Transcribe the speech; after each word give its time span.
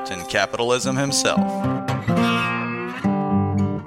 Captain 0.00 0.24
Capitalism 0.24 0.96
himself, 0.96 1.40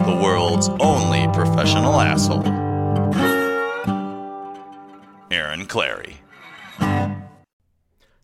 the 0.06 0.20
world's 0.22 0.70
only 0.80 1.28
professional 1.34 2.00
asshole, 2.00 2.46
Aaron 5.32 5.66
Clarey. 5.66 6.18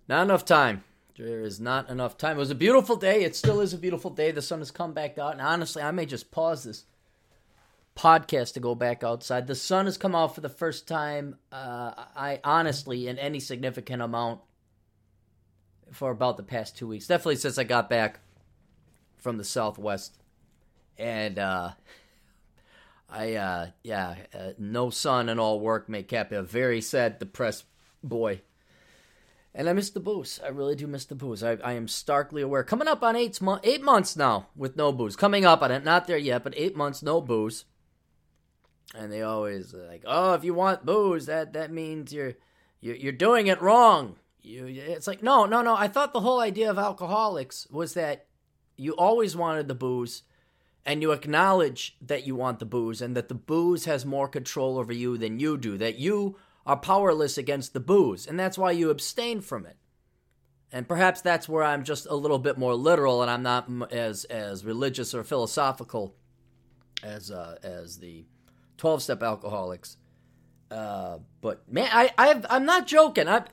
Not 0.08 0.22
enough 0.22 0.46
time. 0.46 0.84
There 1.18 1.42
is 1.42 1.60
not 1.60 1.90
enough 1.90 2.16
time. 2.16 2.38
It 2.38 2.40
was 2.40 2.52
a 2.52 2.56
beautiful 2.56 2.96
day. 2.96 3.24
It 3.24 3.36
still 3.36 3.60
is 3.60 3.74
a 3.74 3.78
beautiful 3.80 4.12
day. 4.12 4.30
The 4.30 4.44
sun 4.44 4.60
has 4.60 4.70
come 4.70 4.94
back 4.94 5.18
out. 5.18 5.32
And 5.32 5.42
honestly, 5.42 5.82
I 5.82 5.90
may 5.90 6.06
just 6.06 6.30
pause 6.30 6.66
this 6.66 6.86
podcast 7.98 8.54
to 8.54 8.60
go 8.60 8.76
back 8.76 9.04
outside. 9.04 9.48
The 9.48 9.56
sun 9.56 9.86
has 9.86 9.98
come 9.98 10.14
out 10.14 10.36
for 10.36 10.42
the 10.42 10.48
first 10.48 10.88
time, 10.88 11.38
uh, 11.52 11.94
I 12.16 12.40
honestly, 12.44 13.08
in 13.08 13.18
any 13.18 13.40
significant 13.40 14.04
amount 14.04 14.42
for 15.92 16.12
about 16.12 16.38
the 16.38 16.44
past 16.44 16.78
two 16.78 16.88
weeks. 16.88 17.08
Definitely 17.08 17.38
since 17.38 17.58
I 17.58 17.64
got 17.64 17.90
back 17.90 18.20
from 19.18 19.38
the 19.38 19.44
Southwest. 19.44 20.18
And, 20.98 21.40
uh, 21.40 21.72
I, 23.10 23.36
uh, 23.36 23.68
yeah, 23.84 24.16
uh, 24.38 24.52
no 24.58 24.90
sun 24.90 25.30
and 25.30 25.40
all 25.40 25.60
work 25.60 25.90
make 25.90 26.08
Cappy 26.08 26.36
a 26.36 26.44
very 26.44 26.82
sad, 26.82 27.18
depressed 27.20 27.66
boy. 28.04 28.42
And 29.56 29.68
I 29.68 29.74
miss 29.74 29.90
the 29.90 30.00
booze. 30.00 30.40
I 30.44 30.50
really 30.50 30.76
do 30.76 30.86
miss 30.86 31.06
the 31.06 31.16
booze. 31.16 31.42
I, 31.44 31.54
I 31.64 31.74
am 31.74 31.88
starkly 31.88 32.44
aware. 32.44 32.64
Coming 32.64 32.88
up 32.88 33.02
on 33.02 33.16
eight, 33.16 33.42
mo- 33.42 33.60
eight 33.64 33.82
months 33.82 34.16
now 34.16 34.48
with 34.56 34.78
no 34.78 34.92
booze. 34.92 35.16
Coming 35.16 35.44
up 35.44 35.64
on 35.64 35.72
it. 35.72 35.84
Not 35.84 36.06
there 36.06 36.18
yet, 36.18 36.44
but 36.44 36.54
eight 36.56 36.76
months, 36.76 37.02
no 37.02 37.20
booze. 37.20 37.66
And 38.96 39.12
they 39.12 39.24
always 39.24 39.74
like, 39.74 40.04
oh, 40.06 40.34
if 40.34 40.44
you 40.44 40.54
want 40.54 40.86
booze, 40.86 41.26
that, 41.26 41.54
that 41.54 41.72
means 41.72 42.14
you're, 42.14 42.36
you're, 42.80 42.96
you're 42.96 43.12
doing 43.12 43.48
it 43.48 43.62
wrong. 43.62 44.18
You, 44.42 44.66
it's 44.68 45.08
like, 45.08 45.22
no, 45.22 45.46
no, 45.46 45.62
no. 45.62 45.76
I 45.76 45.88
thought 45.88 46.14
the 46.14 46.22
whole 46.22 46.40
idea 46.40 46.70
of 46.70 46.78
alcoholics 46.78 47.68
was 47.70 47.94
that 47.94 48.28
you 48.78 48.94
always 48.94 49.36
wanted 49.36 49.68
the 49.68 49.76
booze 49.76 50.24
and 50.86 51.02
you 51.02 51.12
acknowledge 51.12 51.98
that 52.02 52.26
you 52.26 52.36
want 52.36 52.60
the 52.60 52.66
booze 52.66 53.02
and 53.02 53.16
that 53.16 53.28
the 53.28 53.36
booze 53.36 53.86
has 53.86 54.06
more 54.06 54.28
control 54.28 54.78
over 54.78 54.94
you 54.94 55.18
than 55.18 55.40
you 55.40 55.58
do, 55.58 55.78
that 55.78 56.00
you 56.00 56.38
are 56.66 56.78
powerless 56.78 57.38
against 57.38 57.74
the 57.74 57.80
booze, 57.80 58.28
and 58.28 58.40
that's 58.40 58.58
why 58.58 58.72
you 58.72 58.90
abstain 58.90 59.42
from 59.42 59.66
it. 59.66 59.78
And 60.72 60.88
perhaps 60.88 61.22
that's 61.22 61.50
where 61.50 61.64
I'm 61.64 61.84
just 61.84 62.06
a 62.06 62.16
little 62.16 62.38
bit 62.38 62.58
more 62.58 62.76
literal, 62.76 63.24
and 63.24 63.32
I'm 63.32 63.42
not 63.42 63.92
as 63.92 64.26
as 64.26 64.64
religious 64.64 65.16
or 65.16 65.24
philosophical 65.24 66.16
as 67.02 67.32
uh, 67.32 67.58
as 67.64 67.98
the 67.98 68.26
twelve 68.78 69.02
step 69.02 69.24
alcoholics. 69.24 69.98
Uh, 70.70 71.18
but 71.42 71.72
man, 71.72 71.90
I 71.92 72.12
i 72.20 72.40
I'm 72.52 72.66
not 72.66 72.86
joking. 72.86 73.28
I 73.28 73.46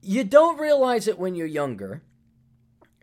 you 0.00 0.24
don't 0.24 0.58
realize 0.58 1.08
it 1.08 1.18
when 1.18 1.34
you're 1.34 1.46
younger, 1.46 2.02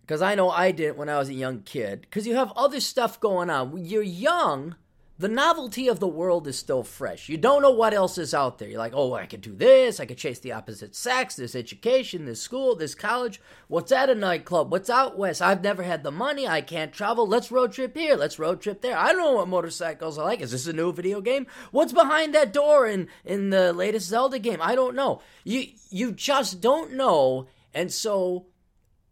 because 0.01 0.21
I 0.21 0.35
know 0.35 0.49
I 0.49 0.71
didn't 0.71 0.97
when 0.97 1.09
I 1.09 1.17
was 1.17 1.29
a 1.29 1.33
young 1.33 1.61
kid. 1.61 2.01
Because 2.01 2.27
you 2.27 2.35
have 2.35 2.53
other 2.55 2.79
stuff 2.79 3.19
going 3.19 3.49
on. 3.49 3.71
When 3.71 3.85
you're 3.85 4.03
young 4.03 4.75
the 5.17 5.29
novelty 5.29 5.87
of 5.87 6.01
the 6.01 6.07
world 6.07 6.45
is 6.45 6.59
still 6.59 6.83
fresh. 6.83 7.29
You 7.29 7.37
don't 7.37 7.61
know 7.61 7.71
what 7.71 7.93
else 7.93 8.17
is 8.17 8.33
out 8.33 8.57
there. 8.57 8.67
You're 8.67 8.79
like, 8.79 8.93
oh, 8.93 9.13
I 9.13 9.25
could 9.25 9.39
do 9.39 9.55
this. 9.55 10.01
I 10.01 10.05
could 10.05 10.17
chase 10.17 10.39
the 10.39 10.51
opposite 10.51 10.93
sex. 10.93 11.37
This 11.37 11.55
education, 11.55 12.25
this 12.25 12.41
school, 12.41 12.75
this 12.75 12.95
college. 12.95 13.39
What's 13.69 13.93
at 13.93 14.09
a 14.09 14.15
nightclub? 14.15 14.71
What's 14.71 14.89
out 14.89 15.17
west? 15.17 15.41
I've 15.41 15.63
never 15.63 15.83
had 15.83 16.03
the 16.03 16.11
money. 16.11 16.45
I 16.45 16.59
can't 16.59 16.91
travel. 16.91 17.25
Let's 17.25 17.49
road 17.49 17.71
trip 17.71 17.95
here. 17.95 18.15
Let's 18.15 18.39
road 18.39 18.59
trip 18.59 18.81
there. 18.81 18.97
I 18.97 19.13
don't 19.13 19.19
know 19.19 19.33
what 19.33 19.47
motorcycles 19.47 20.17
are 20.17 20.25
like. 20.25 20.41
Is 20.41 20.51
this 20.51 20.67
a 20.67 20.73
new 20.73 20.91
video 20.91 21.21
game? 21.21 21.47
What's 21.71 21.93
behind 21.93 22.35
that 22.35 22.51
door 22.51 22.85
in 22.85 23.07
in 23.23 23.51
the 23.51 23.71
latest 23.71 24.09
Zelda 24.09 24.37
game? 24.37 24.59
I 24.61 24.75
don't 24.75 24.95
know. 24.95 25.21
You 25.45 25.67
you 25.89 26.11
just 26.11 26.59
don't 26.59 26.91
know, 26.93 27.47
and 27.73 27.89
so 27.89 28.47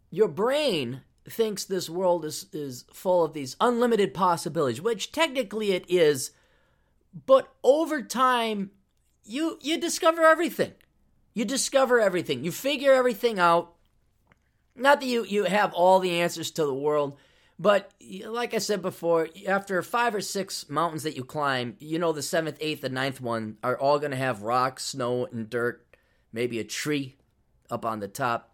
your 0.10 0.28
brain 0.28 1.02
thinks 1.28 1.64
this 1.64 1.90
world 1.90 2.26
is 2.26 2.48
is 2.54 2.86
full 2.92 3.24
of 3.24 3.34
these 3.34 3.56
unlimited 3.60 4.14
possibilities, 4.14 4.82
which 4.82 5.12
technically 5.12 5.72
it 5.72 5.86
is, 5.90 6.32
but 7.26 7.54
over 7.64 8.02
time 8.02 8.72
you 9.24 9.58
you 9.62 9.80
discover 9.80 10.24
everything. 10.24 10.74
You 11.34 11.46
discover 11.46 12.00
everything. 12.00 12.44
You 12.44 12.52
figure 12.52 12.94
everything 12.94 13.40
out. 13.40 13.74
Not 14.76 15.00
that 15.00 15.08
you 15.08 15.24
you 15.24 15.46
have 15.46 15.74
all 15.74 16.00
the 16.00 16.20
answers 16.22 16.52
to 16.52 16.66
the 16.66 16.74
world, 16.74 17.18
but 17.60 17.92
like 18.26 18.54
I 18.54 18.58
said 18.58 18.82
before, 18.82 19.30
after 19.48 19.82
five 19.82 20.16
or 20.16 20.22
six 20.22 20.70
mountains 20.70 21.04
that 21.04 21.16
you 21.16 21.24
climb, 21.24 21.76
you 21.80 22.00
know 22.00 22.12
the 22.12 22.22
seventh, 22.22 22.58
eighth, 22.60 22.84
and 22.84 22.94
ninth 22.94 23.22
one 23.22 23.58
are 23.64 23.78
all 23.78 24.00
going 24.00 24.12
to 24.12 24.18
have 24.18 24.42
rocks, 24.42 24.86
snow, 24.86 25.26
and 25.28 25.50
dirt, 25.50 25.86
maybe 26.32 26.60
a 26.60 26.64
tree 26.64 27.16
up 27.70 27.86
on 27.86 28.00
the 28.00 28.08
top. 28.08 28.52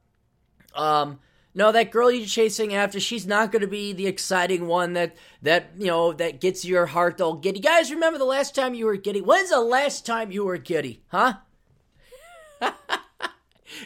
Um, 0.76 1.20
no, 1.56 1.72
that 1.72 1.92
girl 1.92 2.12
you're 2.12 2.28
chasing 2.28 2.76
after, 2.76 3.00
she's 3.00 3.26
not 3.26 3.52
going 3.52 3.62
to 3.62 3.68
be 3.68 3.92
the 3.92 4.08
exciting 4.08 4.68
one 4.68 4.94
that 4.94 5.16
that 5.42 5.72
you 5.78 5.88
know 5.88 6.14
that 6.14 6.40
gets 6.40 6.64
your 6.64 6.88
heart 6.88 7.20
all 7.20 7.34
giddy. 7.34 7.60
Guys, 7.60 7.92
remember 7.92 8.20
the 8.20 8.26
last 8.26 8.54
time 8.54 8.76
you 8.76 8.86
were 8.86 8.98
giddy? 8.98 9.22
When's 9.22 9.50
the 9.50 9.60
last 9.60 10.06
time 10.06 10.32
you 10.32 10.46
were 10.46 10.58
giddy? 10.58 11.02
Huh? 11.08 11.34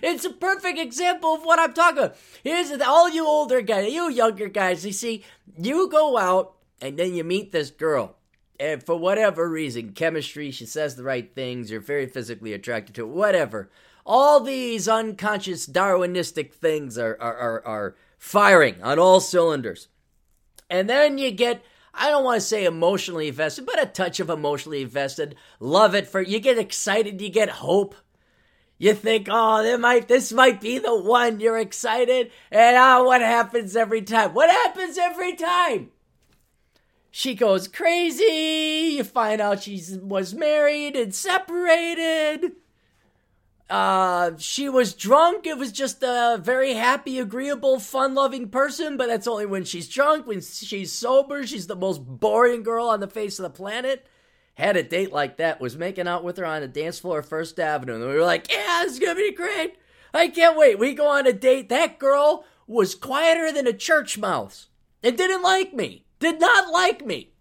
it's 0.02 0.26
a 0.26 0.30
perfect 0.30 0.78
example 0.78 1.36
of 1.36 1.44
what 1.44 1.60
I'm 1.60 1.74
talking 1.74 2.00
about. 2.00 2.18
Here's 2.44 2.70
the, 2.70 2.86
all 2.86 3.10
you 3.10 3.26
older 3.26 3.62
guys, 3.62 3.92
you 3.94 4.10
younger 4.10 4.50
guys. 4.50 4.86
You 4.86 4.92
see, 4.92 5.24
you 5.58 5.90
go 5.90 6.18
out 6.18 6.56
and 6.82 6.98
then 6.98 7.14
you 7.14 7.24
meet 7.24 7.52
this 7.52 7.70
girl. 7.70 8.18
And 8.60 8.84
for 8.84 8.96
whatever 8.96 9.50
reason, 9.50 9.94
chemistry, 9.94 10.52
she 10.52 10.66
says 10.66 10.96
the 10.96 11.04
right 11.04 11.34
things, 11.34 11.72
you're 11.72 11.82
very 11.82 12.08
physically 12.08 12.54
attracted 12.54 12.96
to 12.96 13.02
her, 13.02 13.12
whatever 13.12 13.70
all 14.06 14.40
these 14.40 14.88
unconscious 14.88 15.68
Darwinistic 15.68 16.54
things 16.54 16.98
are, 16.98 17.18
are, 17.20 17.38
are, 17.38 17.66
are, 17.66 17.96
firing 18.18 18.82
on 18.82 18.98
all 18.98 19.20
cylinders. 19.20 19.90
And 20.70 20.90
then 20.90 21.18
you 21.18 21.30
get, 21.30 21.62
I 21.94 22.10
don't 22.10 22.24
want 22.24 22.40
to 22.40 22.48
say 22.48 22.64
emotionally 22.64 23.28
invested, 23.28 23.66
but 23.66 23.84
a 23.84 23.86
touch 23.86 24.22
of 24.22 24.30
emotionally 24.30 24.82
invested. 24.82 25.36
Love 25.60 25.94
it 25.94 26.08
for, 26.08 26.22
you 26.22 26.40
get 26.40 26.58
excited, 26.58 27.22
you 27.22 27.30
get 27.30 27.50
hope. 27.50 27.96
You 28.78 28.94
think, 28.94 29.28
oh, 29.30 29.62
there 29.62 29.78
might, 29.78 30.08
this 30.08 30.32
might 30.32 30.62
be 30.62 30.80
the 30.80 30.98
one. 30.98 31.40
You're 31.40 31.60
excited. 31.60 32.32
And 32.50 32.78
oh, 32.78 33.04
what 33.04 33.22
happens 33.22 33.76
every 33.76 34.02
time? 34.02 34.34
What 34.34 34.50
happens 34.50 34.98
every 34.98 35.36
time? 35.36 35.92
She 37.12 37.36
goes 37.36 37.68
crazy. 37.68 38.96
You 38.96 39.04
find 39.04 39.40
out 39.40 39.64
she 39.64 39.82
was 40.02 40.34
married 40.34 40.96
and 40.96 41.14
separated 41.14 42.54
uh, 43.70 44.32
she 44.38 44.70
was 44.70 44.94
drunk. 44.94 45.48
It 45.48 45.58
was 45.58 45.72
just 45.72 46.04
a 46.04 46.40
very 46.42 46.74
happy, 46.74 47.20
agreeable, 47.20 47.80
fun 47.80 48.14
loving 48.14 48.50
person, 48.50 48.98
but 48.98 49.08
that's 49.08 49.28
only 49.28 49.46
when 49.46 49.64
she's 49.64 49.90
drunk. 49.90 50.28
When 50.28 50.42
she's 50.42 50.92
sober, 50.92 51.46
she's 51.48 51.68
the 51.68 51.76
most 51.76 52.00
boring 52.00 52.64
girl 52.64 52.88
on 52.88 53.00
the 53.00 53.08
face 53.08 53.40
of 53.40 53.44
the 53.44 53.50
planet. 53.50 54.06
Had 54.56 54.78
a 54.78 54.84
date 54.84 55.12
like 55.12 55.38
that, 55.38 55.60
was 55.60 55.78
making 55.78 56.08
out 56.08 56.24
with 56.24 56.38
her 56.38 56.46
on 56.46 56.62
the 56.62 56.68
dance 56.68 57.00
floor 57.00 57.24
First 57.24 57.60
Avenue. 57.60 57.96
And 57.96 58.08
we 58.08 58.14
were 58.14 58.22
like, 58.22 58.52
yeah, 58.52 58.82
this 58.84 58.94
is 58.94 59.00
gonna 59.00 59.16
be 59.16 59.34
great. 59.34 59.78
I 60.14 60.28
can't 60.28 60.58
wait. 60.58 60.78
We 60.78 60.94
go 60.94 61.08
on 61.08 61.26
a 61.26 61.34
date. 61.34 61.70
That 61.70 61.98
girl 61.98 62.46
was 62.68 62.94
quieter 62.94 63.52
than 63.52 63.66
a 63.66 63.74
church 63.74 64.18
mouse 64.18 64.68
and 65.02 65.18
didn't 65.18 65.42
like 65.42 65.74
me. 65.74 66.06
Did 66.20 66.40
not 66.40 66.72
like 66.72 67.04
me. 67.04 67.34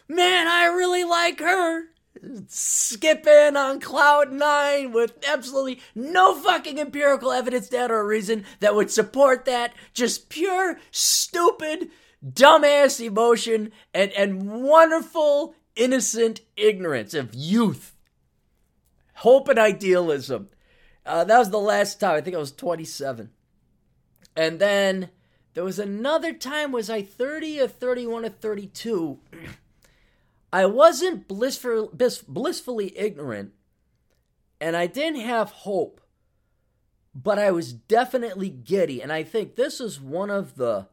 man, 0.06 0.46
I 0.46 0.66
really 0.66 1.02
like 1.02 1.40
her. 1.40 1.86
Skipping 2.48 3.56
on 3.56 3.80
cloud 3.80 4.32
nine 4.32 4.92
with 4.92 5.16
absolutely 5.28 5.80
no 5.94 6.34
fucking 6.40 6.78
empirical 6.78 7.32
evidence, 7.32 7.68
data, 7.68 7.94
or 7.94 8.06
reason 8.06 8.44
that 8.60 8.74
would 8.74 8.90
support 8.90 9.44
that. 9.44 9.74
Just 9.92 10.28
pure, 10.28 10.78
stupid, 10.90 11.90
dumbass 12.24 13.04
emotion 13.04 13.72
and, 13.94 14.12
and 14.12 14.62
wonderful, 14.62 15.54
innocent 15.76 16.40
ignorance 16.56 17.14
of 17.14 17.34
youth. 17.34 17.96
Hope 19.16 19.48
and 19.48 19.58
idealism. 19.58 20.48
Uh, 21.04 21.24
that 21.24 21.38
was 21.38 21.50
the 21.50 21.58
last 21.58 22.00
time. 22.00 22.16
I 22.16 22.20
think 22.20 22.36
I 22.36 22.40
was 22.40 22.52
27. 22.52 23.30
And 24.36 24.58
then 24.58 25.10
there 25.54 25.64
was 25.64 25.78
another 25.78 26.32
time, 26.32 26.72
was 26.72 26.88
I 26.88 27.02
30 27.02 27.60
or 27.60 27.68
31 27.68 28.24
or 28.24 28.28
32? 28.28 29.18
I 30.52 30.66
wasn't 30.66 31.28
blissful, 31.28 31.92
blissfully 32.28 32.98
ignorant, 32.98 33.52
and 34.60 34.76
I 34.76 34.86
didn't 34.86 35.20
have 35.20 35.50
hope, 35.50 36.00
but 37.14 37.38
I 37.38 37.50
was 37.50 37.72
definitely 37.72 38.50
giddy. 38.50 39.00
And 39.00 39.12
I 39.12 39.22
think 39.22 39.54
this 39.54 39.80
is 39.80 40.00
one 40.00 40.30
of 40.30 40.56
the 40.56 40.88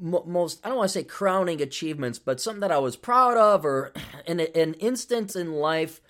most, 0.00 0.64
I 0.64 0.68
don't 0.68 0.78
want 0.78 0.88
to 0.90 0.92
say 0.92 1.04
crowning 1.04 1.60
achievements, 1.60 2.18
but 2.18 2.40
something 2.40 2.60
that 2.60 2.72
I 2.72 2.78
was 2.78 2.96
proud 2.96 3.36
of, 3.36 3.64
or 3.64 3.92
in 4.26 4.40
an 4.40 4.74
instance 4.74 5.34
in 5.34 5.54
life 5.54 6.00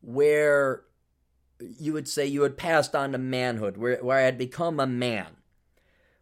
where 0.00 0.84
you 1.60 1.92
would 1.92 2.08
say 2.08 2.26
you 2.26 2.42
had 2.42 2.56
passed 2.56 2.94
on 2.94 3.12
to 3.12 3.18
manhood, 3.18 3.76
where, 3.76 3.98
where 3.98 4.18
I 4.18 4.22
had 4.22 4.38
become 4.38 4.80
a 4.80 4.86
man, 4.86 5.36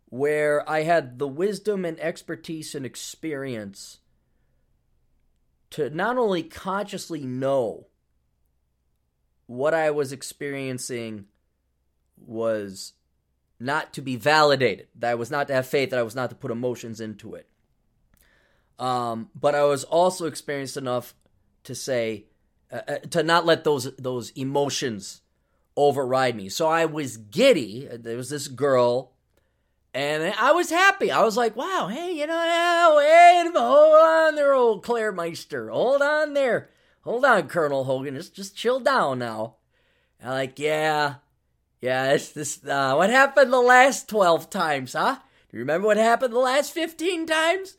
where 0.07 0.69
I 0.69 0.83
had 0.83 1.19
the 1.19 1.29
wisdom 1.29 1.85
and 1.85 2.01
expertise 2.01 2.75
and 2.75 2.85
experience 2.85 4.00
to 5.71 5.91
not 5.91 6.19
only 6.19 6.43
consciously 6.43 7.21
know 7.21 7.87
what 9.47 9.75
I 9.75 9.91
was 9.91 10.13
experiencing 10.13 11.27
was 12.17 12.93
not 13.59 13.93
to 13.95 14.03
be 14.03 14.17
validated, 14.17 14.89
that 14.97 15.11
I 15.11 15.15
was 15.15 15.31
not 15.31 15.49
to 15.49 15.55
have 15.55 15.67
faith, 15.67 15.91
that 15.91 15.99
I 15.99 16.03
was 16.03 16.15
not 16.15 16.31
to 16.31 16.37
put 16.37 16.51
emotions 16.51 17.01
into 17.01 17.35
it. 17.35 17.47
Um, 18.79 19.29
but 19.35 19.55
I 19.55 19.65
was 19.65 19.85
also 19.85 20.27
experienced 20.27 20.77
enough 20.77 21.15
to 21.65 21.75
say, 21.75 22.27
uh, 22.73 22.81
uh 22.89 22.99
to 23.11 23.23
not 23.23 23.45
let 23.45 23.65
those 23.65 23.95
those 23.97 24.31
emotions 24.31 25.21
override 25.77 26.37
me. 26.37 26.49
So 26.49 26.67
I 26.67 26.87
was 26.87 27.17
giddy. 27.17 27.89
There 27.91 28.17
was 28.17 28.31
this 28.31 28.49
girl 28.49 29.13
and 29.93 30.35
I 30.39 30.53
was 30.53 30.71
happy. 30.71 31.11
I 31.11 31.23
was 31.23 31.37
like, 31.37 31.57
wow, 31.57 31.89
hey, 31.91 32.13
you 32.13 32.27
know, 32.27 32.95
wait, 32.97 33.53
hold 33.55 33.95
on 33.95 34.35
there, 34.35 34.55
old 34.55 34.83
Claire 34.83 35.13
Meister. 35.13 35.69
Hold 35.71 36.03
on 36.03 36.35
there. 36.35 36.71
Hold 37.03 37.25
on, 37.25 37.49
Colonel 37.49 37.85
Hogan. 37.85 38.15
Just 38.15 38.35
just 38.35 38.57
chill 38.57 38.81
down 38.81 39.19
now. 39.19 39.57
I'm 40.23 40.31
like, 40.31 40.59
yeah, 40.59 41.15
yeah, 41.81 42.13
it's 42.13 42.31
this 42.31 42.65
uh, 42.67 42.95
what 42.95 43.11
happened 43.11 43.53
the 43.53 43.61
last 43.61 44.09
twelve 44.09 44.51
times, 44.51 44.93
huh? 44.93 45.17
Do 45.51 45.57
you 45.57 45.61
remember 45.61 45.87
what 45.87 45.97
happened 45.97 46.35
the 46.35 46.39
last 46.39 46.73
fifteen 46.73 47.27
times? 47.27 47.77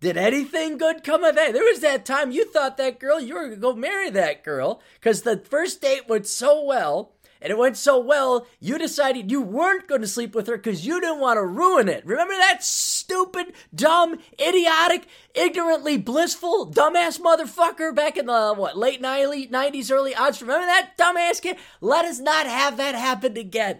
Did 0.00 0.16
anything 0.16 0.78
good 0.78 1.04
come 1.04 1.22
of 1.22 1.36
that? 1.36 1.52
There 1.52 1.64
was 1.64 1.80
that 1.80 2.04
time 2.04 2.32
you 2.32 2.44
thought 2.44 2.76
that 2.76 2.98
girl, 2.98 3.20
you 3.20 3.34
were 3.34 3.44
gonna 3.48 3.56
go 3.56 3.74
marry 3.74 4.10
that 4.10 4.42
girl, 4.42 4.80
because 4.94 5.22
the 5.22 5.36
first 5.36 5.80
date 5.80 6.08
went 6.08 6.26
so 6.26 6.64
well 6.64 7.12
and 7.42 7.50
it 7.50 7.58
went 7.58 7.76
so 7.76 7.98
well, 7.98 8.46
you 8.60 8.78
decided 8.78 9.30
you 9.30 9.42
weren't 9.42 9.88
going 9.88 10.00
to 10.00 10.06
sleep 10.06 10.32
with 10.32 10.46
her 10.46 10.56
because 10.56 10.86
you 10.86 11.00
didn't 11.00 11.18
want 11.18 11.38
to 11.38 11.44
ruin 11.44 11.88
it. 11.88 12.06
Remember 12.06 12.34
that 12.34 12.62
stupid, 12.62 13.52
dumb, 13.74 14.18
idiotic, 14.40 15.08
ignorantly 15.34 15.98
blissful, 15.98 16.70
dumbass 16.72 17.20
motherfucker 17.20 17.92
back 17.92 18.16
in 18.16 18.26
the, 18.26 18.54
what, 18.54 18.78
late 18.78 19.02
90s, 19.02 19.90
early 19.90 20.14
odds? 20.14 20.40
Remember 20.40 20.66
that 20.66 20.92
dumbass 20.96 21.42
kid? 21.42 21.56
Let 21.80 22.04
us 22.04 22.20
not 22.20 22.46
have 22.46 22.76
that 22.76 22.94
happen 22.94 23.36
again. 23.36 23.78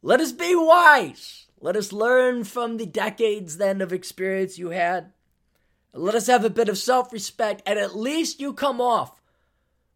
Let 0.00 0.20
us 0.20 0.32
be 0.32 0.54
wise. 0.54 1.46
Let 1.60 1.76
us 1.76 1.92
learn 1.92 2.44
from 2.44 2.78
the 2.78 2.86
decades 2.86 3.58
then 3.58 3.82
of 3.82 3.92
experience 3.92 4.58
you 4.58 4.70
had. 4.70 5.12
Let 5.92 6.14
us 6.14 6.28
have 6.28 6.44
a 6.44 6.50
bit 6.50 6.68
of 6.68 6.78
self 6.78 7.12
respect, 7.12 7.62
and 7.66 7.78
at 7.78 7.96
least 7.96 8.40
you 8.40 8.54
come 8.54 8.80
off 8.80 9.17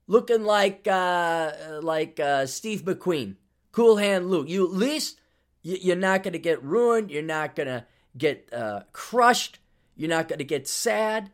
looking 0.07 0.45
like 0.45 0.87
uh, 0.87 1.53
like 1.83 2.21
uh, 2.21 2.47
Steve 2.47 2.83
McQueen, 2.83 3.37
Cool 3.73 3.97
Hand 3.97 4.31
Luke. 4.31 4.49
You 4.49 4.65
at 4.65 4.73
least 4.73 5.21
you're 5.63 5.97
not 5.97 6.23
going 6.23 6.33
to 6.33 6.39
get 6.39 6.63
ruined. 6.63 7.11
You're 7.11 7.23
not 7.23 7.55
going 7.55 7.69
to 7.69 7.87
get 8.17 8.49
uh, 8.53 8.83
crushed. 8.93 9.59
You're 9.97 10.11
not 10.11 10.29
going 10.29 10.39
to 10.39 10.45
get 10.45 10.67
sad. 10.69 11.31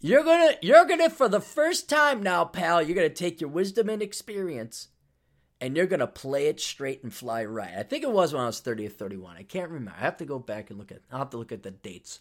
You're 0.00 0.22
gonna 0.22 0.52
you're 0.62 0.84
gonna 0.84 1.10
for 1.10 1.28
the 1.28 1.40
first 1.40 1.88
time 1.88 2.22
now, 2.22 2.44
pal. 2.44 2.80
You're 2.80 2.94
gonna 2.94 3.08
take 3.08 3.40
your 3.40 3.50
wisdom 3.50 3.88
and 3.88 4.00
experience, 4.00 4.88
and 5.60 5.76
you're 5.76 5.86
gonna 5.86 6.06
play 6.06 6.46
it 6.46 6.60
straight 6.60 7.02
and 7.02 7.12
fly 7.12 7.44
right. 7.44 7.72
I 7.76 7.82
think 7.82 8.04
it 8.04 8.12
was 8.12 8.32
when 8.32 8.42
I 8.42 8.46
was 8.46 8.60
30 8.60 8.86
or 8.86 8.90
31. 8.90 9.36
I 9.36 9.42
can't 9.42 9.70
remember. 9.70 9.98
I 9.98 10.04
have 10.04 10.18
to 10.18 10.24
go 10.24 10.38
back 10.38 10.70
and 10.70 10.78
look 10.78 10.92
at. 10.92 11.00
I'll 11.10 11.18
have 11.18 11.30
to 11.30 11.36
look 11.36 11.50
at 11.50 11.64
the 11.64 11.72
dates. 11.72 12.20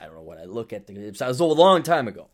I 0.00 0.06
don't 0.06 0.16
know 0.16 0.22
what 0.22 0.38
I 0.38 0.46
look 0.46 0.72
at. 0.72 0.88
The, 0.88 0.94
it 0.94 1.20
was 1.20 1.38
a 1.38 1.44
long 1.44 1.84
time 1.84 2.08
ago. 2.08 2.28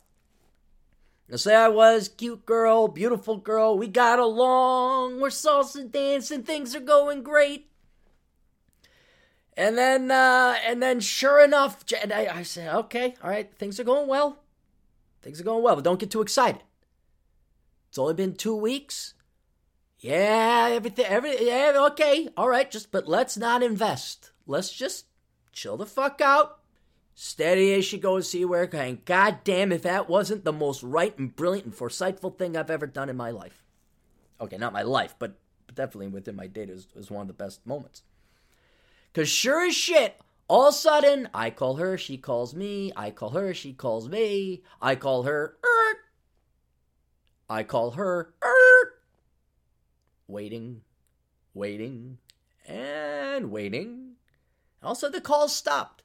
I 1.33 1.37
say 1.37 1.55
I 1.55 1.69
was 1.69 2.09
cute 2.09 2.45
girl, 2.45 2.89
beautiful 2.89 3.37
girl. 3.37 3.79
We 3.79 3.87
got 3.87 4.19
along. 4.19 5.21
We're 5.21 5.29
salsa 5.29 5.91
dancing. 5.91 6.43
Things 6.43 6.75
are 6.75 6.81
going 6.81 7.23
great. 7.23 7.71
And 9.57 9.79
then, 9.79 10.11
uh, 10.11 10.57
and 10.67 10.83
then, 10.83 11.01
sure 11.01 11.45
enough, 11.45 11.85
I, 11.93 12.29
I 12.33 12.43
said, 12.43 12.75
okay, 12.75 13.15
all 13.23 13.31
right, 13.31 13.53
things 13.59 13.79
are 13.79 13.85
going 13.85 14.09
well. 14.09 14.39
Things 15.23 15.41
are 15.41 15.45
going 15.45 15.63
well, 15.63 15.77
but 15.77 15.85
don't 15.85 16.01
get 16.01 16.11
too 16.11 16.23
excited. 16.23 16.63
It's 17.89 17.99
only 17.99 18.15
been 18.15 18.35
two 18.35 18.57
weeks. 18.57 19.15
Yeah, 19.99 20.69
everything, 20.71 21.05
every, 21.05 21.47
yeah, 21.47 21.75
okay, 21.91 22.29
all 22.37 22.49
right, 22.49 22.71
just, 22.71 22.91
but 22.91 23.07
let's 23.07 23.37
not 23.37 23.63
invest. 23.63 24.31
Let's 24.47 24.73
just 24.73 25.05
chill 25.53 25.77
the 25.77 25.85
fuck 25.85 26.21
out 26.23 26.60
Steady 27.23 27.75
as 27.75 27.85
she 27.85 27.99
goes, 27.99 28.31
see 28.31 28.47
where 28.47 28.63
it 28.63 28.71
can. 28.71 29.03
God 29.05 29.45
damn, 29.45 29.73
if 29.73 29.83
that 29.83 30.09
wasn't 30.09 30.43
the 30.43 30.55
most 30.55 30.83
right 30.83 31.19
and 31.19 31.37
brilliant 31.37 31.67
and 31.67 31.77
foresightful 31.77 32.39
thing 32.39 32.57
I've 32.57 32.71
ever 32.71 32.87
done 32.87 33.11
in 33.11 33.17
my 33.19 33.31
life. 33.31 33.63
Okay, 34.41 34.57
not 34.57 34.73
my 34.73 34.81
life, 34.81 35.15
but, 35.19 35.35
definitely 35.75 36.07
within 36.07 36.35
my 36.35 36.47
data 36.47 36.73
is, 36.73 36.87
is 36.97 37.11
one 37.11 37.21
of 37.21 37.27
the 37.29 37.35
best 37.35 37.67
moments. 37.67 38.05
Because 39.13 39.29
sure 39.29 39.67
as 39.67 39.75
shit, 39.75 40.19
all 40.49 40.69
of 40.69 40.75
a 40.75 40.77
sudden, 40.79 41.29
I 41.35 41.51
call 41.51 41.77
her, 41.77 41.99
she 41.99 42.17
calls 42.17 42.55
me, 42.55 42.91
I 42.97 43.11
call 43.11 43.31
her, 43.31 43.53
she 43.53 43.75
calls 43.75 44.09
me, 44.09 44.63
I 44.81 44.95
call 44.95 45.25
her, 45.25 45.59
er, 45.63 45.97
I 47.51 47.65
call 47.65 47.91
her, 47.91 48.33
er, 48.43 48.93
waiting, 50.27 50.81
waiting, 51.53 52.17
and 52.67 53.51
waiting. 53.51 54.13
Also, 54.83 55.11
the 55.11 55.21
call 55.21 55.49
stopped. 55.49 56.00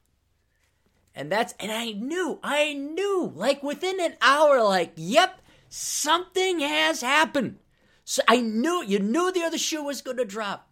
And 1.16 1.32
that's, 1.32 1.54
and 1.58 1.72
I 1.72 1.92
knew, 1.92 2.38
I 2.42 2.74
knew, 2.74 3.32
like 3.34 3.62
within 3.62 3.98
an 4.00 4.14
hour, 4.20 4.62
like, 4.62 4.92
yep, 4.96 5.40
something 5.70 6.60
has 6.60 7.00
happened. 7.00 7.56
So 8.04 8.22
I 8.28 8.42
knew, 8.42 8.84
you 8.84 8.98
knew 8.98 9.32
the 9.32 9.42
other 9.42 9.56
shoe 9.56 9.82
was 9.82 10.02
going 10.02 10.18
to 10.18 10.26
drop. 10.26 10.68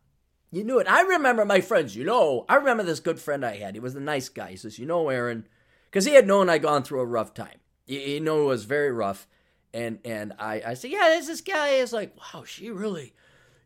You 0.53 0.63
knew 0.63 0.79
it. 0.79 0.87
I 0.87 1.01
remember 1.01 1.47
my 1.47 1.63
friends, 1.63 1.97
you 1.97 2.05
know, 2.05 2.45
I 2.47 2.57
remember 2.57 2.83
this 2.83 3.01
good 3.01 3.19
friend 3.19 3.45
I 3.45 3.57
had. 3.57 3.75
He 3.75 3.81
was 3.81 3.95
a 3.95 4.01
nice 4.01 4.29
guy. 4.29 4.51
He 4.51 4.57
says, 4.57 4.79
you 4.79 4.85
know, 4.85 5.09
Aaron, 5.09 5.49
because 5.91 6.05
he 6.05 6.15
had 6.15 6.27
known 6.27 6.51
I'd 6.51 6.63
gone 6.63 6.83
through 6.83 7.01
a 7.01 7.07
rough 7.07 7.33
time. 7.33 7.59
You, 7.87 8.21
know, 8.21 8.43
it 8.43 8.47
was 8.47 8.65
very 8.65 8.93
rough. 8.93 9.27
And 9.73 9.99
and 10.05 10.35
I, 10.39 10.63
I 10.65 10.75
said, 10.75 10.93
yeah, 10.93 11.09
there's 11.09 11.27
this 11.27 11.41
guy 11.41 11.71
is 11.71 11.93
like, 11.93 12.15
wow, 12.17 12.45
she 12.45 12.71
really, 12.71 13.15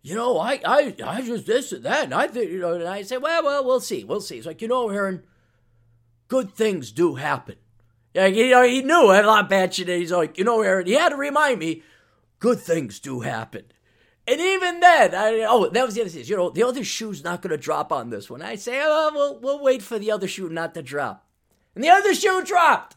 you 0.01 0.15
know, 0.15 0.39
I, 0.39 0.61
I, 0.65 0.95
I 1.05 1.21
just 1.21 1.47
this 1.47 1.73
and 1.73 1.85
that. 1.85 2.05
And 2.05 2.15
I 2.15 2.27
think, 2.27 2.51
you 2.51 2.61
know, 2.61 2.73
and 2.73 2.85
I 2.85 3.03
said, 3.03 3.21
well, 3.21 3.45
well, 3.45 3.65
we'll 3.65 3.81
see. 3.81 4.05
We'll 4.05 4.23
see. 4.23 4.39
It's 4.39 4.47
like, 4.47 4.63
you 4.63 4.69
know, 4.69 4.89
Aaron, 4.89 5.25
good 6.29 6.55
things 6.55 6.93
do 6.93 7.17
happen. 7.17 7.57
Yeah, 8.15 8.27
you 8.27 8.51
know, 8.51 8.63
he 8.63 8.83
knew 8.83 9.05
a 9.13 9.23
lot 9.23 9.45
of 9.45 9.51
bad 9.51 9.75
shit. 9.75 9.89
And 9.89 10.01
He's 10.01 10.13
like, 10.13 10.39
you 10.39 10.45
know, 10.45 10.63
Aaron, 10.63 10.87
he 10.87 10.95
had 10.95 11.11
to 11.11 11.17
remind 11.17 11.59
me, 11.59 11.83
good 12.39 12.59
things 12.59 13.01
do 13.01 13.21
happen. 13.21 13.65
And 14.27 14.41
even 14.41 14.81
then, 14.81 15.15
I, 15.15 15.47
oh, 15.49 15.69
that 15.69 15.87
was 15.87 15.95
the 15.95 16.03
other 16.03 16.11
thing. 16.11 16.25
You 16.25 16.37
know, 16.37 16.51
the 16.51 16.65
other 16.65 16.85
shoe's 16.85 17.25
not 17.25 17.41
going 17.41 17.51
to 17.51 17.57
drop 17.57 17.93
on 17.93 18.11
this 18.11 18.29
one. 18.29 18.43
I 18.43 18.57
say, 18.57 18.81
oh, 18.85 19.11
we'll, 19.15 19.41
we'll 19.41 19.63
wait 19.63 19.83
for 19.83 19.99
the 19.99 20.11
other 20.11 20.29
shoe 20.29 20.49
not 20.51 20.75
to 20.75 20.83
drop. 20.83 21.27
And 21.75 21.83
the 21.83 21.89
other 21.89 22.15
shoe 22.15 22.43
dropped. 22.45 22.97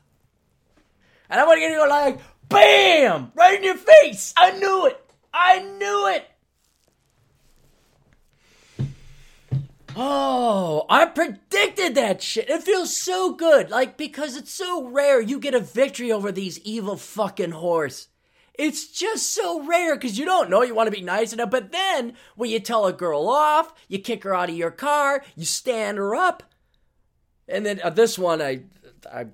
And 1.30 1.40
I 1.40 1.46
want 1.46 1.58
to 1.58 1.62
get 1.62 1.78
go 1.78 1.88
like, 1.88 2.20
bam, 2.50 3.32
right 3.36 3.58
in 3.58 3.64
your 3.64 3.78
face. 3.78 4.34
I 4.36 4.52
knew 4.58 4.88
it. 4.88 5.00
I 5.34 5.60
knew 5.60 6.08
it. 6.16 6.26
Oh, 9.96 10.86
I 10.90 11.06
predicted 11.06 11.96
that 11.96 12.22
shit. 12.22 12.50
It 12.50 12.64
feels 12.64 12.96
so 12.96 13.34
good. 13.34 13.70
Like, 13.70 13.98
because 13.98 14.38
it's 14.38 14.54
so 14.54 14.88
rare 14.88 15.20
you 15.20 15.40
get 15.40 15.54
a 15.54 15.60
victory 15.60 16.12
over 16.12 16.32
these 16.32 16.60
evil 16.60 16.96
fucking 16.96 17.52
whores. 17.52 18.08
It's 18.54 18.88
just 18.88 19.34
so 19.34 19.66
rare 19.66 19.96
because 19.96 20.20
you 20.20 20.26
don't 20.26 20.50
know 20.50 20.62
you 20.62 20.76
want 20.76 20.88
to 20.88 20.96
be 20.96 21.02
nice 21.02 21.34
enough. 21.34 21.50
But 21.50 21.72
then 21.72 22.14
when 22.36 22.50
you 22.50 22.60
tell 22.60 22.86
a 22.86 22.94
girl 22.94 23.28
off, 23.28 23.74
you 23.88 24.00
kick 24.00 24.24
her 24.24 24.36
out 24.36 24.50
of 24.50 24.56
your 24.56 24.72
car, 24.72 25.24
you 25.36 25.46
stand 25.46 25.98
her 25.98 26.16
up. 26.16 26.44
And 27.48 27.66
then 27.66 27.82
uh, 27.84 27.90
this 27.90 28.20
one, 28.20 28.42
I, 28.42 28.64
I 29.12 29.28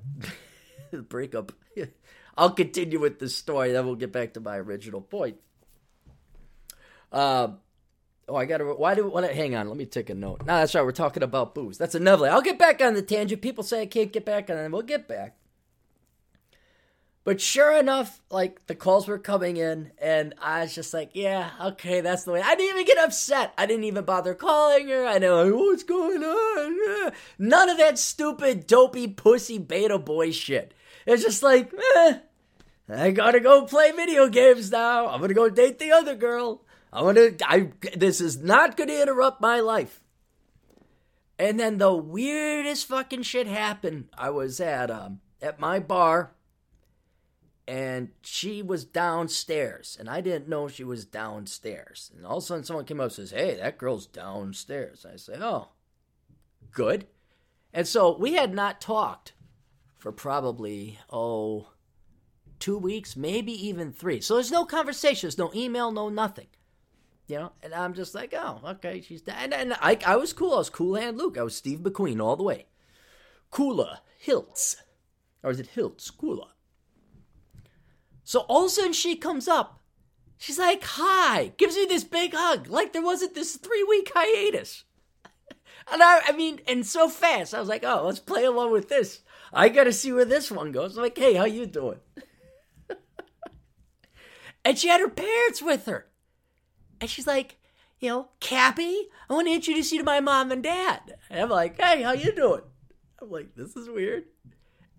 break 0.92 1.36
up. 1.36 1.52
I'll 2.38 2.52
continue 2.52 3.00
with 3.00 3.20
the 3.20 3.30
story. 3.30 3.72
Then 3.72 3.86
we'll 3.86 3.96
get 3.96 4.12
back 4.12 4.34
to 4.34 4.40
my 4.40 4.58
original 4.58 5.02
point. 5.02 5.38
Uh, 7.12 7.50
oh, 8.28 8.36
I 8.36 8.46
gotta. 8.46 8.66
Why 8.66 8.96
do? 8.96 9.08
What? 9.10 9.30
Hang 9.34 9.56
on. 9.56 9.68
Let 9.68 9.78
me 9.78 9.86
take 9.86 10.10
a 10.10 10.16
note. 10.16 10.46
No, 10.46 10.56
that's 10.56 10.76
right. 10.76 10.84
We're 10.84 10.92
talking 10.92 11.24
about 11.24 11.56
booze. 11.56 11.78
That's 11.78 11.96
another. 11.96 12.30
I'll 12.30 12.42
get 12.42 12.60
back 12.60 12.82
on 12.82 12.94
the 12.94 13.02
tangent. 13.02 13.42
People 13.42 13.64
say 13.64 13.82
I 13.82 13.86
can't 13.86 14.12
get 14.12 14.26
back 14.26 14.50
on 14.50 14.58
it. 14.58 14.72
We'll 14.72 14.82
get 14.82 15.08
back. 15.08 15.38
But 17.28 17.42
sure 17.42 17.78
enough, 17.78 18.22
like 18.32 18.66
the 18.68 18.74
calls 18.74 19.06
were 19.06 19.20
coming 19.20 19.58
in, 19.58 19.92
and 19.98 20.34
I 20.42 20.62
was 20.62 20.74
just 20.74 20.94
like, 20.94 21.10
yeah, 21.12 21.52
okay, 21.62 22.00
that's 22.00 22.24
the 22.24 22.32
way. 22.32 22.42
I 22.42 22.56
didn't 22.56 22.74
even 22.74 22.86
get 22.86 23.04
upset. 23.04 23.54
I 23.58 23.66
didn't 23.66 23.84
even 23.84 24.06
bother 24.06 24.34
calling 24.34 24.88
her. 24.88 25.06
I 25.06 25.18
know 25.18 25.44
like, 25.44 25.54
what's 25.54 25.84
going 25.84 26.24
on. 26.24 27.12
None 27.38 27.70
of 27.70 27.78
that 27.80 28.00
stupid, 28.00 28.66
dopey, 28.66 29.10
pussy 29.10 29.58
beta 29.58 30.00
boy 30.00 30.32
shit. 30.32 30.74
It's 31.06 31.22
just 31.22 31.44
like, 31.44 31.74
eh, 31.98 32.20
I 32.88 33.12
gotta 33.12 33.42
go 33.42 33.66
play 33.66 33.92
video 33.92 34.30
games 34.30 34.72
now. 34.72 35.10
I'm 35.10 35.20
gonna 35.20 35.34
go 35.34 35.50
date 35.50 35.80
the 35.80 35.92
other 35.92 36.16
girl. 36.16 36.64
I'm 36.92 37.06
gonna. 37.06 37.32
I. 37.46 37.72
This 37.96 38.22
is 38.22 38.38
not 38.38 38.78
gonna 38.78 39.02
interrupt 39.02 39.42
my 39.42 39.60
life. 39.60 40.02
And 41.40 41.60
then 41.60 41.78
the 41.78 41.94
weirdest 41.94 42.88
fucking 42.88 43.24
shit 43.24 43.48
happened. 43.48 44.10
I 44.18 44.30
was 44.32 44.60
at 44.60 44.90
um 44.90 45.20
at 45.42 45.60
my 45.60 45.80
bar 45.80 46.32
and 47.68 48.10
she 48.22 48.62
was 48.62 48.86
downstairs 48.86 49.98
and 50.00 50.10
i 50.10 50.22
didn't 50.22 50.48
know 50.48 50.68
she 50.68 50.84
was 50.84 51.06
downstairs 51.06 52.12
and 52.16 52.26
all 52.26 52.38
of 52.38 52.44
a 52.44 52.46
sudden 52.46 52.64
someone 52.64 52.86
came 52.86 53.00
up 53.00 53.06
and 53.06 53.14
says 53.14 53.32
hey 53.32 53.56
that 53.56 53.78
girl's 53.78 54.06
downstairs 54.08 55.06
i 55.12 55.16
say 55.18 55.34
oh 55.40 55.68
good 56.72 57.06
and 57.74 57.88
so 57.88 58.18
we 58.18 58.34
had 58.34 58.54
not 58.54 58.80
talked 58.80 59.34
for 59.98 60.12
probably 60.12 60.98
oh 61.10 61.68
two 62.58 62.78
weeks 62.78 63.16
maybe 63.18 63.52
even 63.52 63.92
three 63.92 64.22
so 64.22 64.36
there's 64.36 64.52
no 64.52 64.66
conversation 64.66 65.28
there's 65.28 65.38
no 65.38 65.52
email 65.54 65.92
no 65.92 66.08
nothing 66.08 66.48
you 67.28 67.38
know 67.38 67.52
and 67.62 67.74
i'm 67.74 67.94
just 67.94 68.16
like 68.16 68.34
oh 68.36 68.60
okay 68.66 69.02
she's 69.02 69.22
down 69.22 69.38
and, 69.40 69.54
and 69.54 69.74
I, 69.82 69.98
I 70.06 70.16
was 70.16 70.34
cool 70.34 70.54
i 70.54 70.58
was 70.58 70.70
cool 70.70 70.96
hand 70.96 71.18
luke 71.18 71.38
i 71.38 71.44
was 71.44 71.56
steve 71.56 71.80
mcqueen 71.80 72.22
all 72.22 72.36
the 72.36 72.44
way 72.44 72.68
cooler 73.52 74.00
hilts 74.18 74.78
or 75.44 75.52
is 75.52 75.60
it 75.60 75.68
hilts 75.68 76.10
cooler 76.10 76.48
so 78.28 78.42
all 78.50 78.66
of 78.66 78.66
a 78.66 78.70
sudden 78.70 78.92
she 78.92 79.16
comes 79.16 79.48
up. 79.48 79.80
She's 80.38 80.60
like, 80.60 80.84
hi, 80.84 81.54
gives 81.56 81.78
me 81.78 81.86
this 81.86 82.04
big 82.04 82.34
hug, 82.34 82.68
like 82.68 82.92
there 82.92 83.02
wasn't 83.02 83.34
this 83.34 83.56
three 83.56 83.86
week 83.88 84.12
hiatus. 84.14 84.84
And 85.90 86.04
I, 86.04 86.20
I 86.28 86.32
mean, 86.34 86.60
and 86.68 86.86
so 86.86 87.08
fast, 87.08 87.54
I 87.54 87.62
was 87.62 87.70
like, 87.70 87.86
oh, 87.86 88.04
let's 88.06 88.20
play 88.20 88.44
along 88.44 88.74
with 88.74 88.90
this. 88.90 89.22
I 89.54 89.70
gotta 89.70 89.94
see 89.94 90.12
where 90.12 90.26
this 90.26 90.52
one 90.52 90.74
goes. 90.74 90.98
I'm 90.98 91.04
like, 91.04 91.18
hey, 91.18 91.36
how 91.36 91.46
you 91.46 91.66
doing? 91.66 92.00
and 94.66 94.78
she 94.78 94.90
had 94.90 95.00
her 95.00 95.08
parents 95.08 95.62
with 95.62 95.86
her. 95.86 96.07
And 97.00 97.10
she's 97.10 97.28
like, 97.28 97.58
you 98.00 98.10
know, 98.10 98.30
Cappy, 98.40 99.08
I 99.30 99.34
want 99.34 99.48
to 99.48 99.54
introduce 99.54 99.92
you 99.92 100.00
to 100.00 100.04
my 100.04 100.20
mom 100.20 100.52
and 100.52 100.64
dad. 100.64 101.18
And 101.30 101.42
I'm 101.42 101.50
like, 101.50 101.82
hey, 101.82 102.04
how 102.04 102.14
you 102.14 102.32
doing? 102.32 102.62
I'm 103.22 103.32
like, 103.32 103.56
this 103.56 103.76
is 103.76 103.90
weird. 103.90 104.26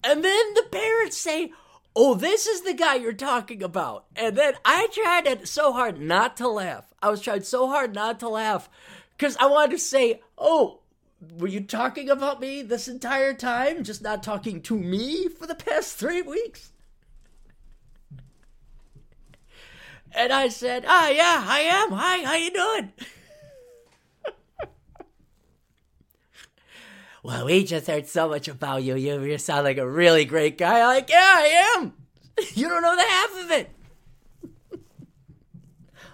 And 0.02 0.24
then 0.24 0.54
the 0.54 0.66
parents 0.70 1.16
say, 1.16 1.52
oh, 1.94 2.14
this 2.14 2.46
is 2.46 2.62
the 2.62 2.74
guy 2.74 2.96
you're 2.96 3.12
talking 3.12 3.62
about. 3.62 4.06
And 4.16 4.36
then 4.36 4.54
I 4.64 4.88
tried 4.92 5.48
so 5.48 5.72
hard 5.72 6.00
not 6.00 6.36
to 6.38 6.48
laugh. 6.48 6.92
I 7.02 7.10
was 7.10 7.20
trying 7.20 7.42
so 7.42 7.68
hard 7.68 7.94
not 7.94 8.20
to 8.20 8.28
laugh 8.28 8.68
because 9.16 9.36
I 9.36 9.46
wanted 9.46 9.72
to 9.72 9.78
say, 9.78 10.20
oh, 10.36 10.80
were 11.36 11.48
you 11.48 11.60
talking 11.60 12.08
about 12.08 12.40
me 12.40 12.62
this 12.62 12.86
entire 12.88 13.34
time? 13.34 13.82
Just 13.82 14.02
not 14.02 14.22
talking 14.22 14.62
to 14.62 14.78
me 14.78 15.28
for 15.28 15.46
the 15.46 15.54
past 15.54 15.96
three 15.96 16.22
weeks? 16.22 16.72
And 20.12 20.32
I 20.32 20.48
said, 20.48 20.84
ah, 20.86 21.06
oh, 21.06 21.10
yeah, 21.10 21.44
I 21.46 21.60
am. 21.60 21.92
Hi, 21.92 22.24
how 22.24 22.34
you 22.34 22.50
doing? 22.50 22.92
well, 27.22 27.46
we 27.46 27.64
just 27.64 27.86
heard 27.86 28.06
so 28.06 28.28
much 28.28 28.48
about 28.48 28.82
you. 28.82 28.96
You, 28.96 29.22
you 29.22 29.38
sound 29.38 29.64
like 29.64 29.78
a 29.78 29.88
really 29.88 30.24
great 30.24 30.58
guy. 30.58 30.80
I'm 30.80 30.86
like, 30.86 31.10
yeah, 31.10 31.34
I 31.36 31.74
am. 31.76 31.92
You 32.54 32.68
don't 32.68 32.82
know 32.82 32.94
the 32.94 33.02
half 33.02 33.44
of 33.44 33.50
it. 33.50 33.70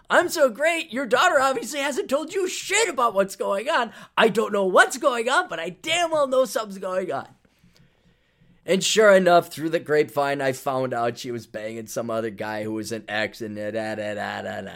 I'm 0.08 0.30
so 0.30 0.48
great. 0.48 0.90
Your 0.90 1.04
daughter 1.04 1.38
obviously 1.38 1.80
hasn't 1.80 2.08
told 2.08 2.32
you 2.32 2.48
shit 2.48 2.88
about 2.88 3.12
what's 3.12 3.36
going 3.36 3.68
on. 3.68 3.92
I 4.16 4.28
don't 4.28 4.50
know 4.50 4.64
what's 4.64 4.96
going 4.96 5.28
on, 5.28 5.50
but 5.50 5.60
I 5.60 5.68
damn 5.68 6.10
well 6.10 6.26
know 6.26 6.46
something's 6.46 6.78
going 6.78 7.12
on. 7.12 7.28
And 8.66 8.82
sure 8.82 9.14
enough, 9.14 9.48
through 9.48 9.70
the 9.70 9.78
grapevine, 9.78 10.40
I 10.40 10.52
found 10.52 10.94
out 10.94 11.18
she 11.18 11.30
was 11.30 11.46
banging 11.46 11.86
some 11.86 12.08
other 12.08 12.30
guy 12.30 12.62
who 12.62 12.72
was 12.72 12.92
an 12.92 13.04
ex, 13.08 13.42
and 13.42 13.56
da, 13.56 13.70
da, 13.70 13.94
da, 13.94 14.14
da, 14.14 14.42
da, 14.42 14.70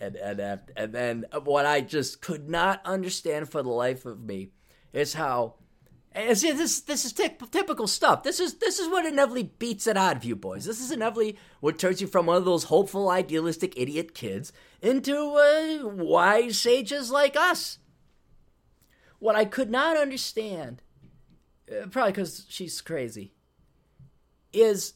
and, 0.00 0.16
and, 0.16 0.60
and, 0.74 0.94
then 0.94 1.26
what 1.44 1.66
I 1.66 1.82
just 1.82 2.22
could 2.22 2.48
not 2.48 2.80
understand 2.86 3.50
for 3.50 3.62
the 3.62 3.68
life 3.68 4.06
of 4.06 4.22
me 4.22 4.52
is 4.94 5.12
how 5.12 5.56
and 6.12 6.36
see, 6.36 6.50
this 6.52 6.80
this 6.80 7.04
is 7.04 7.12
t- 7.12 7.28
typical 7.50 7.86
stuff. 7.86 8.22
This 8.22 8.40
is 8.40 8.54
this 8.54 8.78
is 8.78 8.88
what 8.88 9.06
inevitably 9.06 9.52
beats 9.58 9.86
it 9.86 9.96
out 9.96 10.16
of 10.16 10.24
you 10.24 10.34
boys. 10.34 10.64
This 10.64 10.80
is 10.80 10.90
inevitably 10.90 11.36
what 11.60 11.78
turns 11.78 12.00
you 12.00 12.06
from 12.06 12.26
one 12.26 12.36
of 12.36 12.44
those 12.44 12.64
hopeful, 12.64 13.10
idealistic 13.10 13.74
idiot 13.76 14.14
kids 14.14 14.52
into 14.80 15.16
uh, 15.16 15.86
wise 15.86 16.58
sages 16.58 17.10
like 17.10 17.36
us. 17.36 17.78
What 19.18 19.36
I 19.36 19.44
could 19.44 19.70
not 19.70 19.96
understand, 19.96 20.82
uh, 21.70 21.86
probably 21.88 22.12
because 22.12 22.46
she's 22.48 22.80
crazy, 22.80 23.32
is 24.52 24.94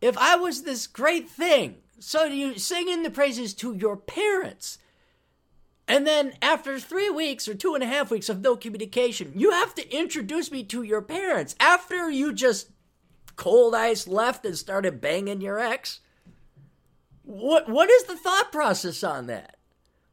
if 0.00 0.16
I 0.18 0.36
was 0.36 0.62
this 0.62 0.86
great 0.86 1.28
thing, 1.28 1.76
so 1.98 2.24
you 2.24 2.58
singing 2.58 3.02
the 3.02 3.10
praises 3.10 3.54
to 3.54 3.74
your 3.74 3.96
parents 3.96 4.78
and 5.88 6.06
then 6.06 6.34
after 6.42 6.78
three 6.78 7.08
weeks 7.08 7.48
or 7.48 7.54
two 7.54 7.74
and 7.74 7.82
a 7.82 7.86
half 7.86 8.10
weeks 8.10 8.28
of 8.28 8.42
no 8.42 8.56
communication, 8.56 9.32
you 9.34 9.52
have 9.52 9.74
to 9.76 9.96
introduce 9.96 10.52
me 10.52 10.62
to 10.64 10.82
your 10.82 11.00
parents 11.00 11.56
after 11.58 12.10
you 12.10 12.34
just 12.34 12.70
cold 13.36 13.74
ice 13.74 14.06
left 14.06 14.44
and 14.44 14.56
started 14.56 15.00
banging 15.00 15.40
your 15.40 15.58
ex. 15.58 16.00
What 17.22 17.68
what 17.70 17.88
is 17.88 18.04
the 18.04 18.16
thought 18.16 18.52
process 18.52 19.02
on 19.02 19.26
that? 19.28 19.56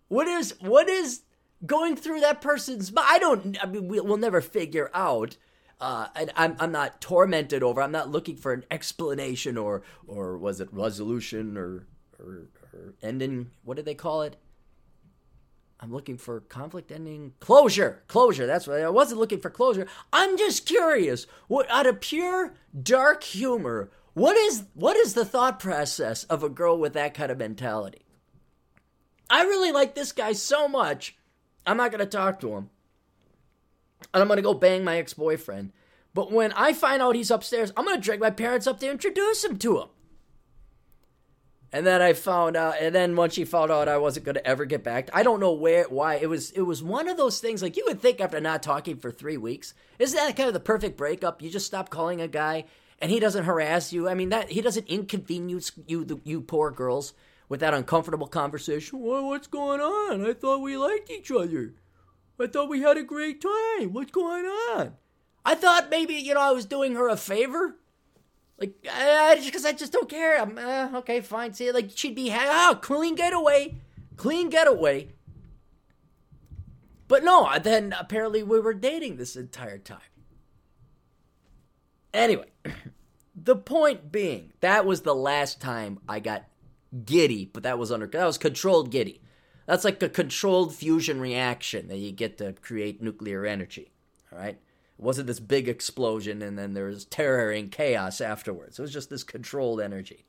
What 0.08 0.28
is 0.28 0.56
what 0.62 0.88
is 0.88 1.24
going 1.66 1.98
through 1.98 2.22
that 2.22 2.42
person's? 2.42 2.94
I 2.96 3.20
don't. 3.20 3.62
I 3.62 3.66
mean, 3.66 3.90
we'll 3.90 4.18
never 4.18 4.42
figure 4.42 4.90
out. 4.94 5.36
Uh, 5.86 6.08
and 6.16 6.32
I'm 6.36 6.56
I'm 6.60 6.72
not 6.72 7.00
tormented 7.00 7.62
over. 7.62 7.80
I'm 7.80 7.92
not 7.92 8.10
looking 8.10 8.38
for 8.38 8.54
an 8.54 8.66
explanation 8.72 9.56
or 9.56 9.84
or 10.08 10.36
was 10.36 10.60
it 10.60 10.68
resolution 10.72 11.56
or 11.58 11.86
or, 12.18 12.50
or 12.74 12.96
ending? 13.04 13.52
What 13.64 13.78
did 13.78 13.86
they 13.86 13.94
call 13.94 14.24
it? 14.24 14.36
I'm 15.80 15.94
looking 15.94 16.18
for 16.18 16.40
conflict 16.40 16.92
ending 16.92 17.34
closure. 17.40 18.02
Closure. 18.08 18.48
That's 18.48 18.66
what 18.66 18.82
I 18.82 18.90
wasn't 18.90 19.20
looking 19.20 19.40
for 19.40 19.52
closure. 19.52 19.86
I'm 20.12 20.40
just 20.40 20.66
curious. 20.66 21.28
What 21.48 21.70
out 21.70 21.86
of 21.86 22.02
pure 22.02 22.56
dark 22.82 23.24
humor, 23.24 23.92
what 24.16 24.36
is 24.36 24.64
what 24.74 24.98
is 24.98 25.14
the 25.14 25.24
thought 25.24 25.60
process 25.60 26.24
of 26.24 26.42
a 26.42 26.50
girl 26.50 26.80
with 26.80 26.94
that 26.94 27.14
kind 27.14 27.32
of 27.32 27.38
mentality? 27.38 28.08
I 29.30 29.44
really 29.44 29.72
like 29.72 29.94
this 29.94 30.12
guy 30.12 30.34
so 30.34 30.68
much. 30.68 31.16
I'm 31.64 31.78
not 31.78 31.92
gonna 31.92 32.08
talk 32.08 32.40
to 32.40 32.56
him. 32.56 32.72
And 34.14 34.22
I'm 34.22 34.28
gonna 34.28 34.42
go 34.42 34.54
bang 34.54 34.84
my 34.84 34.98
ex-boyfriend. 34.98 35.72
But 36.14 36.32
when 36.32 36.54
I 36.54 36.74
find 36.74 37.02
out 37.02 37.16
he's 37.16 37.32
upstairs, 37.32 37.74
I'm 37.76 37.86
gonna 37.86 38.00
drag 38.00 38.20
my 38.20 38.30
parents 38.30 38.68
up 38.68 38.80
to 38.80 38.90
introduce 38.90 39.44
him 39.44 39.58
to 39.60 39.80
him. 39.80 39.88
And 41.74 41.86
then 41.86 42.02
I 42.02 42.14
found 42.14 42.56
out, 42.56 42.76
and 42.80 42.96
then 42.96 43.18
once 43.18 43.34
she 43.34 43.44
found 43.44 43.70
out 43.70 43.90
I 43.90 43.98
wasn't 43.98 44.26
to 44.28 44.48
ever 44.48 44.64
get 44.64 44.82
back, 44.82 45.10
I 45.12 45.24
don't 45.24 45.42
know 45.42 45.52
where, 45.52 45.84
why. 45.90 46.16
It 46.16 46.30
was, 46.30 46.52
it 46.52 46.62
was 46.62 46.82
one 46.82 47.10
of 47.10 47.18
those 47.18 47.42
things. 47.42 47.62
Like 47.62 47.76
you 47.76 47.84
would 47.88 48.00
think 48.00 48.22
after 48.22 48.40
not 48.40 48.64
talking 48.64 48.96
for 48.96 49.12
three 49.12 49.36
weeks, 49.36 49.74
isn't 50.00 50.16
that 50.16 50.38
kind 50.38 50.48
of 50.48 50.54
the 50.54 50.62
perfect 50.62 50.96
breakup? 50.96 51.42
You 51.42 51.50
just 51.50 51.66
stop 51.66 51.90
calling 51.90 52.22
a 52.22 52.30
guy, 52.30 52.64
and 53.00 53.12
he 53.12 53.20
doesn't 53.20 53.44
harass 53.44 53.92
you. 53.92 54.08
I 54.08 54.14
mean, 54.14 54.30
that 54.30 54.52
he 54.52 54.62
doesn't 54.62 54.88
inconvenience 54.88 55.74
you, 55.86 56.06
the, 56.06 56.22
you 56.24 56.40
poor 56.40 56.72
girls, 56.72 57.14
with 57.50 57.60
that 57.60 57.74
uncomfortable 57.74 58.28
conversation. 58.28 59.02
Well, 59.02 59.28
what's 59.28 59.48
going 59.48 59.82
on? 59.82 60.26
I 60.26 60.32
thought 60.32 60.62
we 60.62 60.78
liked 60.78 61.10
each 61.12 61.30
other. 61.30 61.74
I 62.40 62.48
thought 62.48 62.70
we 62.70 62.82
had 62.82 62.98
a 62.98 63.04
great 63.04 63.42
time. 63.42 63.94
What's 63.94 64.12
going 64.12 64.46
on? 64.46 64.94
I 65.46 65.56
thought 65.56 65.90
maybe 65.90 66.16
you 66.16 66.34
know 66.34 66.42
I 66.42 66.52
was 66.52 66.66
doing 66.66 66.96
her 66.96 67.08
a 67.08 67.18
favor. 67.18 67.78
Like, 68.58 68.82
because 68.82 69.66
I, 69.66 69.70
I 69.70 69.74
just 69.74 69.92
don't 69.92 70.10
care. 70.10 70.42
I'm 70.42 70.58
uh, 70.58 71.00
okay, 71.00 71.22
fine. 71.22 71.54
See, 71.54 71.72
like 71.72 71.90
she'd 71.94 72.16
be 72.16 72.32
ah, 72.32 72.78
clean 72.82 73.16
getaway, 73.16 73.76
clean 74.18 74.50
getaway. 74.50 75.10
But 77.08 77.24
no, 77.24 77.50
then 77.60 77.94
apparently 77.98 78.44
we 78.44 78.60
were 78.60 78.74
dating 78.74 79.18
this 79.18 79.36
entire 79.36 79.78
time. 79.78 80.00
Anyway, 82.14 82.48
the 83.36 83.56
point 83.56 84.12
being, 84.12 84.54
that 84.62 84.86
was 84.86 85.02
the 85.02 85.14
last 85.14 85.62
time 85.62 86.00
I 86.08 86.20
got 86.20 86.46
giddy, 87.04 87.46
but 87.46 87.64
that 87.64 87.78
was 87.78 87.92
under 87.92 88.08
that 88.08 88.26
was 88.26 88.38
controlled 88.38 88.90
giddy. 88.90 89.22
That's 89.66 89.84
like 89.84 90.02
a 90.02 90.10
controlled 90.10 90.76
fusion 90.76 91.20
reaction 91.20 91.88
that 91.88 91.98
you 91.98 92.12
get 92.12 92.38
to 92.38 92.54
create 92.54 93.02
nuclear 93.02 93.46
energy. 93.46 93.92
All 94.32 94.40
right. 94.40 94.58
It 94.98 95.04
wasn't 95.04 95.28
this 95.28 95.40
big 95.40 95.68
explosion 95.68 96.42
and 96.42 96.58
then 96.58 96.74
there 96.74 96.86
was 96.86 97.06
terror 97.06 97.52
and 97.52 97.72
chaos 97.72 98.22
afterwards. 98.22 98.80
It 98.80 98.82
was 98.82 98.94
just 98.94 99.10
this 99.10 99.24
controlled 99.24 99.82
energy. 99.82 100.26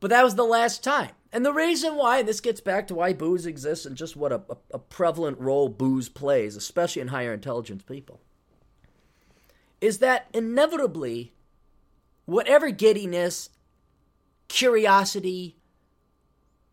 But 0.00 0.10
that 0.10 0.24
was 0.24 0.36
the 0.36 0.44
last 0.44 0.84
time. 0.84 1.10
And 1.32 1.44
the 1.44 1.52
reason 1.52 1.96
why, 1.96 2.22
this 2.22 2.40
gets 2.40 2.60
back 2.60 2.86
to 2.86 2.94
why 2.94 3.12
booze 3.12 3.46
exists 3.46 3.84
and 3.84 3.96
just 3.96 4.16
what 4.16 4.32
a, 4.32 4.42
a 4.72 4.78
prevalent 4.78 5.38
role 5.40 5.68
booze 5.68 6.08
plays, 6.08 6.56
especially 6.56 7.02
in 7.02 7.08
higher 7.08 7.34
intelligence 7.34 7.82
people, 7.82 8.20
is 9.80 9.98
that 9.98 10.28
inevitably, 10.32 11.32
whatever 12.24 12.70
giddiness, 12.70 13.50
curiosity, 14.46 15.57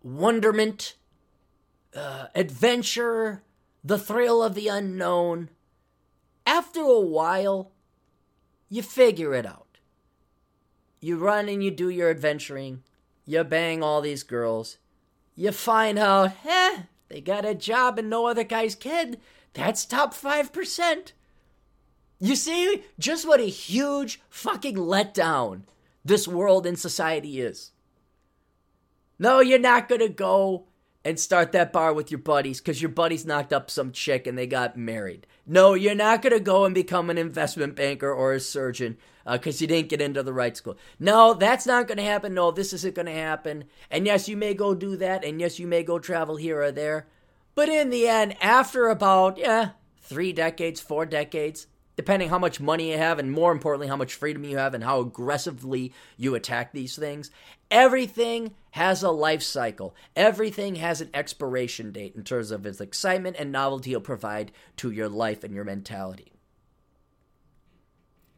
wonderment, 0.05 0.95
uh, 1.93 2.27
adventure, 2.33 3.43
the 3.83 3.99
thrill 3.99 4.41
of 4.41 4.55
the 4.55 4.69
unknown, 4.69 5.49
after 6.45 6.79
a 6.79 6.99
while, 6.99 7.71
you 8.69 8.81
figure 8.81 9.33
it 9.33 9.45
out. 9.45 9.79
You 11.01 11.17
run 11.17 11.49
and 11.49 11.61
you 11.61 11.71
do 11.71 11.89
your 11.89 12.09
adventuring 12.09 12.83
you 13.25 13.43
bang 13.43 13.81
all 13.81 14.01
these 14.01 14.23
girls. 14.23 14.77
You 15.35 15.51
find 15.51 15.97
out, 15.97 16.31
eh, 16.45 16.83
they 17.09 17.21
got 17.21 17.43
a 17.43 17.55
job 17.55 17.97
and 17.99 18.09
no 18.09 18.27
other 18.27 18.43
guy's 18.43 18.75
kid. 18.75 19.19
That's 19.53 19.85
top 19.85 20.13
5%. 20.13 21.11
You 22.19 22.35
see 22.35 22.83
just 22.97 23.27
what 23.27 23.39
a 23.39 23.49
huge 23.49 24.21
fucking 24.29 24.75
letdown 24.75 25.63
this 26.03 26.27
world 26.27 26.65
and 26.65 26.77
society 26.77 27.41
is. 27.41 27.71
No, 29.17 29.39
you're 29.39 29.59
not 29.59 29.87
going 29.87 30.01
to 30.01 30.09
go 30.09 30.67
and 31.05 31.19
start 31.19 31.51
that 31.51 31.71
bar 31.71 31.93
with 31.93 32.09
your 32.09 32.19
buddies 32.19 32.59
because 32.59 32.81
your 32.81 32.89
buddies 32.89 33.25
knocked 33.25 33.53
up 33.53 33.69
some 33.69 33.91
chick 33.91 34.25
and 34.25 34.37
they 34.37 34.47
got 34.47 34.75
married. 34.75 35.27
No, 35.45 35.75
you're 35.75 35.93
not 35.93 36.23
going 36.23 36.33
to 36.33 36.39
go 36.39 36.65
and 36.65 36.73
become 36.73 37.11
an 37.11 37.17
investment 37.17 37.75
banker 37.75 38.11
or 38.11 38.33
a 38.33 38.39
surgeon 38.39 38.97
because 39.31 39.61
uh, 39.61 39.63
you 39.63 39.67
didn't 39.67 39.89
get 39.89 40.01
into 40.01 40.23
the 40.23 40.33
right 40.33 40.57
school. 40.57 40.77
No, 40.99 41.35
that's 41.35 41.67
not 41.67 41.87
going 41.87 41.99
to 41.99 42.03
happen. 42.03 42.33
No, 42.33 42.49
this 42.49 42.73
isn't 42.73 42.95
going 42.95 43.05
to 43.05 43.11
happen. 43.11 43.65
And 43.91 44.07
yes, 44.07 44.27
you 44.27 44.35
may 44.35 44.55
go 44.55 44.73
do 44.73 44.97
that. 44.97 45.23
And 45.23 45.39
yes, 45.39 45.59
you 45.59 45.67
may 45.67 45.83
go 45.83 45.99
travel 45.99 46.37
here 46.37 46.61
or 46.61 46.71
there. 46.71 47.07
But 47.53 47.69
in 47.69 47.91
the 47.91 48.07
end, 48.07 48.35
after 48.41 48.87
about, 48.89 49.37
yeah, 49.37 49.71
three 50.01 50.33
decades, 50.33 50.81
four 50.81 51.05
decades, 51.05 51.67
depending 51.95 52.29
how 52.29 52.39
much 52.39 52.59
money 52.59 52.91
you 52.91 52.97
have 52.97 53.19
and 53.19 53.31
more 53.31 53.51
importantly 53.51 53.87
how 53.87 53.95
much 53.95 54.13
freedom 54.13 54.43
you 54.43 54.57
have 54.57 54.73
and 54.73 54.83
how 54.83 54.99
aggressively 54.99 55.93
you 56.17 56.35
attack 56.35 56.71
these 56.71 56.95
things 56.95 57.31
everything 57.71 58.53
has 58.71 59.03
a 59.03 59.11
life 59.11 59.43
cycle 59.43 59.95
everything 60.15 60.75
has 60.75 61.01
an 61.01 61.09
expiration 61.13 61.91
date 61.91 62.15
in 62.15 62.23
terms 62.23 62.51
of 62.51 62.65
its 62.65 62.81
excitement 62.81 63.35
and 63.39 63.51
novelty 63.51 63.91
it'll 63.91 64.01
provide 64.01 64.51
to 64.77 64.91
your 64.91 65.09
life 65.09 65.43
and 65.43 65.53
your 65.53 65.63
mentality 65.63 66.31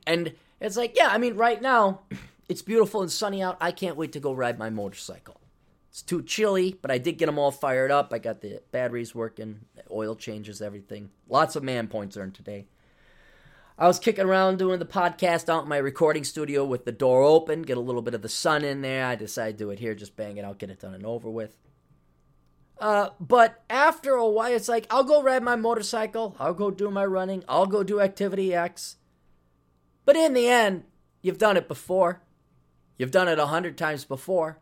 and 0.08 0.34
it's 0.60 0.78
like, 0.78 0.96
yeah, 0.96 1.10
I 1.10 1.18
mean, 1.18 1.36
right 1.36 1.62
now, 1.62 2.02
it's 2.50 2.62
beautiful 2.62 3.02
and 3.02 3.12
sunny 3.12 3.44
out. 3.44 3.58
I 3.62 3.72
can't 3.72 3.98
wait 3.98 4.14
to 4.14 4.20
go 4.20 4.34
ride 4.34 4.58
my 4.58 4.70
motorcycle. 4.70 5.40
It's 5.90 6.02
too 6.02 6.24
chilly, 6.24 6.78
but 6.82 6.92
I 6.92 6.98
did 6.98 7.18
get 7.18 7.26
them 7.26 7.38
all 7.38 7.52
fired 7.52 7.92
up. 7.92 8.14
I 8.14 8.20
got 8.20 8.42
the 8.42 8.62
batteries 8.72 9.14
working, 9.14 9.62
oil 9.92 10.16
changes, 10.16 10.62
everything. 10.62 11.10
Lots 11.28 11.56
of 11.56 11.64
man 11.64 11.88
points 11.88 12.18
earned 12.18 12.36
today. 12.36 12.68
I 13.80 13.86
was 13.86 14.00
kicking 14.00 14.26
around 14.26 14.58
doing 14.58 14.80
the 14.80 14.86
podcast 14.86 15.50
out 15.50 15.64
in 15.64 15.70
my 15.70 15.78
recording 15.78 16.24
studio 16.24 16.66
with 16.66 16.86
the 16.86 16.92
door 16.92 17.22
open, 17.22 17.62
get 17.62 17.78
a 17.78 17.82
little 17.82 18.02
bit 18.02 18.16
of 18.16 18.24
the 18.24 18.30
sun 18.30 18.64
in 18.64 18.82
there. 18.82 19.06
I 19.06 19.16
decided 19.16 19.60
to 19.60 19.66
do 19.66 19.70
it 19.70 19.78
here, 19.78 19.94
just 19.94 20.16
bang 20.16 20.38
it 20.38 20.46
out, 20.46 20.58
get 20.58 20.72
it 20.72 20.80
done 20.80 20.96
and 20.96 21.06
over 21.06 21.30
with. 21.30 21.56
Uh, 22.80 23.10
but 23.20 23.64
after 23.70 24.14
a 24.14 24.28
while, 24.28 24.52
it's 24.52 24.68
like, 24.68 24.88
I'll 24.90 25.04
go 25.04 25.22
ride 25.22 25.44
my 25.44 25.56
motorcycle, 25.56 26.36
I'll 26.40 26.56
go 26.56 26.72
do 26.72 26.90
my 26.90 27.06
running, 27.06 27.44
I'll 27.48 27.68
go 27.68 27.84
do 27.84 28.02
activity 28.02 28.52
X. 28.52 28.96
But 30.06 30.16
in 30.16 30.34
the 30.34 30.48
end, 30.48 30.84
you've 31.22 31.38
done 31.38 31.56
it 31.56 31.68
before. 31.68 32.24
You've 32.98 33.12
done 33.12 33.28
it 33.28 33.38
a 33.38 33.48
hundred 33.48 33.78
times 33.78 34.06
before. 34.06 34.58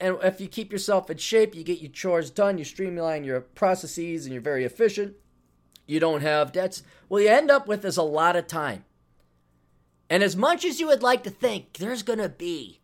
And 0.00 0.18
if 0.20 0.40
you 0.40 0.48
keep 0.48 0.72
yourself 0.72 1.10
in 1.10 1.18
shape, 1.18 1.54
you 1.54 1.62
get 1.62 1.80
your 1.80 1.92
chores 1.92 2.30
done, 2.30 2.58
you 2.58 2.64
streamline 2.64 3.22
your 3.22 3.40
processes, 3.40 4.26
and 4.26 4.32
you're 4.32 4.42
very 4.42 4.64
efficient. 4.64 5.14
You 5.86 6.00
don't 6.00 6.22
have 6.22 6.52
debts. 6.52 6.82
Well, 7.08 7.22
you 7.22 7.28
end 7.28 7.50
up 7.50 7.66
with 7.68 7.84
is 7.84 7.96
a 7.96 8.02
lot 8.02 8.36
of 8.36 8.46
time. 8.46 8.84
And 10.08 10.22
as 10.22 10.36
much 10.36 10.64
as 10.64 10.80
you 10.80 10.86
would 10.88 11.02
like 11.02 11.22
to 11.24 11.30
think 11.30 11.74
there's 11.74 12.02
going 12.02 12.18
to 12.18 12.28
be 12.28 12.80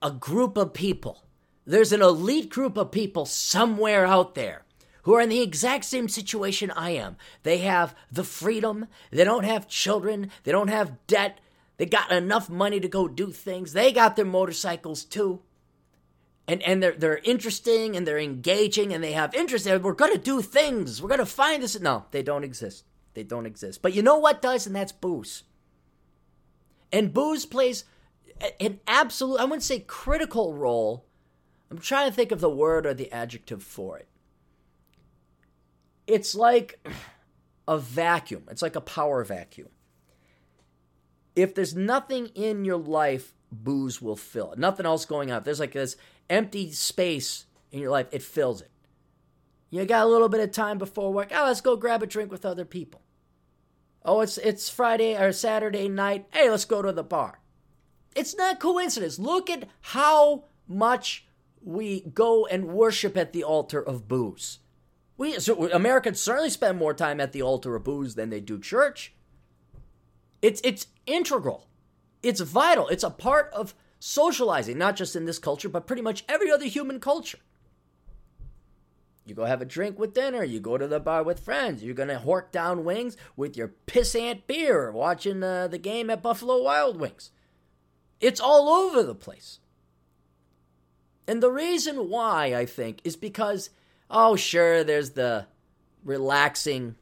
a 0.00 0.10
group 0.10 0.56
of 0.56 0.74
people, 0.74 1.24
there's 1.64 1.92
an 1.92 2.02
elite 2.02 2.50
group 2.50 2.76
of 2.76 2.90
people 2.90 3.26
somewhere 3.26 4.04
out 4.06 4.34
there 4.34 4.64
who 5.02 5.14
are 5.14 5.20
in 5.20 5.28
the 5.28 5.40
exact 5.40 5.84
same 5.84 6.08
situation 6.08 6.70
I 6.70 6.90
am. 6.90 7.16
They 7.42 7.58
have 7.58 7.94
the 8.10 8.24
freedom, 8.24 8.86
they 9.10 9.24
don't 9.24 9.44
have 9.44 9.68
children, 9.68 10.30
they 10.44 10.52
don't 10.52 10.68
have 10.68 11.06
debt, 11.06 11.40
they 11.76 11.86
got 11.86 12.12
enough 12.12 12.48
money 12.48 12.78
to 12.78 12.88
go 12.88 13.08
do 13.08 13.32
things. 13.32 13.72
They 13.72 13.92
got 13.92 14.14
their 14.14 14.24
motorcycles 14.24 15.04
too. 15.04 15.40
And 16.48 16.62
and 16.62 16.82
they're 16.82 16.92
they're 16.92 17.20
interesting 17.24 17.96
and 17.96 18.06
they're 18.06 18.18
engaging 18.18 18.92
and 18.92 19.02
they 19.02 19.12
have 19.12 19.34
interest. 19.34 19.66
We're 19.66 19.92
gonna 19.92 20.18
do 20.18 20.42
things. 20.42 21.00
We're 21.00 21.08
gonna 21.08 21.24
find 21.26 21.62
this. 21.62 21.78
No, 21.80 22.06
they 22.10 22.22
don't 22.22 22.44
exist. 22.44 22.84
They 23.14 23.22
don't 23.22 23.46
exist. 23.46 23.80
But 23.82 23.94
you 23.94 24.02
know 24.02 24.18
what 24.18 24.42
does, 24.42 24.66
and 24.66 24.74
that's 24.74 24.92
booze. 24.92 25.44
And 26.92 27.12
booze 27.12 27.46
plays 27.46 27.84
an 28.60 28.80
absolute, 28.86 29.38
I 29.38 29.44
wouldn't 29.44 29.62
say 29.62 29.80
critical 29.80 30.54
role. 30.54 31.06
I'm 31.70 31.78
trying 31.78 32.10
to 32.10 32.14
think 32.14 32.32
of 32.32 32.40
the 32.40 32.50
word 32.50 32.86
or 32.86 32.92
the 32.92 33.10
adjective 33.12 33.62
for 33.62 33.98
it 33.98 34.08
it's 36.06 36.34
like 36.34 36.84
a 37.66 37.78
vacuum. 37.78 38.44
It's 38.50 38.62
like 38.62 38.76
a 38.76 38.80
power 38.80 39.24
vacuum. 39.24 39.68
If 41.34 41.54
there's 41.54 41.74
nothing 41.74 42.26
in 42.28 42.64
your 42.64 42.76
life, 42.76 43.32
booze 43.50 44.02
will 44.02 44.16
fill 44.16 44.52
it. 44.52 44.58
Nothing 44.58 44.86
else 44.86 45.04
going 45.04 45.30
on. 45.30 45.42
There's 45.42 45.60
like 45.60 45.72
this 45.72 45.96
empty 46.32 46.72
space 46.72 47.46
in 47.70 47.78
your 47.78 47.90
life, 47.90 48.08
it 48.10 48.22
fills 48.22 48.62
it. 48.62 48.70
You 49.70 49.84
got 49.84 50.04
a 50.04 50.08
little 50.08 50.28
bit 50.28 50.40
of 50.40 50.50
time 50.50 50.78
before 50.78 51.12
work. 51.12 51.30
Oh, 51.34 51.44
let's 51.46 51.60
go 51.60 51.76
grab 51.76 52.02
a 52.02 52.06
drink 52.06 52.30
with 52.30 52.44
other 52.44 52.64
people. 52.64 53.02
Oh, 54.04 54.20
it's 54.20 54.36
it's 54.38 54.68
Friday 54.68 55.16
or 55.16 55.32
Saturday 55.32 55.88
night. 55.88 56.26
Hey, 56.32 56.50
let's 56.50 56.64
go 56.64 56.82
to 56.82 56.92
the 56.92 57.04
bar. 57.04 57.40
It's 58.14 58.36
not 58.36 58.60
coincidence. 58.60 59.18
Look 59.18 59.48
at 59.48 59.68
how 59.80 60.44
much 60.66 61.26
we 61.62 62.00
go 62.00 62.46
and 62.46 62.68
worship 62.68 63.16
at 63.16 63.32
the 63.32 63.44
altar 63.44 63.80
of 63.80 64.08
booze. 64.08 64.58
We 65.16 65.38
so 65.38 65.70
Americans 65.70 66.20
certainly 66.20 66.50
spend 66.50 66.78
more 66.78 66.94
time 66.94 67.20
at 67.20 67.32
the 67.32 67.42
altar 67.42 67.76
of 67.76 67.84
booze 67.84 68.14
than 68.14 68.30
they 68.30 68.40
do 68.40 68.58
church. 68.58 69.14
It's 70.42 70.60
it's 70.64 70.88
integral. 71.06 71.68
It's 72.22 72.40
vital. 72.40 72.88
It's 72.88 73.04
a 73.04 73.10
part 73.10 73.50
of 73.52 73.74
socializing, 74.02 74.76
not 74.76 74.96
just 74.96 75.14
in 75.14 75.26
this 75.26 75.38
culture, 75.38 75.68
but 75.68 75.86
pretty 75.86 76.02
much 76.02 76.24
every 76.28 76.50
other 76.50 76.64
human 76.64 76.98
culture. 76.98 77.38
You 79.24 79.36
go 79.36 79.44
have 79.44 79.62
a 79.62 79.64
drink 79.64 79.96
with 79.96 80.12
dinner. 80.12 80.42
You 80.42 80.58
go 80.58 80.76
to 80.76 80.88
the 80.88 80.98
bar 80.98 81.22
with 81.22 81.38
friends. 81.38 81.84
You're 81.84 81.94
gonna 81.94 82.20
hork 82.24 82.50
down 82.50 82.84
wings 82.84 83.16
with 83.36 83.56
your 83.56 83.74
pissant 83.86 84.48
beer, 84.48 84.90
watching 84.90 85.44
uh, 85.44 85.68
the 85.68 85.78
game 85.78 86.10
at 86.10 86.20
Buffalo 86.20 86.60
Wild 86.60 86.98
Wings. 86.98 87.30
It's 88.20 88.40
all 88.40 88.68
over 88.68 89.04
the 89.04 89.14
place. 89.14 89.60
And 91.28 91.40
the 91.40 91.52
reason 91.52 92.08
why 92.08 92.56
I 92.56 92.66
think 92.66 93.00
is 93.04 93.14
because 93.14 93.70
oh, 94.10 94.34
sure, 94.34 94.82
there's 94.82 95.10
the 95.10 95.46
relaxing 96.04 96.96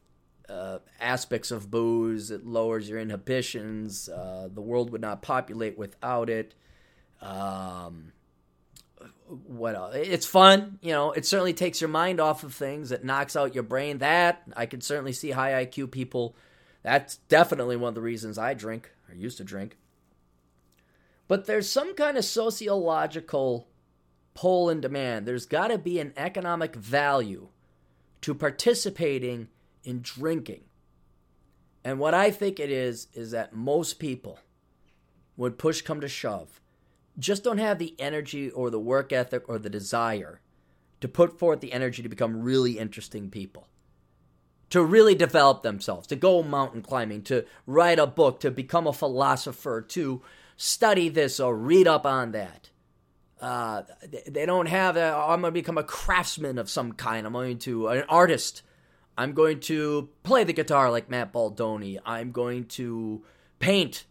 uh, 0.50 0.80
aspects 1.00 1.50
of 1.50 1.70
booze. 1.70 2.30
It 2.30 2.44
lowers 2.44 2.90
your 2.90 2.98
inhibitions. 2.98 4.10
Uh, 4.10 4.50
the 4.52 4.60
world 4.60 4.90
would 4.90 5.00
not 5.00 5.22
populate 5.22 5.78
without 5.78 6.28
it. 6.28 6.54
Um, 7.20 8.12
what 9.46 9.74
else? 9.74 9.94
It's 9.94 10.26
fun, 10.26 10.78
you 10.82 10.92
know. 10.92 11.12
It 11.12 11.26
certainly 11.26 11.52
takes 11.52 11.80
your 11.80 11.88
mind 11.88 12.20
off 12.20 12.42
of 12.42 12.54
things. 12.54 12.92
It 12.92 13.04
knocks 13.04 13.36
out 13.36 13.54
your 13.54 13.62
brain. 13.62 13.98
That 13.98 14.42
I 14.56 14.66
can 14.66 14.80
certainly 14.80 15.12
see 15.12 15.30
high 15.30 15.64
IQ 15.64 15.90
people. 15.90 16.34
That's 16.82 17.16
definitely 17.28 17.76
one 17.76 17.88
of 17.88 17.94
the 17.94 18.00
reasons 18.00 18.38
I 18.38 18.54
drink 18.54 18.90
or 19.08 19.14
used 19.14 19.38
to 19.38 19.44
drink. 19.44 19.76
But 21.28 21.46
there's 21.46 21.70
some 21.70 21.94
kind 21.94 22.16
of 22.16 22.24
sociological 22.24 23.68
pull 24.34 24.68
and 24.68 24.82
demand. 24.82 25.26
There's 25.26 25.46
got 25.46 25.68
to 25.68 25.78
be 25.78 26.00
an 26.00 26.12
economic 26.16 26.74
value 26.74 27.48
to 28.22 28.34
participating 28.34 29.48
in 29.84 30.00
drinking. 30.02 30.62
And 31.84 31.98
what 31.98 32.14
I 32.14 32.30
think 32.30 32.60
it 32.60 32.70
is, 32.70 33.06
is 33.14 33.30
that 33.30 33.54
most 33.54 33.98
people, 33.98 34.38
would 35.36 35.56
push 35.56 35.80
come 35.80 36.00
to 36.02 36.08
shove, 36.08 36.59
just 37.20 37.44
don't 37.44 37.58
have 37.58 37.78
the 37.78 37.94
energy 37.98 38.50
or 38.50 38.70
the 38.70 38.80
work 38.80 39.12
ethic 39.12 39.48
or 39.48 39.58
the 39.58 39.70
desire 39.70 40.40
to 41.00 41.08
put 41.08 41.38
forth 41.38 41.60
the 41.60 41.72
energy 41.72 42.02
to 42.02 42.08
become 42.08 42.42
really 42.42 42.78
interesting 42.78 43.30
people. 43.30 43.68
To 44.70 44.84
really 44.84 45.16
develop 45.16 45.62
themselves, 45.62 46.06
to 46.08 46.16
go 46.16 46.44
mountain 46.44 46.82
climbing, 46.82 47.22
to 47.22 47.44
write 47.66 47.98
a 47.98 48.06
book, 48.06 48.38
to 48.40 48.52
become 48.52 48.86
a 48.86 48.92
philosopher, 48.92 49.82
to 49.82 50.22
study 50.56 51.08
this 51.08 51.40
or 51.40 51.56
read 51.56 51.88
up 51.88 52.06
on 52.06 52.32
that. 52.32 52.70
Uh, 53.40 53.82
they 54.28 54.46
don't 54.46 54.66
have. 54.66 54.96
I'm 54.96 55.40
going 55.40 55.50
to 55.50 55.50
become 55.50 55.78
a 55.78 55.82
craftsman 55.82 56.58
of 56.58 56.70
some 56.70 56.92
kind. 56.92 57.26
I'm 57.26 57.32
going 57.32 57.58
to 57.60 57.88
an 57.88 58.04
artist. 58.08 58.62
I'm 59.18 59.32
going 59.32 59.60
to 59.60 60.10
play 60.22 60.44
the 60.44 60.52
guitar 60.52 60.90
like 60.90 61.10
Matt 61.10 61.32
Baldoni. 61.32 61.98
I'm 62.04 62.30
going 62.30 62.66
to 62.66 63.24
paint 63.58 64.04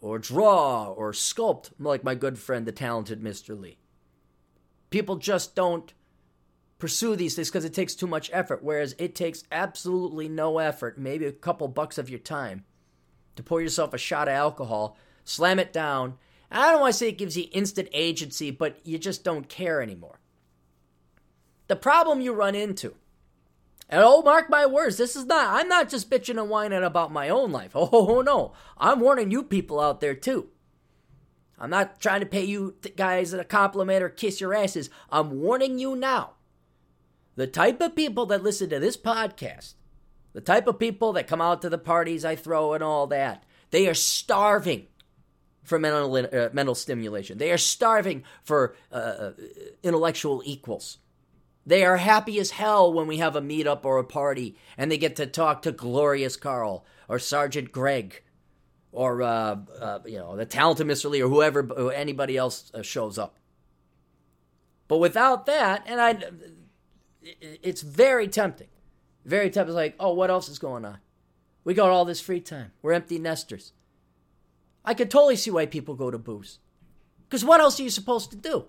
or 0.00 0.18
draw 0.18 0.86
or 0.86 1.12
sculpt 1.12 1.70
like 1.78 2.04
my 2.04 2.14
good 2.14 2.38
friend, 2.38 2.66
the 2.66 2.72
talented 2.72 3.20
Mr. 3.20 3.58
Lee. 3.58 3.78
People 4.90 5.16
just 5.16 5.54
don't 5.54 5.92
pursue 6.78 7.16
these 7.16 7.34
things 7.34 7.48
because 7.48 7.64
it 7.64 7.74
takes 7.74 7.94
too 7.94 8.06
much 8.06 8.30
effort, 8.32 8.62
whereas 8.62 8.94
it 8.98 9.14
takes 9.14 9.44
absolutely 9.50 10.28
no 10.28 10.58
effort, 10.58 10.98
maybe 10.98 11.24
a 11.24 11.32
couple 11.32 11.68
bucks 11.68 11.98
of 11.98 12.10
your 12.10 12.18
time, 12.18 12.64
to 13.34 13.42
pour 13.42 13.60
yourself 13.60 13.94
a 13.94 13.98
shot 13.98 14.28
of 14.28 14.34
alcohol, 14.34 14.96
slam 15.24 15.58
it 15.58 15.72
down. 15.72 16.18
I 16.50 16.70
don't 16.70 16.80
want 16.80 16.92
to 16.92 16.98
say 16.98 17.08
it 17.08 17.18
gives 17.18 17.36
you 17.36 17.48
instant 17.52 17.88
agency, 17.92 18.50
but 18.50 18.78
you 18.84 18.98
just 18.98 19.24
don't 19.24 19.48
care 19.48 19.80
anymore. 19.82 20.20
The 21.68 21.76
problem 21.76 22.20
you 22.20 22.32
run 22.32 22.54
into, 22.54 22.94
and 23.88 24.02
oh, 24.04 24.22
mark 24.22 24.50
my 24.50 24.66
words, 24.66 24.96
this 24.96 25.14
is 25.14 25.26
not, 25.26 25.60
I'm 25.60 25.68
not 25.68 25.88
just 25.88 26.10
bitching 26.10 26.40
and 26.40 26.50
whining 26.50 26.82
about 26.82 27.12
my 27.12 27.28
own 27.28 27.52
life. 27.52 27.72
Oh, 27.74 28.20
no. 28.20 28.52
I'm 28.78 29.00
warning 29.00 29.30
you 29.30 29.42
people 29.42 29.80
out 29.80 30.00
there 30.00 30.14
too. 30.14 30.48
I'm 31.58 31.70
not 31.70 32.00
trying 32.00 32.20
to 32.20 32.26
pay 32.26 32.44
you 32.44 32.74
guys 32.96 33.32
a 33.32 33.44
compliment 33.44 34.02
or 34.02 34.08
kiss 34.08 34.40
your 34.40 34.54
asses. 34.54 34.90
I'm 35.10 35.40
warning 35.40 35.78
you 35.78 35.96
now. 35.96 36.32
The 37.36 37.46
type 37.46 37.80
of 37.80 37.94
people 37.94 38.26
that 38.26 38.42
listen 38.42 38.70
to 38.70 38.80
this 38.80 38.96
podcast, 38.96 39.74
the 40.32 40.40
type 40.40 40.66
of 40.66 40.78
people 40.78 41.12
that 41.14 41.26
come 41.26 41.40
out 41.40 41.62
to 41.62 41.70
the 41.70 41.78
parties 41.78 42.24
I 42.24 42.34
throw 42.34 42.74
and 42.74 42.82
all 42.82 43.06
that, 43.08 43.44
they 43.70 43.88
are 43.88 43.94
starving 43.94 44.86
for 45.62 45.78
mental, 45.78 46.14
uh, 46.16 46.50
mental 46.52 46.74
stimulation. 46.74 47.38
They 47.38 47.52
are 47.52 47.58
starving 47.58 48.24
for 48.42 48.74
uh, 48.92 48.94
uh 48.94 49.32
intellectual 49.82 50.42
equals. 50.44 50.98
They 51.66 51.84
are 51.84 51.96
happy 51.96 52.38
as 52.38 52.52
hell 52.52 52.92
when 52.92 53.08
we 53.08 53.18
have 53.18 53.34
a 53.34 53.42
meetup 53.42 53.84
or 53.84 53.98
a 53.98 54.04
party 54.04 54.56
and 54.78 54.90
they 54.90 54.98
get 54.98 55.16
to 55.16 55.26
talk 55.26 55.62
to 55.62 55.72
Glorious 55.72 56.36
Carl 56.36 56.86
or 57.08 57.18
Sergeant 57.18 57.72
Greg 57.72 58.22
or 58.92 59.22
uh, 59.22 59.56
uh, 59.80 59.98
you 60.06 60.18
know 60.18 60.36
the 60.36 60.46
talented 60.46 60.86
Mr. 60.86 61.10
Lee 61.10 61.20
or 61.20 61.28
whoever 61.28 61.60
or 61.60 61.92
anybody 61.92 62.36
else 62.36 62.70
uh, 62.72 62.82
shows 62.82 63.18
up. 63.18 63.36
But 64.88 64.98
without 64.98 65.46
that, 65.46 65.82
and 65.86 66.00
I, 66.00 66.18
it's 67.20 67.82
very 67.82 68.28
tempting, 68.28 68.68
very 69.24 69.50
tempting. 69.50 69.70
It's 69.70 69.76
like, 69.76 69.96
oh, 69.98 70.14
what 70.14 70.30
else 70.30 70.48
is 70.48 70.60
going 70.60 70.84
on? 70.84 70.98
We 71.64 71.74
got 71.74 71.90
all 71.90 72.04
this 72.04 72.20
free 72.20 72.40
time. 72.40 72.70
We're 72.80 72.92
empty 72.92 73.18
nesters. 73.18 73.72
I 74.84 74.94
could 74.94 75.10
totally 75.10 75.34
see 75.34 75.50
why 75.50 75.66
people 75.66 75.96
go 75.96 76.12
to 76.12 76.18
booze, 76.18 76.60
because 77.28 77.44
what 77.44 77.60
else 77.60 77.80
are 77.80 77.82
you 77.82 77.90
supposed 77.90 78.30
to 78.30 78.36
do? 78.36 78.66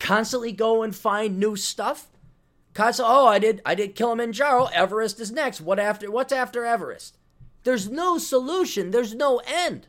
Constantly 0.00 0.50
go 0.50 0.82
and 0.82 0.94
find 0.94 1.38
new 1.38 1.54
stuff. 1.54 2.08
Constantly, 2.74 3.14
oh, 3.14 3.26
I 3.26 3.38
did, 3.38 3.62
I 3.64 3.74
did 3.76 3.94
Kilimanjaro. 3.94 4.66
Everest 4.72 5.20
is 5.20 5.30
next. 5.30 5.60
What 5.60 5.78
after? 5.78 6.10
What's 6.10 6.32
after 6.32 6.64
Everest? 6.64 7.16
There's 7.62 7.88
no 7.88 8.18
solution. 8.18 8.90
There's 8.90 9.14
no 9.14 9.40
end. 9.46 9.86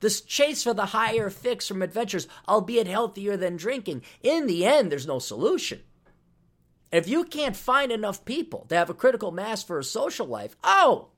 This 0.00 0.20
chase 0.20 0.62
for 0.62 0.74
the 0.74 0.86
higher 0.86 1.30
fix 1.30 1.66
from 1.66 1.82
adventures, 1.82 2.28
albeit 2.48 2.86
healthier 2.86 3.36
than 3.36 3.56
drinking, 3.56 4.02
in 4.22 4.46
the 4.46 4.64
end, 4.64 4.92
there's 4.92 5.06
no 5.06 5.18
solution. 5.18 5.80
If 6.92 7.08
you 7.08 7.24
can't 7.24 7.56
find 7.56 7.90
enough 7.90 8.24
people 8.24 8.66
to 8.68 8.76
have 8.76 8.90
a 8.90 8.94
critical 8.94 9.32
mass 9.32 9.62
for 9.62 9.78
a 9.78 9.84
social 9.84 10.26
life, 10.26 10.56
oh, 10.62 11.08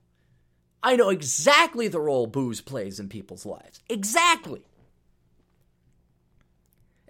I 0.83 0.97
know 0.97 1.11
exactly 1.11 1.89
the 1.89 2.01
role 2.01 2.27
booze 2.27 2.61
plays 2.61 2.99
in 2.99 3.09
people's 3.09 3.45
lives. 3.45 3.81
Exactly. 3.89 4.65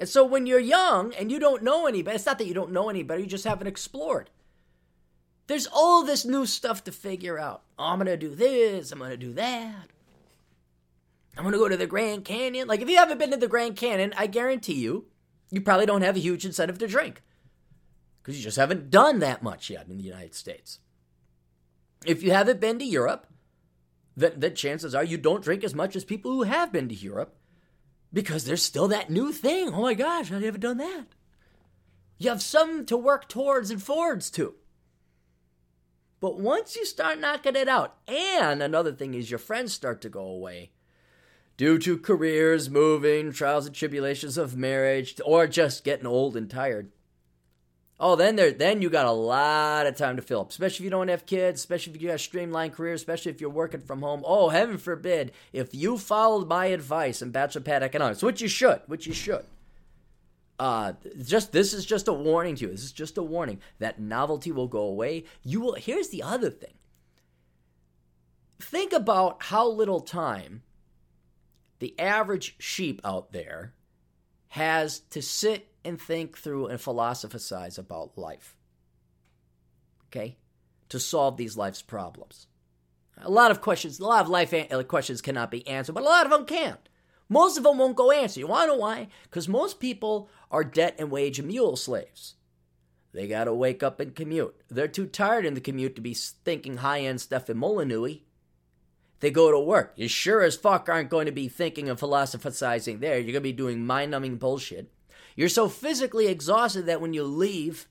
And 0.00 0.08
so 0.08 0.24
when 0.24 0.46
you're 0.46 0.58
young 0.58 1.12
and 1.14 1.30
you 1.30 1.38
don't 1.38 1.62
know 1.62 1.86
any 1.86 2.00
better, 2.00 2.16
it's 2.16 2.24
not 2.24 2.38
that 2.38 2.46
you 2.46 2.54
don't 2.54 2.72
know 2.72 2.88
any 2.88 3.02
better, 3.02 3.20
you 3.20 3.26
just 3.26 3.44
haven't 3.44 3.66
explored. 3.66 4.30
There's 5.46 5.66
all 5.66 6.02
this 6.02 6.24
new 6.24 6.46
stuff 6.46 6.82
to 6.84 6.92
figure 6.92 7.38
out. 7.38 7.62
Oh, 7.78 7.84
I'm 7.84 7.98
going 7.98 8.06
to 8.06 8.16
do 8.16 8.34
this, 8.34 8.90
I'm 8.90 8.98
going 8.98 9.10
to 9.10 9.16
do 9.18 9.34
that. 9.34 9.88
I'm 11.36 11.44
going 11.44 11.52
to 11.52 11.58
go 11.58 11.68
to 11.68 11.76
the 11.76 11.86
Grand 11.86 12.24
Canyon. 12.24 12.66
Like, 12.66 12.80
if 12.80 12.88
you 12.88 12.96
haven't 12.96 13.18
been 13.18 13.30
to 13.30 13.36
the 13.36 13.46
Grand 13.46 13.76
Canyon, 13.76 14.14
I 14.16 14.26
guarantee 14.26 14.74
you, 14.74 15.04
you 15.50 15.60
probably 15.60 15.86
don't 15.86 16.02
have 16.02 16.16
a 16.16 16.20
huge 16.20 16.46
incentive 16.46 16.78
to 16.78 16.86
drink 16.86 17.22
because 18.22 18.36
you 18.38 18.42
just 18.42 18.56
haven't 18.56 18.90
done 18.90 19.18
that 19.18 19.42
much 19.42 19.68
yet 19.68 19.86
in 19.88 19.98
the 19.98 20.04
United 20.04 20.34
States. 20.34 20.78
If 22.06 22.22
you 22.22 22.32
haven't 22.32 22.60
been 22.60 22.78
to 22.78 22.84
Europe, 22.84 23.26
then, 24.16 24.32
then 24.36 24.54
chances 24.54 24.94
are 24.94 25.04
you 25.04 25.18
don't 25.18 25.44
drink 25.44 25.62
as 25.62 25.74
much 25.74 25.94
as 25.94 26.04
people 26.04 26.30
who 26.30 26.44
have 26.44 26.72
been 26.72 26.88
to 26.88 26.94
Europe 26.94 27.36
because 28.12 28.44
there's 28.44 28.62
still 28.62 28.88
that 28.88 29.10
new 29.10 29.32
thing. 29.32 29.72
Oh 29.72 29.82
my 29.82 29.94
gosh, 29.94 30.30
I 30.32 30.40
haven't 30.40 30.60
done 30.60 30.78
that. 30.78 31.06
You 32.18 32.30
have 32.30 32.42
some 32.42 32.84
to 32.86 32.96
work 32.96 33.28
towards 33.28 33.70
and 33.70 33.82
forwards 33.82 34.30
to. 34.32 34.54
But 36.20 36.38
once 36.38 36.76
you 36.76 36.84
start 36.84 37.18
knocking 37.18 37.56
it 37.56 37.68
out, 37.68 37.96
and 38.06 38.62
another 38.62 38.92
thing 38.92 39.14
is 39.14 39.30
your 39.30 39.38
friends 39.38 39.72
start 39.72 40.02
to 40.02 40.10
go 40.10 40.22
away 40.22 40.70
due 41.56 41.78
to 41.78 41.98
careers, 41.98 42.70
moving, 42.70 43.32
trials 43.32 43.66
and 43.66 43.74
tribulations 43.74 44.38
of 44.38 44.56
marriage, 44.56 45.20
or 45.24 45.46
just 45.46 45.84
getting 45.84 46.06
old 46.06 46.36
and 46.36 46.50
tired. 46.50 46.90
Oh, 48.02 48.16
then 48.16 48.34
there, 48.36 48.50
then 48.50 48.80
you 48.80 48.88
got 48.88 49.04
a 49.04 49.12
lot 49.12 49.86
of 49.86 49.94
time 49.94 50.16
to 50.16 50.22
fill 50.22 50.40
up, 50.40 50.48
especially 50.48 50.84
if 50.84 50.84
you 50.84 50.90
don't 50.90 51.08
have 51.08 51.26
kids, 51.26 51.60
especially 51.60 51.92
if 51.92 52.00
you 52.00 52.08
got 52.08 52.14
a 52.14 52.18
streamlined 52.18 52.72
career, 52.72 52.94
especially 52.94 53.30
if 53.30 53.42
you're 53.42 53.50
working 53.50 53.82
from 53.82 54.00
home. 54.00 54.22
Oh, 54.24 54.48
heaven 54.48 54.78
forbid, 54.78 55.32
if 55.52 55.74
you 55.74 55.98
followed 55.98 56.48
my 56.48 56.66
advice 56.66 57.20
in 57.20 57.30
Bachelor 57.30 57.60
Pad 57.60 57.82
Economics, 57.82 58.22
which 58.22 58.40
you 58.40 58.48
should, 58.48 58.80
which 58.86 59.06
you 59.06 59.12
should. 59.12 59.44
Uh, 60.58 60.94
just 61.22 61.52
this 61.52 61.74
is 61.74 61.84
just 61.84 62.08
a 62.08 62.12
warning 62.12 62.56
to 62.56 62.66
you. 62.66 62.70
This 62.70 62.84
is 62.84 62.92
just 62.92 63.18
a 63.18 63.22
warning 63.22 63.60
that 63.80 64.00
novelty 64.00 64.50
will 64.50 64.68
go 64.68 64.80
away. 64.80 65.24
You 65.42 65.60
will. 65.60 65.74
Here's 65.74 66.08
the 66.08 66.22
other 66.22 66.50
thing. 66.50 66.74
Think 68.58 68.94
about 68.94 69.42
how 69.44 69.68
little 69.68 70.00
time 70.00 70.62
the 71.80 71.98
average 71.98 72.56
sheep 72.58 73.00
out 73.04 73.32
there 73.32 73.74
has 74.48 75.00
to 75.10 75.20
sit 75.22 75.69
and 75.84 76.00
think 76.00 76.36
through 76.36 76.66
and 76.66 76.80
philosophize 76.80 77.78
about 77.78 78.18
life. 78.18 78.56
Okay? 80.08 80.36
To 80.90 80.98
solve 80.98 81.36
these 81.36 81.56
life's 81.56 81.82
problems. 81.82 82.46
A 83.22 83.30
lot 83.30 83.50
of 83.50 83.60
questions, 83.60 84.00
a 84.00 84.06
lot 84.06 84.22
of 84.22 84.30
life 84.30 84.54
uh, 84.54 84.82
questions 84.84 85.20
cannot 85.20 85.50
be 85.50 85.66
answered, 85.66 85.92
but 85.94 86.02
a 86.02 86.06
lot 86.06 86.24
of 86.24 86.32
them 86.32 86.46
can't. 86.46 86.88
Most 87.28 87.56
of 87.56 87.64
them 87.64 87.78
won't 87.78 87.96
go 87.96 88.10
answer. 88.10 88.40
You 88.40 88.48
want 88.48 88.64
to 88.64 88.74
know 88.74 88.80
why? 88.80 89.08
Because 89.24 89.48
most 89.48 89.78
people 89.78 90.28
are 90.50 90.64
debt 90.64 90.96
and 90.98 91.10
wage 91.10 91.38
and 91.38 91.46
mule 91.46 91.76
slaves. 91.76 92.34
They 93.12 93.28
got 93.28 93.44
to 93.44 93.54
wake 93.54 93.82
up 93.82 94.00
and 94.00 94.14
commute. 94.14 94.54
They're 94.68 94.88
too 94.88 95.06
tired 95.06 95.44
in 95.44 95.54
the 95.54 95.60
commute 95.60 95.96
to 95.96 96.00
be 96.00 96.14
thinking 96.14 96.78
high 96.78 97.00
end 97.00 97.20
stuff 97.20 97.50
in 97.50 97.56
Molineux. 97.56 98.18
They 99.20 99.30
go 99.30 99.50
to 99.50 99.60
work. 99.60 99.92
You 99.96 100.08
sure 100.08 100.42
as 100.42 100.56
fuck 100.56 100.88
aren't 100.88 101.10
going 101.10 101.26
to 101.26 101.32
be 101.32 101.48
thinking 101.48 101.88
and 101.88 101.98
philosophizing 101.98 103.00
there. 103.00 103.16
You're 103.16 103.24
going 103.24 103.34
to 103.34 103.40
be 103.40 103.52
doing 103.52 103.84
mind 103.84 104.10
numbing 104.10 104.36
bullshit. 104.36 104.90
You're 105.40 105.48
so 105.48 105.70
physically 105.70 106.26
exhausted 106.26 106.84
that 106.84 107.00
when 107.00 107.14
you 107.14 107.24
leave 107.24 107.88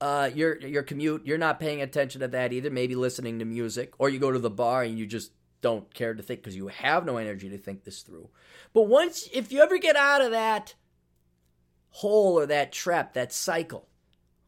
uh, 0.00 0.28
your 0.34 0.58
your 0.58 0.82
commute, 0.82 1.24
you're 1.24 1.38
not 1.38 1.60
paying 1.60 1.80
attention 1.80 2.20
to 2.20 2.26
that 2.26 2.52
either. 2.52 2.68
Maybe 2.68 2.96
listening 2.96 3.38
to 3.38 3.44
music, 3.44 3.92
or 4.00 4.08
you 4.08 4.18
go 4.18 4.32
to 4.32 4.40
the 4.40 4.50
bar 4.50 4.82
and 4.82 4.98
you 4.98 5.06
just 5.06 5.30
don't 5.60 5.94
care 5.94 6.14
to 6.14 6.20
think 6.20 6.40
because 6.40 6.56
you 6.56 6.66
have 6.66 7.06
no 7.06 7.16
energy 7.16 7.48
to 7.48 7.58
think 7.58 7.84
this 7.84 8.02
through. 8.02 8.28
But 8.72 8.88
once, 8.88 9.28
if 9.32 9.52
you 9.52 9.62
ever 9.62 9.78
get 9.78 9.94
out 9.94 10.20
of 10.20 10.32
that 10.32 10.74
hole 11.90 12.36
or 12.36 12.46
that 12.46 12.72
trap, 12.72 13.14
that 13.14 13.32
cycle, 13.32 13.86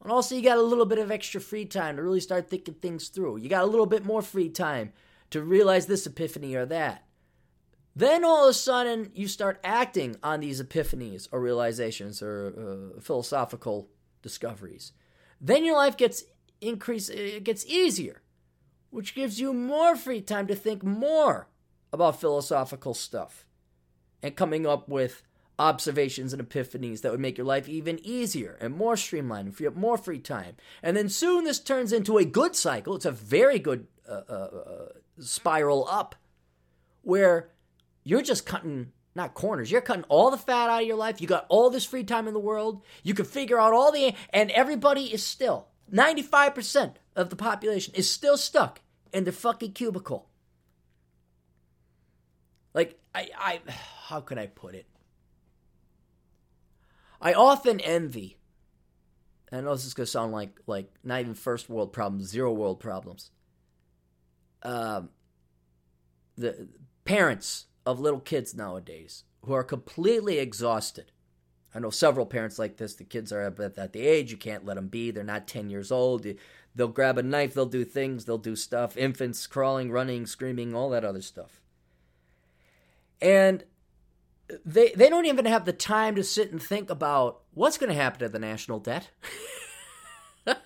and 0.02 0.10
also 0.10 0.34
you 0.34 0.42
got 0.42 0.58
a 0.58 0.62
little 0.62 0.84
bit 0.84 0.98
of 0.98 1.12
extra 1.12 1.40
free 1.40 1.64
time 1.64 1.94
to 1.94 2.02
really 2.02 2.18
start 2.18 2.50
thinking 2.50 2.74
things 2.74 3.06
through. 3.06 3.36
You 3.36 3.48
got 3.50 3.62
a 3.62 3.70
little 3.70 3.86
bit 3.86 4.04
more 4.04 4.20
free 4.20 4.48
time 4.48 4.92
to 5.30 5.42
realize 5.42 5.86
this 5.86 6.06
epiphany 6.06 6.56
or 6.56 6.66
that. 6.66 7.04
Then 7.94 8.24
all 8.24 8.44
of 8.44 8.50
a 8.50 8.54
sudden, 8.54 9.10
you 9.14 9.28
start 9.28 9.60
acting 9.62 10.16
on 10.22 10.40
these 10.40 10.62
epiphanies 10.62 11.28
or 11.30 11.40
realizations 11.40 12.22
or 12.22 12.94
uh, 12.96 13.00
philosophical 13.00 13.88
discoveries. 14.22 14.92
Then 15.40 15.64
your 15.64 15.76
life 15.76 15.96
gets 15.96 16.24
increase, 16.60 17.08
it 17.08 17.44
gets 17.44 17.66
easier, 17.66 18.22
which 18.90 19.14
gives 19.14 19.40
you 19.40 19.52
more 19.52 19.96
free 19.96 20.20
time 20.20 20.46
to 20.46 20.54
think 20.54 20.82
more 20.82 21.48
about 21.92 22.20
philosophical 22.20 22.94
stuff 22.94 23.44
and 24.22 24.36
coming 24.36 24.66
up 24.66 24.88
with 24.88 25.22
observations 25.58 26.32
and 26.32 26.42
epiphanies 26.42 27.02
that 27.02 27.12
would 27.12 27.20
make 27.20 27.36
your 27.36 27.46
life 27.46 27.68
even 27.68 28.00
easier 28.02 28.56
and 28.60 28.74
more 28.74 28.96
streamlined 28.96 29.48
and 29.48 29.56
free 29.56 29.66
up 29.66 29.76
more 29.76 29.98
free 29.98 30.18
time. 30.18 30.56
And 30.82 30.96
then 30.96 31.08
soon 31.08 31.44
this 31.44 31.60
turns 31.60 31.92
into 31.92 32.16
a 32.16 32.24
good 32.24 32.56
cycle. 32.56 32.96
It's 32.96 33.04
a 33.04 33.12
very 33.12 33.58
good 33.58 33.86
uh, 34.08 34.22
uh, 34.28 34.32
uh 34.32 34.88
spiral 35.20 35.86
up 35.88 36.14
where 37.02 37.50
you're 38.04 38.22
just 38.22 38.46
cutting 38.46 38.92
not 39.14 39.34
corners. 39.34 39.70
You're 39.70 39.82
cutting 39.82 40.04
all 40.08 40.30
the 40.30 40.38
fat 40.38 40.70
out 40.70 40.82
of 40.82 40.86
your 40.86 40.96
life. 40.96 41.20
You 41.20 41.26
got 41.26 41.46
all 41.48 41.68
this 41.68 41.84
free 41.84 42.04
time 42.04 42.26
in 42.26 42.34
the 42.34 42.40
world. 42.40 42.82
You 43.02 43.12
can 43.14 43.26
figure 43.26 43.60
out 43.60 43.74
all 43.74 43.92
the 43.92 44.14
and 44.30 44.50
everybody 44.50 45.12
is 45.12 45.22
still 45.22 45.68
95% 45.92 46.94
of 47.14 47.28
the 47.28 47.36
population 47.36 47.94
is 47.94 48.10
still 48.10 48.36
stuck 48.36 48.80
in 49.12 49.24
their 49.24 49.32
fucking 49.32 49.72
cubicle. 49.72 50.28
Like 52.74 52.98
I 53.14 53.28
I 53.38 53.60
how 54.08 54.20
can 54.20 54.38
I 54.38 54.46
put 54.46 54.74
it? 54.74 54.86
I 57.20 57.34
often 57.34 57.80
envy 57.80 58.38
I 59.52 59.60
know 59.60 59.74
this 59.74 59.84
is 59.84 59.94
gonna 59.94 60.06
sound 60.06 60.32
like 60.32 60.58
like 60.66 60.90
not 61.04 61.20
even 61.20 61.34
first 61.34 61.68
world 61.68 61.92
problems, 61.92 62.28
zero 62.28 62.52
world 62.52 62.80
problems. 62.80 63.30
Um, 64.62 65.10
the 66.36 66.68
parents 67.04 67.66
of 67.84 68.00
little 68.00 68.20
kids 68.20 68.54
nowadays 68.54 69.24
who 69.44 69.52
are 69.52 69.64
completely 69.64 70.38
exhausted. 70.38 71.10
I 71.74 71.78
know 71.78 71.90
several 71.90 72.26
parents 72.26 72.58
like 72.58 72.76
this. 72.76 72.94
The 72.94 73.04
kids 73.04 73.32
are 73.32 73.40
at, 73.40 73.56
the 73.92 74.06
age 74.06 74.30
you 74.30 74.36
can't 74.36 74.64
let 74.64 74.74
them 74.74 74.88
be. 74.88 75.10
They're 75.10 75.24
not 75.24 75.48
10 75.48 75.70
years 75.70 75.90
old. 75.90 76.26
They'll 76.74 76.88
grab 76.88 77.18
a 77.18 77.22
knife, 77.22 77.54
they'll 77.54 77.66
do 77.66 77.84
things, 77.84 78.24
they'll 78.24 78.38
do 78.38 78.56
stuff. 78.56 78.96
Infants 78.96 79.46
crawling, 79.46 79.90
running, 79.90 80.26
screaming, 80.26 80.74
all 80.74 80.90
that 80.90 81.04
other 81.04 81.20
stuff. 81.22 81.60
And 83.20 83.64
they 84.64 84.92
they 84.96 85.08
don't 85.08 85.26
even 85.26 85.44
have 85.44 85.64
the 85.64 85.72
time 85.72 86.14
to 86.16 86.24
sit 86.24 86.50
and 86.50 86.62
think 86.62 86.90
about 86.90 87.40
what's 87.54 87.78
going 87.78 87.88
to 87.88 87.94
happen 87.94 88.20
to 88.20 88.28
the 88.28 88.38
national 88.38 88.80
debt. 88.80 89.10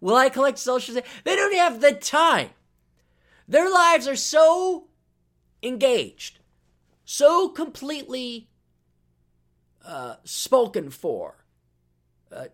Will 0.00 0.16
I 0.16 0.28
collect 0.30 0.58
social? 0.58 0.94
They 0.94 1.36
don't 1.36 1.54
have 1.54 1.80
the 1.80 1.92
time. 1.92 2.50
Their 3.46 3.70
lives 3.70 4.08
are 4.08 4.16
so 4.16 4.88
engaged, 5.62 6.38
so 7.04 7.48
completely 7.48 8.48
uh, 9.86 10.16
spoken 10.24 10.90
for, 10.90 11.44
uh, 12.30 12.36
uh, 12.36 12.46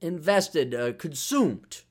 invested, 0.00 0.74
uh, 0.74 0.92
consumed, 0.94 1.82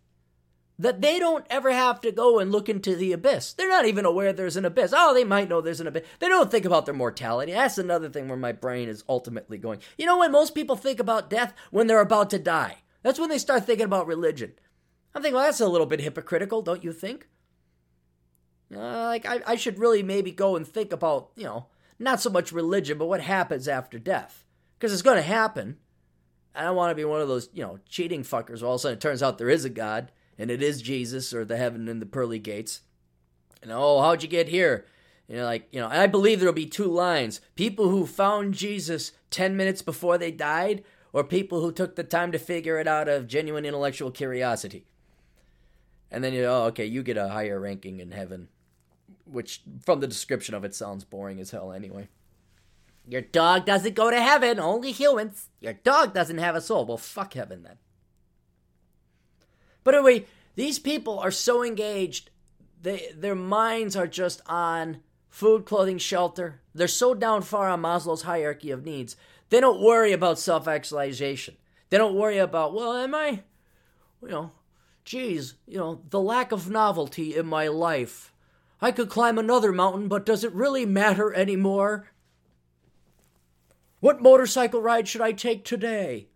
that 0.80 1.02
they 1.02 1.20
don't 1.20 1.46
ever 1.50 1.72
have 1.72 2.02
to 2.02 2.12
go 2.12 2.40
and 2.40 2.52
look 2.52 2.68
into 2.68 2.96
the 2.96 3.12
abyss. 3.14 3.54
They're 3.54 3.70
not 3.70 3.86
even 3.86 4.06
aware 4.06 4.34
there's 4.34 4.58
an 4.58 4.66
abyss. 4.66 4.94
Oh, 4.96 5.14
they 5.14 5.24
might 5.24 5.48
know 5.48 5.62
there's 5.62 5.80
an 5.80 5.88
abyss. 5.88 6.04
They 6.20 6.28
don't 6.28 6.50
think 6.50 6.66
about 6.66 6.86
their 6.86 6.96
mortality. 6.96 7.52
That's 7.52 7.78
another 7.78 8.10
thing 8.10 8.28
where 8.28 8.38
my 8.38 8.52
brain 8.52 8.90
is 8.90 9.04
ultimately 9.08 9.58
going. 9.58 9.80
You 9.98 10.06
know 10.06 10.18
when 10.18 10.32
most 10.32 10.56
people 10.56 10.76
think 10.76 11.00
about 11.00 11.30
death? 11.30 11.54
When 11.70 11.88
they're 11.88 12.02
about 12.02 12.32
to 12.32 12.40
die. 12.40 12.78
That's 13.04 13.20
when 13.20 13.30
they 13.30 13.38
start 13.38 13.66
thinking 13.66 13.86
about 13.86 14.08
religion. 14.08 14.54
I'm 15.14 15.22
thinking, 15.22 15.36
well, 15.36 15.46
that's 15.46 15.60
a 15.60 15.68
little 15.68 15.86
bit 15.86 16.02
hypocritical, 16.02 16.64
don't 16.64 16.84
you 16.84 16.92
think? 16.92 17.28
Uh, 18.76 19.06
like, 19.06 19.26
I, 19.26 19.42
I 19.46 19.56
should 19.56 19.80
really 19.80 20.04
maybe 20.04 20.32
go 20.32 20.56
and 20.56 20.68
think 20.68 20.92
about, 20.92 21.32
you 21.36 21.46
know, 21.46 21.68
not 22.00 22.22
so 22.22 22.30
much 22.30 22.52
religion, 22.52 22.98
but 22.98 23.08
what 23.08 23.22
happens 23.22 23.68
after 23.68 24.00
death. 24.00 24.46
Because 24.78 24.94
it's 24.94 25.02
going 25.02 25.18
to 25.18 25.24
happen. 25.24 25.78
I 26.56 26.64
don't 26.64 26.76
want 26.76 26.92
to 26.92 26.96
be 26.96 27.06
one 27.06 27.22
of 27.22 27.28
those, 27.28 27.50
you 27.54 27.64
know, 27.64 27.80
cheating 27.88 28.24
fuckers 28.24 28.62
where 28.62 28.68
all 28.68 28.76
of 28.76 28.80
a 28.80 28.82
sudden 28.82 28.98
it 28.98 29.02
turns 29.02 29.24
out 29.24 29.38
there 29.38 29.50
is 29.50 29.66
a 29.66 29.70
God 29.70 30.12
and 30.38 30.52
it 30.52 30.62
is 30.62 30.82
Jesus 30.82 31.34
or 31.34 31.46
the 31.46 31.58
heaven 31.58 31.88
and 31.88 32.02
the 32.02 32.06
pearly 32.06 32.40
gates. 32.40 32.82
And 33.62 33.72
oh, 33.72 34.02
how'd 34.02 34.24
you 34.24 34.30
get 34.30 34.50
here? 34.50 34.86
You 35.28 35.38
know, 35.38 35.46
like, 35.46 35.68
you 35.72 35.80
know, 35.80 35.88
I 35.88 36.08
believe 36.08 36.40
there'll 36.40 36.54
be 36.54 36.66
two 36.66 36.88
lines 36.88 37.40
people 37.56 37.90
who 37.90 38.06
found 38.06 38.54
Jesus 38.54 39.14
10 39.32 39.56
minutes 39.56 39.82
before 39.82 40.18
they 40.18 40.32
died, 40.32 40.84
or 41.14 41.24
people 41.24 41.62
who 41.62 41.72
took 41.72 41.96
the 41.96 42.04
time 42.04 42.32
to 42.32 42.40
figure 42.40 42.80
it 42.80 42.88
out 42.88 43.08
of 43.08 43.28
genuine 43.28 43.66
intellectual 43.66 44.12
curiosity. 44.12 44.86
And 46.12 46.24
then 46.24 46.34
you 46.34 46.44
oh, 46.46 46.66
okay, 46.66 46.86
you 46.86 47.04
get 47.04 47.18
a 47.18 47.30
higher 47.30 47.60
ranking 47.60 48.00
in 48.00 48.12
heaven, 48.12 48.50
which 49.26 49.62
from 49.86 50.00
the 50.00 50.08
description 50.08 50.56
of 50.56 50.64
it 50.64 50.76
sounds 50.76 51.04
boring 51.04 51.40
as 51.40 51.52
hell 51.52 51.72
anyway. 51.72 52.10
Your 53.08 53.22
dog 53.22 53.66
doesn't 53.66 53.96
go 53.96 54.10
to 54.10 54.22
heaven, 54.22 54.60
only 54.60 54.92
humans. 54.92 55.50
Your 55.60 55.74
dog 55.74 56.14
doesn't 56.14 56.38
have 56.38 56.56
a 56.56 56.62
soul. 56.62 56.86
Well, 56.86 56.98
fuck 56.98 57.34
heaven 57.34 57.64
then. 57.64 57.78
But 59.84 59.96
anyway, 59.96 60.26
these 60.56 60.80
people 60.80 61.20
are 61.20 61.32
so 61.32 61.64
engaged, 61.64 62.30
they, 62.82 63.10
their 63.16 63.36
minds 63.36 63.96
are 63.96 64.08
just 64.08 64.42
on 64.46 65.00
food, 65.30 65.66
clothing, 65.66 65.98
shelter. 65.98 66.62
They're 66.74 66.88
so 66.88 67.14
down 67.14 67.42
far 67.42 67.70
on 67.70 67.82
Maslow's 67.82 68.22
hierarchy 68.22 68.72
of 68.72 68.86
needs, 68.86 69.16
they 69.50 69.60
don't 69.60 69.82
worry 69.82 70.14
about 70.14 70.40
self 70.40 70.68
actualization. 70.68 71.58
They 71.90 71.98
don't 71.98 72.16
worry 72.16 72.40
about, 72.40 72.74
well, 72.74 72.94
am 72.94 73.14
I, 73.14 73.44
you 74.22 74.30
know, 74.30 74.52
geez, 75.06 75.56
you 75.68 75.78
know, 75.78 76.02
the 76.10 76.20
lack 76.20 76.52
of 76.52 76.70
novelty 76.70 77.36
in 77.36 77.46
my 77.46 77.68
life. 77.68 78.33
I 78.84 78.92
could 78.92 79.08
climb 79.08 79.38
another 79.38 79.72
mountain, 79.72 80.10
but 80.10 80.26
does 80.26 80.44
it 80.44 80.52
really 80.52 80.86
matter 80.86 81.34
anymore? 81.34 82.10
What 84.02 84.22
motorcycle 84.22 84.82
ride 84.82 85.08
should 85.08 85.22
I 85.22 85.32
take 85.32 85.64
today? 85.64 86.28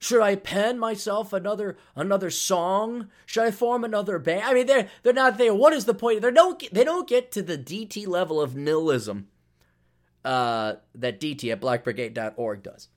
Should 0.00 0.20
I 0.20 0.34
pen 0.34 0.80
myself 0.80 1.32
another 1.32 1.76
another 1.94 2.28
song? 2.28 3.06
Should 3.24 3.44
I 3.44 3.52
form 3.52 3.84
another 3.84 4.18
band? 4.18 4.42
I 4.42 4.52
mean, 4.52 4.66
they're 4.66 4.88
they're 5.04 5.12
not 5.12 5.38
there. 5.38 5.54
What 5.54 5.72
is 5.72 5.84
the 5.84 5.94
point? 5.94 6.22
They 6.22 6.32
don't 6.32 6.74
they 6.74 6.82
don't 6.82 7.08
get 7.08 7.30
to 7.32 7.42
the 7.42 7.56
DT 7.56 8.08
level 8.08 8.40
of 8.40 8.56
nihilism 8.56 9.28
uh, 10.24 10.74
that 10.96 11.20
DT 11.20 11.52
at 11.52 11.60
blackbrigade.org 11.60 12.64
does. 12.64 12.88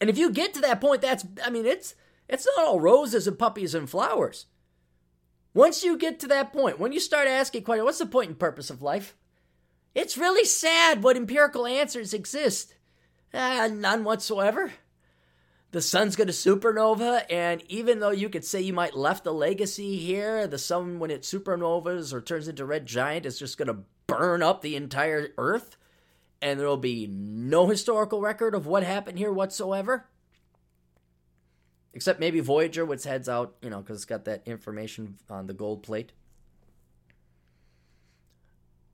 And 0.00 0.10
if 0.10 0.18
you 0.18 0.32
get 0.32 0.54
to 0.54 0.60
that 0.62 0.80
point, 0.80 1.02
that's 1.02 1.24
I 1.44 1.50
mean, 1.50 1.66
it's 1.66 1.94
it's 2.28 2.48
not 2.56 2.66
all 2.66 2.80
roses 2.80 3.28
and 3.28 3.38
puppies 3.38 3.76
and 3.76 3.88
flowers. 3.88 4.46
Once 5.54 5.84
you 5.84 5.96
get 5.96 6.20
to 6.20 6.28
that 6.28 6.52
point, 6.52 6.78
when 6.78 6.92
you 6.92 7.00
start 7.00 7.28
asking 7.28 7.62
questions, 7.62 7.84
what's 7.84 7.98
the 7.98 8.06
point 8.06 8.28
and 8.28 8.38
purpose 8.38 8.70
of 8.70 8.82
life? 8.82 9.16
It's 9.94 10.18
really 10.18 10.44
sad 10.44 11.02
what 11.02 11.16
empirical 11.16 11.66
answers 11.66 12.12
exist. 12.12 12.74
Uh, 13.32 13.68
none 13.72 14.04
whatsoever 14.04 14.72
the 15.74 15.82
sun's 15.82 16.14
going 16.14 16.28
to 16.28 16.32
supernova, 16.32 17.24
and 17.28 17.60
even 17.68 17.98
though 17.98 18.12
you 18.12 18.28
could 18.28 18.44
say 18.44 18.60
you 18.60 18.72
might 18.72 18.96
left 18.96 19.26
a 19.26 19.32
legacy 19.32 19.96
here, 19.96 20.46
the 20.46 20.56
sun, 20.56 21.00
when 21.00 21.10
it 21.10 21.22
supernovas 21.22 22.12
or 22.12 22.20
turns 22.20 22.46
into 22.46 22.64
red 22.64 22.86
giant, 22.86 23.26
is 23.26 23.40
just 23.40 23.58
going 23.58 23.66
to 23.66 23.78
burn 24.06 24.40
up 24.40 24.62
the 24.62 24.76
entire 24.76 25.30
Earth, 25.36 25.76
and 26.40 26.60
there 26.60 26.68
will 26.68 26.76
be 26.76 27.08
no 27.08 27.66
historical 27.66 28.20
record 28.20 28.54
of 28.54 28.68
what 28.68 28.84
happened 28.84 29.18
here 29.18 29.32
whatsoever. 29.32 30.06
Except 31.94 32.18
maybe 32.18 32.40
Voyager, 32.40 32.84
which 32.84 33.04
heads 33.04 33.28
out, 33.28 33.54
you 33.62 33.70
know, 33.70 33.78
because 33.78 33.98
it's 33.98 34.04
got 34.04 34.24
that 34.24 34.42
information 34.46 35.16
on 35.30 35.46
the 35.46 35.54
gold 35.54 35.84
plate. 35.84 36.12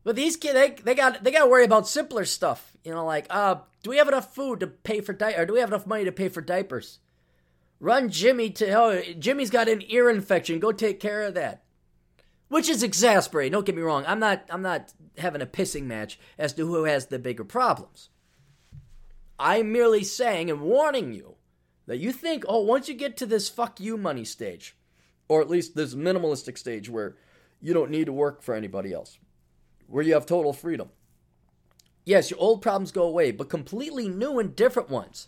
But 0.04 0.16
these 0.16 0.36
kids, 0.36 0.54
they, 0.54 0.70
they 0.82 0.94
got 0.94 1.24
they 1.24 1.30
got 1.30 1.44
to 1.44 1.50
worry 1.50 1.64
about 1.64 1.88
simpler 1.88 2.24
stuff. 2.24 2.76
You 2.84 2.92
know, 2.92 3.04
like, 3.04 3.26
uh, 3.30 3.56
do 3.82 3.90
we 3.90 3.96
have 3.96 4.08
enough 4.08 4.34
food 4.34 4.60
to 4.60 4.66
pay 4.66 5.00
for 5.00 5.12
di- 5.12 5.34
or 5.34 5.46
do 5.46 5.54
we 5.54 5.60
have 5.60 5.70
enough 5.70 5.86
money 5.86 6.04
to 6.04 6.12
pay 6.12 6.28
for 6.28 6.40
diapers? 6.40 6.98
Run 7.80 8.10
Jimmy 8.10 8.50
to 8.50 8.70
oh, 8.72 9.02
Jimmy's 9.18 9.50
got 9.50 9.68
an 9.68 9.82
ear 9.88 10.10
infection. 10.10 10.58
Go 10.58 10.72
take 10.72 11.00
care 11.00 11.22
of 11.22 11.34
that. 11.34 11.64
Which 12.48 12.68
is 12.68 12.82
exasperating. 12.82 13.52
Don't 13.52 13.64
get 13.64 13.76
me 13.76 13.82
wrong. 13.82 14.04
I'm 14.06 14.20
not 14.20 14.44
I'm 14.50 14.62
not 14.62 14.92
having 15.16 15.40
a 15.40 15.46
pissing 15.46 15.84
match 15.84 16.18
as 16.38 16.52
to 16.54 16.66
who 16.66 16.84
has 16.84 17.06
the 17.06 17.18
bigger 17.18 17.44
problems. 17.44 18.10
I'm 19.38 19.72
merely 19.72 20.04
saying 20.04 20.50
and 20.50 20.60
warning 20.60 21.14
you 21.14 21.36
that 21.90 21.98
you 21.98 22.12
think, 22.12 22.44
oh, 22.46 22.60
once 22.60 22.88
you 22.88 22.94
get 22.94 23.16
to 23.16 23.26
this 23.26 23.48
fuck 23.48 23.80
you 23.80 23.96
money 23.96 24.24
stage, 24.24 24.76
or 25.26 25.40
at 25.40 25.50
least 25.50 25.74
this 25.74 25.92
minimalistic 25.92 26.56
stage 26.56 26.88
where 26.88 27.16
you 27.60 27.74
don't 27.74 27.90
need 27.90 28.04
to 28.04 28.12
work 28.12 28.42
for 28.42 28.54
anybody 28.54 28.92
else 28.92 29.18
where 29.88 30.04
you 30.04 30.14
have 30.14 30.24
total 30.24 30.52
freedom. 30.52 30.90
Yes, 32.04 32.30
your 32.30 32.38
old 32.38 32.62
problems 32.62 32.92
go 32.92 33.02
away, 33.02 33.32
but 33.32 33.48
completely 33.48 34.08
new 34.08 34.38
and 34.38 34.54
different 34.54 34.88
ones. 34.88 35.26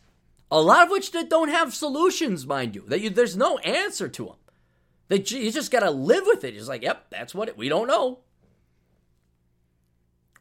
A 0.52 0.60
lot 0.60 0.84
of 0.84 0.90
which 0.92 1.10
that 1.10 1.28
don't 1.28 1.48
have 1.48 1.74
solutions, 1.74 2.46
mind 2.46 2.76
you. 2.76 2.84
That 2.86 3.00
you, 3.00 3.10
there's 3.10 3.36
no 3.36 3.58
answer 3.58 4.08
to 4.10 4.26
them. 4.26 4.36
That 5.08 5.32
you 5.32 5.50
just 5.50 5.72
got 5.72 5.80
to 5.80 5.90
live 5.90 6.26
with 6.26 6.44
it. 6.44 6.54
It's 6.54 6.68
like, 6.68 6.82
yep, 6.82 7.06
that's 7.10 7.34
what 7.34 7.48
it, 7.48 7.58
we 7.58 7.68
don't 7.68 7.88
know. 7.88 8.20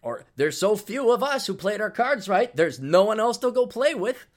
Or 0.03 0.25
there's 0.36 0.60
so 0.60 0.75
few 0.75 1.12
of 1.12 1.23
us 1.23 1.47
who 1.47 1.55
played 1.55 1.81
our 1.81 1.89
cards 1.89 2.29
right. 2.29 2.55
There's 2.55 2.79
no 2.79 3.05
one 3.05 3.19
else 3.19 3.39
to 3.39 3.49
go 3.49 3.65
play 3.65 3.95
with. 3.95 4.27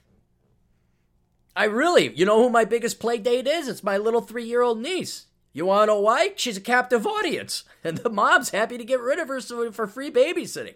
I 1.55 1.65
really, 1.65 2.13
you 2.13 2.25
know 2.25 2.41
who 2.41 2.49
my 2.49 2.65
biggest 2.65 2.99
play 2.99 3.17
date 3.17 3.47
is? 3.47 3.67
It's 3.67 3.83
my 3.83 3.97
little 3.97 4.21
three 4.21 4.45
year 4.45 4.61
old 4.61 4.81
niece. 4.81 5.27
You 5.53 5.65
want 5.65 5.83
to 5.83 5.93
know 5.93 6.01
why? 6.01 6.33
She's 6.35 6.57
a 6.57 6.61
captive 6.61 7.07
audience, 7.07 7.63
and 7.83 7.97
the 7.97 8.09
mom's 8.09 8.49
happy 8.49 8.77
to 8.77 8.83
get 8.83 8.99
rid 8.99 9.19
of 9.19 9.29
her 9.29 9.39
for 9.71 9.87
free 9.87 10.11
babysitting. 10.11 10.75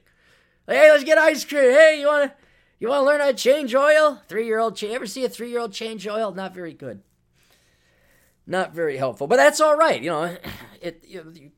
Hey, 0.67 0.91
let's 0.91 1.03
get 1.03 1.17
ice 1.17 1.43
cream. 1.43 1.71
Hey, 1.71 1.97
you 1.99 2.07
want 2.07 2.31
to 2.31 2.37
you 2.79 2.87
want 2.87 3.01
to 3.01 3.05
learn 3.05 3.19
how 3.19 3.27
to 3.27 3.33
change 3.33 3.75
oil? 3.75 4.21
Three 4.27 4.45
year 4.45 4.59
old. 4.59 4.77
Change 4.77 4.93
ever 4.93 5.05
see 5.05 5.25
a 5.25 5.29
three 5.29 5.49
year 5.49 5.59
old 5.59 5.73
change 5.73 6.07
oil? 6.07 6.33
Not 6.33 6.53
very 6.53 6.73
good. 6.73 7.01
Not 8.47 8.73
very 8.73 8.97
helpful, 8.97 9.27
but 9.27 9.35
that's 9.35 9.59
all 9.59 9.75
right. 9.75 10.01
You 10.01 10.09
know, 10.11 10.37
it. 10.81 11.03
You, 11.05 11.51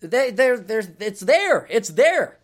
they, 0.00 0.30
there, 0.30 0.56
there's, 0.56 0.88
it's 1.00 1.20
there. 1.20 1.66
It's 1.68 1.88
there. 1.88 2.38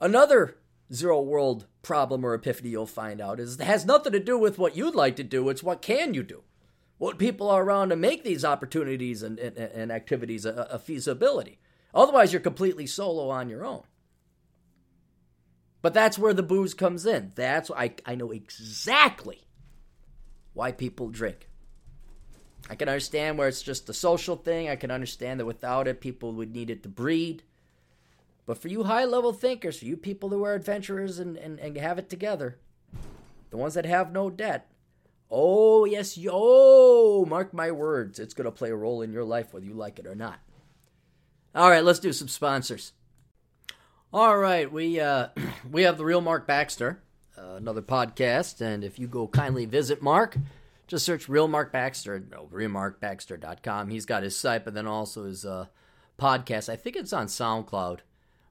Another 0.00 0.56
zero 0.92 1.20
world 1.20 1.66
problem 1.84 2.24
or 2.24 2.34
epiphany 2.34 2.70
you'll 2.70 2.86
find 2.86 3.20
out 3.20 3.38
is 3.38 3.60
it 3.60 3.64
has 3.64 3.86
nothing 3.86 4.12
to 4.12 4.20
do 4.20 4.36
with 4.36 4.58
what 4.58 4.76
you'd 4.76 4.94
like 4.94 5.16
to 5.16 5.22
do. 5.22 5.48
It's 5.48 5.62
what 5.62 5.82
can 5.82 6.14
you 6.14 6.22
do 6.22 6.42
what 6.98 7.18
people 7.18 7.50
are 7.50 7.62
around 7.62 7.90
to 7.90 7.96
make 7.96 8.24
these 8.24 8.44
opportunities 8.44 9.22
and, 9.22 9.38
and, 9.38 9.56
and 9.56 9.92
activities 9.92 10.46
a, 10.46 10.68
a 10.70 10.78
feasibility. 10.78 11.58
Otherwise, 11.94 12.32
you're 12.32 12.40
completely 12.40 12.86
solo 12.86 13.28
on 13.30 13.48
your 13.48 13.64
own. 13.64 13.82
But 15.82 15.94
that's 15.94 16.18
where 16.18 16.32
the 16.32 16.42
booze 16.42 16.72
comes 16.72 17.04
in. 17.04 17.32
That's 17.34 17.70
I 17.70 17.92
I 18.06 18.14
know 18.14 18.30
exactly 18.30 19.42
why 20.54 20.72
people 20.72 21.10
drink. 21.10 21.50
I 22.70 22.74
can 22.74 22.88
understand 22.88 23.36
where 23.36 23.48
it's 23.48 23.60
just 23.60 23.90
a 23.90 23.92
social 23.92 24.36
thing. 24.36 24.70
I 24.70 24.76
can 24.76 24.90
understand 24.90 25.38
that 25.38 25.44
without 25.44 25.86
it, 25.86 26.00
people 26.00 26.32
would 26.32 26.54
need 26.54 26.70
it 26.70 26.82
to 26.84 26.88
breed. 26.88 27.42
But 28.46 28.58
for 28.58 28.68
you 28.68 28.84
high 28.84 29.04
level 29.04 29.32
thinkers, 29.32 29.78
for 29.78 29.86
you 29.86 29.96
people 29.96 30.28
who 30.28 30.44
are 30.44 30.54
adventurers 30.54 31.18
and, 31.18 31.36
and, 31.36 31.58
and 31.58 31.76
have 31.76 31.98
it 31.98 32.10
together, 32.10 32.58
the 33.50 33.56
ones 33.56 33.74
that 33.74 33.86
have 33.86 34.12
no 34.12 34.30
debt, 34.30 34.70
Oh, 35.30 35.84
yes, 35.84 36.16
yo, 36.16 36.30
oh, 36.32 37.26
mark 37.28 37.52
my 37.52 37.72
words. 37.72 38.20
It's 38.20 38.34
going 38.34 38.44
to 38.44 38.52
play 38.52 38.70
a 38.70 38.76
role 38.76 39.02
in 39.02 39.12
your 39.12 39.24
life 39.24 39.52
whether 39.52 39.66
you 39.66 39.74
like 39.74 39.98
it 39.98 40.06
or 40.06 40.14
not. 40.14 40.38
All 41.54 41.70
right, 41.70 41.84
let's 41.84 41.98
do 41.98 42.12
some 42.12 42.28
sponsors. 42.28 42.92
All 44.12 44.38
right, 44.38 44.70
we 44.70 45.00
uh, 45.00 45.28
we 45.70 45.82
have 45.82 45.98
the 45.98 46.04
real 46.04 46.20
Mark 46.20 46.46
Baxter, 46.46 47.02
uh, 47.36 47.54
another 47.54 47.82
podcast, 47.82 48.60
and 48.60 48.84
if 48.84 48.98
you 48.98 49.08
go 49.08 49.26
kindly 49.26 49.64
visit 49.64 50.00
Mark, 50.00 50.36
just 50.86 51.04
search 51.04 51.28
real 51.28 51.48
Mark 51.48 51.72
Baxter, 51.72 52.22
no, 52.30 52.48
realmarkbaxter.com. 52.52 53.88
He's 53.88 54.06
got 54.06 54.22
his 54.22 54.36
site, 54.36 54.64
but 54.64 54.74
then 54.74 54.86
also 54.86 55.24
his 55.24 55.44
uh, 55.44 55.66
podcast. 56.16 56.68
I 56.68 56.76
think 56.76 56.94
it's 56.94 57.12
on 57.12 57.26
SoundCloud, 57.26 58.00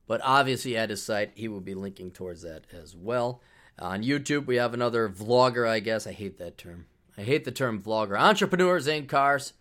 but 0.08 0.22
obviously 0.24 0.78
at 0.78 0.90
his 0.90 1.04
site, 1.04 1.32
he 1.36 1.48
will 1.48 1.62
be 1.62 1.74
linking 1.74 2.12
towards 2.12 2.42
that 2.42 2.66
as 2.72 2.96
well. 2.96 3.42
On 3.80 4.04
YouTube, 4.04 4.46
we 4.46 4.58
have 4.58 4.74
another 4.74 5.10
vlogger, 5.10 5.68
I 5.68 5.80
guess. 5.80 6.06
I 6.06 6.12
hate 6.12 6.38
that 6.38 6.58
term. 6.58 6.86
I 7.18 7.22
hate 7.22 7.46
the 7.46 7.52
term 7.52 7.82
vlogger. 7.82 8.20
Entrepreneurs 8.20 8.88
in 8.88 9.08
Cars. 9.08 9.54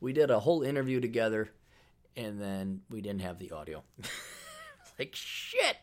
We 0.00 0.12
did 0.12 0.30
a 0.30 0.40
whole 0.40 0.62
interview 0.62 1.00
together, 1.00 1.50
and 2.16 2.40
then 2.40 2.80
we 2.90 3.00
didn't 3.00 3.22
have 3.22 3.38
the 3.38 3.52
audio. 3.52 3.84
like, 4.98 5.14
shit. 5.14 5.76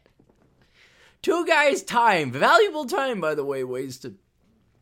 Two 1.22 1.45
guys' 1.45 1.84
time. 1.84 2.32
Valuable 2.32 2.86
time, 2.86 3.22
by 3.22 3.36
the 3.36 3.45
way, 3.45 3.63
wasted. 3.63 4.17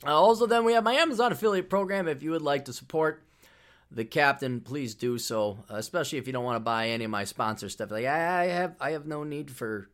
Uh, 0.06 0.20
also, 0.20 0.46
then 0.46 0.63
we 0.63 0.74
have 0.74 0.84
my 0.84 0.94
Amazon 0.94 1.32
affiliate 1.32 1.70
program. 1.70 2.08
If 2.08 2.24
you 2.24 2.32
would 2.32 2.42
like 2.42 2.66
to 2.66 2.74
support 2.74 3.24
the 3.91 4.06
captain, 4.06 4.62
please 4.62 4.95
do 4.95 5.17
so. 5.17 5.60
Especially 5.69 6.17
if 6.17 6.28
you 6.28 6.34
don't 6.34 6.43
want 6.43 6.58
to 6.58 6.62
buy 6.62 6.89
any 6.89 7.06
of 7.06 7.12
my 7.12 7.23
sponsor 7.23 7.69
stuff. 7.69 7.91
Like 7.91 8.06
I, 8.06 8.45
have, 8.45 8.76
I 8.80 8.91
have 8.91 9.06
no 9.06 9.23
need 9.23 9.52
for 9.52 9.89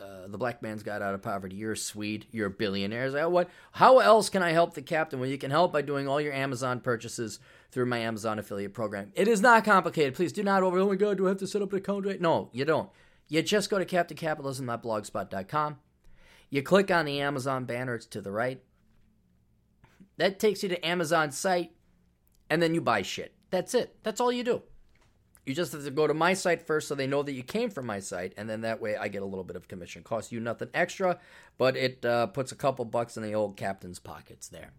uh, 0.00 0.26
the 0.28 0.38
Black 0.38 0.62
Man's 0.62 0.82
Guide 0.82 1.02
Out 1.02 1.14
of 1.14 1.22
Poverty. 1.22 1.56
You're 1.56 1.72
a 1.72 1.76
Swede. 1.76 2.26
You're 2.30 2.46
a 2.46 2.50
billionaire. 2.50 3.10
Like, 3.10 3.28
what? 3.28 3.50
How 3.72 3.98
else 3.98 4.30
can 4.30 4.42
I 4.42 4.52
help 4.52 4.74
the 4.74 4.82
captain? 4.82 5.20
Well, 5.20 5.28
you 5.28 5.38
can 5.38 5.50
help 5.50 5.72
by 5.72 5.82
doing 5.82 6.08
all 6.08 6.20
your 6.20 6.32
Amazon 6.32 6.80
purchases 6.80 7.38
through 7.70 7.86
my 7.86 7.98
Amazon 7.98 8.38
affiliate 8.38 8.74
program. 8.74 9.12
It 9.14 9.28
is 9.28 9.40
not 9.40 9.64
complicated. 9.64 10.14
Please 10.14 10.32
do 10.32 10.42
not 10.42 10.62
over. 10.62 10.78
Oh 10.78 10.88
my 10.88 10.96
God, 10.96 11.18
do 11.18 11.26
I 11.26 11.30
have 11.30 11.38
to 11.38 11.46
set 11.46 11.62
up 11.62 11.72
an 11.72 11.78
account? 11.78 12.06
Right? 12.06 12.20
No, 12.20 12.50
you 12.52 12.64
don't. 12.64 12.90
You 13.28 13.42
just 13.42 13.70
go 13.70 13.78
to 13.78 13.84
captaincapitalism.blogspot.com. 13.84 15.78
You 16.50 16.62
click 16.62 16.90
on 16.90 17.04
the 17.04 17.20
Amazon 17.20 17.64
banner, 17.64 17.94
it's 17.94 18.06
to 18.06 18.20
the 18.20 18.32
right. 18.32 18.60
That 20.16 20.40
takes 20.40 20.62
you 20.62 20.68
to 20.70 20.86
Amazon 20.86 21.30
site, 21.30 21.70
and 22.50 22.60
then 22.60 22.74
you 22.74 22.80
buy 22.80 23.02
shit. 23.02 23.32
That's 23.50 23.74
it. 23.74 23.96
That's 24.02 24.20
all 24.20 24.30
you 24.30 24.44
do. 24.44 24.62
You 25.46 25.54
just 25.54 25.72
have 25.72 25.84
to 25.84 25.90
go 25.90 26.06
to 26.06 26.14
my 26.14 26.34
site 26.34 26.66
first 26.66 26.86
so 26.86 26.94
they 26.94 27.06
know 27.06 27.22
that 27.22 27.32
you 27.32 27.42
came 27.42 27.70
from 27.70 27.86
my 27.86 28.00
site, 28.00 28.34
and 28.36 28.48
then 28.48 28.60
that 28.60 28.80
way 28.80 28.96
I 28.96 29.08
get 29.08 29.22
a 29.22 29.26
little 29.26 29.44
bit 29.44 29.56
of 29.56 29.68
commission. 29.68 30.02
Costs 30.02 30.30
you 30.30 30.38
nothing 30.38 30.68
extra, 30.74 31.18
but 31.56 31.76
it 31.76 32.04
uh, 32.04 32.26
puts 32.26 32.52
a 32.52 32.56
couple 32.56 32.84
bucks 32.84 33.16
in 33.16 33.22
the 33.22 33.34
old 33.34 33.56
captain's 33.56 33.98
pockets 33.98 34.48
there. 34.48 34.72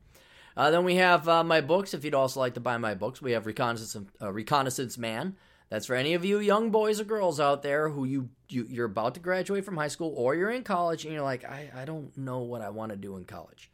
Uh, 0.55 0.69
then 0.69 0.84
we 0.84 0.95
have 0.95 1.27
uh, 1.27 1.43
my 1.43 1.62
books. 1.62 1.93
If 1.93 2.05
you'd 2.05 2.13
also 2.13 2.39
like 2.39 2.53
to 2.53 2.60
buy 2.60 2.77
my 2.77 2.93
books, 2.93 3.21
we 3.21 3.31
have 3.31 3.45
Reconnaissance, 3.45 4.12
uh, 4.21 4.31
Reconnaissance 4.31 4.97
Man, 4.97 5.36
that's 5.71 5.86
for 5.86 5.95
any 5.95 6.13
of 6.13 6.25
you 6.25 6.39
young 6.39 6.69
boys 6.69 6.99
or 6.99 7.05
girls 7.05 7.39
out 7.39 7.63
there 7.63 7.89
who 7.89 8.03
you, 8.03 8.29
you 8.49 8.65
you're 8.69 8.86
about 8.88 9.13
to 9.13 9.21
graduate 9.21 9.63
from 9.63 9.77
high 9.77 9.88
school 9.88 10.13
or 10.17 10.36
you're 10.36 10.51
in 10.51 10.63
college 10.63 11.05
and 11.05 11.13
you're 11.13 11.23
like, 11.23 11.45
I, 11.45 11.71
I 11.73 11.86
don't 11.86 12.15
know 12.17 12.39
what 12.39 12.62
I 12.62 12.69
want 12.69 12.91
to 12.91 12.97
do 12.97 13.15
in 13.15 13.23
college. 13.23 13.71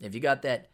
If 0.00 0.12
you 0.12 0.20
got 0.20 0.42
that 0.42 0.70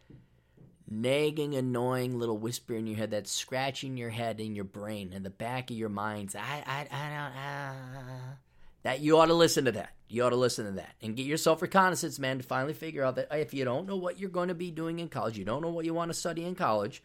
nagging, 0.89 1.55
annoying 1.55 2.17
little 2.17 2.37
whisper 2.37 2.75
in 2.75 2.87
your 2.87 2.97
head 2.97 3.11
that's 3.11 3.31
scratching 3.31 3.97
your 3.97 4.09
head 4.09 4.39
in 4.39 4.55
your 4.55 4.65
brain 4.65 5.11
in 5.13 5.23
the 5.23 5.29
back 5.29 5.69
of 5.69 5.77
your 5.77 5.89
minds, 5.89 6.35
I 6.35 6.63
I 6.65 6.87
I 6.91 7.09
don't 7.09 7.37
uh, 7.37 8.35
that 8.83 9.01
you 9.01 9.17
ought 9.17 9.25
to 9.25 9.33
listen 9.33 9.65
to 9.65 9.71
that. 9.73 9.91
You 10.07 10.23
ought 10.23 10.29
to 10.29 10.37
listen 10.37 10.65
to 10.65 10.71
that 10.73 10.95
and 11.01 11.15
get 11.15 11.25
yourself 11.25 11.61
reconnaissance, 11.61 12.19
man, 12.19 12.37
to 12.37 12.43
finally 12.43 12.73
figure 12.73 13.03
out 13.03 13.15
that 13.15 13.27
if 13.31 13.53
you 13.53 13.65
don't 13.65 13.87
know 13.87 13.97
what 13.97 14.19
you're 14.19 14.29
going 14.29 14.47
to 14.47 14.55
be 14.55 14.71
doing 14.71 14.99
in 14.99 15.09
college, 15.09 15.37
you 15.37 15.43
don't 15.43 15.61
know 15.61 15.69
what 15.69 15.83
you 15.83 15.93
want 15.93 16.09
to 16.09 16.13
study 16.13 16.45
in 16.45 16.55
college, 16.55 17.03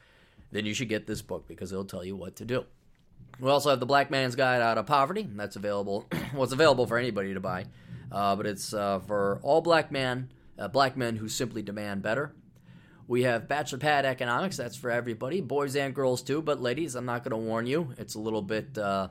then 0.53 0.65
you 0.65 0.75
should 0.75 0.89
get 0.89 1.09
this 1.09 1.23
book 1.23 1.49
because 1.49 1.73
it'll 1.73 1.85
tell 1.85 2.05
you 2.05 2.15
what 2.15 2.37
to 2.37 2.45
do. 2.45 2.65
We 3.41 3.51
also 3.51 3.71
have 3.71 3.81
the 3.81 3.87
Black 3.87 4.11
Man's 4.11 4.37
Guide 4.37 4.61
Out 4.61 4.79
of 4.79 4.87
Poverty. 4.87 5.29
That's 5.35 5.57
available. 5.57 6.07
well, 6.35 6.45
it's 6.45 6.53
available 6.53 6.87
for 6.87 6.99
anybody 6.99 7.35
to 7.35 7.41
buy, 7.41 7.67
uh, 8.13 8.37
but 8.37 8.47
it's 8.47 8.73
uh, 8.73 9.01
for 9.01 9.41
all 9.43 9.61
black 9.61 9.91
men, 9.91 10.31
uh, 10.59 10.69
black 10.69 10.97
men 10.97 11.17
who 11.17 11.29
simply 11.29 11.63
demand 11.63 12.03
better. 12.03 12.33
We 13.09 13.25
have 13.25 13.49
Bachelor 13.49 13.79
Pad 13.79 14.05
Economics. 14.05 14.57
That's 14.57 14.77
for 14.77 14.91
everybody, 14.91 15.41
boys 15.41 15.77
and 15.77 15.95
girls 15.95 16.23
too. 16.23 16.41
But 16.41 16.63
ladies, 16.63 16.95
I'm 16.95 17.05
not 17.05 17.25
going 17.25 17.33
to 17.33 17.37
warn 17.37 17.67
you. 17.67 17.93
It's 17.99 18.15
a 18.15 18.21
little 18.21 18.43
bit 18.43 18.79
uh, 18.79 19.09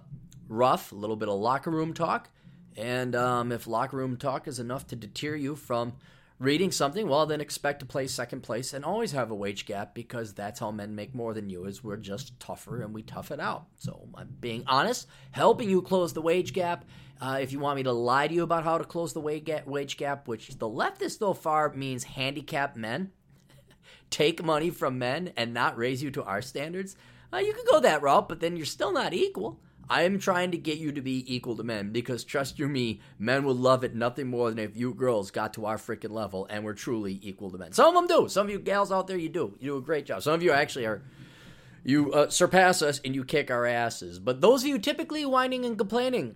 rough, 0.47 0.91
a 0.91 0.95
little 0.95 1.15
bit 1.15 1.29
of 1.29 1.39
locker 1.39 1.71
room 1.71 1.93
talk, 1.93 2.29
and 2.77 3.15
um, 3.15 3.51
if 3.51 3.67
locker 3.67 3.97
room 3.97 4.17
talk 4.17 4.47
is 4.47 4.59
enough 4.59 4.87
to 4.87 4.95
deter 4.95 5.35
you 5.35 5.55
from 5.55 5.93
reading 6.39 6.71
something, 6.71 7.07
well, 7.07 7.27
then 7.27 7.39
expect 7.39 7.81
to 7.81 7.85
play 7.85 8.07
second 8.07 8.41
place 8.41 8.73
and 8.73 8.83
always 8.83 9.11
have 9.11 9.29
a 9.29 9.35
wage 9.35 9.67
gap 9.67 9.93
because 9.93 10.33
that's 10.33 10.59
how 10.59 10.71
men 10.71 10.95
make 10.95 11.13
more 11.13 11.35
than 11.35 11.49
you 11.49 11.65
is 11.65 11.83
we're 11.83 11.97
just 11.97 12.39
tougher 12.39 12.81
and 12.81 12.95
we 12.95 13.03
tough 13.03 13.29
it 13.29 13.39
out. 13.39 13.67
So 13.77 14.07
I'm 14.15 14.35
being 14.39 14.63
honest, 14.65 15.07
helping 15.29 15.69
you 15.69 15.83
close 15.83 16.13
the 16.13 16.21
wage 16.21 16.53
gap. 16.53 16.85
Uh, 17.21 17.37
if 17.39 17.51
you 17.51 17.59
want 17.59 17.75
me 17.75 17.83
to 17.83 17.91
lie 17.91 18.27
to 18.27 18.33
you 18.33 18.41
about 18.41 18.63
how 18.63 18.79
to 18.79 18.83
close 18.83 19.13
the 19.13 19.19
wage 19.19 19.97
gap, 19.97 20.27
which 20.27 20.57
the 20.57 20.67
leftist 20.67 21.19
so 21.19 21.35
far 21.35 21.71
means 21.73 22.03
handicap 22.03 22.75
men, 22.75 23.11
take 24.11 24.43
money 24.43 24.69
from 24.69 24.99
men 24.99 25.33
and 25.35 25.53
not 25.53 25.77
raise 25.77 26.03
you 26.03 26.11
to 26.11 26.23
our 26.23 26.41
standards, 26.41 26.95
uh, 27.33 27.37
you 27.37 27.53
can 27.53 27.63
go 27.69 27.79
that 27.79 28.01
route, 28.01 28.29
but 28.29 28.39
then 28.39 28.57
you're 28.57 28.65
still 28.65 28.91
not 28.91 29.13
equal. 29.13 29.59
I 29.89 30.03
am 30.03 30.19
trying 30.19 30.51
to 30.51 30.57
get 30.57 30.77
you 30.77 30.93
to 30.93 31.01
be 31.01 31.35
equal 31.35 31.57
to 31.57 31.63
men 31.63 31.91
because 31.91 32.23
trust 32.23 32.57
you 32.59 32.69
me, 32.69 33.01
men 33.19 33.43
would 33.43 33.57
love 33.57 33.83
it 33.83 33.93
nothing 33.93 34.27
more 34.27 34.49
than 34.49 34.59
if 34.59 34.77
you 34.77 34.93
girls 34.93 35.31
got 35.31 35.53
to 35.55 35.65
our 35.65 35.77
freaking 35.77 36.11
level 36.11 36.47
and 36.49 36.63
were 36.63 36.73
truly 36.73 37.19
equal 37.21 37.51
to 37.51 37.57
men. 37.57 37.73
Some 37.73 37.87
of 37.87 37.93
them 37.95 38.07
do. 38.07 38.29
Some 38.29 38.47
of 38.47 38.51
you 38.51 38.59
gals 38.59 38.89
out 38.91 39.07
there, 39.07 39.17
you 39.17 39.27
do. 39.27 39.53
You 39.59 39.71
do 39.71 39.77
a 39.77 39.81
great 39.81 40.05
job. 40.05 40.23
Some 40.23 40.33
of 40.33 40.43
you 40.43 40.51
actually 40.51 40.85
are. 40.85 41.01
You 41.83 42.13
uh, 42.13 42.29
surpass 42.29 42.81
us 42.81 43.01
and 43.03 43.13
you 43.13 43.25
kick 43.25 43.51
our 43.51 43.65
asses. 43.65 44.19
But 44.19 44.39
those 44.39 44.61
of 44.61 44.69
you 44.69 44.77
typically 44.77 45.25
whining 45.25 45.65
and 45.65 45.77
complaining, 45.77 46.35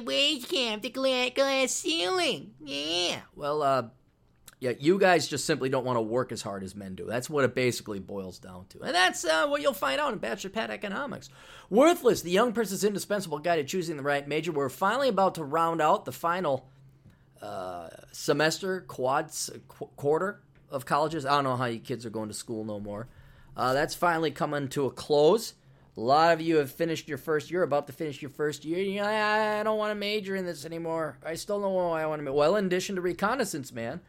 wage 0.00 0.48
camp, 0.48 0.82
the 0.82 0.90
glass 0.90 1.72
ceiling. 1.72 2.52
Yeah. 2.62 3.20
Well, 3.34 3.62
uh, 3.62 3.84
yeah, 4.58 4.72
you 4.78 4.98
guys 4.98 5.28
just 5.28 5.44
simply 5.44 5.68
don't 5.68 5.84
want 5.84 5.96
to 5.96 6.02
work 6.02 6.32
as 6.32 6.40
hard 6.40 6.62
as 6.64 6.74
men 6.74 6.94
do. 6.94 7.04
That's 7.04 7.28
what 7.28 7.44
it 7.44 7.54
basically 7.54 7.98
boils 7.98 8.38
down 8.38 8.66
to. 8.70 8.80
And 8.82 8.94
that's 8.94 9.24
uh, 9.24 9.46
what 9.48 9.60
you'll 9.60 9.74
find 9.74 10.00
out 10.00 10.14
in 10.14 10.18
Bachelor 10.18 10.50
Pad 10.50 10.70
Economics. 10.70 11.28
Worthless, 11.68 12.22
the 12.22 12.30
young 12.30 12.52
person's 12.52 12.82
indispensable 12.82 13.38
guide 13.38 13.56
to 13.56 13.64
choosing 13.64 13.98
the 13.98 14.02
right 14.02 14.26
major. 14.26 14.52
We're 14.52 14.70
finally 14.70 15.08
about 15.08 15.34
to 15.34 15.44
round 15.44 15.82
out 15.82 16.06
the 16.06 16.12
final 16.12 16.68
uh, 17.42 17.88
semester, 18.12 18.80
quads, 18.80 19.50
qu- 19.68 19.90
quarter 19.96 20.40
of 20.70 20.86
colleges. 20.86 21.26
I 21.26 21.34
don't 21.34 21.44
know 21.44 21.56
how 21.56 21.66
you 21.66 21.78
kids 21.78 22.06
are 22.06 22.10
going 22.10 22.28
to 22.28 22.34
school 22.34 22.64
no 22.64 22.80
more. 22.80 23.08
Uh, 23.56 23.74
that's 23.74 23.94
finally 23.94 24.30
coming 24.30 24.68
to 24.68 24.86
a 24.86 24.90
close. 24.90 25.52
A 25.98 26.00
lot 26.00 26.32
of 26.32 26.40
you 26.40 26.56
have 26.56 26.70
finished 26.70 27.08
your 27.08 27.18
first 27.18 27.50
year, 27.50 27.62
about 27.62 27.86
to 27.86 27.92
finish 27.92 28.20
your 28.20 28.30
first 28.30 28.64
year. 28.64 28.78
You 28.80 29.00
know, 29.00 29.06
I 29.06 29.62
don't 29.62 29.78
want 29.78 29.90
to 29.92 29.94
major 29.94 30.36
in 30.36 30.44
this 30.44 30.66
anymore. 30.66 31.18
I 31.24 31.34
still 31.34 31.60
don't 31.60 31.72
know 31.72 31.88
why 31.88 32.02
I 32.02 32.06
want 32.06 32.24
to. 32.24 32.32
Well, 32.32 32.56
in 32.56 32.66
addition 32.66 32.96
to 32.96 33.00
reconnaissance, 33.00 33.72
man, 33.72 34.00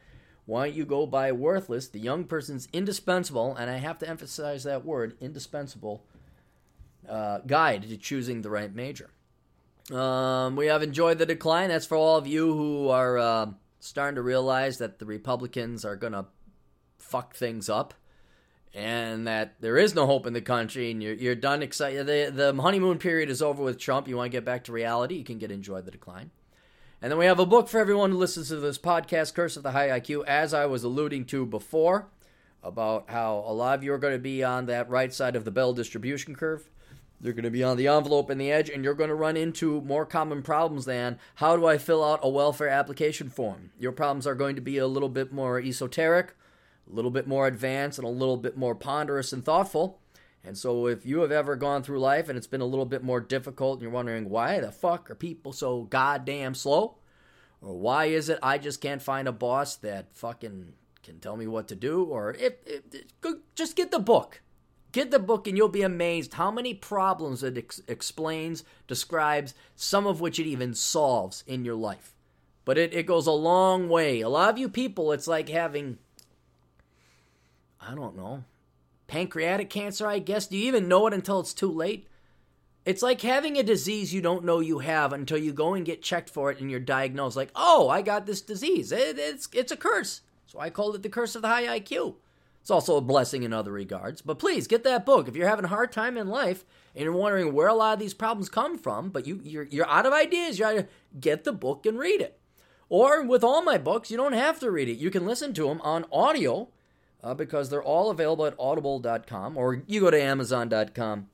why 0.47 0.67
don't 0.67 0.77
you 0.77 0.85
go 0.85 1.05
buy 1.05 1.33
Worthless, 1.33 1.89
the 1.89 1.99
young 1.99 2.23
person's 2.23 2.69
indispensable, 2.71 3.53
and 3.55 3.69
I 3.69 3.77
have 3.77 3.99
to 3.99 4.09
emphasize 4.09 4.63
that 4.63 4.85
word, 4.85 5.17
indispensable, 5.19 6.05
uh, 7.07 7.39
guide 7.39 7.83
to 7.83 7.97
choosing 7.97 8.41
the 8.41 8.49
right 8.49 8.73
major. 8.73 9.09
Um, 9.91 10.55
we 10.55 10.67
have 10.67 10.81
enjoyed 10.81 11.17
the 11.17 11.25
decline. 11.25 11.67
That's 11.67 11.85
for 11.85 11.97
all 11.97 12.15
of 12.15 12.27
you 12.27 12.53
who 12.53 12.87
are 12.87 13.17
uh, 13.17 13.47
starting 13.81 14.15
to 14.15 14.21
realize 14.21 14.77
that 14.77 14.99
the 14.99 15.05
Republicans 15.05 15.83
are 15.83 15.97
going 15.97 16.13
to 16.13 16.25
fuck 16.97 17.35
things 17.35 17.69
up 17.69 17.93
and 18.73 19.27
that 19.27 19.55
there 19.59 19.77
is 19.77 19.95
no 19.95 20.05
hope 20.05 20.25
in 20.25 20.33
the 20.33 20.41
country 20.41 20.91
and 20.91 21.03
you're, 21.03 21.13
you're 21.13 21.35
done 21.35 21.61
excited. 21.61 22.07
The, 22.07 22.31
the 22.33 22.61
honeymoon 22.61 22.99
period 22.99 23.29
is 23.29 23.41
over 23.41 23.61
with 23.61 23.79
Trump. 23.79 24.07
You 24.07 24.15
want 24.15 24.31
to 24.31 24.37
get 24.37 24.45
back 24.45 24.63
to 24.65 24.71
reality, 24.71 25.15
you 25.15 25.25
can 25.25 25.39
get 25.39 25.51
Enjoy 25.51 25.81
the 25.81 25.91
Decline. 25.91 26.31
And 26.99 27.11
then 27.11 27.19
we 27.19 27.27
have 27.27 27.39
a 27.39 27.45
book 27.45 27.67
for 27.67 27.79
everyone 27.79 28.09
who 28.09 28.17
listens 28.17 28.47
to 28.47 28.55
this 28.55 28.79
podcast, 28.79 29.35
Curse 29.35 29.55
of 29.55 29.61
the 29.61 29.71
High 29.71 29.89
IQ, 29.89 30.25
as 30.25 30.51
I 30.51 30.65
was 30.65 30.83
alluding 30.83 31.25
to 31.25 31.45
before, 31.45 32.07
about 32.63 33.11
how 33.11 33.43
a 33.45 33.53
lot 33.53 33.77
of 33.77 33.83
you 33.83 33.93
are 33.93 33.99
going 33.99 34.15
to 34.15 34.19
be 34.19 34.43
on 34.43 34.65
that 34.65 34.89
right 34.89 35.13
side 35.13 35.35
of 35.35 35.45
the 35.45 35.51
bell 35.51 35.73
distribution 35.73 36.35
curve. 36.35 36.71
You're 37.21 37.33
going 37.33 37.43
to 37.43 37.51
be 37.51 37.63
on 37.63 37.77
the 37.77 37.87
envelope 37.87 38.31
and 38.31 38.41
the 38.41 38.51
edge, 38.51 38.71
and 38.71 38.83
you're 38.83 38.95
going 38.95 39.09
to 39.09 39.15
run 39.15 39.37
into 39.37 39.79
more 39.81 40.07
common 40.07 40.41
problems 40.41 40.85
than 40.85 41.19
how 41.35 41.55
do 41.55 41.67
I 41.67 41.77
fill 41.77 42.03
out 42.03 42.21
a 42.23 42.29
welfare 42.29 42.69
application 42.69 43.29
form? 43.29 43.69
Your 43.77 43.91
problems 43.91 44.25
are 44.25 44.33
going 44.33 44.55
to 44.55 44.61
be 44.61 44.79
a 44.79 44.87
little 44.87 45.09
bit 45.09 45.31
more 45.31 45.61
esoteric, 45.61 46.33
a 46.91 46.95
little 46.95 47.11
bit 47.11 47.27
more 47.27 47.45
advanced, 47.45 47.99
and 47.99 48.07
a 48.07 48.11
little 48.11 48.37
bit 48.37 48.57
more 48.57 48.73
ponderous 48.73 49.31
and 49.31 49.45
thoughtful. 49.45 49.99
And 50.43 50.57
so, 50.57 50.87
if 50.87 51.05
you 51.05 51.19
have 51.21 51.31
ever 51.31 51.55
gone 51.55 51.83
through 51.83 51.99
life 51.99 52.29
and 52.29 52.37
it's 52.37 52.47
been 52.47 52.61
a 52.61 52.65
little 52.65 52.85
bit 52.85 53.03
more 53.03 53.19
difficult 53.19 53.75
and 53.75 53.81
you're 53.81 53.91
wondering 53.91 54.29
why 54.29 54.59
the 54.59 54.71
fuck 54.71 55.11
are 55.11 55.15
people 55.15 55.51
so 55.51 55.83
goddamn 55.83 56.55
slow, 56.55 56.95
or 57.61 57.77
why 57.77 58.05
is 58.05 58.29
it 58.29 58.39
I 58.41 58.57
just 58.57 58.79
can't 58.79 59.01
find 59.01 59.27
a 59.27 59.33
boss 59.33 59.75
that 59.77 60.15
fucking 60.15 60.73
can 61.03 61.19
tell 61.19 61.37
me 61.37 61.47
what 61.47 61.67
to 61.69 61.75
do, 61.75 62.03
or 62.03 62.33
if, 62.33 62.53
if 62.65 62.81
just 63.55 63.75
get 63.75 63.91
the 63.91 63.99
book. 63.99 64.41
Get 64.93 65.11
the 65.11 65.19
book 65.19 65.47
and 65.47 65.57
you'll 65.57 65.67
be 65.67 65.81
amazed 65.81 66.35
how 66.35 66.49
many 66.49 66.73
problems 66.73 67.43
it 67.43 67.57
ex- 67.57 67.81
explains, 67.87 68.63
describes, 68.87 69.53
some 69.75 70.07
of 70.07 70.21
which 70.21 70.39
it 70.39 70.47
even 70.47 70.73
solves 70.73 71.43
in 71.45 71.65
your 71.65 71.75
life. 71.75 72.15
But 72.63 72.77
it, 72.77 72.93
it 72.93 73.05
goes 73.05 73.27
a 73.27 73.31
long 73.31 73.89
way. 73.89 74.21
A 74.21 74.29
lot 74.29 74.49
of 74.49 74.57
you 74.57 74.69
people, 74.69 75.11
it's 75.11 75.27
like 75.27 75.49
having 75.49 75.97
I 77.79 77.95
don't 77.95 78.17
know. 78.17 78.43
Pancreatic 79.07 79.69
cancer, 79.69 80.07
I 80.07 80.19
guess. 80.19 80.47
Do 80.47 80.57
you 80.57 80.67
even 80.67 80.87
know 80.87 81.07
it 81.07 81.13
until 81.13 81.39
it's 81.39 81.53
too 81.53 81.71
late? 81.71 82.07
It's 82.85 83.01
like 83.01 83.21
having 83.21 83.57
a 83.57 83.63
disease 83.63 84.13
you 84.13 84.21
don't 84.21 84.45
know 84.45 84.59
you 84.59 84.79
have 84.79 85.11
until 85.11 85.37
you 85.37 85.51
go 85.51 85.73
and 85.73 85.85
get 85.85 86.01
checked 86.01 86.29
for 86.29 86.51
it 86.51 86.61
and 86.61 86.71
you're 86.71 86.79
diagnosed. 86.79 87.35
Like, 87.35 87.51
oh, 87.53 87.89
I 87.89 88.01
got 88.01 88.25
this 88.25 88.41
disease. 88.41 88.91
It, 88.91 89.19
it's 89.19 89.49
it's 89.51 89.73
a 89.73 89.77
curse. 89.77 90.21
So 90.45 90.59
I 90.59 90.69
called 90.69 90.95
it 90.95 91.03
the 91.03 91.09
curse 91.09 91.35
of 91.35 91.41
the 91.41 91.49
high 91.49 91.79
IQ. 91.79 92.15
It's 92.61 92.71
also 92.71 92.95
a 92.95 93.01
blessing 93.01 93.43
in 93.43 93.53
other 93.53 93.71
regards. 93.71 94.21
But 94.21 94.39
please 94.39 94.67
get 94.67 94.83
that 94.85 95.05
book 95.05 95.27
if 95.27 95.35
you're 95.35 95.49
having 95.49 95.65
a 95.65 95.69
hard 95.69 95.91
time 95.91 96.17
in 96.17 96.27
life 96.27 96.65
and 96.95 97.03
you're 97.03 97.13
wondering 97.13 97.53
where 97.53 97.67
a 97.67 97.73
lot 97.73 97.93
of 97.93 97.99
these 97.99 98.13
problems 98.13 98.49
come 98.49 98.77
from. 98.77 99.09
But 99.09 99.27
you 99.27 99.41
you're 99.43 99.63
you're 99.63 99.89
out 99.89 100.05
of 100.05 100.13
ideas. 100.13 100.57
You 100.57 100.65
gotta 100.65 100.87
get 101.19 101.43
the 101.43 101.53
book 101.53 101.85
and 101.85 101.99
read 101.99 102.21
it. 102.21 102.39
Or 102.89 103.21
with 103.21 103.43
all 103.43 103.61
my 103.61 103.77
books, 103.77 104.09
you 104.09 104.15
don't 104.17 104.33
have 104.33 104.59
to 104.61 104.71
read 104.71 104.87
it. 104.87 104.97
You 104.97 105.11
can 105.11 105.25
listen 105.25 105.53
to 105.55 105.67
them 105.67 105.81
on 105.81 106.05
audio 106.11 106.69
uh, 107.23 107.33
because 107.33 107.69
they're 107.69 107.83
all 107.83 108.09
available 108.09 108.45
at 108.45 108.55
audible.com 108.59 109.57
or 109.57 109.83
you 109.87 110.01
go 110.01 110.11
to 110.11 110.21
amazon.com 110.21 111.27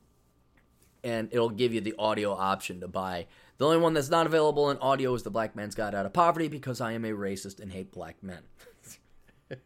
and 1.03 1.29
it'll 1.31 1.49
give 1.49 1.73
you 1.73 1.81
the 1.81 1.95
audio 1.99 2.31
option 2.31 2.79
to 2.79 2.87
buy. 2.87 3.27
The 3.57 3.65
only 3.65 3.77
one 3.77 3.93
that's 3.93 4.09
not 4.09 4.25
available 4.25 4.69
in 4.71 4.77
audio 4.77 5.13
is 5.13 5.23
The 5.23 5.29
Black 5.29 5.55
Man's 5.55 5.75
Guide 5.75 5.93
Out 5.93 6.05
of 6.05 6.13
Poverty 6.13 6.47
because 6.47 6.81
I 6.81 6.93
am 6.93 7.05
a 7.05 7.11
racist 7.11 7.59
and 7.59 7.71
hate 7.71 7.91
black 7.91 8.15
men. 8.23 8.43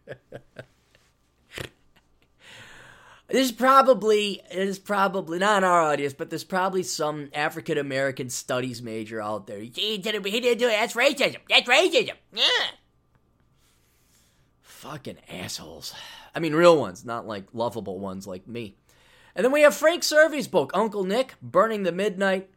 there's 3.27 3.51
probably 3.51 4.41
there's 4.53 4.79
probably 4.79 5.39
not 5.39 5.59
in 5.59 5.63
our 5.63 5.81
audience, 5.81 6.13
but 6.13 6.29
there's 6.29 6.43
probably 6.43 6.83
some 6.83 7.29
African 7.33 7.77
American 7.77 8.29
studies 8.29 8.81
major 8.81 9.21
out 9.21 9.47
there. 9.47 9.59
He 9.59 9.97
didn't, 9.97 10.25
he 10.25 10.39
didn't 10.39 10.59
do 10.59 10.67
it. 10.67 10.71
That's 10.71 10.93
racism. 10.93 11.37
That's 11.49 11.67
racism. 11.67 12.13
Yeah. 12.33 12.43
Fucking 14.89 15.17
assholes. 15.29 15.93
I 16.33 16.39
mean, 16.39 16.55
real 16.55 16.79
ones, 16.79 17.03
not 17.03 17.27
like 17.27 17.43
lovable 17.51 17.99
ones 17.99 18.25
like 18.25 18.47
me. 18.47 18.77
And 19.35 19.43
then 19.43 19.51
we 19.51 19.63
have 19.63 19.75
Frank 19.75 20.01
Cervi's 20.01 20.47
book, 20.47 20.71
Uncle 20.73 21.03
Nick, 21.03 21.33
Burning 21.41 21.83
the 21.83 21.91
Midnight, 21.91 22.49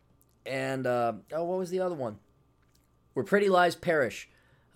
and 0.46 0.86
uh, 0.86 1.14
oh, 1.32 1.42
what 1.42 1.58
was 1.58 1.70
the 1.70 1.80
other 1.80 1.96
one? 1.96 2.20
Where 3.14 3.24
Pretty 3.24 3.48
Lies 3.48 3.74
Perish. 3.74 4.28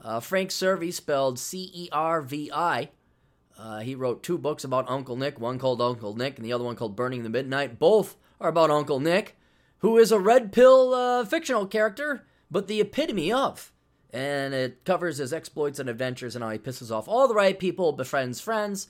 Uh, 0.02 0.18
Frank 0.18 0.50
Cervi, 0.50 0.92
spelled 0.92 1.38
C 1.38 1.70
E 1.72 1.88
R 1.92 2.22
V 2.22 2.50
I. 2.52 2.90
Uh, 3.56 3.78
he 3.78 3.94
wrote 3.94 4.24
two 4.24 4.36
books 4.36 4.64
about 4.64 4.90
Uncle 4.90 5.14
Nick, 5.14 5.38
one 5.38 5.60
called 5.60 5.80
Uncle 5.80 6.16
Nick 6.16 6.36
and 6.36 6.44
the 6.44 6.52
other 6.52 6.64
one 6.64 6.74
called 6.74 6.96
Burning 6.96 7.22
the 7.22 7.28
Midnight. 7.28 7.78
Both 7.78 8.16
are 8.40 8.48
about 8.48 8.72
Uncle 8.72 8.98
Nick, 8.98 9.36
who 9.78 9.96
is 9.96 10.10
a 10.10 10.18
red 10.18 10.50
pill 10.50 10.92
uh, 10.92 11.24
fictional 11.24 11.68
character, 11.68 12.26
but 12.50 12.66
the 12.66 12.80
epitome 12.80 13.32
of. 13.32 13.70
And 14.14 14.54
it 14.54 14.84
covers 14.84 15.18
his 15.18 15.32
exploits 15.32 15.80
and 15.80 15.90
adventures 15.90 16.36
and 16.36 16.44
how 16.44 16.50
he 16.50 16.58
pisses 16.58 16.92
off 16.92 17.08
all 17.08 17.26
the 17.26 17.34
right 17.34 17.58
people, 17.58 17.90
befriends 17.90 18.40
friends, 18.40 18.86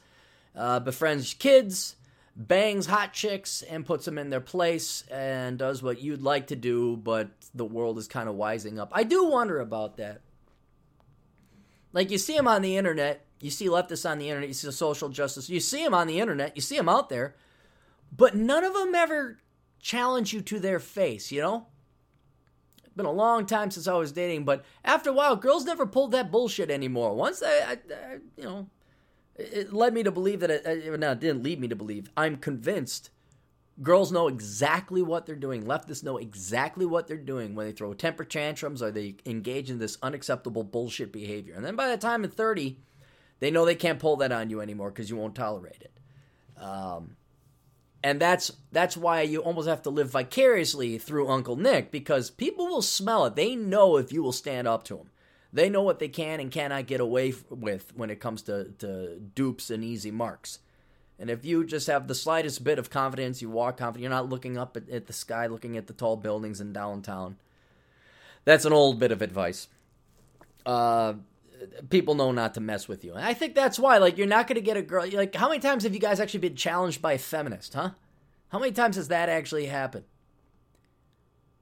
uh, 0.54 0.80
befriends 0.80 1.32
kids, 1.32 1.96
bangs 2.36 2.84
hot 2.84 3.14
chicks 3.14 3.62
and 3.62 3.86
puts 3.86 4.04
them 4.04 4.18
in 4.18 4.28
their 4.28 4.42
place 4.42 5.02
and 5.10 5.56
does 5.58 5.82
what 5.82 6.02
you'd 6.02 6.20
like 6.20 6.48
to 6.48 6.56
do, 6.56 6.98
but 6.98 7.30
the 7.54 7.64
world 7.64 7.96
is 7.96 8.06
kind 8.06 8.28
of 8.28 8.34
wising 8.34 8.78
up. 8.78 8.90
I 8.92 9.02
do 9.04 9.24
wonder 9.24 9.60
about 9.60 9.96
that. 9.96 10.20
Like 11.94 12.10
you 12.10 12.18
see 12.18 12.36
him 12.36 12.46
on 12.46 12.60
the 12.60 12.76
internet, 12.76 13.24
you 13.40 13.50
see 13.50 13.66
leftists 13.66 14.08
on 14.08 14.18
the 14.18 14.28
internet, 14.28 14.48
you 14.48 14.54
see 14.54 14.70
social 14.72 15.08
justice, 15.08 15.48
you 15.48 15.58
see 15.58 15.82
him 15.82 15.94
on 15.94 16.06
the 16.06 16.20
internet, 16.20 16.54
you 16.54 16.60
see 16.60 16.76
him 16.76 16.88
out 16.88 17.08
there, 17.08 17.34
but 18.14 18.34
none 18.36 18.62
of 18.62 18.74
them 18.74 18.94
ever 18.94 19.38
challenge 19.80 20.34
you 20.34 20.42
to 20.42 20.60
their 20.60 20.80
face, 20.80 21.32
you 21.32 21.40
know? 21.40 21.68
Been 22.97 23.07
a 23.07 23.12
long 23.12 23.47
time 23.47 23.70
since 23.70 23.88
I 23.88 23.95
was 23.95 24.12
dating, 24.12 24.45
but 24.45 24.64
after 24.84 25.11
a 25.11 25.12
while, 25.12 25.34
girls 25.34 25.64
never 25.64 25.84
pulled 25.84 26.12
that 26.12 26.30
bullshit 26.30 26.70
anymore. 26.70 27.14
Once 27.14 27.42
I, 27.42 27.49
I, 27.49 27.72
I 27.72 28.18
you 28.36 28.45
know, 28.45 28.68
it 29.36 29.72
led 29.72 29.95
me 29.95 30.05
to 30.05 30.12
believe 30.12 30.40
that 30.40 30.51
it, 30.51 31.01
no, 31.01 31.12
it 31.12 31.20
didn't 31.20 31.42
lead 31.42 31.61
me 31.61 31.68
to 31.68 31.76
believe. 31.76 32.09
I'm 32.16 32.36
convinced 32.36 33.11
girls 33.82 34.12
know 34.12 34.28
exactly 34.28 35.03
what 35.03 35.26
they're 35.26 35.34
doing. 35.34 35.64
Leftists 35.64 36.05
know 36.05 36.18
exactly 36.18 36.86
what 36.86 37.09
they're 37.09 37.16
doing 37.16 37.55
when 37.55 37.66
they 37.66 37.72
throw 37.72 37.92
temper 37.95 38.24
tantrums 38.24 38.82
or 38.82 38.90
they 38.90 39.16
engage 39.26 39.70
in 39.70 39.78
this 39.78 39.99
unacceptable 40.03 40.62
bullshit 40.62 41.12
behavior. 41.12 41.55
And 41.55 41.64
then 41.64 41.76
by 41.76 41.88
the 41.88 41.97
time 41.97 42.24
at 42.24 42.32
30, 42.32 42.78
they 43.40 43.51
know 43.51 43.64
they 43.64 43.74
can't 43.74 43.99
pull 43.99 44.16
that 44.16 44.32
on 44.32 44.51
you 44.51 44.61
anymore 44.61 44.90
because 44.90 45.11
you 45.11 45.16
won't 45.16 45.34
tolerate 45.34 45.82
it. 45.82 46.62
Um, 46.62 47.16
and 48.05 48.20
that's 48.20 48.52
that's 48.70 48.98
why 48.98 49.22
you 49.22 49.40
almost 49.40 49.66
have 49.66 49.82
to 49.82 49.90
live 49.90 50.11
vicariously 50.11 50.98
through 50.98 51.26
Uncle 51.26 51.57
Nick 51.57 51.90
because 51.90 52.30
people 52.30 52.66
will 52.66 52.82
smell 52.82 53.24
it. 53.24 53.34
They 53.34 53.57
know 53.57 53.96
if 53.96 54.12
you 54.12 54.22
will 54.22 54.30
stand 54.30 54.68
up 54.68 54.84
to 54.84 54.98
them. 54.98 55.11
They 55.55 55.70
know 55.70 55.80
what 55.80 56.00
they 56.00 56.09
can 56.09 56.38
and 56.38 56.50
cannot 56.50 56.86
get 56.86 57.00
away 57.00 57.32
with 57.48 57.96
when 57.96 58.11
it 58.11 58.20
comes 58.20 58.42
to, 58.42 58.72
to 58.80 59.18
dupes 59.34 59.70
and 59.70 59.82
easy 59.82 60.11
marks. 60.11 60.59
And 61.18 61.30
if 61.30 61.46
you 61.46 61.64
just 61.64 61.86
have 61.86 62.07
the 62.07 62.14
slightest 62.14 62.62
bit 62.62 62.78
of 62.78 62.90
confidence, 62.90 63.40
you 63.40 63.48
walk 63.48 63.78
confident, 63.78 64.02
you're 64.02 64.11
not 64.11 64.28
looking 64.28 64.59
up 64.59 64.76
at, 64.76 64.90
at 64.90 65.07
the 65.07 65.12
sky, 65.12 65.46
looking 65.46 65.78
at 65.78 65.86
the 65.86 65.92
tall 65.94 66.16
buildings 66.16 66.61
in 66.61 66.72
downtown. 66.74 67.36
That's 68.44 68.66
an 68.66 68.72
old 68.74 68.98
bit 68.98 69.12
of 69.12 69.22
advice. 69.22 69.68
Uh, 70.66 71.14
people 71.90 72.14
know 72.14 72.32
not 72.32 72.54
to 72.54 72.60
mess 72.60 72.88
with 72.88 73.04
you. 73.04 73.14
And 73.14 73.24
I 73.24 73.34
think 73.34 73.54
that's 73.54 73.78
why, 73.78 73.98
like, 73.98 74.18
you're 74.18 74.26
not 74.26 74.46
going 74.46 74.56
to 74.56 74.60
get 74.60 74.76
a 74.76 74.82
girl. 74.82 75.06
Like, 75.10 75.34
how 75.34 75.48
many 75.48 75.60
times 75.60 75.84
have 75.84 75.94
you 75.94 76.00
guys 76.00 76.20
actually 76.20 76.40
been 76.40 76.56
challenged 76.56 77.00
by 77.02 77.12
a 77.12 77.18
feminist, 77.18 77.74
huh? 77.74 77.90
How 78.48 78.58
many 78.58 78.72
times 78.72 78.96
has 78.96 79.08
that 79.08 79.28
actually 79.28 79.66
happened? 79.66 80.04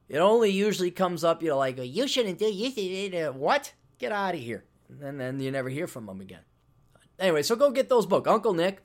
It 0.08 0.18
only 0.18 0.50
usually 0.50 0.90
comes 0.90 1.24
up, 1.24 1.42
you 1.42 1.48
know, 1.48 1.58
like, 1.58 1.78
you 1.78 2.06
shouldn't 2.06 2.38
do, 2.38 2.52
you 2.52 2.70
should, 2.70 3.34
what? 3.34 3.72
Get 3.98 4.12
out 4.12 4.34
of 4.34 4.40
here. 4.40 4.64
And 5.02 5.18
then 5.18 5.40
you 5.40 5.50
never 5.50 5.70
hear 5.70 5.86
from 5.86 6.06
them 6.06 6.20
again. 6.20 6.42
Anyway, 7.18 7.42
so 7.42 7.56
go 7.56 7.70
get 7.70 7.88
those 7.88 8.04
books. 8.04 8.28
Uncle 8.28 8.52
Nick, 8.52 8.82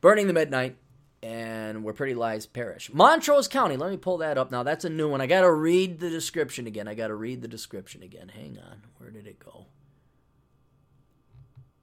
Burning 0.00 0.26
the 0.26 0.32
Midnight, 0.32 0.76
and 1.22 1.84
Where 1.84 1.94
Pretty 1.94 2.14
Lies 2.14 2.46
Perish. 2.46 2.92
Montrose 2.92 3.46
County. 3.46 3.76
Let 3.76 3.90
me 3.90 3.96
pull 3.96 4.18
that 4.18 4.36
up 4.36 4.50
now. 4.50 4.62
That's 4.62 4.84
a 4.84 4.90
new 4.90 5.08
one. 5.08 5.20
I 5.20 5.26
got 5.26 5.42
to 5.42 5.52
read 5.52 6.00
the 6.00 6.10
description 6.10 6.66
again. 6.66 6.88
I 6.88 6.94
got 6.94 7.08
to 7.08 7.14
read 7.14 7.42
the 7.42 7.48
description 7.48 8.02
again. 8.02 8.28
Hang 8.28 8.58
on. 8.58 8.82
Where 8.98 9.10
did 9.10 9.26
it 9.26 9.38
go? 9.38 9.66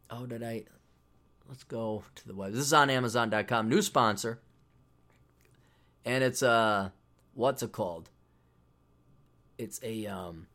Oh, 0.10 0.26
did 0.26 0.43
I? 0.43 0.64
Let's 1.47 1.64
go 1.64 2.03
to 2.16 2.28
the 2.28 2.36
web. 2.36 2.51
This 2.53 2.66
is 2.66 2.74
on 2.74 2.89
Amazon.com. 2.89 3.70
New 3.70 3.82
sponsor. 3.82 4.39
And 6.05 6.24
it's, 6.24 6.43
uh, 6.43 6.89
what's 7.34 7.64
it 7.64 7.72
called? 7.72 8.10
It's 9.58 9.80
a, 9.84 10.05
um, 10.08 10.47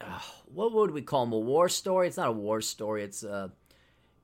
uh, 0.00 0.20
what 0.46 0.72
would 0.72 0.90
we 0.92 1.02
call 1.02 1.24
him? 1.24 1.32
A 1.32 1.38
war 1.38 1.68
story? 1.68 2.06
It's 2.08 2.16
not 2.16 2.28
a 2.28 2.32
war 2.32 2.60
story. 2.60 3.02
It's 3.02 3.22
a 3.22 3.52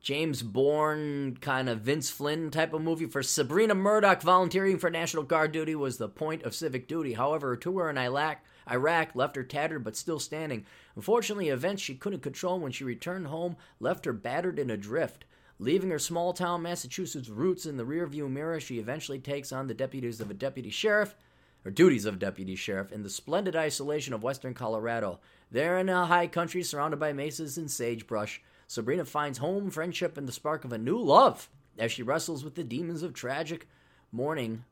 James 0.00 0.42
Bourne 0.42 1.36
kind 1.40 1.68
of 1.68 1.80
Vince 1.80 2.10
Flynn 2.10 2.50
type 2.50 2.72
of 2.72 2.80
movie. 2.80 3.06
For 3.06 3.22
Sabrina 3.22 3.74
Murdoch, 3.74 4.22
volunteering 4.22 4.78
for 4.78 4.88
National 4.90 5.24
Guard 5.24 5.52
duty 5.52 5.74
was 5.74 5.98
the 5.98 6.08
point 6.08 6.44
of 6.44 6.54
civic 6.54 6.86
duty. 6.88 7.14
However, 7.14 7.56
to 7.56 7.70
her 7.70 7.72
tour 7.72 7.90
in 7.90 7.98
Iraq, 7.98 8.38
Iraq 8.70 9.14
left 9.14 9.36
her 9.36 9.42
tattered 9.42 9.84
but 9.84 9.96
still 9.96 10.18
standing. 10.18 10.66
Unfortunately, 10.94 11.48
events 11.48 11.82
she 11.82 11.94
couldn't 11.94 12.22
control 12.22 12.58
when 12.58 12.72
she 12.72 12.84
returned 12.84 13.28
home 13.28 13.56
left 13.80 14.04
her 14.04 14.12
battered 14.12 14.58
and 14.58 14.70
adrift. 14.70 15.24
Leaving 15.58 15.90
her 15.90 15.98
small 15.98 16.32
town 16.32 16.62
Massachusetts 16.62 17.28
roots 17.28 17.64
in 17.64 17.76
the 17.76 17.84
rearview 17.84 18.30
mirror, 18.30 18.60
she 18.60 18.78
eventually 18.78 19.18
takes 19.18 19.52
on 19.52 19.66
the 19.66 19.74
deputies 19.74 20.20
of 20.20 20.30
a 20.30 20.34
deputy 20.34 20.68
sheriff, 20.68 21.14
or 21.64 21.70
duties 21.70 22.04
of 22.04 22.18
deputy 22.18 22.54
sheriff, 22.54 22.92
in 22.92 23.02
the 23.02 23.08
splendid 23.08 23.56
isolation 23.56 24.12
of 24.12 24.22
western 24.22 24.52
Colorado. 24.52 25.18
There 25.50 25.78
in 25.78 25.88
a 25.88 26.06
high 26.06 26.26
country 26.26 26.62
surrounded 26.62 27.00
by 27.00 27.12
mesas 27.12 27.56
and 27.56 27.70
sagebrush, 27.70 28.42
Sabrina 28.66 29.04
finds 29.04 29.38
home, 29.38 29.70
friendship, 29.70 30.18
and 30.18 30.28
the 30.28 30.32
spark 30.32 30.64
of 30.64 30.72
a 30.72 30.78
new 30.78 30.98
love 30.98 31.48
as 31.78 31.92
she 31.92 32.02
wrestles 32.02 32.44
with 32.44 32.54
the 32.54 32.64
demons 32.64 33.02
of 33.02 33.14
tragic 33.14 33.68
mourning 34.12 34.64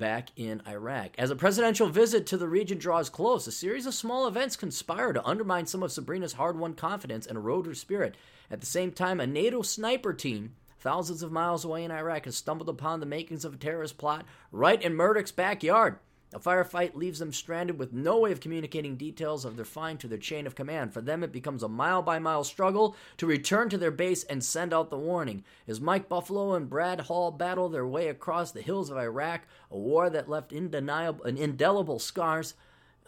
back 0.00 0.30
in 0.34 0.62
Iraq. 0.66 1.10
As 1.18 1.30
a 1.30 1.36
presidential 1.36 1.86
visit 1.86 2.26
to 2.26 2.36
the 2.36 2.48
region 2.48 2.78
draws 2.78 3.08
close, 3.08 3.46
a 3.46 3.52
series 3.52 3.86
of 3.86 3.94
small 3.94 4.26
events 4.26 4.56
conspire 4.56 5.12
to 5.12 5.24
undermine 5.24 5.66
some 5.66 5.84
of 5.84 5.92
Sabrina's 5.92 6.32
hard 6.32 6.58
won 6.58 6.74
confidence 6.74 7.26
and 7.26 7.36
erode 7.36 7.66
her 7.66 7.74
spirit. 7.74 8.16
At 8.50 8.60
the 8.60 8.66
same 8.66 8.90
time, 8.90 9.20
a 9.20 9.26
NATO 9.26 9.62
sniper 9.62 10.12
team, 10.12 10.54
thousands 10.80 11.22
of 11.22 11.30
miles 11.30 11.64
away 11.64 11.84
in 11.84 11.92
Iraq, 11.92 12.24
has 12.24 12.34
stumbled 12.34 12.68
upon 12.68 12.98
the 12.98 13.06
makings 13.06 13.44
of 13.44 13.54
a 13.54 13.58
terrorist 13.58 13.98
plot 13.98 14.24
right 14.50 14.82
in 14.82 14.94
Murdoch's 14.96 15.30
backyard. 15.30 15.98
A 16.32 16.38
firefight 16.38 16.94
leaves 16.94 17.18
them 17.18 17.32
stranded 17.32 17.76
with 17.76 17.92
no 17.92 18.18
way 18.18 18.30
of 18.30 18.38
communicating 18.38 18.96
details 18.96 19.44
of 19.44 19.56
their 19.56 19.64
find 19.64 19.98
to 19.98 20.06
their 20.06 20.16
chain 20.16 20.46
of 20.46 20.54
command. 20.54 20.94
For 20.94 21.00
them, 21.00 21.24
it 21.24 21.32
becomes 21.32 21.64
a 21.64 21.68
mile 21.68 22.02
by 22.02 22.20
mile 22.20 22.44
struggle 22.44 22.94
to 23.16 23.26
return 23.26 23.68
to 23.70 23.78
their 23.78 23.90
base 23.90 24.22
and 24.24 24.44
send 24.44 24.72
out 24.72 24.90
the 24.90 24.96
warning. 24.96 25.42
As 25.66 25.80
Mike 25.80 26.08
Buffalo 26.08 26.54
and 26.54 26.70
Brad 26.70 27.02
Hall 27.02 27.32
battle 27.32 27.68
their 27.68 27.86
way 27.86 28.06
across 28.06 28.52
the 28.52 28.62
hills 28.62 28.90
of 28.90 28.96
Iraq, 28.96 29.42
a 29.72 29.78
war 29.78 30.08
that 30.08 30.28
left 30.28 30.52
indeniable, 30.52 31.24
indelible 31.24 31.98
scars 31.98 32.54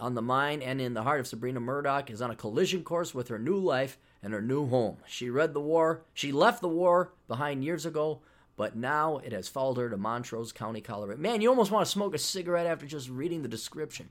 on 0.00 0.14
the 0.14 0.22
mind 0.22 0.64
and 0.64 0.80
in 0.80 0.94
the 0.94 1.04
heart 1.04 1.20
of 1.20 1.28
Sabrina 1.28 1.60
Murdoch 1.60 2.10
is 2.10 2.20
on 2.20 2.32
a 2.32 2.36
collision 2.36 2.82
course 2.82 3.14
with 3.14 3.28
her 3.28 3.38
new 3.38 3.56
life 3.56 3.98
and 4.20 4.32
her 4.32 4.42
new 4.42 4.66
home. 4.66 4.96
She 5.06 5.30
read 5.30 5.54
the 5.54 5.60
war, 5.60 6.02
she 6.12 6.32
left 6.32 6.60
the 6.60 6.68
war 6.68 7.12
behind 7.28 7.62
years 7.62 7.86
ago 7.86 8.20
but 8.62 8.76
now 8.76 9.18
it 9.18 9.32
has 9.32 9.50
her 9.52 9.90
to 9.90 9.96
Montrose 9.96 10.52
County, 10.52 10.80
Colorado. 10.80 11.20
Man, 11.20 11.40
you 11.40 11.48
almost 11.48 11.72
want 11.72 11.84
to 11.84 11.90
smoke 11.90 12.14
a 12.14 12.18
cigarette 12.18 12.68
after 12.68 12.86
just 12.86 13.10
reading 13.10 13.42
the 13.42 13.48
description. 13.48 14.08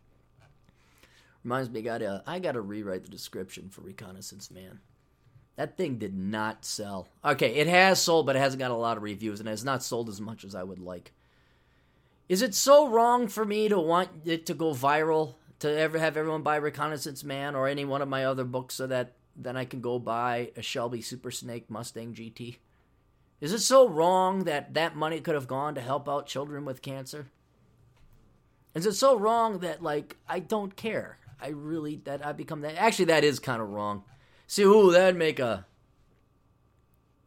Reminds 1.46 1.70
me, 1.70 1.80
I 1.80 1.84
gotta, 1.84 2.24
I 2.28 2.40
gotta 2.40 2.60
rewrite 2.60 3.06
the 3.06 3.10
description 3.10 3.70
for 3.70 3.80
Reconnaissance 3.80 4.52
Man. 4.52 4.82
That 5.56 5.78
thing 5.78 6.00
did 6.00 6.14
not 6.14 6.66
sell. 6.66 7.08
Okay, 7.24 7.56
it 7.56 7.68
has 7.68 8.02
sold, 8.02 8.26
but 8.26 8.36
it 8.36 8.40
hasn't 8.40 8.60
got 8.60 8.72
a 8.72 8.76
lot 8.76 8.98
of 8.98 9.04
reviews, 9.04 9.40
and 9.40 9.48
has 9.48 9.64
not 9.64 9.84
sold 9.84 10.10
as 10.10 10.20
much 10.20 10.44
as 10.44 10.54
I 10.54 10.64
would 10.64 10.80
like. 10.80 11.14
Is 12.28 12.42
it 12.42 12.54
so 12.54 12.90
wrong 12.90 13.30
for 13.30 13.46
me 13.46 13.70
to 13.70 13.80
want 13.80 14.10
it 14.26 14.46
to 14.48 14.54
go 14.54 14.74
viral, 14.74 15.36
to 15.60 15.74
ever 15.74 15.98
have 15.98 16.18
everyone 16.18 16.42
buy 16.42 16.58
Reconnaissance 16.58 17.24
Man 17.24 17.56
or 17.56 17.70
any 17.70 17.86
one 17.86 18.02
of 18.02 18.10
my 18.10 18.26
other 18.26 18.44
books 18.44 18.76
so 18.76 18.86
that 18.88 19.14
then 19.34 19.56
I 19.56 19.64
can 19.64 19.80
go 19.80 19.98
buy 19.98 20.52
a 20.58 20.62
Shelby 20.62 21.02
Super 21.02 21.32
Snake 21.32 21.70
Mustang 21.70 22.14
GT? 22.14 22.58
Is 23.42 23.52
it 23.52 23.60
so 23.60 23.90
wrong 23.90 24.44
that 24.44 24.76
that 24.76 24.96
money 24.96 25.20
could 25.20 25.34
have 25.34 25.48
gone 25.48 25.74
to 25.76 25.82
help 25.82 26.08
out 26.08 26.28
children 26.28 26.64
with 26.64 26.84
cancer? 26.84 27.28
Is 28.76 28.86
it 28.86 28.94
so 28.94 29.18
wrong 29.18 29.60
that 29.60 29.82
like 29.82 30.18
I 30.30 30.40
don't 30.40 30.76
care? 30.76 31.18
I 31.42 31.50
really 31.50 32.02
that 32.06 32.26
I 32.26 32.34
become 32.34 32.62
that. 32.62 32.76
Actually, 32.78 33.06
that 33.06 33.24
is 33.24 33.40
kind 33.40 33.62
of 33.62 33.70
wrong. 33.70 34.04
See, 34.46 34.64
ooh, 34.64 34.92
that'd 34.92 35.18
make 35.18 35.40
a. 35.40 35.66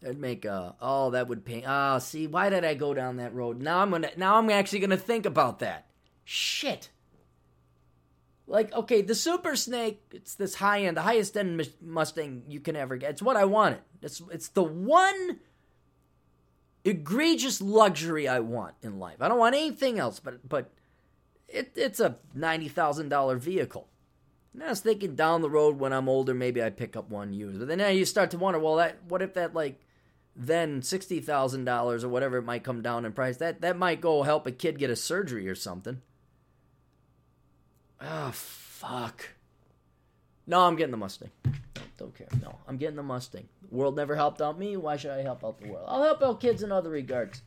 That'd 0.00 0.20
make 0.20 0.44
a. 0.44 0.76
Oh, 0.80 1.10
that 1.10 1.26
would 1.26 1.44
paint. 1.44 1.64
Oh, 1.66 1.70
ah, 1.70 1.98
see, 1.98 2.28
why 2.28 2.48
did 2.48 2.64
I 2.64 2.74
go 2.74 2.94
down 2.94 3.16
that 3.16 3.34
road? 3.34 3.60
Now 3.60 3.80
I'm 3.80 3.90
gonna. 3.90 4.10
Now 4.16 4.36
I'm 4.36 4.48
actually 4.50 4.78
gonna 4.78 4.96
think 4.96 5.26
about 5.26 5.58
that. 5.58 5.86
Shit. 6.22 6.90
Like, 8.46 8.72
okay, 8.74 9.02
the 9.02 9.14
Super 9.14 9.56
Snake. 9.56 10.00
It's 10.12 10.34
this 10.34 10.54
high 10.54 10.84
end, 10.84 10.96
the 10.96 11.02
highest 11.02 11.36
end 11.36 11.68
Mustang 11.82 12.44
you 12.46 12.60
can 12.60 12.76
ever 12.76 12.96
get. 12.96 13.10
It's 13.10 13.22
what 13.22 13.36
I 13.36 13.46
wanted. 13.46 13.80
It's 14.00 14.22
it's 14.30 14.48
the 14.48 14.62
one 14.62 15.40
egregious 16.84 17.60
luxury 17.60 18.28
I 18.28 18.40
want 18.40 18.74
in 18.82 18.98
life. 18.98 19.16
I 19.20 19.28
don't 19.28 19.38
want 19.38 19.54
anything 19.54 19.98
else, 19.98 20.20
but 20.20 20.48
but 20.48 20.70
it, 21.48 21.72
it's 21.74 22.00
a 22.00 22.16
ninety 22.34 22.68
thousand 22.68 23.08
dollar 23.08 23.36
vehicle. 23.36 23.88
And 24.52 24.62
I 24.62 24.68
was 24.68 24.80
thinking 24.80 25.16
down 25.16 25.42
the 25.42 25.50
road 25.50 25.80
when 25.80 25.92
I'm 25.92 26.08
older, 26.08 26.32
maybe 26.32 26.62
I 26.62 26.70
pick 26.70 26.94
up 26.96 27.10
one 27.10 27.32
used. 27.32 27.58
But 27.58 27.68
then 27.68 27.78
now 27.78 27.88
you 27.88 28.04
start 28.04 28.30
to 28.30 28.38
wonder, 28.38 28.60
well, 28.60 28.76
that 28.76 28.98
what 29.08 29.22
if 29.22 29.34
that 29.34 29.54
like 29.54 29.80
then 30.36 30.82
sixty 30.82 31.20
thousand 31.20 31.64
dollars 31.64 32.04
or 32.04 32.08
whatever 32.08 32.38
it 32.38 32.44
might 32.44 32.64
come 32.64 32.82
down 32.82 33.04
in 33.04 33.12
price, 33.12 33.38
that 33.38 33.60
that 33.62 33.76
might 33.76 34.00
go 34.00 34.22
help 34.22 34.46
a 34.46 34.52
kid 34.52 34.78
get 34.78 34.90
a 34.90 34.96
surgery 34.96 35.48
or 35.48 35.54
something. 35.54 36.02
Oh 38.00 38.30
fuck. 38.32 39.30
No, 40.46 40.60
I'm 40.60 40.76
getting 40.76 40.90
the 40.90 40.96
Mustang. 40.96 41.30
Don't 41.96 42.14
care. 42.14 42.28
No, 42.42 42.58
I'm 42.68 42.76
getting 42.76 42.96
the 42.96 43.02
Mustang. 43.02 43.48
The 43.70 43.74
world 43.74 43.96
never 43.96 44.14
helped 44.14 44.42
out 44.42 44.58
me. 44.58 44.76
Why 44.76 44.96
should 44.96 45.12
I 45.12 45.22
help 45.22 45.44
out 45.44 45.60
the 45.60 45.68
world? 45.68 45.86
I'll 45.88 46.02
help 46.02 46.22
out 46.22 46.40
kids 46.40 46.62
in 46.62 46.72
other 46.72 46.90
regards. 46.90 47.42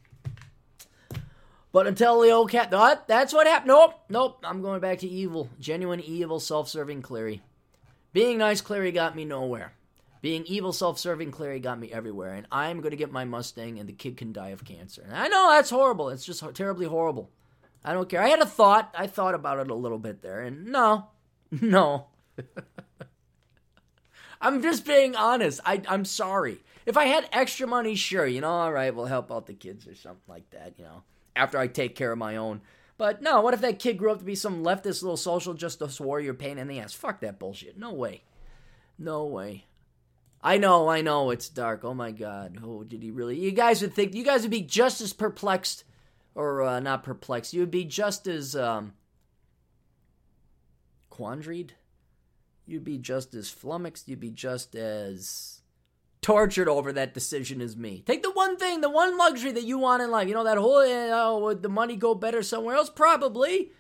But 1.72 1.86
until 1.86 2.22
the 2.22 2.32
old 2.32 2.50
cat, 2.50 2.72
what? 2.72 3.08
That's 3.08 3.34
what 3.34 3.46
happened. 3.46 3.68
Nope, 3.68 3.94
nope. 4.10 4.40
I'm 4.44 4.62
going 4.62 4.80
back 4.80 5.00
to 5.00 5.08
evil. 5.08 5.50
Genuine 5.60 6.00
evil, 6.00 6.40
self 6.40 6.70
serving 6.70 7.02
Clarey. 7.02 7.42
Being 8.14 8.40
nice, 8.40 8.62
Clarey 8.62 8.94
got 8.94 9.16
me 9.16 9.26
nowhere. 9.26 9.74
Being 10.22 10.46
evil, 10.46 10.74
self 10.74 10.98
serving 10.98 11.32
Clarey 11.32 11.62
got 11.62 11.80
me 11.80 11.92
everywhere. 11.92 12.34
And 12.34 12.48
I'm 12.52 12.80
going 12.80 12.92
to 12.92 12.98
get 12.98 13.12
my 13.12 13.26
Mustang, 13.26 13.80
and 13.80 13.88
the 13.88 13.94
kid 13.94 14.18
can 14.18 14.34
die 14.34 14.50
of 14.50 14.66
cancer. 14.66 15.04
And 15.06 15.16
I 15.16 15.28
know 15.28 15.52
that's 15.52 15.70
horrible. 15.70 16.10
It's 16.10 16.26
just 16.26 16.44
terribly 16.56 16.88
horrible. 16.88 17.30
I 17.84 17.94
don't 17.94 18.10
care. 18.10 18.24
I 18.24 18.30
had 18.30 18.40
a 18.40 18.46
thought. 18.46 18.94
I 18.98 19.08
thought 19.08 19.36
about 19.36 19.60
it 19.60 19.70
a 19.70 19.76
little 19.76 20.00
bit 20.00 20.22
there. 20.22 20.42
And 20.42 20.68
no, 20.68 21.10
no. 21.52 22.08
I'm 24.42 24.62
just 24.62 24.86
being 24.86 25.16
honest. 25.16 25.60
I, 25.66 25.82
I'm 25.88 26.06
sorry. 26.06 26.60
If 26.86 26.96
I 26.96 27.06
had 27.06 27.28
extra 27.34 27.68
money, 27.68 27.96
sure, 27.96 28.26
you 28.26 28.42
know, 28.42 28.50
all 28.50 28.72
right, 28.72 28.96
we'll 28.96 29.06
help 29.06 29.32
out 29.32 29.48
the 29.48 29.54
kids 29.54 29.88
or 29.88 29.96
something 29.96 30.22
like 30.28 30.50
that, 30.52 30.76
you 30.78 30.86
know 30.86 31.04
after 31.38 31.58
I 31.58 31.68
take 31.68 31.96
care 31.96 32.12
of 32.12 32.18
my 32.18 32.36
own. 32.36 32.62
But 32.98 33.22
no, 33.22 33.42
what 33.42 33.54
if 33.54 33.62
that 33.62 33.80
kid 33.80 33.98
grew 33.98 34.12
up 34.12 34.20
to 34.20 34.26
be 34.26 34.36
some 34.36 34.64
leftist 34.64 35.04
little 35.04 35.18
social 35.18 35.54
justice 35.54 36.02
warrior 36.02 36.34
pain 36.34 36.58
in 36.58 36.68
the 36.68 36.80
ass? 36.80 36.94
Fuck 36.94 37.22
that 37.22 37.40
bullshit. 37.40 37.78
No 37.78 37.94
way. 37.94 38.24
No 38.98 39.26
way. 39.26 39.66
I 40.42 40.58
know, 40.58 40.88
I 40.88 41.02
know, 41.02 41.30
it's 41.30 41.50
dark. 41.50 41.84
Oh 41.84 41.94
my 41.94 42.12
god. 42.12 42.58
Oh, 42.64 42.84
did 42.84 43.04
he 43.04 43.12
really? 43.12 43.40
You 43.40 43.52
guys 43.52 43.82
would 43.82 43.94
think, 43.94 44.16
you 44.16 44.24
guys 44.24 44.42
would 44.42 44.52
be 44.52 44.62
just 44.62 45.02
as 45.02 45.14
perplexed, 45.14 45.84
or 46.36 46.64
uh, 46.64 46.80
not 46.80 47.04
perplexed, 47.04 47.54
you 47.54 47.62
would 47.62 47.72
be 47.72 47.86
just 47.86 48.28
as, 48.28 48.56
um, 48.56 48.94
quandaried. 51.12 51.72
You'd 52.68 52.84
be 52.84 52.98
just 52.98 53.34
as 53.34 53.50
flummoxed. 53.50 54.10
You'd 54.10 54.20
be 54.20 54.30
just 54.30 54.76
as 54.76 55.62
tortured 56.22 56.68
over 56.68 56.92
that 56.92 57.14
decision 57.14 57.62
as 57.62 57.78
me. 57.78 58.04
Take 58.06 58.22
the 58.22 58.32
one 58.32 58.58
thing, 58.58 58.82
the 58.82 58.90
one 58.90 59.18
luxury 59.18 59.54
that 59.54 59.64
you 59.64 59.78
want 59.78 60.04
in 60.04 60.12
life. 60.12 60.28
You 60.28 60.34
know, 60.34 60.44
that 60.44 60.58
whole, 60.58 60.84
oh, 60.84 61.40
would 61.44 61.64
the 61.64 61.70
money 61.70 61.96
go 61.96 62.14
better 62.14 62.44
somewhere 62.44 62.76
else? 62.76 62.90
Probably. 62.90 63.72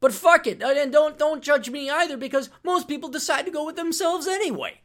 But 0.00 0.12
fuck 0.12 0.46
it. 0.46 0.62
And 0.62 0.92
don't, 0.92 1.18
don't 1.18 1.42
judge 1.42 1.70
me 1.70 1.88
either 1.88 2.18
because 2.18 2.50
most 2.62 2.86
people 2.86 3.08
decide 3.08 3.46
to 3.46 3.50
go 3.50 3.64
with 3.64 3.76
themselves 3.76 4.26
anyway. 4.26 4.82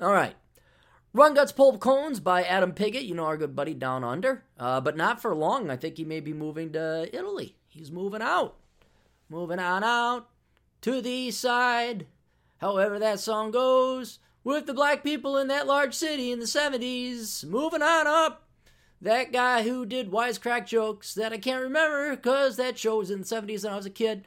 All 0.00 0.12
right. 0.12 0.36
Run 1.12 1.34
Guts 1.34 1.52
Pull 1.52 1.78
Cones 1.78 2.20
by 2.20 2.42
Adam 2.44 2.72
Piggott, 2.72 3.04
you 3.04 3.14
know, 3.14 3.24
our 3.24 3.36
good 3.36 3.56
buddy 3.56 3.74
down 3.74 4.04
under. 4.04 4.44
Uh, 4.58 4.80
but 4.80 4.96
not 4.96 5.20
for 5.20 5.34
long. 5.34 5.70
I 5.70 5.76
think 5.76 5.96
he 5.96 6.04
may 6.04 6.20
be 6.20 6.32
moving 6.32 6.72
to 6.72 7.08
Italy. 7.12 7.56
He's 7.68 7.90
moving 7.90 8.22
out. 8.22 8.56
Moving 9.28 9.58
on 9.58 9.82
out 9.82 10.28
to 10.84 11.00
the 11.00 11.10
east 11.10 11.40
side. 11.40 12.06
However 12.58 12.98
that 12.98 13.18
song 13.18 13.50
goes 13.50 14.18
with 14.44 14.66
the 14.66 14.74
black 14.74 15.02
people 15.02 15.38
in 15.38 15.48
that 15.48 15.66
large 15.66 15.94
city 15.94 16.30
in 16.30 16.40
the 16.40 16.44
70s. 16.44 17.42
Moving 17.42 17.80
on 17.80 18.06
up. 18.06 18.46
That 19.00 19.32
guy 19.32 19.62
who 19.62 19.86
did 19.86 20.10
wisecrack 20.10 20.66
jokes 20.66 21.14
that 21.14 21.32
I 21.32 21.38
can't 21.38 21.62
remember 21.62 22.14
because 22.14 22.58
that 22.58 22.78
show 22.78 22.98
was 22.98 23.10
in 23.10 23.20
the 23.20 23.24
70s 23.24 23.64
when 23.64 23.72
I 23.72 23.76
was 23.76 23.86
a 23.86 23.90
kid. 23.90 24.26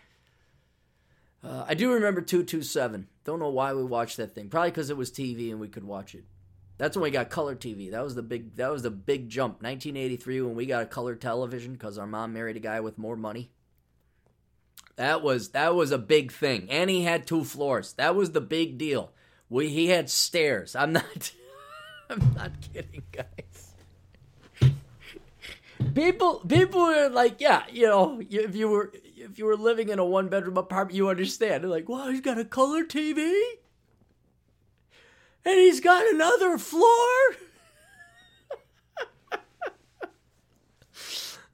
Uh, 1.44 1.66
I 1.68 1.76
do 1.76 1.94
remember 1.94 2.22
227. 2.22 3.08
Don't 3.24 3.40
know 3.40 3.50
why 3.50 3.74
we 3.74 3.84
watched 3.84 4.18
that 4.18 4.34
thing. 4.34 4.50
Probably 4.50 4.72
because 4.72 4.90
it 4.90 4.98
was 4.98 5.12
TV 5.12 5.52
and 5.52 5.60
we 5.60 5.68
could 5.68 5.84
watch 5.84 6.16
it. 6.16 6.26
That's 6.80 6.98
when 6.98 7.04
we 7.04 7.12
got 7.12 7.30
color 7.30 7.56
TV. 7.56 7.92
That 7.92 8.04
was 8.04 8.16
the 8.16 8.24
big 8.24 8.56
that 8.56 8.72
was 8.72 8.82
the 8.82 8.92
big 8.92 9.30
jump. 9.30 9.62
1983 9.62 10.42
when 10.42 10.56
we 10.56 10.66
got 10.66 10.82
a 10.82 10.88
color 10.88 11.16
television 11.16 11.74
because 11.74 12.00
our 12.00 12.08
mom 12.08 12.34
married 12.34 12.58
a 12.58 12.60
guy 12.60 12.80
with 12.80 12.98
more 12.98 13.16
money. 13.16 13.52
That 14.98 15.22
was 15.22 15.50
that 15.50 15.76
was 15.76 15.92
a 15.92 15.98
big 15.98 16.32
thing. 16.32 16.68
And 16.70 16.90
he 16.90 17.04
had 17.04 17.26
two 17.26 17.44
floors. 17.44 17.94
That 17.94 18.16
was 18.16 18.32
the 18.32 18.42
big 18.42 18.78
deal. 18.78 19.12
We 19.50 19.70
he 19.70 19.88
had 19.88 20.10
stairs. 20.10 20.76
I'm 20.76 20.94
not. 20.94 21.32
I'm 22.10 22.34
not 22.36 22.52
kidding, 22.62 23.04
guys. 23.12 23.74
People, 25.94 26.40
people 26.48 26.82
were 26.82 27.10
like, 27.10 27.40
yeah, 27.40 27.64
you 27.72 27.86
know, 27.86 28.22
if 28.30 28.56
you 28.56 28.70
were 28.70 28.92
if 29.16 29.38
you 29.38 29.46
were 29.46 29.56
living 29.56 29.90
in 29.90 30.00
a 30.00 30.06
one 30.06 30.28
bedroom 30.30 30.58
apartment, 30.58 30.96
you 30.96 31.10
understand. 31.10 31.64
They're 31.64 31.70
like, 31.70 31.90
wow, 31.90 32.10
he's 32.10 32.22
got 32.22 32.40
a 32.40 32.46
color 32.46 32.84
TV, 32.84 33.40
and 35.46 35.56
he's 35.56 35.80
got 35.80 36.08
another 36.08 36.58
floor. 36.58 37.36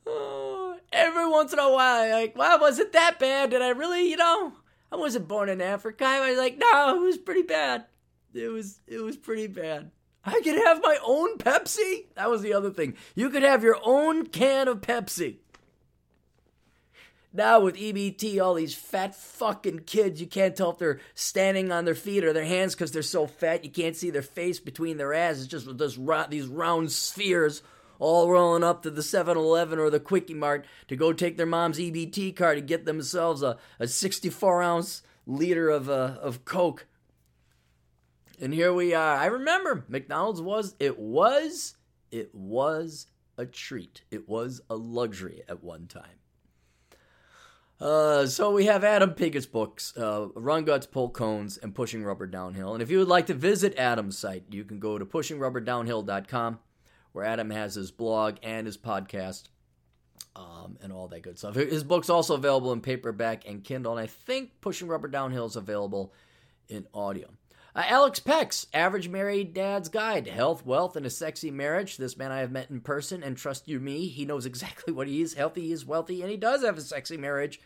oh, 0.07 0.62
every 0.93 1.27
once 1.27 1.51
in 1.51 1.59
a 1.59 1.71
while, 1.71 2.09
like, 2.11 2.37
wow, 2.37 2.57
was 2.59 2.79
it 2.79 2.93
that 2.93 3.19
bad? 3.19 3.49
Did 3.49 3.61
I 3.61 3.69
really, 3.69 4.09
you 4.09 4.17
know? 4.17 4.53
I 4.91 4.95
wasn't 4.95 5.27
born 5.27 5.49
in 5.49 5.59
Africa. 5.59 6.05
I 6.05 6.29
was 6.29 6.37
like, 6.37 6.57
no, 6.57 6.95
it 6.95 7.05
was 7.05 7.17
pretty 7.17 7.41
bad. 7.41 7.85
It 8.33 8.47
was 8.47 8.79
it 8.87 8.99
was 8.99 9.17
pretty 9.17 9.47
bad. 9.47 9.91
I 10.25 10.39
could 10.41 10.55
have 10.55 10.81
my 10.81 10.97
own 11.03 11.37
Pepsi. 11.37 12.05
That 12.15 12.29
was 12.29 12.41
the 12.41 12.53
other 12.53 12.71
thing. 12.71 12.95
You 13.15 13.29
could 13.29 13.43
have 13.43 13.63
your 13.63 13.77
own 13.83 14.27
can 14.27 14.67
of 14.67 14.81
Pepsi. 14.81 15.37
Now 17.33 17.59
with 17.59 17.75
EBT, 17.75 18.39
all 18.39 18.53
these 18.53 18.75
fat 18.75 19.15
fucking 19.15 19.79
kids, 19.79 20.21
you 20.21 20.27
can't 20.27 20.55
tell 20.55 20.69
if 20.69 20.77
they're 20.77 20.99
standing 21.15 21.71
on 21.71 21.83
their 21.83 21.95
feet 21.95 22.23
or 22.23 22.31
their 22.31 22.45
hands 22.45 22.75
because 22.75 22.91
they're 22.91 23.01
so 23.01 23.25
fat. 23.25 23.65
You 23.65 23.71
can't 23.71 23.95
see 23.95 24.11
their 24.11 24.21
face 24.21 24.59
between 24.59 24.97
their 24.97 25.15
ass. 25.15 25.39
It's 25.39 25.47
just 25.47 25.65
with 25.65 25.79
this, 25.79 25.97
these 26.29 26.45
round 26.45 26.91
spheres 26.91 27.63
all 27.99 28.29
rolling 28.29 28.63
up 28.63 28.83
to 28.83 28.91
the 28.91 29.01
7-Eleven 29.01 29.79
or 29.79 29.89
the 29.89 29.99
Quickie 29.99 30.33
Mart 30.33 30.65
to 30.87 30.95
go 30.95 31.13
take 31.13 31.37
their 31.37 31.45
mom's 31.45 31.79
EBT 31.79 32.35
card 32.35 32.57
and 32.57 32.67
get 32.67 32.85
themselves 32.85 33.41
a, 33.41 33.57
a 33.79 33.87
64 33.87 34.61
ounce 34.61 35.03
liter 35.25 35.69
of 35.69 35.89
uh, 35.89 36.17
of 36.21 36.45
Coke. 36.45 36.87
And 38.39 38.53
here 38.53 38.73
we 38.73 38.93
are. 38.93 39.17
I 39.17 39.27
remember 39.27 39.85
McDonald's 39.87 40.41
was 40.41 40.75
it 40.79 40.99
was 40.99 41.75
it 42.11 42.33
was 42.33 43.07
a 43.37 43.45
treat. 43.45 44.03
It 44.11 44.27
was 44.27 44.61
a 44.69 44.75
luxury 44.75 45.43
at 45.47 45.63
one 45.63 45.87
time. 45.87 46.19
Uh, 47.79 48.25
so 48.25 48.51
we 48.51 48.65
have 48.65 48.83
Adam 48.83 49.11
Piggott's 49.11 49.45
books, 49.45 49.93
uh, 49.97 50.27
Run 50.35 50.63
Guts, 50.63 50.85
Pull 50.85 51.09
Cones, 51.09 51.57
and 51.57 51.75
Pushing 51.75 52.03
Rubber 52.03 52.27
Downhill. 52.27 52.73
And 52.73 52.81
if 52.81 52.89
you 52.89 52.99
would 52.99 53.07
like 53.09 53.25
to 53.25 53.33
visit 53.33 53.77
Adam's 53.77 54.17
site, 54.17 54.45
you 54.51 54.63
can 54.63 54.79
go 54.79 54.97
to 54.97 55.05
pushingrubberdownhill.com 55.05 56.59
where 57.13 57.25
Adam 57.25 57.49
has 57.49 57.75
his 57.75 57.91
blog 57.91 58.35
and 58.43 58.67
his 58.67 58.77
podcast 58.77 59.43
um, 60.35 60.77
and 60.81 60.91
all 60.91 61.07
that 61.07 61.21
good 61.21 61.37
stuff. 61.37 61.55
His 61.55 61.83
book's 61.83 62.09
also 62.09 62.35
available 62.35 62.73
in 62.73 62.81
paperback 62.81 63.47
and 63.47 63.63
Kindle, 63.63 63.93
and 63.93 64.01
I 64.01 64.07
think 64.07 64.51
Pushing 64.61 64.87
Rubber 64.87 65.07
Downhill 65.07 65.45
is 65.45 65.55
available 65.55 66.13
in 66.67 66.87
audio. 66.93 67.29
Uh, 67.75 67.83
Alex 67.87 68.19
Peck's 68.19 68.67
Average 68.73 69.09
Married 69.09 69.53
Dad's 69.53 69.89
Guide 69.89 70.25
to 70.25 70.31
Health, 70.31 70.65
Wealth, 70.65 70.95
and 70.95 71.05
a 71.05 71.09
Sexy 71.09 71.49
Marriage. 71.49 71.97
This 71.97 72.17
man 72.17 72.31
I 72.31 72.39
have 72.39 72.51
met 72.51 72.69
in 72.69 72.81
person, 72.81 73.23
and 73.23 73.35
trust 73.35 73.67
you 73.67 73.79
me, 73.79 74.07
he 74.07 74.25
knows 74.25 74.45
exactly 74.45 74.93
what 74.93 75.07
he 75.07 75.21
is 75.21 75.33
healthy, 75.33 75.61
he 75.61 75.71
is 75.71 75.85
wealthy, 75.85 76.21
and 76.21 76.29
he 76.29 76.37
does 76.37 76.63
have 76.63 76.77
a 76.77 76.81
sexy 76.81 77.17
marriage. 77.17 77.59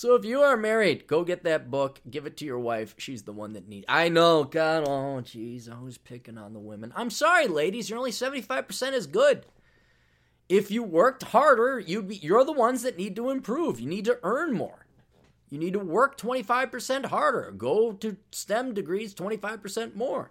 So 0.00 0.14
if 0.14 0.24
you 0.24 0.40
are 0.40 0.56
married, 0.56 1.06
go 1.06 1.24
get 1.24 1.44
that 1.44 1.70
book, 1.70 2.00
give 2.08 2.24
it 2.24 2.38
to 2.38 2.46
your 2.46 2.58
wife. 2.58 2.94
She's 2.96 3.24
the 3.24 3.34
one 3.34 3.52
that 3.52 3.68
needs. 3.68 3.84
I 3.86 4.08
know, 4.08 4.44
God, 4.44 4.88
oh 4.88 5.20
jeez, 5.20 5.70
I 5.70 5.78
was 5.78 5.98
picking 5.98 6.38
on 6.38 6.54
the 6.54 6.58
women. 6.58 6.90
I'm 6.96 7.10
sorry, 7.10 7.46
ladies, 7.46 7.90
you're 7.90 7.98
only 7.98 8.10
75% 8.10 8.92
as 8.94 9.06
good. 9.06 9.44
If 10.48 10.70
you 10.70 10.82
worked 10.82 11.24
harder, 11.24 11.78
you'd 11.78 12.08
be, 12.08 12.16
you're 12.16 12.46
the 12.46 12.50
ones 12.50 12.80
that 12.80 12.96
need 12.96 13.14
to 13.16 13.28
improve. 13.28 13.78
You 13.78 13.90
need 13.90 14.06
to 14.06 14.18
earn 14.22 14.54
more. 14.54 14.86
You 15.50 15.58
need 15.58 15.74
to 15.74 15.80
work 15.80 16.16
25% 16.16 17.04
harder. 17.04 17.52
Go 17.54 17.92
to 17.92 18.16
STEM 18.30 18.72
degrees 18.72 19.14
25% 19.14 19.96
more. 19.96 20.30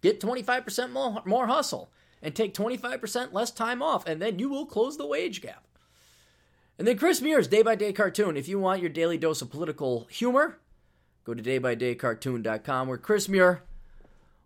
Get 0.00 0.20
25% 0.22 0.90
more, 0.90 1.22
more 1.26 1.48
hustle 1.48 1.92
and 2.22 2.34
take 2.34 2.54
25% 2.54 3.34
less 3.34 3.50
time 3.50 3.82
off, 3.82 4.06
and 4.06 4.22
then 4.22 4.38
you 4.38 4.48
will 4.48 4.64
close 4.64 4.96
the 4.96 5.06
wage 5.06 5.42
gap. 5.42 5.66
And 6.78 6.88
then 6.88 6.96
Chris 6.96 7.20
Muir's 7.20 7.48
Day 7.48 7.62
by 7.62 7.74
Day 7.74 7.92
Cartoon. 7.92 8.36
If 8.36 8.48
you 8.48 8.58
want 8.58 8.80
your 8.80 8.90
daily 8.90 9.18
dose 9.18 9.42
of 9.42 9.50
political 9.50 10.06
humor, 10.10 10.58
go 11.24 11.34
to 11.34 11.42
daybydaycartoon.com 11.42 12.88
where 12.88 12.98
Chris 12.98 13.28
Muir 13.28 13.62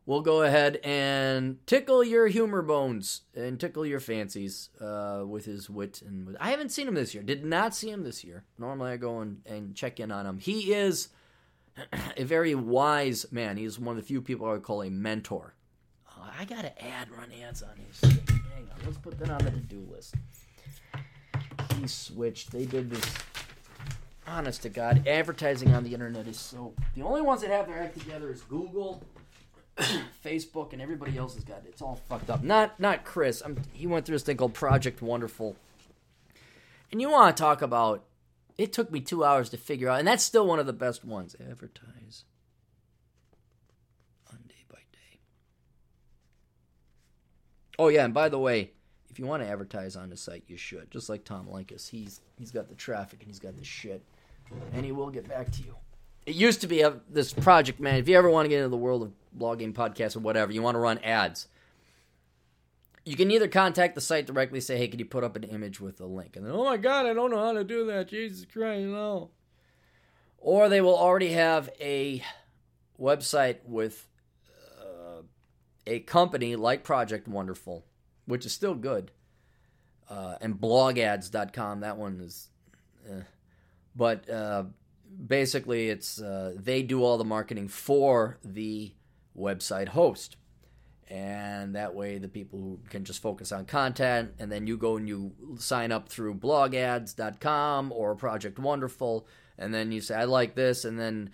will 0.06 0.20
go 0.20 0.42
ahead 0.42 0.78
and 0.84 1.64
tickle 1.66 2.02
your 2.02 2.26
humor 2.26 2.62
bones 2.62 3.22
and 3.34 3.58
tickle 3.58 3.86
your 3.86 4.00
fancies 4.00 4.70
uh, 4.80 5.22
with 5.26 5.44
his 5.44 5.70
wit. 5.70 6.02
And 6.04 6.26
with, 6.26 6.36
I 6.40 6.50
haven't 6.50 6.70
seen 6.70 6.88
him 6.88 6.94
this 6.94 7.14
year. 7.14 7.22
Did 7.22 7.44
not 7.44 7.74
see 7.74 7.90
him 7.90 8.02
this 8.02 8.24
year. 8.24 8.44
Normally 8.58 8.92
I 8.92 8.96
go 8.96 9.20
and, 9.20 9.40
and 9.46 9.74
check 9.74 10.00
in 10.00 10.10
on 10.10 10.26
him. 10.26 10.38
He 10.38 10.74
is 10.74 11.08
a 12.16 12.24
very 12.24 12.54
wise 12.54 13.26
man. 13.30 13.56
He's 13.56 13.78
one 13.78 13.96
of 13.96 14.02
the 14.02 14.06
few 14.06 14.20
people 14.20 14.48
I 14.48 14.52
would 14.52 14.62
call 14.62 14.82
a 14.82 14.90
mentor. 14.90 15.54
Oh, 16.10 16.28
I 16.38 16.44
got 16.44 16.62
to 16.62 16.84
add 16.84 17.08
run 17.10 17.30
ads 17.44 17.62
on 17.62 17.76
his. 17.76 18.00
Hang 18.00 18.68
on. 18.72 18.84
Let's 18.84 18.98
put 18.98 19.18
that 19.20 19.30
on 19.30 19.44
the 19.44 19.50
to-do 19.52 19.86
list 19.90 20.14
he 21.80 21.86
switched. 21.86 22.52
They 22.52 22.64
did 22.64 22.90
this. 22.90 23.04
Honest 24.26 24.62
to 24.62 24.68
God, 24.68 25.06
advertising 25.06 25.72
on 25.72 25.84
the 25.84 25.92
internet 25.92 26.26
is 26.26 26.38
so. 26.38 26.74
The 26.96 27.02
only 27.02 27.22
ones 27.22 27.42
that 27.42 27.50
have 27.50 27.68
their 27.68 27.80
act 27.80 27.96
together 27.98 28.30
is 28.30 28.40
Google, 28.42 29.00
Facebook, 30.24 30.72
and 30.72 30.82
everybody 30.82 31.16
else 31.16 31.34
has 31.34 31.44
got 31.44 31.58
it. 31.58 31.66
It's 31.68 31.80
all 31.80 32.00
fucked 32.08 32.28
up. 32.28 32.42
Not 32.42 32.80
not 32.80 33.04
Chris. 33.04 33.40
I'm, 33.44 33.62
he 33.72 33.86
went 33.86 34.04
through 34.04 34.16
this 34.16 34.24
thing 34.24 34.36
called 34.36 34.54
Project 34.54 35.00
Wonderful. 35.00 35.54
And 36.90 37.00
you 37.00 37.10
want 37.10 37.36
to 37.36 37.40
talk 37.40 37.62
about? 37.62 38.04
It 38.58 38.72
took 38.72 38.90
me 38.90 39.00
two 39.00 39.22
hours 39.22 39.50
to 39.50 39.56
figure 39.56 39.88
out, 39.88 39.98
and 39.98 40.08
that's 40.08 40.24
still 40.24 40.46
one 40.46 40.58
of 40.58 40.66
the 40.66 40.72
best 40.72 41.04
ones. 41.04 41.36
Advertise 41.38 42.24
on 44.32 44.38
day 44.48 44.64
by 44.68 44.78
day. 44.92 45.20
Oh 47.78 47.88
yeah, 47.88 48.04
and 48.04 48.14
by 48.14 48.28
the 48.28 48.38
way, 48.38 48.72
if 49.16 49.20
you 49.20 49.24
want 49.24 49.42
to 49.42 49.48
advertise 49.48 49.96
on 49.96 50.10
the 50.10 50.16
site, 50.16 50.44
you 50.46 50.58
should. 50.58 50.90
Just 50.90 51.08
like 51.08 51.24
Tom 51.24 51.46
Leykis, 51.46 51.88
he's 51.88 52.20
he's 52.38 52.50
got 52.50 52.68
the 52.68 52.74
traffic 52.74 53.20
and 53.20 53.28
he's 53.28 53.38
got 53.38 53.56
the 53.56 53.64
shit, 53.64 54.02
and 54.74 54.84
he 54.84 54.92
will 54.92 55.08
get 55.08 55.26
back 55.26 55.50
to 55.52 55.62
you. 55.62 55.74
It 56.26 56.34
used 56.34 56.60
to 56.60 56.66
be 56.66 56.82
a, 56.82 57.00
this 57.08 57.32
project, 57.32 57.80
man. 57.80 57.94
If 57.94 58.10
you 58.10 58.18
ever 58.18 58.28
want 58.28 58.44
to 58.44 58.50
get 58.50 58.58
into 58.58 58.68
the 58.68 58.76
world 58.76 59.02
of 59.02 59.12
blogging, 59.34 59.72
podcasts, 59.72 60.16
or 60.16 60.20
whatever, 60.20 60.52
you 60.52 60.60
want 60.60 60.74
to 60.74 60.80
run 60.80 60.98
ads. 60.98 61.48
You 63.06 63.16
can 63.16 63.30
either 63.30 63.48
contact 63.48 63.94
the 63.94 64.02
site 64.02 64.26
directly, 64.26 64.60
say, 64.60 64.76
"Hey, 64.76 64.88
can 64.88 64.98
you 64.98 65.06
put 65.06 65.24
up 65.24 65.34
an 65.34 65.44
image 65.44 65.80
with 65.80 65.98
a 66.02 66.06
link?" 66.06 66.36
And 66.36 66.44
then, 66.44 66.52
"Oh 66.52 66.66
my 66.66 66.76
God, 66.76 67.06
I 67.06 67.14
don't 67.14 67.30
know 67.30 67.42
how 67.42 67.52
to 67.52 67.64
do 67.64 67.86
that." 67.86 68.08
Jesus 68.08 68.44
Christ, 68.44 68.84
no. 68.84 69.30
Or 70.36 70.68
they 70.68 70.82
will 70.82 70.98
already 70.98 71.30
have 71.30 71.70
a 71.80 72.22
website 73.00 73.64
with 73.64 74.06
uh, 74.78 75.22
a 75.86 76.00
company 76.00 76.54
like 76.54 76.84
Project 76.84 77.26
Wonderful 77.26 77.86
which 78.26 78.44
is 78.46 78.52
still 78.52 78.74
good. 78.74 79.10
Uh, 80.08 80.36
and 80.40 80.60
blogads.com, 80.60 81.80
that 81.80 81.96
one 81.96 82.20
is. 82.20 82.50
Eh. 83.08 83.22
But 83.96 84.28
uh, 84.30 84.64
basically, 85.26 85.88
it's 85.88 86.20
uh, 86.20 86.54
they 86.56 86.82
do 86.82 87.02
all 87.02 87.18
the 87.18 87.24
marketing 87.24 87.68
for 87.68 88.38
the 88.44 88.92
website 89.36 89.88
host. 89.88 90.36
And 91.08 91.76
that 91.76 91.94
way, 91.94 92.18
the 92.18 92.28
people 92.28 92.58
who 92.58 92.80
can 92.90 93.04
just 93.04 93.22
focus 93.22 93.52
on 93.52 93.64
content, 93.64 94.32
and 94.40 94.50
then 94.50 94.66
you 94.66 94.76
go 94.76 94.96
and 94.96 95.08
you 95.08 95.32
sign 95.56 95.92
up 95.92 96.08
through 96.08 96.34
blogads.com 96.34 97.92
or 97.92 98.16
Project 98.16 98.58
Wonderful, 98.58 99.26
and 99.56 99.72
then 99.72 99.92
you 99.92 100.00
say, 100.00 100.16
I 100.16 100.24
like 100.24 100.56
this, 100.56 100.84
and 100.84 100.98
then 100.98 101.30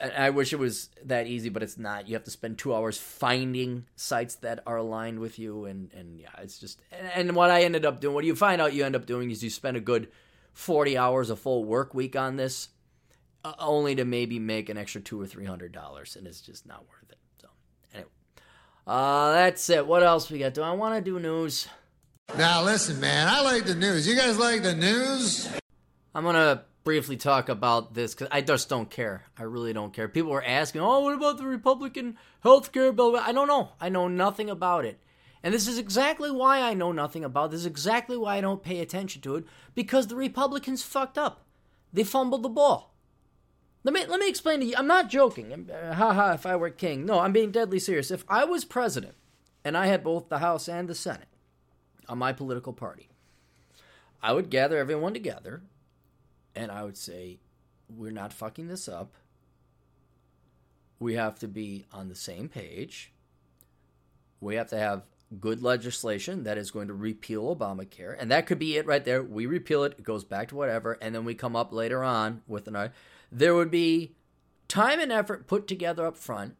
I 0.00 0.30
wish 0.30 0.52
it 0.52 0.58
was 0.58 0.88
that 1.04 1.26
easy, 1.26 1.48
but 1.48 1.62
it's 1.62 1.78
not. 1.78 2.08
You 2.08 2.14
have 2.14 2.24
to 2.24 2.30
spend 2.30 2.58
two 2.58 2.74
hours 2.74 2.98
finding 2.98 3.86
sites 3.94 4.34
that 4.36 4.60
are 4.66 4.76
aligned 4.76 5.20
with 5.20 5.38
you, 5.38 5.66
and 5.66 5.92
and 5.92 6.18
yeah, 6.18 6.30
it's 6.38 6.58
just. 6.58 6.80
And, 6.90 7.28
and 7.28 7.36
what 7.36 7.50
I 7.50 7.62
ended 7.62 7.86
up 7.86 8.00
doing, 8.00 8.14
what 8.14 8.24
you 8.24 8.34
find 8.34 8.60
out 8.60 8.74
you 8.74 8.84
end 8.84 8.96
up 8.96 9.06
doing 9.06 9.30
is 9.30 9.44
you 9.44 9.50
spend 9.50 9.76
a 9.76 9.80
good 9.80 10.08
forty 10.52 10.98
hours 10.98 11.30
a 11.30 11.36
full 11.36 11.64
work 11.64 11.94
week 11.94 12.16
on 12.16 12.36
this, 12.36 12.70
uh, 13.44 13.52
only 13.60 13.94
to 13.94 14.04
maybe 14.04 14.40
make 14.40 14.68
an 14.68 14.76
extra 14.76 15.00
two 15.00 15.20
or 15.20 15.26
three 15.26 15.46
hundred 15.46 15.70
dollars, 15.72 16.16
and 16.16 16.26
it's 16.26 16.40
just 16.40 16.66
not 16.66 16.80
worth 16.88 17.10
it. 17.10 17.18
So 17.40 17.48
anyway, 17.94 18.10
uh, 18.86 19.32
that's 19.32 19.70
it. 19.70 19.86
What 19.86 20.02
else 20.02 20.28
we 20.28 20.38
got? 20.40 20.54
Do 20.54 20.62
I 20.62 20.72
want 20.72 20.96
to 20.96 21.00
do 21.10 21.20
news? 21.20 21.68
Now 22.36 22.64
listen, 22.64 22.98
man, 22.98 23.28
I 23.28 23.42
like 23.42 23.64
the 23.64 23.74
news. 23.76 24.08
You 24.08 24.16
guys 24.16 24.38
like 24.38 24.62
the 24.62 24.74
news? 24.74 25.48
I'm 26.14 26.24
gonna 26.24 26.64
briefly 26.84 27.16
talk 27.16 27.48
about 27.48 27.94
this 27.94 28.14
because 28.14 28.28
I 28.30 28.40
just 28.40 28.68
don't 28.68 28.90
care. 28.90 29.24
I 29.38 29.44
really 29.44 29.72
don't 29.72 29.92
care. 29.92 30.08
People 30.08 30.32
were 30.32 30.44
asking, 30.44 30.80
"Oh, 30.80 31.00
what 31.00 31.14
about 31.14 31.38
the 31.38 31.46
Republican 31.46 32.16
health 32.40 32.72
care 32.72 32.92
bill?" 32.92 33.16
I 33.16 33.32
don't 33.32 33.48
know. 33.48 33.70
I 33.80 33.88
know 33.88 34.08
nothing 34.08 34.50
about 34.50 34.84
it. 34.84 35.00
And 35.42 35.52
this 35.52 35.66
is 35.66 35.78
exactly 35.78 36.30
why 36.30 36.60
I 36.60 36.74
know 36.74 36.92
nothing 36.92 37.24
about 37.24 37.46
it. 37.46 37.50
This 37.52 37.60
is 37.60 37.66
exactly 37.66 38.16
why 38.16 38.36
I 38.36 38.40
don't 38.40 38.62
pay 38.62 38.80
attention 38.80 39.22
to 39.22 39.36
it 39.36 39.44
because 39.74 40.06
the 40.06 40.16
Republicans 40.16 40.82
fucked 40.82 41.18
up. 41.18 41.44
They 41.92 42.04
fumbled 42.04 42.42
the 42.42 42.48
ball. 42.48 42.94
Let 43.84 43.94
me 43.94 44.06
let 44.06 44.20
me 44.20 44.28
explain 44.28 44.60
to 44.60 44.66
you. 44.66 44.74
I'm 44.76 44.86
not 44.86 45.10
joking. 45.10 45.70
Uh, 45.70 45.94
ha 45.94 46.14
ha. 46.14 46.32
If 46.32 46.46
I 46.46 46.54
were 46.56 46.70
king, 46.70 47.04
no, 47.04 47.18
I'm 47.18 47.32
being 47.32 47.50
deadly 47.50 47.80
serious. 47.80 48.10
If 48.10 48.24
I 48.28 48.44
was 48.44 48.64
president 48.64 49.14
and 49.64 49.76
I 49.76 49.86
had 49.86 50.04
both 50.04 50.28
the 50.28 50.38
House 50.38 50.68
and 50.68 50.88
the 50.88 50.94
Senate 50.94 51.28
on 52.08 52.18
my 52.18 52.32
political 52.32 52.72
party, 52.72 53.08
I 54.22 54.32
would 54.32 54.50
gather 54.50 54.78
everyone 54.78 55.14
together 55.14 55.62
and 56.54 56.70
I 56.70 56.84
would 56.84 56.96
say, 56.96 57.40
we're 57.88 58.10
not 58.10 58.32
fucking 58.32 58.68
this 58.68 58.88
up. 58.88 59.14
We 60.98 61.14
have 61.14 61.38
to 61.40 61.48
be 61.48 61.84
on 61.92 62.08
the 62.08 62.14
same 62.14 62.48
page. 62.48 63.12
We 64.40 64.54
have 64.56 64.68
to 64.68 64.78
have 64.78 65.02
good 65.40 65.62
legislation 65.62 66.44
that 66.44 66.58
is 66.58 66.70
going 66.70 66.88
to 66.88 66.94
repeal 66.94 67.54
Obamacare. 67.54 68.16
And 68.18 68.30
that 68.30 68.46
could 68.46 68.58
be 68.58 68.76
it 68.76 68.86
right 68.86 69.04
there. 69.04 69.22
We 69.22 69.46
repeal 69.46 69.84
it, 69.84 69.94
it 69.98 70.04
goes 70.04 70.24
back 70.24 70.48
to 70.48 70.56
whatever, 70.56 70.98
and 71.00 71.14
then 71.14 71.24
we 71.24 71.34
come 71.34 71.56
up 71.56 71.72
later 71.72 72.04
on 72.04 72.42
with 72.46 72.68
an. 72.68 72.90
There 73.30 73.54
would 73.54 73.70
be 73.70 74.14
time 74.68 75.00
and 75.00 75.10
effort 75.10 75.46
put 75.46 75.66
together 75.66 76.06
up 76.06 76.16
front, 76.16 76.56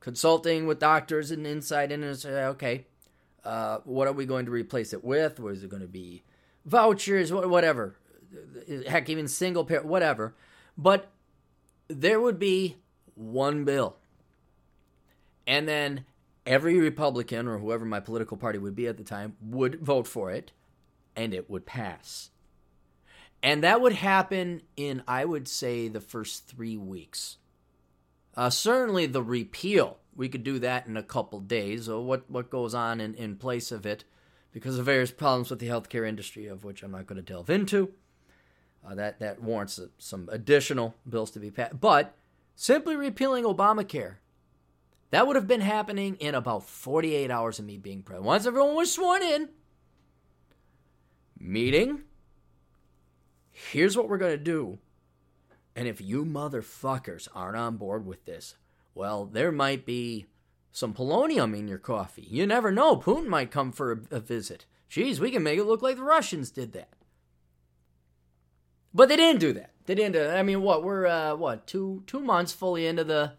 consulting 0.00 0.66
with 0.66 0.78
doctors 0.78 1.30
and 1.30 1.46
insight 1.46 1.90
in 1.90 2.02
and 2.02 2.18
say, 2.18 2.44
okay, 2.44 2.86
uh, 3.44 3.78
what 3.84 4.06
are 4.06 4.12
we 4.12 4.26
going 4.26 4.44
to 4.44 4.50
replace 4.50 4.92
it 4.92 5.02
with? 5.02 5.40
What 5.40 5.54
is 5.54 5.64
it 5.64 5.70
going 5.70 5.82
to 5.82 5.88
be? 5.88 6.22
Vouchers, 6.66 7.32
whatever 7.32 7.96
heck, 8.86 9.08
even 9.08 9.28
single 9.28 9.64
payer, 9.64 9.82
whatever. 9.82 10.34
But 10.76 11.10
there 11.88 12.20
would 12.20 12.38
be 12.38 12.76
one 13.14 13.64
bill. 13.64 13.96
And 15.46 15.66
then 15.66 16.04
every 16.46 16.78
Republican 16.78 17.48
or 17.48 17.58
whoever 17.58 17.84
my 17.84 18.00
political 18.00 18.36
party 18.36 18.58
would 18.58 18.76
be 18.76 18.86
at 18.86 18.96
the 18.96 19.04
time 19.04 19.36
would 19.40 19.80
vote 19.80 20.06
for 20.06 20.30
it, 20.30 20.52
and 21.16 21.32
it 21.32 21.48
would 21.48 21.66
pass. 21.66 22.30
And 23.42 23.62
that 23.62 23.80
would 23.80 23.94
happen 23.94 24.62
in, 24.76 25.02
I 25.06 25.24
would 25.24 25.48
say, 25.48 25.88
the 25.88 26.00
first 26.00 26.46
three 26.46 26.76
weeks. 26.76 27.36
Uh, 28.36 28.50
certainly 28.50 29.06
the 29.06 29.22
repeal, 29.22 29.98
we 30.14 30.28
could 30.28 30.44
do 30.44 30.58
that 30.58 30.86
in 30.86 30.96
a 30.96 31.02
couple 31.02 31.40
days. 31.40 31.88
Or 31.88 32.04
what, 32.04 32.30
what 32.30 32.50
goes 32.50 32.74
on 32.74 33.00
in, 33.00 33.14
in 33.14 33.36
place 33.36 33.72
of 33.72 33.86
it 33.86 34.04
because 34.52 34.78
of 34.78 34.86
various 34.86 35.10
problems 35.10 35.50
with 35.50 35.60
the 35.60 35.68
healthcare 35.68 36.06
industry, 36.06 36.46
of 36.46 36.64
which 36.64 36.82
I'm 36.82 36.90
not 36.90 37.06
going 37.06 37.16
to 37.16 37.22
delve 37.22 37.50
into. 37.50 37.92
Uh, 38.88 38.94
that 38.94 39.18
that 39.18 39.42
warrants 39.42 39.78
some 39.98 40.28
additional 40.32 40.94
bills 41.08 41.30
to 41.32 41.38
be 41.38 41.50
passed. 41.50 41.78
But 41.78 42.14
simply 42.54 42.96
repealing 42.96 43.44
Obamacare, 43.44 44.14
that 45.10 45.26
would 45.26 45.36
have 45.36 45.46
been 45.46 45.60
happening 45.60 46.16
in 46.16 46.34
about 46.34 46.64
48 46.64 47.30
hours 47.30 47.58
of 47.58 47.66
me 47.66 47.76
being 47.76 48.02
president. 48.02 48.26
Once 48.26 48.46
everyone 48.46 48.76
was 48.76 48.92
sworn 48.92 49.22
in, 49.22 49.50
meeting. 51.38 52.02
Here's 53.50 53.96
what 53.96 54.08
we're 54.08 54.18
gonna 54.18 54.36
do. 54.36 54.78
And 55.76 55.86
if 55.86 56.00
you 56.00 56.24
motherfuckers 56.24 57.28
aren't 57.34 57.56
on 57.56 57.76
board 57.76 58.06
with 58.06 58.24
this, 58.24 58.54
well, 58.94 59.26
there 59.26 59.52
might 59.52 59.84
be 59.84 60.26
some 60.72 60.94
polonium 60.94 61.56
in 61.56 61.68
your 61.68 61.78
coffee. 61.78 62.26
You 62.30 62.46
never 62.46 62.70
know. 62.70 62.96
Putin 62.96 63.26
might 63.26 63.50
come 63.50 63.70
for 63.70 63.92
a, 63.92 64.16
a 64.16 64.20
visit. 64.20 64.64
Geez, 64.88 65.20
we 65.20 65.30
can 65.30 65.42
make 65.42 65.58
it 65.58 65.64
look 65.64 65.82
like 65.82 65.96
the 65.96 66.02
Russians 66.02 66.50
did 66.50 66.72
that. 66.72 66.88
But 68.94 69.08
they 69.08 69.16
didn't 69.16 69.40
do 69.40 69.52
that. 69.52 69.70
They 69.86 69.94
didn't. 69.94 70.14
That. 70.14 70.36
I 70.36 70.42
mean, 70.42 70.62
what 70.62 70.82
we're 70.82 71.06
uh, 71.06 71.34
what 71.34 71.66
two 71.66 72.02
two 72.06 72.20
months 72.20 72.52
fully 72.52 72.86
into 72.86 73.04
the 73.04 73.32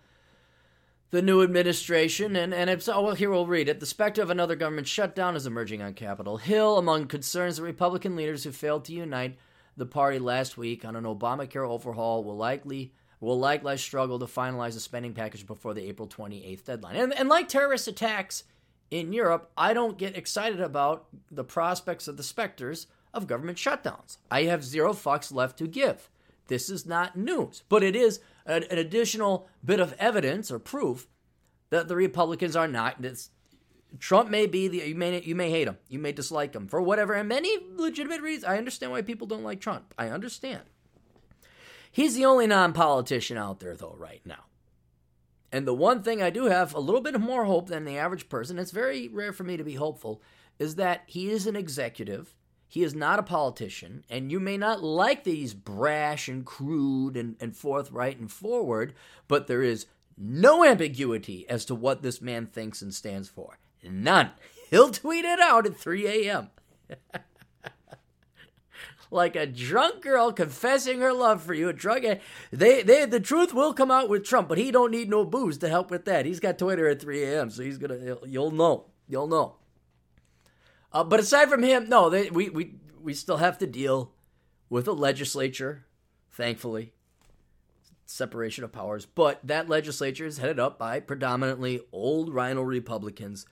the 1.11 1.21
new 1.21 1.41
administration, 1.41 2.35
and 2.35 2.53
and 2.53 2.69
it's 2.69 2.87
oh 2.87 3.01
well. 3.01 3.15
Here 3.15 3.29
we'll 3.29 3.47
read 3.47 3.69
it. 3.69 3.79
The 3.79 3.85
specter 3.85 4.21
of 4.21 4.29
another 4.29 4.55
government 4.55 4.87
shutdown 4.87 5.35
is 5.35 5.45
emerging 5.45 5.81
on 5.81 5.93
Capitol 5.93 6.37
Hill 6.37 6.77
among 6.77 7.07
concerns 7.07 7.59
of 7.59 7.65
Republican 7.65 8.15
leaders 8.15 8.43
who 8.43 8.51
failed 8.51 8.85
to 8.85 8.93
unite. 8.93 9.37
the 9.77 9.85
party 9.85 10.19
last 10.19 10.57
week 10.57 10.83
on 10.83 10.95
an 10.95 11.05
Obamacare 11.05 11.67
overhaul 11.67 12.23
will 12.23 12.35
likely 12.37 12.93
will 13.19 13.39
likely 13.39 13.77
struggle 13.77 14.19
to 14.19 14.25
finalize 14.25 14.75
a 14.75 14.79
spending 14.79 15.13
package 15.13 15.45
before 15.45 15.73
the 15.73 15.87
April 15.87 16.07
28th 16.07 16.63
deadline. 16.63 16.95
And, 16.95 17.13
and 17.13 17.29
like 17.29 17.47
terrorist 17.47 17.87
attacks 17.87 18.43
in 18.89 19.13
Europe, 19.13 19.51
I 19.57 19.73
don't 19.73 19.97
get 19.97 20.17
excited 20.17 20.61
about 20.61 21.07
the 21.29 21.43
prospects 21.43 22.07
of 22.07 22.17
the 22.17 22.23
specters 22.23 22.87
of 23.13 23.27
government 23.27 23.57
shutdowns. 23.57 24.17
I 24.29 24.43
have 24.43 24.63
zero 24.63 24.93
fucks 24.93 25.33
left 25.33 25.57
to 25.59 25.67
give. 25.67 26.09
This 26.47 26.69
is 26.69 26.85
not 26.85 27.15
news, 27.15 27.63
but 27.69 27.83
it 27.83 27.95
is 27.95 28.19
an, 28.45 28.63
an 28.63 28.77
additional 28.77 29.47
bit 29.63 29.79
of 29.79 29.93
evidence 29.99 30.51
or 30.51 30.59
proof 30.59 31.07
that 31.69 31.87
the 31.87 31.95
Republicans 31.95 32.55
are 32.55 32.67
not. 32.67 33.03
Trump 33.99 34.29
may 34.29 34.45
be 34.47 34.67
the 34.67 34.77
you 34.77 34.95
may 34.95 35.21
you 35.21 35.35
may 35.35 35.49
hate 35.49 35.67
him, 35.67 35.77
you 35.87 35.99
may 35.99 36.11
dislike 36.11 36.55
him 36.55 36.67
for 36.67 36.81
whatever, 36.81 37.13
and 37.13 37.29
many 37.29 37.55
legitimate 37.75 38.21
reasons. 38.21 38.45
I 38.45 38.57
understand 38.57 38.91
why 38.91 39.01
people 39.01 39.27
don't 39.27 39.43
like 39.43 39.61
Trump. 39.61 39.93
I 39.97 40.09
understand. 40.09 40.61
He's 41.91 42.15
the 42.15 42.25
only 42.25 42.47
non-politician 42.47 43.37
out 43.37 43.59
there 43.59 43.75
though 43.75 43.95
right 43.97 44.21
now. 44.25 44.45
And 45.51 45.67
the 45.67 45.73
one 45.73 46.03
thing 46.03 46.21
I 46.21 46.29
do 46.29 46.45
have 46.45 46.73
a 46.73 46.79
little 46.79 47.01
bit 47.01 47.19
more 47.19 47.45
hope 47.45 47.67
than 47.67 47.85
the 47.85 47.97
average 47.97 48.29
person, 48.29 48.59
it's 48.59 48.71
very 48.71 49.07
rare 49.07 49.33
for 49.33 49.43
me 49.43 49.57
to 49.57 49.63
be 49.63 49.75
hopeful, 49.75 50.21
is 50.59 50.75
that 50.75 51.03
he 51.07 51.31
is 51.31 51.47
an 51.47 51.55
executive. 51.55 52.35
He 52.71 52.83
is 52.83 52.93
not 52.93 53.17
a 53.17 53.23
politician, 53.23 54.03
and 54.11 54.31
you 54.31 54.39
may 54.39 54.55
not 54.55 54.83
like 54.83 55.25
he's 55.25 55.55
brash 55.55 56.27
and 56.27 56.45
crude 56.45 57.17
and, 57.17 57.35
and 57.39 57.57
forthright 57.57 58.19
and 58.19 58.31
forward, 58.31 58.93
but 59.27 59.47
there 59.47 59.63
is 59.63 59.87
no 60.15 60.63
ambiguity 60.63 61.49
as 61.49 61.65
to 61.65 61.73
what 61.73 62.03
this 62.03 62.21
man 62.21 62.45
thinks 62.45 62.83
and 62.83 62.93
stands 62.93 63.27
for. 63.27 63.57
None. 63.83 64.29
He'll 64.69 64.91
tweet 64.91 65.25
it 65.25 65.39
out 65.39 65.65
at 65.65 65.77
3 65.77 66.27
a.m. 66.27 66.49
like 69.09 69.35
a 69.35 69.47
drunk 69.47 70.01
girl 70.01 70.31
confessing 70.31 70.99
her 70.99 71.11
love 71.11 71.41
for 71.41 71.55
you. 71.55 71.69
A 71.69 71.73
drunk, 71.73 72.05
they, 72.51 72.83
they, 72.83 73.05
the 73.05 73.19
truth 73.19 73.51
will 73.51 73.73
come 73.73 73.89
out 73.89 74.09
with 74.09 74.23
Trump, 74.23 74.47
but 74.47 74.59
he 74.59 74.69
don't 74.69 74.91
need 74.91 75.09
no 75.09 75.25
booze 75.25 75.57
to 75.59 75.69
help 75.69 75.89
with 75.89 76.05
that. 76.05 76.27
He's 76.27 76.39
got 76.39 76.59
Twitter 76.59 76.87
at 76.87 77.01
3 77.01 77.23
a.m., 77.23 77.49
so 77.49 77.63
he's 77.63 77.79
gonna, 77.79 78.17
you'll 78.27 78.51
know, 78.51 78.85
you'll 79.07 79.27
know. 79.27 79.55
Uh, 80.91 81.03
but 81.03 81.19
aside 81.19 81.49
from 81.49 81.63
him, 81.63 81.87
no, 81.89 82.09
they, 82.09 82.29
we, 82.29 82.49
we, 82.49 82.75
we 83.01 83.13
still 83.13 83.37
have 83.37 83.57
to 83.59 83.67
deal 83.67 84.13
with 84.69 84.87
a 84.87 84.91
legislature, 84.91 85.85
thankfully, 86.31 86.93
separation 88.05 88.63
of 88.63 88.71
powers. 88.71 89.05
But 89.05 89.39
that 89.43 89.69
legislature 89.69 90.25
is 90.25 90.39
headed 90.39 90.59
up 90.59 90.79
by 90.79 90.99
predominantly 90.99 91.81
old 91.91 92.33
RINO 92.33 92.61
Republicans 92.61 93.45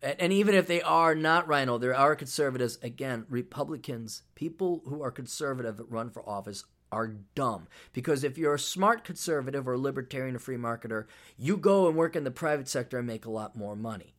and 0.00 0.32
even 0.32 0.54
if 0.54 0.66
they 0.66 0.80
are 0.80 1.14
not 1.14 1.48
RINO, 1.48 1.78
there 1.78 1.96
are 1.96 2.14
conservatives. 2.14 2.78
Again, 2.82 3.26
Republicans, 3.28 4.22
people 4.36 4.82
who 4.86 5.02
are 5.02 5.10
conservative 5.10 5.76
that 5.76 5.90
run 5.90 6.10
for 6.10 6.28
office 6.28 6.64
are 6.92 7.16
dumb. 7.34 7.66
Because 7.92 8.22
if 8.22 8.38
you're 8.38 8.54
a 8.54 8.60
smart 8.60 9.02
conservative 9.02 9.66
or 9.66 9.76
libertarian 9.76 10.36
or 10.36 10.38
free 10.38 10.56
marketer, 10.56 11.06
you 11.36 11.56
go 11.56 11.88
and 11.88 11.96
work 11.96 12.14
in 12.14 12.24
the 12.24 12.30
private 12.30 12.68
sector 12.68 12.98
and 12.98 13.06
make 13.06 13.24
a 13.24 13.30
lot 13.30 13.56
more 13.56 13.74
money. 13.74 14.14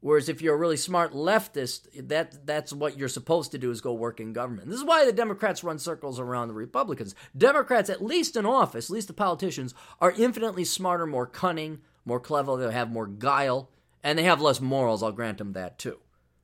Whereas 0.00 0.28
if 0.30 0.40
you're 0.40 0.54
a 0.54 0.58
really 0.58 0.78
smart 0.78 1.12
leftist, 1.12 2.08
that 2.08 2.46
that's 2.46 2.72
what 2.72 2.96
you're 2.96 3.08
supposed 3.08 3.52
to 3.52 3.58
do 3.58 3.70
is 3.70 3.82
go 3.82 3.92
work 3.92 4.18
in 4.18 4.32
government. 4.32 4.68
This 4.68 4.78
is 4.78 4.84
why 4.84 5.04
the 5.04 5.12
Democrats 5.12 5.62
run 5.62 5.78
circles 5.78 6.18
around 6.18 6.48
the 6.48 6.54
Republicans. 6.54 7.14
Democrats, 7.36 7.90
at 7.90 8.02
least 8.02 8.34
in 8.36 8.46
office, 8.46 8.88
at 8.88 8.94
least 8.94 9.08
the 9.08 9.14
politicians, 9.14 9.74
are 10.00 10.12
infinitely 10.12 10.64
smarter, 10.64 11.06
more 11.06 11.26
cunning, 11.26 11.80
more 12.04 12.20
clever. 12.20 12.56
They 12.56 12.72
have 12.72 12.90
more 12.90 13.06
guile 13.06 13.68
and 14.02 14.18
they 14.18 14.22
have 14.22 14.40
less 14.40 14.60
morals. 14.60 15.02
I'll 15.02 15.12
grant 15.12 15.38
them 15.38 15.52
that 15.52 15.78
too. 15.78 15.98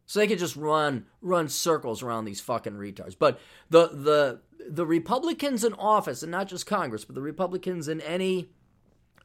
So 0.05 0.21
they 0.21 0.27
could 0.27 0.39
just 0.39 0.57
run 0.57 1.07
run 1.21 1.49
circles 1.49 2.03
around 2.03 2.27
these 2.27 2.41
fucking 2.41 2.75
retards. 2.75 3.17
But 3.19 3.41
the 3.71 3.89
the 3.89 4.41
the 4.69 4.87
Republicans 4.87 5.65
in 5.65 5.73
office, 5.75 6.23
and 6.23 6.31
not 6.31 6.49
just 6.49 6.67
Congress, 6.67 7.05
but 7.05 7.15
the 7.15 7.23
Republicans 7.23 7.89
in 7.89 8.01
any 8.01 8.51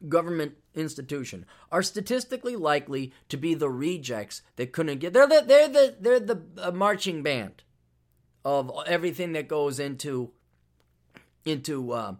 government 0.07 0.53
institution 0.73 1.45
are 1.71 1.83
statistically 1.83 2.55
likely 2.55 3.13
to 3.29 3.37
be 3.37 3.53
the 3.53 3.69
rejects 3.69 4.41
that 4.55 4.71
couldn't 4.71 4.99
get. 4.99 5.13
They're 5.13 5.27
the 5.27 5.43
they're 5.45 5.67
the 5.67 5.95
they're 5.99 6.19
the 6.19 6.41
uh, 6.57 6.71
marching 6.71 7.23
band 7.23 7.63
of 8.43 8.71
everything 8.87 9.33
that 9.33 9.47
goes 9.47 9.79
into 9.79 10.31
into 11.45 11.91
uh, 11.91 12.15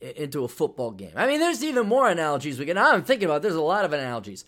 into 0.00 0.44
a 0.44 0.48
football 0.48 0.90
game. 0.90 1.12
I 1.16 1.26
mean, 1.26 1.40
there's 1.40 1.64
even 1.64 1.86
more 1.86 2.08
analogies 2.08 2.58
we 2.58 2.66
can. 2.66 2.78
I'm 2.78 3.02
thinking 3.02 3.26
about. 3.26 3.42
There's 3.42 3.54
a 3.54 3.60
lot 3.60 3.84
of 3.84 3.92
analogies 3.92 4.44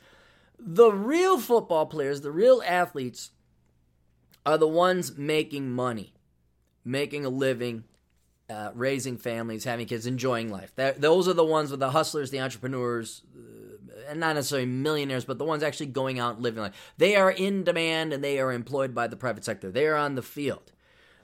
the 0.64 0.92
real 0.92 1.40
football 1.40 1.86
players, 1.86 2.20
the 2.20 2.30
real 2.30 2.62
athletes, 2.64 3.30
are 4.46 4.58
the 4.58 4.68
ones 4.68 5.16
making 5.16 5.70
money, 5.70 6.14
making 6.84 7.24
a 7.24 7.28
living, 7.28 7.84
uh, 8.52 8.70
raising 8.74 9.16
families, 9.16 9.64
having 9.64 9.86
kids, 9.86 10.06
enjoying 10.06 10.50
life. 10.50 10.72
That, 10.76 11.00
those 11.00 11.26
are 11.28 11.32
the 11.32 11.44
ones 11.44 11.70
with 11.70 11.80
the 11.80 11.90
hustlers, 11.90 12.30
the 12.30 12.40
entrepreneurs, 12.40 13.22
uh, 13.34 14.10
and 14.10 14.20
not 14.20 14.36
necessarily 14.36 14.66
millionaires, 14.66 15.24
but 15.24 15.38
the 15.38 15.44
ones 15.44 15.62
actually 15.62 15.86
going 15.86 16.18
out 16.18 16.34
and 16.34 16.42
living 16.42 16.62
life. 16.62 16.92
They 16.98 17.16
are 17.16 17.30
in 17.30 17.64
demand 17.64 18.12
and 18.12 18.22
they 18.22 18.38
are 18.38 18.52
employed 18.52 18.94
by 18.94 19.06
the 19.06 19.16
private 19.16 19.44
sector. 19.44 19.70
They 19.70 19.86
are 19.86 19.96
on 19.96 20.14
the 20.14 20.22
field. 20.22 20.72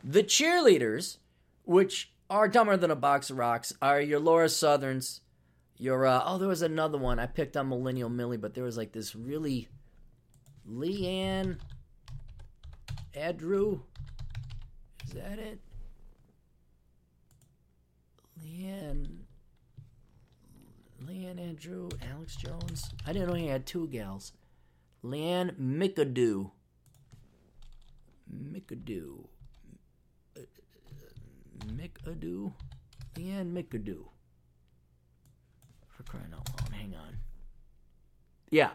The 0.03 0.23
cheerleaders, 0.23 1.19
which 1.65 2.13
are 2.31 2.49
dumber 2.49 2.77
than 2.77 2.91
a 2.91 2.97
box 2.97 3.31
of 3.31 3.39
rocks, 3.39 3.73
are 3.83 4.01
your 4.01 4.21
Lauren 4.21 4.49
Southerns, 4.49 5.21
your 5.77 6.07
uh, 6.07 6.23
oh, 6.25 6.39
there 6.39 6.49
was 6.49 6.63
another 6.63 6.99
one 6.99 7.19
I 7.19 7.27
picked 7.27 7.57
on 7.57 7.69
Millennial 7.69 8.09
Millie, 8.09 8.37
but 8.37 8.55
there 8.55 8.65
was 8.65 8.77
like 8.77 8.93
this 8.93 9.15
really 9.15 9.69
Leanne 10.69 11.59
Adrew. 13.15 13.81
Is 15.07 15.13
that 15.13 15.39
it? 15.39 15.61
Leanne 18.59 19.07
Leanne 21.07 21.41
Andrew, 21.41 21.89
Alex 22.13 22.37
Jones. 22.37 22.91
I 23.07 23.13
didn't 23.13 23.29
know 23.29 23.35
he 23.35 23.47
had 23.47 23.67
two 23.67 23.87
gals. 23.89 24.33
Leanne 25.05 25.57
McAdoo. 25.59 26.51
McAdoo. 28.35 29.27
McAdoo. 31.67 32.53
Leanne 33.15 33.53
McAdoo 33.53 34.05
For 35.89 36.03
crying 36.05 36.33
out 36.35 36.49
loud. 36.49 36.73
Hang 36.73 36.95
on. 36.97 37.19
Yeah. 38.51 38.71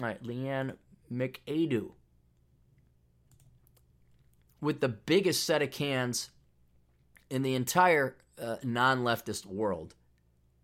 All 0.00 0.06
right. 0.06 0.22
Leanne 0.22 0.76
McAdoo. 1.12 1.92
With 4.60 4.80
the 4.80 4.88
biggest 4.88 5.44
set 5.44 5.62
of 5.62 5.70
cans 5.70 6.30
in 7.30 7.42
the 7.42 7.54
entire 7.54 8.16
uh, 8.40 8.56
non 8.62 9.04
leftist 9.04 9.46
world. 9.46 9.94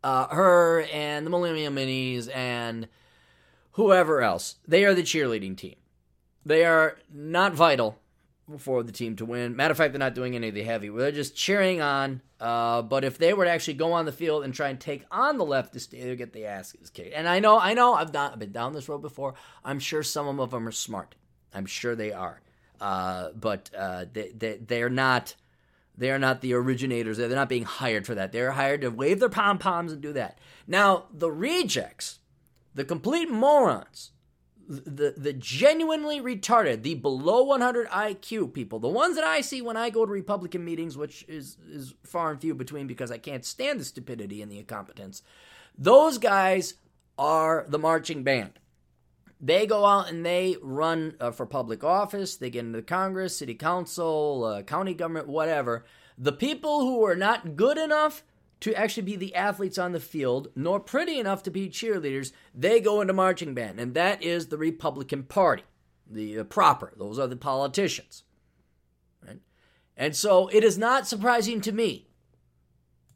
Uh, 0.02 0.28
her 0.28 0.82
and 0.92 1.26
the 1.26 1.30
Millennium 1.30 1.76
Minis 1.76 2.34
and 2.34 2.88
whoever 3.72 4.22
else. 4.22 4.56
They 4.66 4.84
are 4.84 4.94
the 4.94 5.02
cheerleading 5.02 5.56
team. 5.56 5.76
They 6.44 6.64
are 6.64 6.98
not 7.12 7.54
vital 7.54 7.98
for 8.58 8.82
the 8.82 8.92
team 8.92 9.16
to 9.16 9.24
win. 9.24 9.56
Matter 9.56 9.72
of 9.72 9.78
fact, 9.78 9.92
they're 9.92 9.98
not 9.98 10.14
doing 10.14 10.36
any 10.36 10.48
of 10.48 10.54
the 10.54 10.62
heavy. 10.62 10.88
They're 10.88 11.10
just 11.10 11.34
cheering 11.34 11.80
on. 11.80 12.22
Uh, 12.38 12.82
but 12.82 13.02
if 13.04 13.18
they 13.18 13.32
were 13.32 13.44
to 13.44 13.50
actually 13.50 13.74
go 13.74 13.92
on 13.92 14.04
the 14.04 14.12
field 14.12 14.44
and 14.44 14.54
try 14.54 14.68
and 14.68 14.78
take 14.78 15.04
on 15.10 15.38
the 15.38 15.44
leftists, 15.44 15.90
they 15.90 16.06
would 16.06 16.18
get 16.18 16.32
the 16.32 16.46
asses 16.46 16.90
kicked. 16.90 17.14
And 17.14 17.28
I 17.28 17.40
know, 17.40 17.58
I 17.58 17.74
know, 17.74 17.94
I've, 17.94 18.12
not, 18.12 18.34
I've 18.34 18.38
been 18.38 18.52
down 18.52 18.72
this 18.72 18.88
road 18.88 19.02
before. 19.02 19.34
I'm 19.64 19.80
sure 19.80 20.02
some 20.02 20.38
of 20.38 20.50
them 20.50 20.68
are 20.68 20.72
smart. 20.72 21.16
I'm 21.52 21.66
sure 21.66 21.96
they 21.96 22.12
are. 22.12 22.40
Uh, 22.80 23.30
but 23.30 23.70
uh, 23.76 24.04
they, 24.12 24.30
they 24.36 24.56
they're 24.58 24.90
not 24.90 25.34
they 25.96 26.10
are 26.10 26.18
not 26.18 26.40
the 26.40 26.54
originators. 26.54 27.16
They're 27.16 27.28
not 27.28 27.48
being 27.48 27.64
hired 27.64 28.06
for 28.06 28.14
that. 28.14 28.32
They're 28.32 28.52
hired 28.52 28.82
to 28.82 28.90
wave 28.90 29.20
their 29.20 29.28
pom 29.28 29.58
poms 29.58 29.92
and 29.92 30.00
do 30.00 30.12
that. 30.12 30.38
Now 30.66 31.06
the 31.12 31.30
rejects, 31.30 32.18
the 32.74 32.84
complete 32.84 33.30
morons 33.30 34.12
the 34.68 35.14
the 35.16 35.32
genuinely 35.32 36.20
retarded, 36.20 36.82
the 36.82 36.94
below 36.94 37.42
100 37.44 37.88
IQ 37.88 38.52
people, 38.52 38.78
the 38.78 38.88
ones 38.88 39.14
that 39.14 39.24
I 39.24 39.40
see 39.40 39.62
when 39.62 39.76
I 39.76 39.90
go 39.90 40.04
to 40.04 40.10
Republican 40.10 40.64
meetings, 40.64 40.96
which 40.96 41.24
is 41.28 41.56
is 41.70 41.94
far 42.02 42.30
and 42.30 42.40
few 42.40 42.54
between 42.54 42.86
because 42.86 43.10
I 43.10 43.18
can't 43.18 43.44
stand 43.44 43.80
the 43.80 43.84
stupidity 43.84 44.42
and 44.42 44.50
the 44.50 44.58
incompetence. 44.58 45.22
Those 45.78 46.18
guys 46.18 46.74
are 47.18 47.64
the 47.68 47.78
marching 47.78 48.22
band. 48.22 48.58
They 49.40 49.66
go 49.66 49.84
out 49.84 50.08
and 50.10 50.24
they 50.24 50.56
run 50.62 51.14
uh, 51.20 51.30
for 51.30 51.44
public 51.44 51.84
office. 51.84 52.36
They 52.36 52.50
get 52.50 52.64
into 52.64 52.82
Congress, 52.82 53.36
city 53.36 53.54
council, 53.54 54.44
uh, 54.44 54.62
county 54.62 54.94
government, 54.94 55.28
whatever. 55.28 55.84
The 56.16 56.32
people 56.32 56.80
who 56.80 57.04
are 57.04 57.16
not 57.16 57.56
good 57.56 57.76
enough 57.76 58.22
to 58.60 58.74
actually 58.74 59.02
be 59.02 59.16
the 59.16 59.34
athletes 59.34 59.76
on 59.76 59.92
the 59.92 60.00
field, 60.00 60.48
nor 60.56 60.80
pretty 60.80 61.20
enough 61.20 61.42
to 61.42 61.50
be 61.50 61.68
cheerleaders, 61.68 62.32
they 62.54 62.80
go 62.80 63.02
into 63.02 63.12
marching 63.12 63.52
band. 63.52 63.78
And 63.78 63.92
that 63.94 64.22
is 64.22 64.46
the 64.46 64.56
Republican 64.56 65.24
Party, 65.24 65.64
the 66.10 66.38
uh, 66.38 66.44
proper. 66.44 66.94
Those 66.96 67.18
are 67.18 67.26
the 67.26 67.36
politicians. 67.36 68.24
Right? 69.26 69.40
And 69.96 70.16
so 70.16 70.48
it 70.48 70.64
is 70.64 70.78
not 70.78 71.06
surprising 71.06 71.60
to 71.62 71.72
me 71.72 72.08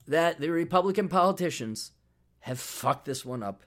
that 0.06 0.40
the 0.40 0.50
Republican 0.50 1.08
politicians 1.08 1.92
have 2.40 2.60
fucked 2.60 3.06
this 3.06 3.24
one 3.24 3.42
up 3.42 3.64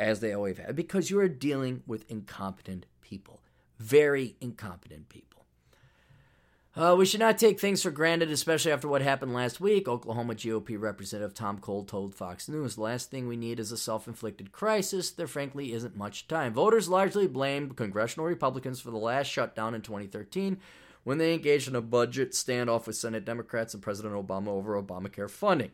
as 0.00 0.20
they 0.20 0.32
always 0.32 0.58
have, 0.58 0.74
because 0.74 1.10
you 1.10 1.20
are 1.20 1.28
dealing 1.28 1.82
with 1.86 2.10
incompetent 2.10 2.86
people, 3.02 3.42
very 3.78 4.34
incompetent 4.40 5.08
people. 5.10 5.26
Uh, 6.74 6.94
we 6.96 7.04
should 7.04 7.20
not 7.20 7.36
take 7.36 7.60
things 7.60 7.82
for 7.82 7.90
granted, 7.90 8.30
especially 8.30 8.72
after 8.72 8.88
what 8.88 9.02
happened 9.02 9.34
last 9.34 9.60
week. 9.60 9.88
Oklahoma 9.88 10.34
GOP 10.34 10.80
Representative 10.80 11.34
Tom 11.34 11.58
Cole 11.58 11.84
told 11.84 12.14
Fox 12.14 12.48
News, 12.48 12.76
"The 12.76 12.82
"Last 12.82 13.10
thing 13.10 13.26
we 13.26 13.36
need 13.36 13.60
is 13.60 13.72
a 13.72 13.76
self-inflicted 13.76 14.52
crisis. 14.52 15.10
There, 15.10 15.26
frankly, 15.26 15.72
isn't 15.72 15.96
much 15.96 16.28
time." 16.28 16.54
Voters 16.54 16.88
largely 16.88 17.26
blamed 17.26 17.76
congressional 17.76 18.26
Republicans 18.26 18.80
for 18.80 18.92
the 18.92 18.96
last 18.96 19.26
shutdown 19.26 19.74
in 19.74 19.82
2013, 19.82 20.58
when 21.02 21.18
they 21.18 21.34
engaged 21.34 21.66
in 21.68 21.74
a 21.74 21.82
budget 21.82 22.32
standoff 22.32 22.86
with 22.86 22.96
Senate 22.96 23.24
Democrats 23.24 23.74
and 23.74 23.82
President 23.82 24.14
Obama 24.14 24.48
over 24.48 24.80
Obamacare 24.80 25.28
funding, 25.28 25.72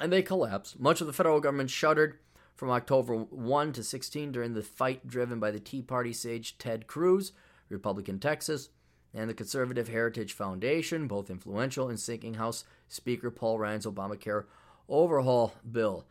and 0.00 0.12
they 0.12 0.22
collapsed. 0.22 0.80
Much 0.80 1.00
of 1.00 1.06
the 1.06 1.12
federal 1.12 1.40
government 1.40 1.70
shuttered 1.70 2.18
from 2.56 2.70
October 2.70 3.14
1 3.16 3.72
to 3.74 3.82
16 3.84 4.32
during 4.32 4.54
the 4.54 4.62
fight 4.62 5.06
driven 5.06 5.38
by 5.38 5.50
the 5.50 5.60
Tea 5.60 5.82
Party 5.82 6.12
sage 6.12 6.58
Ted 6.58 6.86
Cruz, 6.86 7.32
Republican 7.68 8.18
Texas 8.18 8.70
and 9.14 9.30
the 9.30 9.34
Conservative 9.34 9.88
Heritage 9.88 10.32
Foundation, 10.32 11.06
both 11.06 11.30
influential 11.30 11.88
in 11.88 11.96
sinking 11.96 12.34
House 12.34 12.64
Speaker 12.88 13.30
Paul 13.30 13.58
Ryan's 13.58 13.86
Obamacare 13.86 14.44
overhaul 14.88 15.54
bill. 15.70 16.06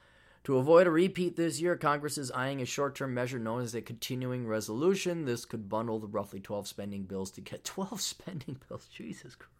To 0.45 0.57
avoid 0.57 0.85
a 0.85 0.91
repeat 0.91 1.35
this 1.35 1.59
year, 1.59 1.75
Congress 1.75 2.19
is 2.19 2.31
eyeing 2.31 2.61
a 2.61 2.65
short 2.65 2.95
term 2.95 3.13
measure 3.15 3.39
known 3.39 3.61
as 3.61 3.73
a 3.73 3.81
continuing 3.81 4.45
resolution. 4.47 5.25
This 5.25 5.43
could 5.43 5.67
bundle 5.67 5.99
the 5.99 6.07
roughly 6.07 6.39
12 6.39 6.67
spending 6.67 7.03
bills 7.03 7.31
to 7.31 7.41
get 7.41 7.63
12 7.63 7.99
spending 8.01 8.59
bills. 8.69 8.87
Jesus 8.87 9.35
Christ. 9.35 9.54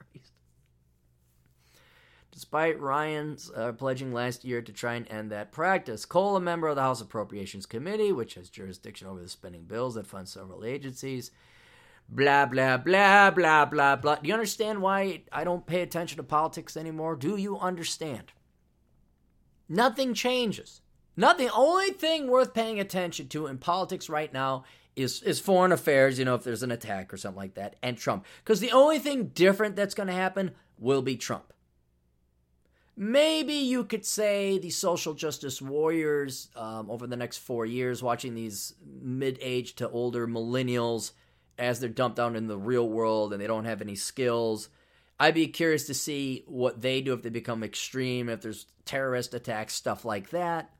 Despite 2.36 2.82
Ryan's 2.82 3.50
uh, 3.56 3.72
pledging 3.72 4.12
last 4.12 4.44
year 4.44 4.62
to 4.62 4.74
try 4.74 4.96
and 4.96 5.10
end 5.10 5.32
that 5.32 5.54
practice, 5.54 6.04
Cole, 6.04 6.36
a 6.36 6.42
member 6.42 6.68
of 6.68 6.76
the 6.76 6.82
House 6.82 7.00
Appropriations 7.00 7.66
Committee, 7.66 8.12
which 8.12 8.34
has 8.34 8.50
jurisdiction 8.50 9.08
over 9.08 9.22
the 9.22 9.30
spending 9.30 9.64
bills 9.64 9.96
that 9.96 10.06
fund 10.06 10.28
several 10.28 10.66
agencies, 10.66 11.32
blah 12.10 12.46
blah 12.46 12.76
blah 12.76 13.32
blah 13.32 13.64
blah 13.64 13.96
blah. 13.96 14.16
Do 14.16 14.28
you 14.28 14.34
understand 14.34 14.82
why 14.82 15.22
I 15.32 15.46
don't 15.46 15.66
pay 15.66 15.82
attention 15.82 16.18
to 16.18 16.24
politics 16.24 16.76
anymore? 16.76 17.16
Do 17.16 17.38
you 17.38 17.58
understand? 17.58 18.34
Nothing 19.70 20.14
changes. 20.14 20.82
Nothing. 21.16 21.48
The 21.48 21.54
only 21.54 21.92
thing 21.92 22.28
worth 22.28 22.54
paying 22.54 22.82
attention 22.82 23.30
to 23.30 23.48
in 23.48 23.60
politics 23.60 24.10
right 24.10 24.34
now 24.34 24.66
is 24.98 25.24
is 25.24 25.40
foreign 25.40 25.72
affairs. 25.72 26.20
You 26.20 26.26
know, 26.26 26.36
if 26.36 26.44
there's 26.44 26.64
an 26.64 26.72
attack 26.72 27.14
or 27.14 27.18
something 27.18 27.40
like 27.40 27.54
that, 27.54 27.78
and 27.82 27.98
Trump. 27.98 28.26
Because 28.44 28.60
the 28.60 28.74
only 28.74 29.00
thing 29.00 29.28
different 29.28 29.78
that's 29.78 29.96
going 29.96 30.08
to 30.08 30.14
happen 30.14 30.52
will 30.78 31.02
be 31.02 31.16
Trump. 31.16 31.54
Maybe 32.98 33.54
you 33.54 33.84
could 33.84 34.06
say 34.06 34.58
the 34.58 34.70
social 34.70 35.14
justice 35.14 35.62
warriors 35.62 36.50
um, 36.56 36.90
over 36.90 37.08
the 37.08 37.18
next 37.18 37.38
four 37.38 37.66
years, 37.66 38.02
watching 38.02 38.36
these 38.36 38.74
mid 39.02 39.38
age 39.42 39.76
to 39.76 39.90
older 39.90 40.28
millennials 40.28 41.12
as 41.58 41.80
they're 41.80 41.90
dumped 41.90 42.20
out 42.20 42.36
in 42.36 42.48
the 42.48 42.58
real 42.58 42.88
world 42.88 43.34
and 43.34 43.42
they 43.42 43.48
don't 43.48 43.66
have 43.66 43.82
any 43.82 43.96
skills. 43.96 44.70
I'd 45.20 45.34
be 45.34 45.48
curious 45.48 45.88
to 45.88 45.94
see 45.94 46.44
what 46.48 46.82
they 46.82 47.02
do 47.02 47.14
if 47.14 47.22
they 47.22 47.30
become 47.30 47.64
extreme, 47.64 48.30
if 48.30 48.42
there's 48.42 48.66
terrorist 48.86 49.34
attacks, 49.34 49.74
stuff 49.74 50.06
like 50.06 50.30
that. 50.30 50.72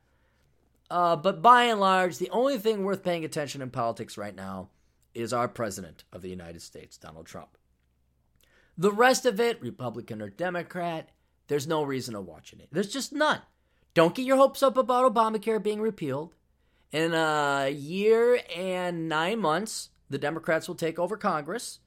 Uh, 0.90 1.16
but 1.16 1.42
by 1.42 1.64
and 1.64 1.80
large, 1.80 2.18
the 2.18 2.30
only 2.30 2.58
thing 2.58 2.84
worth 2.84 3.02
paying 3.02 3.24
attention 3.24 3.60
in 3.60 3.70
politics 3.70 4.16
right 4.16 4.34
now 4.34 4.68
is 5.14 5.32
our 5.32 5.48
president 5.48 6.04
of 6.12 6.22
the 6.22 6.28
United 6.28 6.62
States, 6.62 6.96
Donald 6.96 7.26
Trump. 7.26 7.56
The 8.78 8.92
rest 8.92 9.24
of 9.24 9.40
it, 9.40 9.60
Republican 9.62 10.20
or 10.20 10.28
Democrat, 10.28 11.08
there's 11.48 11.66
no 11.66 11.82
reason 11.82 12.14
to 12.14 12.20
watch 12.20 12.52
it. 12.52 12.68
There's 12.72 12.92
just 12.92 13.12
none. 13.12 13.40
Don't 13.94 14.14
get 14.14 14.26
your 14.26 14.36
hopes 14.36 14.62
up 14.62 14.76
about 14.76 15.12
Obamacare 15.12 15.62
being 15.62 15.80
repealed. 15.80 16.34
In 16.92 17.14
a 17.14 17.70
year 17.70 18.40
and 18.54 19.08
nine 19.08 19.40
months, 19.40 19.90
the 20.08 20.18
Democrats 20.18 20.68
will 20.68 20.74
take 20.74 20.98
over 20.98 21.16
Congress 21.16 21.80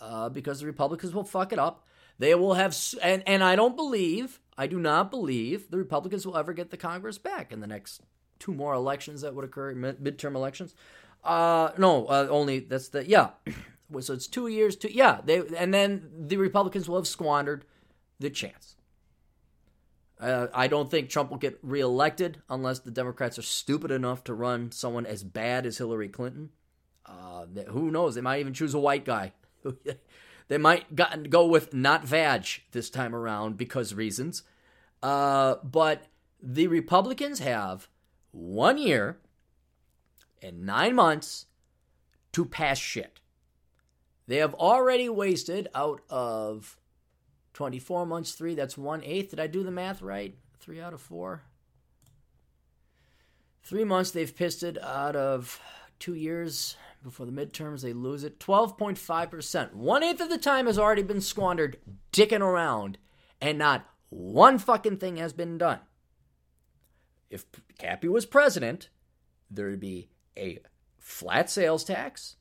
uh, 0.00 0.28
because 0.28 0.60
the 0.60 0.66
Republicans 0.66 1.14
will 1.14 1.24
fuck 1.24 1.52
it 1.52 1.58
up. 1.58 1.86
They 2.18 2.34
will 2.34 2.54
have, 2.54 2.76
and, 3.02 3.22
and 3.26 3.42
I 3.42 3.56
don't 3.56 3.76
believe, 3.76 4.40
I 4.58 4.66
do 4.66 4.78
not 4.78 5.10
believe 5.10 5.70
the 5.70 5.78
Republicans 5.78 6.26
will 6.26 6.36
ever 6.36 6.52
get 6.52 6.70
the 6.70 6.76
Congress 6.76 7.18
back 7.18 7.52
in 7.52 7.60
the 7.60 7.66
next 7.66 8.02
two 8.38 8.52
more 8.52 8.74
elections 8.74 9.22
that 9.22 9.34
would 9.34 9.44
occur, 9.44 9.74
mid- 9.74 9.98
midterm 9.98 10.34
elections. 10.34 10.74
Uh, 11.24 11.70
no, 11.78 12.06
uh, 12.06 12.26
only 12.30 12.60
that's 12.60 12.88
the, 12.88 13.08
yeah. 13.08 13.30
so 14.00 14.12
it's 14.12 14.26
two 14.26 14.48
years, 14.48 14.76
two, 14.76 14.88
yeah. 14.92 15.20
They, 15.24 15.42
and 15.56 15.72
then 15.72 16.10
the 16.18 16.36
Republicans 16.36 16.88
will 16.88 16.96
have 16.96 17.08
squandered 17.08 17.64
the 18.18 18.30
chance. 18.30 18.76
Uh, 20.20 20.48
I 20.52 20.66
don't 20.66 20.90
think 20.90 21.08
Trump 21.08 21.30
will 21.30 21.38
get 21.38 21.58
reelected 21.62 22.42
unless 22.50 22.80
the 22.80 22.90
Democrats 22.90 23.38
are 23.38 23.42
stupid 23.42 23.90
enough 23.90 24.22
to 24.24 24.34
run 24.34 24.70
someone 24.70 25.06
as 25.06 25.24
bad 25.24 25.64
as 25.64 25.78
Hillary 25.78 26.08
Clinton. 26.08 26.50
Uh, 27.06 27.46
who 27.68 27.90
knows? 27.90 28.14
They 28.14 28.20
might 28.20 28.40
even 28.40 28.52
choose 28.52 28.74
a 28.74 28.78
white 28.78 29.06
guy. 29.06 29.32
they 30.48 30.58
might 30.58 30.94
go 31.30 31.46
with 31.46 31.72
not 31.72 32.04
Vag 32.04 32.46
this 32.72 32.90
time 32.90 33.14
around 33.14 33.56
because 33.56 33.94
reasons. 33.94 34.42
Uh, 35.02 35.56
but 35.64 36.06
the 36.42 36.66
Republicans 36.66 37.38
have 37.38 37.88
one 38.30 38.76
year 38.76 39.18
and 40.42 40.66
nine 40.66 40.94
months 40.94 41.46
to 42.32 42.44
pass 42.44 42.78
shit. 42.78 43.20
They 44.26 44.36
have 44.36 44.54
already 44.54 45.08
wasted 45.08 45.68
out 45.74 46.02
of 46.08 46.76
24 47.60 48.06
months, 48.06 48.32
three, 48.32 48.54
that's 48.54 48.78
one 48.78 49.04
eighth. 49.04 49.28
Did 49.28 49.38
I 49.38 49.46
do 49.46 49.62
the 49.62 49.70
math 49.70 50.00
right? 50.00 50.34
Three 50.60 50.80
out 50.80 50.94
of 50.94 51.00
four. 51.02 51.42
Three 53.62 53.84
months 53.84 54.12
they've 54.12 54.34
pissed 54.34 54.62
it 54.62 54.82
out 54.82 55.14
of 55.14 55.60
two 55.98 56.14
years, 56.14 56.76
before 57.04 57.26
the 57.26 57.32
midterms, 57.32 57.82
they 57.82 57.92
lose 57.92 58.24
it. 58.24 58.40
12.5%. 58.40 59.74
One 59.74 60.02
eighth 60.02 60.22
of 60.22 60.30
the 60.30 60.38
time 60.38 60.64
has 60.68 60.78
already 60.78 61.02
been 61.02 61.20
squandered 61.20 61.76
dicking 62.14 62.40
around, 62.40 62.96
and 63.42 63.58
not 63.58 63.84
one 64.08 64.56
fucking 64.56 64.96
thing 64.96 65.18
has 65.18 65.34
been 65.34 65.58
done. 65.58 65.80
If 67.28 67.44
Cappy 67.78 68.08
was 68.08 68.24
president, 68.24 68.88
there 69.50 69.68
would 69.68 69.80
be 69.80 70.08
a 70.34 70.60
flat 70.98 71.50
sales 71.50 71.84
tax. 71.84 72.36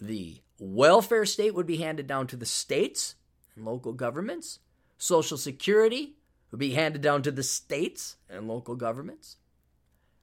The 0.00 0.42
welfare 0.58 1.26
state 1.26 1.54
would 1.54 1.68
be 1.68 1.76
handed 1.76 2.08
down 2.08 2.26
to 2.26 2.36
the 2.36 2.44
states 2.44 3.14
and 3.56 3.64
local 3.64 3.92
governments. 3.92 4.60
Social 4.98 5.36
Security 5.36 6.14
would 6.50 6.60
be 6.60 6.72
handed 6.72 7.02
down 7.02 7.22
to 7.22 7.30
the 7.30 7.42
states 7.42 8.16
and 8.30 8.46
local 8.46 8.76
governments. 8.76 9.36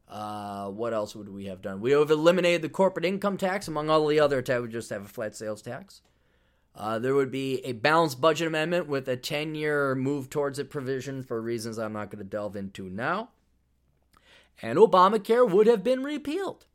Uh, 0.07 0.69
what 0.69 0.93
else 0.93 1.15
would 1.15 1.29
we 1.29 1.45
have 1.45 1.61
done? 1.61 1.81
We 1.81 1.95
would 1.95 2.09
have 2.09 2.11
eliminated 2.11 2.61
the 2.61 2.69
corporate 2.69 3.05
income 3.05 3.37
tax, 3.37 3.67
among 3.67 3.89
all 3.89 4.05
the 4.07 4.19
other 4.19 4.41
tax. 4.41 4.61
We 4.61 4.67
just 4.67 4.89
have 4.89 5.05
a 5.05 5.07
flat 5.07 5.35
sales 5.35 5.61
tax. 5.61 6.01
Uh, 6.75 6.99
there 6.99 7.13
would 7.13 7.31
be 7.31 7.63
a 7.65 7.73
balanced 7.73 8.19
budget 8.19 8.47
amendment 8.47 8.87
with 8.87 9.07
a 9.07 9.15
10 9.15 9.55
year 9.55 9.93
move 9.95 10.29
towards 10.29 10.57
it 10.57 10.69
provision 10.69 11.23
for 11.23 11.41
reasons 11.41 11.77
I'm 11.77 11.93
not 11.93 12.09
going 12.09 12.23
to 12.23 12.29
delve 12.29 12.55
into 12.55 12.89
now. 12.89 13.29
And 14.61 14.79
Obamacare 14.79 15.49
would 15.49 15.67
have 15.67 15.83
been 15.83 16.03
repealed. 16.03 16.65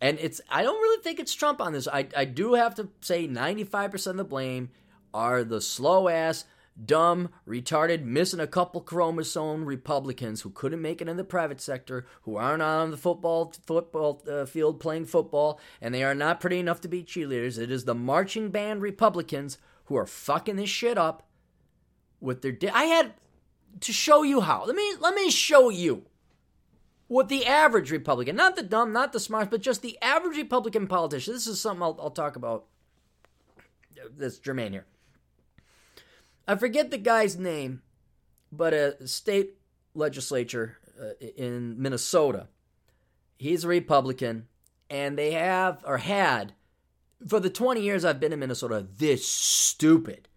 And 0.00 0.18
it's 0.20 0.40
I 0.48 0.62
don't 0.62 0.80
really 0.80 1.02
think 1.02 1.18
it's 1.18 1.34
Trump 1.34 1.60
on 1.60 1.72
this. 1.72 1.88
I, 1.88 2.06
I 2.16 2.24
do 2.24 2.54
have 2.54 2.74
to 2.76 2.88
say 3.00 3.26
95% 3.26 4.06
of 4.06 4.16
the 4.16 4.24
blame 4.24 4.70
are 5.12 5.44
the 5.44 5.60
slow 5.60 6.08
ass 6.08 6.44
dumb, 6.84 7.30
retarded, 7.48 8.04
missing 8.04 8.40
a 8.40 8.46
couple 8.46 8.80
chromosome 8.80 9.64
Republicans 9.64 10.42
who 10.42 10.50
couldn't 10.50 10.82
make 10.82 11.00
it 11.00 11.08
in 11.08 11.16
the 11.16 11.24
private 11.24 11.60
sector, 11.60 12.06
who 12.22 12.36
aren't 12.36 12.62
on 12.62 12.90
the 12.90 12.96
football 12.96 13.52
football 13.66 14.22
uh, 14.30 14.44
field 14.44 14.80
playing 14.80 15.06
football, 15.06 15.60
and 15.80 15.94
they 15.94 16.02
are 16.02 16.14
not 16.14 16.40
pretty 16.40 16.58
enough 16.58 16.80
to 16.82 16.88
be 16.88 17.02
cheerleaders. 17.02 17.58
It 17.58 17.70
is 17.70 17.84
the 17.84 17.94
marching 17.94 18.50
band 18.50 18.82
Republicans 18.82 19.58
who 19.84 19.96
are 19.96 20.06
fucking 20.06 20.56
this 20.56 20.70
shit 20.70 20.98
up 20.98 21.26
with 22.20 22.42
their. 22.42 22.52
Di- 22.52 22.68
I 22.68 22.84
had 22.84 23.14
to 23.80 23.92
show 23.92 24.22
you 24.22 24.40
how. 24.42 24.64
Let 24.64 24.76
me 24.76 24.94
let 25.00 25.14
me 25.14 25.30
show 25.30 25.70
you 25.70 26.04
what 27.08 27.28
the 27.28 27.46
average 27.46 27.90
Republican, 27.90 28.36
not 28.36 28.56
the 28.56 28.62
dumb, 28.62 28.92
not 28.92 29.12
the 29.12 29.20
smart, 29.20 29.50
but 29.50 29.62
just 29.62 29.80
the 29.80 29.98
average 30.02 30.36
Republican 30.36 30.86
politician. 30.86 31.32
This 31.32 31.46
is 31.46 31.60
something 31.60 31.82
I'll, 31.82 31.96
I'll 32.00 32.10
talk 32.10 32.36
about. 32.36 32.66
That's 34.18 34.38
germane 34.38 34.72
here 34.72 34.86
I 36.46 36.56
forget 36.56 36.90
the 36.90 36.98
guy's 36.98 37.38
name, 37.38 37.82
but 38.52 38.72
a 38.72 39.06
state 39.06 39.56
legislature 39.94 40.78
uh, 41.00 41.26
in 41.36 41.80
Minnesota. 41.80 42.48
He's 43.38 43.64
a 43.64 43.68
Republican, 43.68 44.46
and 44.88 45.18
they 45.18 45.32
have 45.32 45.82
or 45.84 45.98
had 45.98 46.54
for 47.26 47.40
the 47.40 47.50
20 47.50 47.80
years 47.80 48.04
I've 48.04 48.20
been 48.20 48.32
in 48.32 48.38
Minnesota 48.38 48.86
this 48.96 49.26
stupid. 49.26 50.28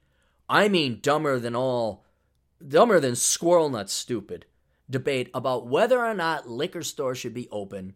I 0.47 0.67
mean 0.67 0.99
dumber 1.01 1.39
than 1.39 1.55
all 1.55 2.05
dumber 2.65 2.99
than 2.99 3.15
squirrel 3.15 3.69
nut 3.69 3.89
stupid 3.89 4.45
debate 4.89 5.29
about 5.33 5.67
whether 5.67 6.03
or 6.03 6.13
not 6.13 6.49
liquor 6.49 6.83
stores 6.83 7.17
should 7.17 7.33
be 7.33 7.47
open 7.51 7.95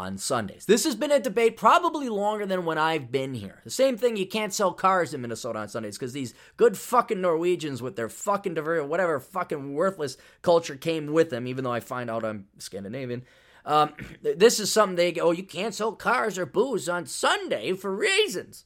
on 0.00 0.16
Sundays. 0.16 0.64
This 0.64 0.84
has 0.84 0.94
been 0.94 1.12
a 1.12 1.20
debate 1.20 1.56
probably 1.56 2.08
longer 2.08 2.46
than 2.46 2.64
when 2.64 2.78
I've 2.78 3.12
been 3.12 3.34
here. 3.34 3.60
The 3.64 3.70
same 3.70 3.98
thing, 3.98 4.16
you 4.16 4.26
can't 4.26 4.52
sell 4.52 4.72
cars 4.72 5.12
in 5.12 5.20
Minnesota 5.20 5.58
on 5.58 5.68
Sundays 5.68 5.98
because 5.98 6.14
these 6.14 6.34
good 6.56 6.76
fucking 6.78 7.20
Norwegians 7.20 7.82
with 7.82 7.96
their 7.96 8.08
fucking 8.08 8.54
diver- 8.54 8.82
whatever 8.84 9.20
fucking 9.20 9.74
worthless 9.74 10.16
culture 10.40 10.76
came 10.76 11.12
with 11.12 11.28
them, 11.28 11.46
even 11.46 11.64
though 11.64 11.72
I 11.72 11.80
find 11.80 12.08
out 12.08 12.24
I'm 12.24 12.46
Scandinavian. 12.58 13.24
Um, 13.66 13.92
this 14.22 14.58
is 14.58 14.72
something 14.72 14.96
they 14.96 15.12
go, 15.12 15.28
oh, 15.28 15.32
you 15.32 15.42
can't 15.42 15.74
sell 15.74 15.92
cars 15.92 16.38
or 16.38 16.46
booze 16.46 16.88
on 16.88 17.04
Sunday 17.04 17.74
for 17.74 17.94
reasons. 17.94 18.64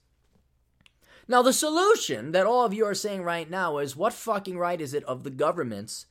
Now, 1.27 1.43
the 1.43 1.53
solution 1.53 2.33
that 2.33 2.47
all 2.47 2.65
of 2.65 2.75
you 2.75 2.85
are 2.85 2.95
saying 2.95 3.23
right 3.23 3.51
now 3.51 3.79
is 3.79 3.97
what 3.97 4.13
fucking 4.13 4.57
right 4.57 4.81
is 4.81 4.95
it 4.95 5.05
of 5.05 5.25
the 5.25 5.31
governments 5.31 6.07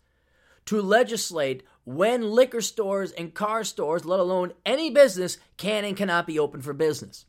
to 0.65 0.81
legislate 0.81 1.63
when 1.85 2.31
liquor 2.31 2.61
stores 2.61 3.11
and 3.11 3.33
car 3.33 3.63
stores, 3.63 4.05
let 4.05 4.19
alone 4.19 4.53
any 4.65 4.89
business, 4.89 5.37
can 5.57 5.83
and 5.83 5.97
cannot 5.97 6.27
be 6.27 6.39
open 6.39 6.61
for 6.61 6.73
business? 6.73 7.25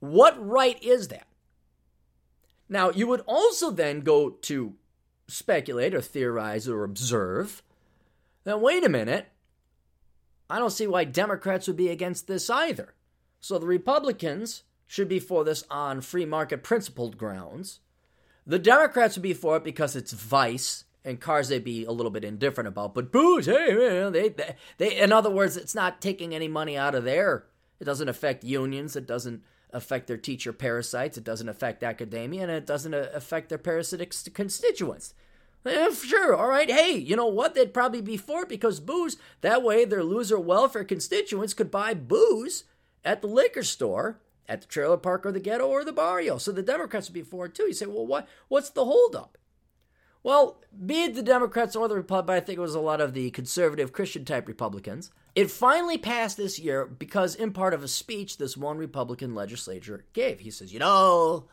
What 0.00 0.34
right 0.44 0.82
is 0.82 1.08
that? 1.08 1.26
Now, 2.68 2.90
you 2.90 3.06
would 3.06 3.22
also 3.26 3.70
then 3.70 4.00
go 4.00 4.30
to 4.30 4.74
speculate 5.28 5.94
or 5.94 6.00
theorize 6.00 6.68
or 6.68 6.84
observe 6.84 7.62
then 8.44 8.60
wait 8.60 8.84
a 8.84 8.88
minute. 8.88 9.28
I 10.50 10.58
don't 10.58 10.70
see 10.70 10.86
why 10.86 11.04
Democrats 11.04 11.66
would 11.66 11.76
be 11.76 11.88
against 11.88 12.26
this 12.26 12.50
either. 12.50 12.94
So 13.40 13.58
the 13.58 13.66
Republicans 13.66 14.64
should 14.86 15.08
be 15.08 15.20
for 15.20 15.44
this 15.44 15.64
on 15.70 16.00
free 16.00 16.26
market 16.26 16.62
principled 16.62 17.16
grounds. 17.16 17.80
The 18.46 18.58
Democrats 18.58 19.16
would 19.16 19.22
be 19.22 19.34
for 19.34 19.56
it 19.56 19.64
because 19.64 19.96
it's 19.96 20.12
vice 20.12 20.84
and 21.04 21.20
cars 21.20 21.48
they'd 21.48 21.64
be 21.64 21.84
a 21.84 21.92
little 21.92 22.10
bit 22.10 22.24
indifferent 22.24 22.68
about. 22.68 22.94
But 22.94 23.12
booze, 23.12 23.46
hey, 23.46 23.74
man, 23.74 24.12
they, 24.12 24.28
they, 24.28 24.56
they, 24.78 24.98
in 25.00 25.12
other 25.12 25.30
words, 25.30 25.56
it's 25.56 25.74
not 25.74 26.00
taking 26.00 26.34
any 26.34 26.48
money 26.48 26.76
out 26.76 26.94
of 26.94 27.04
there. 27.04 27.46
It 27.80 27.84
doesn't 27.84 28.08
affect 28.08 28.44
unions. 28.44 28.94
It 28.94 29.06
doesn't 29.06 29.42
affect 29.72 30.06
their 30.06 30.16
teacher 30.16 30.52
parasites. 30.52 31.18
It 31.18 31.24
doesn't 31.24 31.48
affect 31.48 31.82
academia, 31.82 32.42
and 32.42 32.50
it 32.50 32.66
doesn't 32.66 32.94
affect 32.94 33.48
their 33.48 33.58
parasitic 33.58 34.14
constituents. 34.34 35.14
Eh, 35.64 35.92
sure, 35.92 36.34
all 36.34 36.48
right. 36.48 36.70
Hey, 36.70 36.96
you 36.96 37.16
know 37.16 37.26
what? 37.26 37.54
They'd 37.54 37.74
probably 37.74 38.00
be 38.00 38.16
for 38.16 38.42
it 38.42 38.48
because 38.48 38.80
booze. 38.80 39.16
That 39.40 39.62
way, 39.62 39.84
their 39.84 40.04
loser 40.04 40.38
welfare 40.38 40.84
constituents 40.84 41.54
could 41.54 41.70
buy 41.70 41.94
booze 41.94 42.64
at 43.04 43.20
the 43.20 43.28
liquor 43.28 43.62
store, 43.62 44.20
at 44.48 44.60
the 44.60 44.66
trailer 44.66 44.96
park, 44.96 45.24
or 45.24 45.32
the 45.32 45.40
ghetto, 45.40 45.66
or 45.66 45.84
the 45.84 45.92
barrio. 45.92 46.38
So 46.38 46.52
the 46.52 46.62
Democrats 46.62 47.08
would 47.08 47.14
be 47.14 47.22
for 47.22 47.46
it 47.46 47.54
too. 47.54 47.64
You 47.64 47.74
say, 47.74 47.86
well, 47.86 48.06
what? 48.06 48.28
What's 48.48 48.70
the 48.70 48.84
holdup? 48.84 49.38
Well, 50.22 50.60
be 50.86 51.02
it 51.04 51.14
the 51.14 51.22
Democrats 51.22 51.74
or 51.74 51.88
the 51.88 51.96
Republicans, 51.96 52.42
I 52.42 52.44
think 52.44 52.58
it 52.58 52.62
was 52.62 52.74
a 52.74 52.80
lot 52.80 53.00
of 53.00 53.12
the 53.12 53.30
conservative 53.30 53.92
Christian 53.92 54.24
type 54.24 54.46
Republicans. 54.46 55.10
It 55.34 55.50
finally 55.50 55.98
passed 55.98 56.36
this 56.36 56.58
year 56.58 56.86
because, 56.86 57.34
in 57.34 57.52
part 57.52 57.74
of 57.74 57.82
a 57.82 57.88
speech, 57.88 58.36
this 58.36 58.56
one 58.56 58.78
Republican 58.78 59.34
legislator 59.34 60.04
gave. 60.12 60.40
He 60.40 60.50
says, 60.50 60.72
You 60.72 60.78
know, 60.78 61.48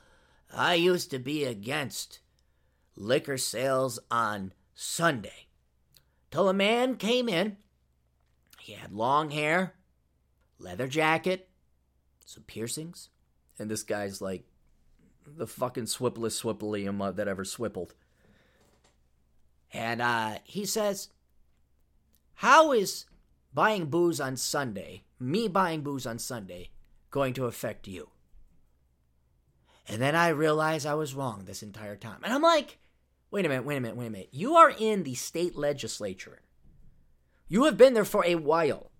I 0.53 0.75
used 0.75 1.09
to 1.11 1.19
be 1.19 1.45
against 1.45 2.19
liquor 2.95 3.37
sales 3.37 3.99
on 4.11 4.53
Sunday. 4.75 5.47
Till 6.29 6.49
a 6.49 6.53
man 6.53 6.95
came 6.95 7.27
in. 7.27 7.57
He 8.59 8.73
had 8.73 8.91
long 8.91 9.31
hair, 9.31 9.73
leather 10.59 10.87
jacket, 10.87 11.49
some 12.23 12.43
piercings, 12.43 13.09
and 13.57 13.71
this 13.71 13.81
guy's 13.81 14.21
like 14.21 14.43
the 15.25 15.47
fucking 15.47 15.87
swipplest 15.87 16.43
swippilium 16.43 17.15
that 17.15 17.27
ever 17.27 17.45
swippled. 17.45 17.95
And 19.73 20.01
uh, 20.01 20.39
he 20.43 20.65
says, 20.65 21.09
How 22.35 22.71
is 22.71 23.05
buying 23.53 23.85
booze 23.85 24.19
on 24.19 24.37
Sunday, 24.37 25.03
me 25.19 25.47
buying 25.47 25.81
booze 25.81 26.05
on 26.05 26.19
Sunday, 26.19 26.69
going 27.11 27.33
to 27.33 27.45
affect 27.45 27.87
you? 27.87 28.09
And 29.87 30.01
then 30.01 30.15
I 30.15 30.29
realize 30.29 30.85
I 30.85 30.93
was 30.93 31.15
wrong 31.15 31.43
this 31.45 31.63
entire 31.63 31.95
time. 31.95 32.19
And 32.23 32.33
I'm 32.33 32.41
like, 32.41 32.77
Wait 33.31 33.45
a 33.45 33.49
minute, 33.49 33.63
wait 33.65 33.77
a 33.77 33.81
minute, 33.81 33.95
wait 33.95 34.07
a 34.07 34.09
minute. 34.09 34.29
You 34.31 34.55
are 34.55 34.71
in 34.71 35.03
the 35.03 35.13
state 35.13 35.55
legislature. 35.55 36.41
You 37.47 37.65
have 37.65 37.77
been 37.77 37.93
there 37.93 38.05
for 38.05 38.25
a 38.25 38.35
while. 38.35 38.91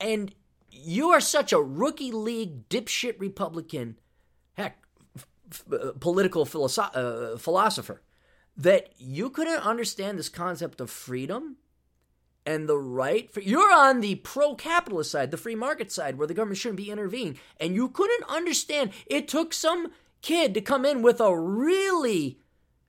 And 0.00 0.34
you 0.70 1.10
are 1.10 1.20
such 1.20 1.52
a 1.52 1.60
rookie 1.62 2.12
league 2.12 2.68
dipshit 2.68 3.20
Republican, 3.20 3.98
heck, 4.54 4.82
f- 5.16 5.26
f- 5.50 6.00
political 6.00 6.44
philosoph- 6.44 6.96
uh, 6.96 7.38
philosopher, 7.38 8.02
that 8.56 8.90
you 8.98 9.30
couldn't 9.30 9.66
understand 9.66 10.18
this 10.18 10.28
concept 10.28 10.80
of 10.80 10.90
freedom 10.90 11.56
and 12.46 12.68
the 12.68 12.78
right 12.78 13.30
for 13.30 13.40
you're 13.40 13.72
on 13.72 14.00
the 14.00 14.14
pro-capitalist 14.16 15.10
side, 15.10 15.30
the 15.30 15.36
free 15.36 15.54
market 15.54 15.90
side, 15.90 16.16
where 16.16 16.28
the 16.28 16.34
government 16.34 16.58
shouldn't 16.58 16.76
be 16.76 16.90
intervening, 16.90 17.38
and 17.60 17.74
you 17.74 17.88
couldn't 17.88 18.24
understand. 18.28 18.92
It 19.06 19.28
took 19.28 19.52
some 19.52 19.90
kid 20.22 20.54
to 20.54 20.60
come 20.60 20.84
in 20.84 21.02
with 21.02 21.20
a 21.20 21.38
really 21.38 22.38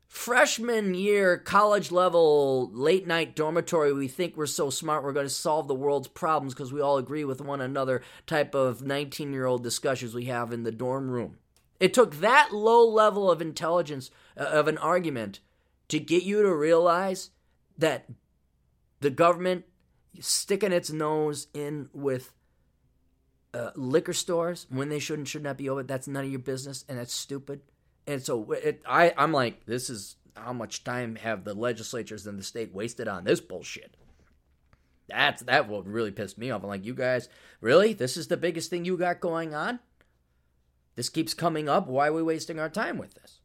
freshman 0.08 0.94
year 0.94 1.38
college 1.38 1.92
level 1.92 2.72
late 2.74 3.06
night 3.06 3.36
dormitory 3.36 3.92
we 3.92 4.08
think 4.08 4.38
we're 4.38 4.46
so 4.46 4.70
smart 4.70 5.04
we're 5.04 5.12
going 5.12 5.26
to 5.26 5.30
solve 5.30 5.68
the 5.68 5.76
world's 5.76 6.08
problems 6.08 6.54
because 6.54 6.72
we 6.72 6.80
all 6.80 6.98
agree 6.98 7.26
with 7.26 7.42
one 7.42 7.60
another 7.60 8.02
type 8.26 8.56
of 8.56 8.82
19 8.82 9.34
year 9.34 9.46
old 9.46 9.62
discussions 9.62 10.16
we 10.16 10.24
have 10.24 10.54
in 10.54 10.64
the 10.64 10.72
dorm 10.72 11.12
room 11.12 11.38
it 11.78 11.94
took 11.94 12.16
that 12.16 12.54
low 12.54 12.88
level 12.88 13.30
of 13.30 13.42
intelligence 13.42 14.10
uh, 14.38 14.44
of 14.44 14.70
an 14.70 14.78
argument 14.78 15.42
to 15.90 16.00
get 16.00 16.24
you 16.24 16.42
to 16.42 16.54
realize 16.54 17.32
that 17.78 18.08
the 19.00 19.10
government 19.10 19.66
sticking 20.20 20.72
its 20.72 20.92
nose 20.92 21.48
in 21.54 21.90
with 21.94 22.34
uh, 23.54 23.72
liquor 23.76 24.14
stores 24.14 24.68
when 24.70 24.90
they 24.90 25.00
shouldn't 25.00 25.28
should 25.28 25.44
not 25.44 25.58
be 25.58 25.70
open 25.70 25.88
that's 25.88 26.08
none 26.08 26.26
of 26.26 26.30
your 26.30 26.40
business 26.40 26.84
and 26.90 26.98
that's 26.98 27.14
stupid 27.14 27.62
and 28.08 28.24
so 28.24 28.54
it, 28.54 28.82
I, 28.88 29.14
I'm 29.18 29.34
like, 29.34 29.66
this 29.66 29.90
is 29.90 30.16
how 30.36 30.54
much 30.54 30.84
time 30.84 31.16
have 31.18 31.44
the 31.44 31.54
legislatures 31.54 32.26
in 32.26 32.38
the 32.38 32.44
state 32.44 32.74
wasted 32.74 33.08
on 33.08 33.26
this 33.26 33.42
bullshit? 33.42 33.96
That's 35.10 35.44
that 35.44 35.68
what 35.68 35.86
really 35.86 36.12
pissed 36.12 36.38
me 36.38 36.50
off. 36.50 36.64
I'm 36.64 36.70
like, 36.70 36.86
you 36.86 36.94
guys, 36.94 37.28
really? 37.60 37.94
This 37.94 38.18
is 38.18 38.28
the 38.28 38.38
biggest 38.38 38.70
thing 38.70 38.86
you 38.86 38.98
got 38.98 39.20
going 39.20 39.54
on? 39.54 39.80
This 40.96 41.10
keeps 41.10 41.34
coming 41.34 41.70
up. 41.70 41.88
Why 41.88 42.08
are 42.08 42.14
we 42.14 42.24
wasting 42.24 42.60
our 42.60 42.70
time 42.70 42.98
with 42.98 43.14
this? 43.14 43.40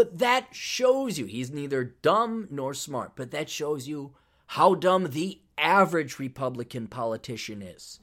But 0.00 0.16
that 0.16 0.54
shows 0.54 1.18
you 1.18 1.26
he's 1.26 1.50
neither 1.50 1.84
dumb 1.84 2.48
nor 2.50 2.72
smart. 2.72 3.16
But 3.16 3.32
that 3.32 3.50
shows 3.50 3.86
you 3.86 4.14
how 4.46 4.74
dumb 4.74 5.10
the 5.10 5.42
average 5.58 6.18
Republican 6.18 6.86
politician 6.86 7.60
is. 7.60 8.00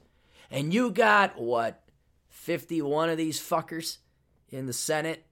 And 0.48 0.72
you 0.72 0.92
got 0.92 1.40
what, 1.40 1.82
51 2.28 3.10
of 3.10 3.16
these 3.16 3.40
fuckers 3.40 3.98
in 4.48 4.66
the 4.66 4.72
Senate 4.72 5.26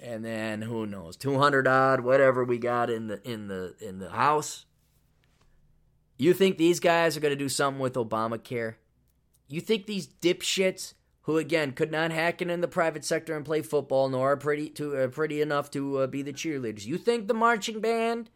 and 0.00 0.24
then 0.24 0.62
who 0.62 0.86
knows 0.86 1.14
200 1.18 1.68
odd 1.68 2.00
whatever 2.00 2.42
we 2.42 2.56
got 2.56 2.88
in 2.88 3.08
the 3.08 3.20
in 3.30 3.48
the 3.48 3.74
in 3.78 3.98
the 3.98 4.08
house 4.08 4.64
you 6.16 6.32
think 6.32 6.56
these 6.56 6.80
guys 6.80 7.18
are 7.18 7.20
going 7.20 7.32
to 7.32 7.36
do 7.36 7.50
something 7.50 7.82
with 7.82 7.94
obamacare 7.94 8.76
you 9.46 9.60
think 9.60 9.84
these 9.84 10.06
dipshits 10.06 10.94
who 11.28 11.38
again 11.38 11.70
could 11.70 11.92
not 11.92 12.10
hack 12.10 12.42
in, 12.42 12.50
in 12.50 12.60
the 12.60 12.66
private 12.66 13.04
sector 13.04 13.36
and 13.36 13.44
play 13.44 13.62
football 13.62 14.08
nor 14.08 14.32
are 14.32 14.36
pretty 14.36 14.68
to 14.68 14.96
uh, 14.96 15.06
pretty 15.06 15.40
enough 15.40 15.70
to 15.70 15.98
uh, 15.98 16.06
be 16.08 16.22
the 16.22 16.32
cheerleaders 16.32 16.84
you 16.84 16.98
think 16.98 17.28
the 17.28 17.34
marching 17.34 17.80
band 17.80 18.28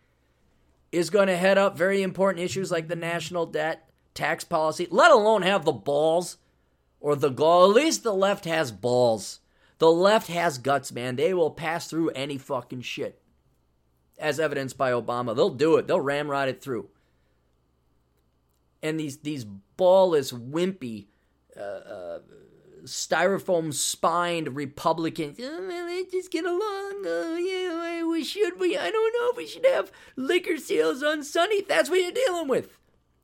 is 0.92 1.10
going 1.10 1.26
to 1.26 1.36
head 1.36 1.58
up 1.58 1.76
very 1.76 2.02
important 2.02 2.44
issues 2.44 2.70
like 2.70 2.86
the 2.86 2.94
national 2.94 3.46
debt 3.46 3.90
tax 4.14 4.44
policy 4.44 4.86
let 4.92 5.10
alone 5.10 5.42
have 5.42 5.64
the 5.64 5.72
balls 5.72 6.36
or 7.00 7.16
the 7.16 7.30
gall 7.30 7.64
at 7.64 7.74
least 7.74 8.04
the 8.04 8.14
left 8.14 8.44
has 8.44 8.70
balls 8.70 9.40
the 9.82 9.90
left 9.90 10.28
has 10.28 10.58
guts, 10.58 10.92
man. 10.92 11.16
They 11.16 11.34
will 11.34 11.50
pass 11.50 11.90
through 11.90 12.10
any 12.10 12.38
fucking 12.38 12.82
shit. 12.82 13.20
As 14.16 14.38
evidenced 14.38 14.78
by 14.78 14.92
Obama. 14.92 15.34
They'll 15.34 15.50
do 15.50 15.76
it. 15.76 15.88
They'll 15.88 16.00
ramrod 16.00 16.48
it 16.48 16.62
through. 16.62 16.88
And 18.80 19.00
these 19.00 19.16
these 19.18 19.44
ballless, 19.76 20.32
wimpy, 20.32 21.06
uh, 21.56 21.60
uh, 21.60 22.18
styrofoam 22.84 23.72
spined 23.72 24.56
Republicans. 24.56 25.38
Oh, 25.42 25.60
man, 25.62 26.04
just 26.10 26.30
get 26.30 26.44
along. 26.44 27.02
Oh, 27.06 27.36
yeah, 27.36 28.04
we 28.06 28.24
should. 28.24 28.58
We 28.58 28.76
I 28.76 28.90
don't 28.90 29.14
know 29.14 29.30
if 29.30 29.36
we 29.36 29.46
should 29.46 29.66
have 29.66 29.92
liquor 30.16 30.56
sales 30.56 31.02
on 31.02 31.22
Sunday. 31.22 31.62
That's 31.66 31.88
what 31.88 32.00
you're 32.00 32.12
dealing 32.12 32.48
with. 32.48 32.68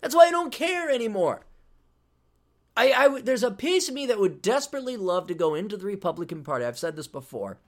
That's 0.01 0.15
why 0.15 0.29
I 0.29 0.31
don't 0.31 0.53
care 0.53 0.89
anymore. 0.91 1.45
I, 2.77 2.93
I, 2.93 3.21
there's 3.21 3.43
a 3.43 3.51
piece 3.51 3.89
of 3.89 3.95
me 3.95 4.07
that 4.07 4.21
would 4.21 4.41
desperately 4.41 4.97
love 4.97 5.27
to 5.27 5.35
go 5.35 5.57
into 5.57 5.77
the 5.77 5.87
Republican 5.87 6.45
Party. 6.45 6.65
I've 6.65 6.79
said 6.79 6.95
this 6.95 7.09
before. 7.09 7.59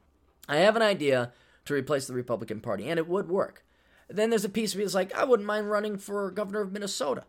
I 0.49 0.59
have 0.59 0.77
an 0.77 0.83
idea 0.83 1.33
to 1.65 1.75
replace 1.75 2.07
the 2.07 2.15
Republican 2.15 2.61
Party, 2.61 2.89
and 2.89 2.99
it 2.99 3.09
would 3.09 3.29
work. 3.29 3.65
Then 4.09 4.31
there's 4.31 4.45
a 4.45 4.49
piece 4.49 4.73
of 4.73 4.79
me 4.79 4.85
that's 4.85 4.95
like, 4.95 5.13
I 5.15 5.25
wouldn't 5.25 5.47
mind 5.47 5.71
running 5.71 5.99
for 5.99 6.31
governor 6.31 6.61
of 6.61 6.73
Minnesota, 6.73 7.25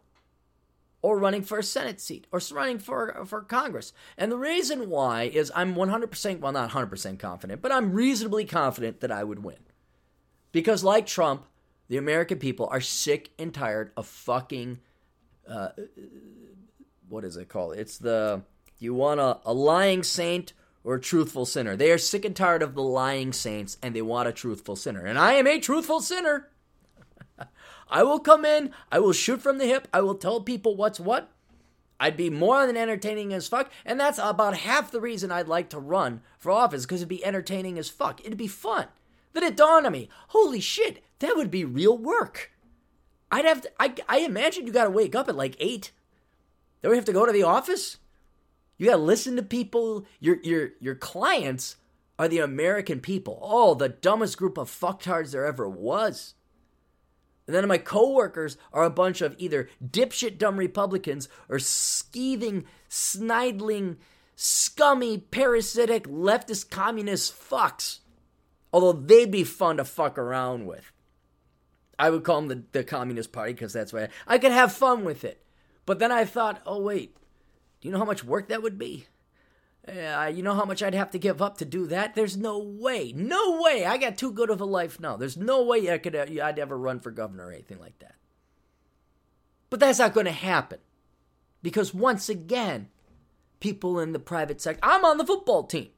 or 1.02 1.18
running 1.18 1.42
for 1.42 1.58
a 1.58 1.64
Senate 1.64 2.00
seat, 2.00 2.28
or 2.32 2.40
running 2.52 2.80
for 2.80 3.26
for 3.26 3.42
Congress. 3.42 3.94
And 4.18 4.32
the 4.32 4.38
reason 4.38 4.90
why 4.90 5.24
is 5.24 5.52
I'm 5.56 5.76
100%, 5.76 6.40
well, 6.40 6.52
not 6.52 6.72
100% 6.72 7.20
confident, 7.20 7.62
but 7.62 7.72
I'm 7.72 7.94
reasonably 7.94 8.46
confident 8.46 9.00
that 9.02 9.12
I 9.12 9.24
would 9.24 9.44
win. 9.44 9.58
Because, 10.52 10.84
like 10.84 11.08
Trump, 11.08 11.46
the 11.88 11.98
American 11.98 12.38
people 12.40 12.68
are 12.72 12.82
sick 12.82 13.32
and 13.40 13.54
tired 13.54 13.92
of 13.98 14.06
fucking. 14.08 14.80
Uh, 15.48 15.70
what 17.10 17.24
is 17.26 17.36
it 17.36 17.50
called? 17.50 17.76
It's 17.78 17.98
the 17.98 18.44
you 18.80 18.94
want 18.94 19.20
a, 19.20 19.40
a 19.46 19.54
lying 19.54 20.04
saint 20.04 20.54
or 20.84 20.96
a 20.96 21.02
truthful 21.02 21.46
sinner. 21.46 21.76
They 21.76 21.92
are 21.92 21.98
sick 21.98 22.26
and 22.26 22.36
tired 22.36 22.64
of 22.64 22.74
the 22.74 22.82
lying 22.82 23.34
saints 23.34 23.78
and 23.82 23.96
they 23.96 24.02
want 24.02 24.28
a 24.28 24.32
truthful 24.32 24.76
sinner. 24.76 25.06
And 25.06 25.20
I 25.20 25.34
am 25.34 25.48
a 25.48 25.60
truthful 25.60 26.02
sinner. 26.02 26.50
I 27.90 28.04
will 28.04 28.20
come 28.20 28.46
in, 28.46 28.72
I 28.92 29.00
will 29.00 29.14
shoot 29.14 29.42
from 29.42 29.58
the 29.58 29.66
hip, 29.66 29.88
I 29.94 30.02
will 30.02 30.16
tell 30.16 30.42
people 30.42 30.76
what's 30.76 31.00
what. 31.00 31.30
I'd 32.00 32.18
be 32.18 32.32
more 32.32 32.66
than 32.66 32.78
entertaining 32.78 33.32
as 33.32 33.48
fuck, 33.48 33.72
and 33.86 34.00
that's 34.00 34.18
about 34.18 34.58
half 34.58 34.92
the 34.92 35.00
reason 35.00 35.32
I'd 35.32 35.48
like 35.48 35.70
to 35.70 35.80
run 35.80 36.22
for 36.40 36.52
office 36.52 36.84
because 36.84 37.02
it'd 37.02 37.10
be 37.10 37.24
entertaining 37.24 37.78
as 37.78 37.90
fuck. 37.90 38.22
It'd 38.22 38.38
be 38.38 38.48
fun. 38.48 38.88
Then 39.34 39.44
it 39.44 39.56
dawned 39.56 39.86
on 39.86 39.92
me, 39.92 40.10
holy 40.30 40.60
shit, 40.60 41.04
that 41.20 41.36
would 41.36 41.52
be 41.52 41.64
real 41.64 41.98
work. 41.98 42.52
I'd 43.32 43.46
have 43.46 43.62
to, 43.62 43.72
I, 43.80 43.94
I 44.10 44.20
imagine 44.20 44.66
you 44.66 44.74
got 44.74 44.86
to 44.86 44.90
wake 44.90 45.16
up 45.16 45.30
at 45.30 45.36
like 45.36 45.56
eight. 45.60 45.92
Then 46.82 46.92
we 46.92 46.98
have 46.98 47.06
to 47.06 47.14
go 47.14 47.26
to 47.26 47.32
the 47.32 47.44
office. 47.44 47.98
You 48.78 48.88
got 48.88 48.98
to 48.98 49.02
listen 49.02 49.36
to 49.36 49.44
people. 49.44 50.06
Your 50.20 50.38
your 50.42 50.72
your 50.80 50.96
clients 50.96 51.78
are 52.18 52.28
the 52.28 52.40
American 52.40 53.00
people. 53.00 53.40
Oh, 53.42 53.76
the 53.76 53.90
dumbest 53.90 54.38
group 54.38 54.58
of 54.58 54.70
fucktards 54.70 55.32
there 55.32 55.46
ever 55.46 55.70
was. 55.70 56.34
And 57.48 57.56
then 57.56 57.68
my 57.68 57.78
coworkers 57.78 58.58
are 58.72 58.84
a 58.84 58.90
bunch 58.90 59.22
of 59.22 59.36
either 59.38 59.70
dipshit 59.84 60.38
dumb 60.38 60.58
Republicans 60.58 61.28
or 61.50 61.58
skeeving, 61.58 62.66
snidling, 62.90 63.98
scummy, 64.36 65.18
parasitic, 65.18 66.08
leftist 66.08 66.70
communist 66.70 67.34
fucks. 67.34 68.00
Although 68.72 68.94
they'd 68.94 69.32
be 69.32 69.44
fun 69.44 69.78
to 69.78 69.86
fuck 69.86 70.18
around 70.18 70.66
with. 70.66 70.92
I 72.00 72.10
would 72.10 72.24
call 72.24 72.42
them 72.42 72.48
the, 72.48 72.64
the 72.80 72.84
Communist 72.84 73.32
Party 73.32 73.54
because 73.54 73.74
that's 73.74 73.94
why 73.94 74.04
I, 74.04 74.10
I 74.28 74.38
could 74.40 74.52
have 74.52 74.74
fun 74.74 75.04
with 75.04 75.24
it. 75.24 75.44
But 75.86 76.00
then 76.00 76.12
I 76.12 76.26
thought, 76.26 76.62
oh, 76.66 76.82
wait, 76.82 77.16
do 77.80 77.88
you 77.88 77.92
know 77.92 78.00
how 78.00 78.06
much 78.06 78.24
work 78.24 78.48
that 78.50 78.64
would 78.64 78.80
be? 78.80 79.06
Uh, 79.88 80.32
you 80.34 80.44
know 80.44 80.54
how 80.54 80.66
much 80.66 80.84
I'd 80.84 80.94
have 80.94 81.10
to 81.12 81.20
give 81.20 81.42
up 81.42 81.58
to 81.58 81.66
do 81.66 81.88
that? 81.88 82.14
There's 82.14 82.38
no 82.38 82.60
way. 82.60 83.14
No 83.16 83.60
way. 83.62 83.86
I 83.86 83.98
got 83.98 84.18
too 84.18 84.32
good 84.32 84.52
of 84.52 84.62
a 84.62 84.66
life 84.66 85.00
now. 85.00 85.18
There's 85.18 85.38
no 85.38 85.64
way 85.64 85.92
I 85.92 85.98
could 85.98 86.16
uh, 86.16 86.26
I'd 86.44 86.60
ever 86.60 86.78
run 86.78 87.00
for 87.00 87.10
governor 87.10 87.48
or 87.48 87.52
anything 87.52 87.80
like 87.80 87.98
that. 88.00 88.16
But 89.72 89.80
that's 89.80 90.00
not 90.00 90.14
going 90.14 90.28
to 90.28 90.32
happen. 90.32 90.80
Because 91.64 91.94
once 91.94 92.30
again, 92.30 92.90
people 93.60 94.00
in 94.00 94.12
the 94.14 94.20
private 94.20 94.62
sector, 94.62 94.80
I'm 94.84 95.04
on 95.04 95.18
the 95.18 95.26
football 95.26 95.64
team. 95.64 95.90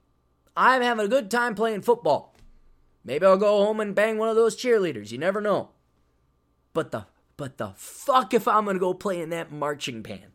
I'm 0.56 0.82
having 0.82 1.06
a 1.06 1.10
good 1.10 1.30
time 1.30 1.56
playing 1.56 1.82
football. 1.82 2.36
Maybe 3.04 3.26
I'll 3.26 3.38
go 3.38 3.66
home 3.66 3.80
and 3.80 3.96
bang 3.96 4.18
one 4.18 4.30
of 4.30 4.36
those 4.36 4.56
cheerleaders. 4.56 5.12
You 5.12 5.18
never 5.18 5.42
know. 5.42 5.70
But 6.74 6.92
the 6.92 7.06
but 7.36 7.58
the 7.58 7.74
fuck 7.76 8.34
if 8.34 8.48
I'm 8.48 8.64
going 8.66 8.76
to 8.76 8.80
go 8.80 8.94
play 8.94 9.20
in 9.20 9.30
that 9.32 9.52
marching 9.52 10.02
band. 10.02 10.32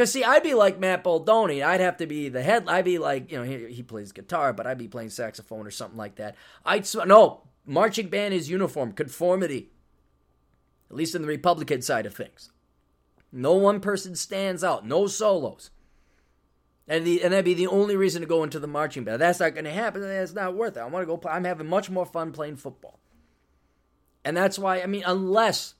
Because, 0.00 0.12
see, 0.12 0.24
I'd 0.24 0.42
be 0.42 0.54
like 0.54 0.80
Matt 0.80 1.04
Baldoni. 1.04 1.62
I'd 1.62 1.80
have 1.80 1.98
to 1.98 2.06
be 2.06 2.30
the 2.30 2.42
head. 2.42 2.66
I'd 2.70 2.86
be 2.86 2.96
like, 2.96 3.30
you 3.30 3.36
know, 3.36 3.44
he, 3.44 3.70
he 3.70 3.82
plays 3.82 4.12
guitar, 4.12 4.54
but 4.54 4.66
I'd 4.66 4.78
be 4.78 4.88
playing 4.88 5.10
saxophone 5.10 5.66
or 5.66 5.70
something 5.70 5.98
like 5.98 6.14
that. 6.14 6.36
I'd, 6.64 6.86
no, 7.06 7.42
marching 7.66 8.08
band 8.08 8.32
is 8.32 8.48
uniform, 8.48 8.92
conformity. 8.92 9.72
At 10.88 10.96
least 10.96 11.14
in 11.14 11.20
the 11.20 11.28
Republican 11.28 11.82
side 11.82 12.06
of 12.06 12.14
things. 12.14 12.50
No 13.30 13.52
one 13.52 13.78
person 13.78 14.16
stands 14.16 14.64
out, 14.64 14.86
no 14.86 15.06
solos. 15.06 15.68
And, 16.88 17.06
the, 17.06 17.22
and 17.22 17.34
that'd 17.34 17.44
be 17.44 17.52
the 17.52 17.66
only 17.66 17.94
reason 17.94 18.22
to 18.22 18.26
go 18.26 18.42
into 18.42 18.58
the 18.58 18.66
marching 18.66 19.04
band. 19.04 19.20
That's 19.20 19.40
not 19.40 19.52
going 19.52 19.66
to 19.66 19.70
happen. 19.70 20.00
That's 20.00 20.32
not 20.32 20.56
worth 20.56 20.78
it. 20.78 20.80
I 20.80 20.86
want 20.86 21.02
to 21.02 21.06
go 21.06 21.18
play. 21.18 21.32
I'm 21.32 21.44
having 21.44 21.66
much 21.68 21.90
more 21.90 22.06
fun 22.06 22.32
playing 22.32 22.56
football. 22.56 23.00
And 24.24 24.34
that's 24.34 24.58
why, 24.58 24.80
I 24.80 24.86
mean, 24.86 25.02
unless, 25.04 25.74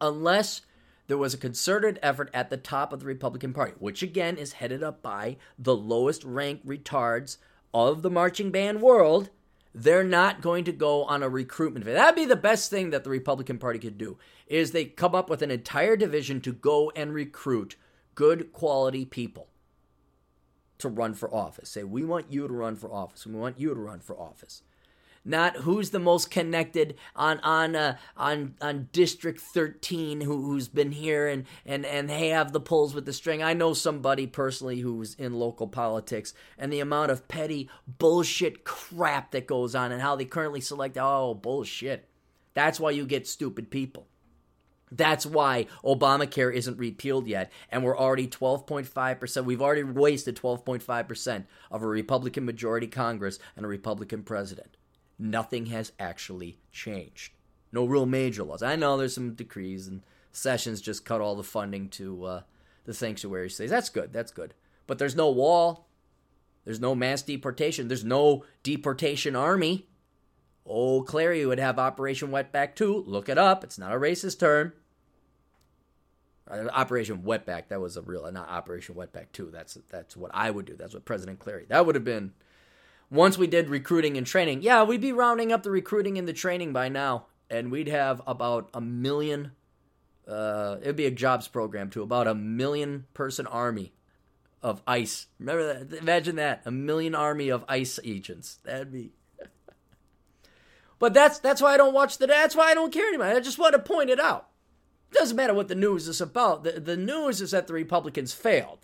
unless 0.00 0.62
there 1.06 1.18
was 1.18 1.34
a 1.34 1.38
concerted 1.38 1.98
effort 2.02 2.30
at 2.32 2.50
the 2.50 2.56
top 2.56 2.92
of 2.92 3.00
the 3.00 3.06
Republican 3.06 3.52
Party, 3.52 3.74
which 3.78 4.02
again 4.02 4.36
is 4.36 4.54
headed 4.54 4.82
up 4.82 5.02
by 5.02 5.36
the 5.58 5.76
lowest 5.76 6.24
ranked 6.24 6.66
retards 6.66 7.36
of 7.72 8.02
the 8.02 8.10
marching 8.10 8.50
band 8.50 8.80
world. 8.80 9.30
They're 9.74 10.04
not 10.04 10.40
going 10.40 10.64
to 10.64 10.72
go 10.72 11.04
on 11.04 11.22
a 11.22 11.28
recruitment. 11.28 11.84
That'd 11.84 12.14
be 12.14 12.24
the 12.24 12.36
best 12.36 12.70
thing 12.70 12.90
that 12.90 13.04
the 13.04 13.10
Republican 13.10 13.58
Party 13.58 13.78
could 13.78 13.98
do 13.98 14.16
is 14.46 14.70
they 14.70 14.84
come 14.84 15.14
up 15.14 15.28
with 15.28 15.42
an 15.42 15.50
entire 15.50 15.96
division 15.96 16.40
to 16.42 16.52
go 16.52 16.92
and 16.94 17.12
recruit 17.12 17.76
good 18.14 18.52
quality 18.52 19.04
people 19.04 19.48
to 20.78 20.88
run 20.88 21.14
for 21.14 21.32
office. 21.34 21.70
Say, 21.70 21.82
we 21.82 22.04
want 22.04 22.32
you 22.32 22.46
to 22.46 22.54
run 22.54 22.76
for 22.76 22.92
office. 22.92 23.26
We 23.26 23.34
want 23.34 23.58
you 23.58 23.74
to 23.74 23.80
run 23.80 24.00
for 24.00 24.18
office 24.18 24.62
not 25.24 25.56
who's 25.58 25.90
the 25.90 25.98
most 25.98 26.30
connected 26.30 26.96
on 27.16 27.40
on 27.40 27.74
uh, 27.74 27.96
on 28.16 28.54
on 28.60 28.88
District 28.92 29.40
13 29.40 30.20
who, 30.20 30.42
who's 30.42 30.68
been 30.68 30.92
here 30.92 31.28
and 31.28 31.44
and 31.64 31.86
and 31.86 32.10
they 32.10 32.28
have 32.28 32.52
the 32.52 32.60
pulls 32.60 32.94
with 32.94 33.06
the 33.06 33.12
string. 33.12 33.42
I 33.42 33.54
know 33.54 33.72
somebody 33.72 34.26
personally 34.26 34.80
who's 34.80 35.14
in 35.14 35.34
local 35.34 35.66
politics 35.66 36.34
and 36.58 36.72
the 36.72 36.80
amount 36.80 37.10
of 37.10 37.28
petty 37.28 37.70
bullshit 37.86 38.64
crap 38.64 39.30
that 39.30 39.46
goes 39.46 39.74
on 39.74 39.92
and 39.92 40.02
how 40.02 40.16
they 40.16 40.24
currently 40.24 40.60
select. 40.60 40.98
Oh 40.98 41.34
bullshit! 41.34 42.08
That's 42.52 42.78
why 42.78 42.90
you 42.90 43.06
get 43.06 43.26
stupid 43.26 43.70
people. 43.70 44.06
That's 44.92 45.26
why 45.26 45.66
Obamacare 45.82 46.54
isn't 46.54 46.78
repealed 46.78 47.26
yet, 47.26 47.50
and 47.68 47.82
we're 47.82 47.98
already 47.98 48.28
12.5%. 48.28 49.44
We've 49.44 49.62
already 49.62 49.82
wasted 49.82 50.36
12.5% 50.36 51.46
of 51.72 51.82
a 51.82 51.86
Republican 51.86 52.44
majority 52.44 52.86
Congress 52.86 53.40
and 53.56 53.64
a 53.64 53.68
Republican 53.68 54.22
president 54.22 54.76
nothing 55.24 55.66
has 55.66 55.92
actually 55.98 56.58
changed. 56.70 57.32
No 57.72 57.84
real 57.84 58.06
major 58.06 58.44
laws. 58.44 58.62
I 58.62 58.76
know 58.76 58.96
there's 58.96 59.14
some 59.14 59.34
decrees 59.34 59.88
and 59.88 60.02
Sessions 60.30 60.80
just 60.80 61.04
cut 61.04 61.20
all 61.20 61.36
the 61.36 61.44
funding 61.44 61.88
to 61.90 62.24
uh, 62.24 62.42
the 62.84 62.92
sanctuary 62.92 63.48
states. 63.48 63.70
That's 63.70 63.88
good. 63.88 64.12
That's 64.12 64.32
good. 64.32 64.52
But 64.86 64.98
there's 64.98 65.14
no 65.14 65.30
wall. 65.30 65.86
There's 66.64 66.80
no 66.80 66.94
mass 66.94 67.22
deportation. 67.22 67.86
There's 67.86 68.04
no 68.04 68.44
deportation 68.64 69.36
army. 69.36 69.86
Oh, 70.66 71.04
Clarey 71.04 71.46
would 71.46 71.60
have 71.60 71.78
Operation 71.78 72.30
Wetback 72.30 72.74
too. 72.74 73.04
Look 73.06 73.28
it 73.28 73.38
up. 73.38 73.62
It's 73.62 73.78
not 73.78 73.92
a 73.92 73.96
racist 73.96 74.40
term. 74.40 74.72
Uh, 76.50 76.66
Operation 76.72 77.18
Wetback. 77.18 77.68
That 77.68 77.80
was 77.80 77.96
a 77.96 78.02
real, 78.02 78.30
not 78.32 78.48
Operation 78.48 78.96
Wetback 78.96 79.26
too. 79.32 79.50
That's 79.52 79.78
that's 79.88 80.16
what 80.16 80.32
I 80.34 80.50
would 80.50 80.64
do. 80.64 80.74
That's 80.74 80.94
what 80.94 81.04
President 81.04 81.38
Clarey. 81.38 81.68
That 81.68 81.86
would 81.86 81.94
have 81.94 82.04
been 82.04 82.32
once 83.14 83.38
we 83.38 83.46
did 83.46 83.70
recruiting 83.70 84.16
and 84.16 84.26
training, 84.26 84.62
yeah, 84.62 84.82
we'd 84.82 85.00
be 85.00 85.12
rounding 85.12 85.52
up 85.52 85.62
the 85.62 85.70
recruiting 85.70 86.18
and 86.18 86.26
the 86.26 86.32
training 86.32 86.72
by 86.72 86.88
now, 86.88 87.26
and 87.48 87.70
we'd 87.70 87.88
have 87.88 88.20
about 88.26 88.68
a 88.74 88.80
million. 88.80 89.52
Uh, 90.26 90.76
it'd 90.82 90.96
be 90.96 91.06
a 91.06 91.10
jobs 91.10 91.46
program 91.46 91.90
to 91.90 92.02
about 92.02 92.26
a 92.26 92.34
million 92.34 93.06
person 93.14 93.46
army 93.46 93.92
of 94.62 94.82
ICE. 94.86 95.26
Remember 95.38 95.84
that? 95.84 95.98
Imagine 95.98 96.36
that, 96.36 96.62
a 96.64 96.70
million 96.70 97.14
army 97.14 97.50
of 97.50 97.64
ICE 97.68 98.00
agents. 98.02 98.58
That'd 98.64 98.90
be. 98.90 99.12
but 100.98 101.14
that's 101.14 101.38
that's 101.38 101.62
why 101.62 101.74
I 101.74 101.76
don't 101.76 101.94
watch 101.94 102.18
the. 102.18 102.26
That's 102.26 102.56
why 102.56 102.70
I 102.70 102.74
don't 102.74 102.92
care 102.92 103.06
anymore. 103.06 103.26
I 103.26 103.40
just 103.40 103.58
want 103.58 103.74
to 103.74 103.78
point 103.78 104.10
it 104.10 104.18
out. 104.18 104.48
It 105.12 105.18
doesn't 105.18 105.36
matter 105.36 105.54
what 105.54 105.68
the 105.68 105.74
news 105.76 106.08
is 106.08 106.20
about. 106.20 106.64
The 106.64 106.80
the 106.80 106.96
news 106.96 107.40
is 107.40 107.52
that 107.52 107.68
the 107.68 107.74
Republicans 107.74 108.32
failed. 108.32 108.80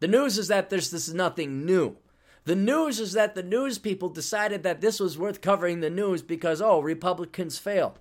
The 0.00 0.08
news 0.08 0.36
is 0.36 0.48
that 0.48 0.68
there's 0.68 0.90
this 0.90 1.08
is 1.08 1.14
nothing 1.14 1.64
new. 1.64 1.96
The 2.44 2.56
news 2.56 2.98
is 2.98 3.12
that 3.12 3.34
the 3.34 3.42
news 3.42 3.78
people 3.78 4.08
decided 4.08 4.62
that 4.62 4.80
this 4.80 4.98
was 4.98 5.18
worth 5.18 5.40
covering 5.40 5.80
the 5.80 5.90
news 5.90 6.22
because, 6.22 6.62
oh, 6.62 6.80
Republicans 6.80 7.58
fail. 7.58 7.96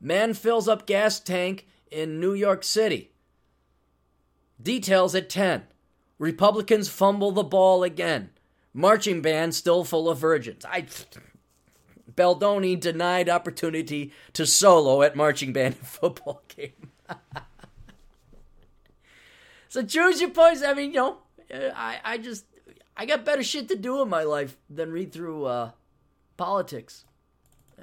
Man 0.00 0.34
fills 0.34 0.68
up 0.68 0.86
gas 0.86 1.18
tank 1.18 1.66
in 1.90 2.20
New 2.20 2.34
York 2.34 2.62
City. 2.62 3.10
Details 4.62 5.14
at 5.14 5.28
10. 5.28 5.64
Republicans 6.18 6.88
fumble 6.88 7.32
the 7.32 7.42
ball 7.42 7.82
again. 7.82 8.30
Marching 8.72 9.22
band 9.22 9.54
still 9.54 9.84
full 9.84 10.08
of 10.08 10.18
virgins. 10.18 10.64
I 10.64 10.86
Baldoni 12.14 12.76
denied 12.76 13.28
opportunity 13.28 14.12
to 14.34 14.46
solo 14.46 15.02
at 15.02 15.16
marching 15.16 15.52
band 15.52 15.76
football 15.82 16.42
game. 16.48 16.90
so 19.68 19.82
choose 19.82 20.20
your 20.20 20.30
poison. 20.30 20.68
I 20.68 20.74
mean, 20.74 20.90
you 20.90 20.96
know, 20.96 21.18
I, 21.52 21.98
I 22.04 22.18
just 22.18 22.44
I 22.96 23.06
got 23.06 23.24
better 23.24 23.42
shit 23.42 23.68
to 23.68 23.76
do 23.76 24.00
in 24.02 24.08
my 24.08 24.22
life 24.22 24.56
than 24.70 24.92
read 24.92 25.12
through 25.12 25.46
uh, 25.46 25.70
politics. 26.36 27.04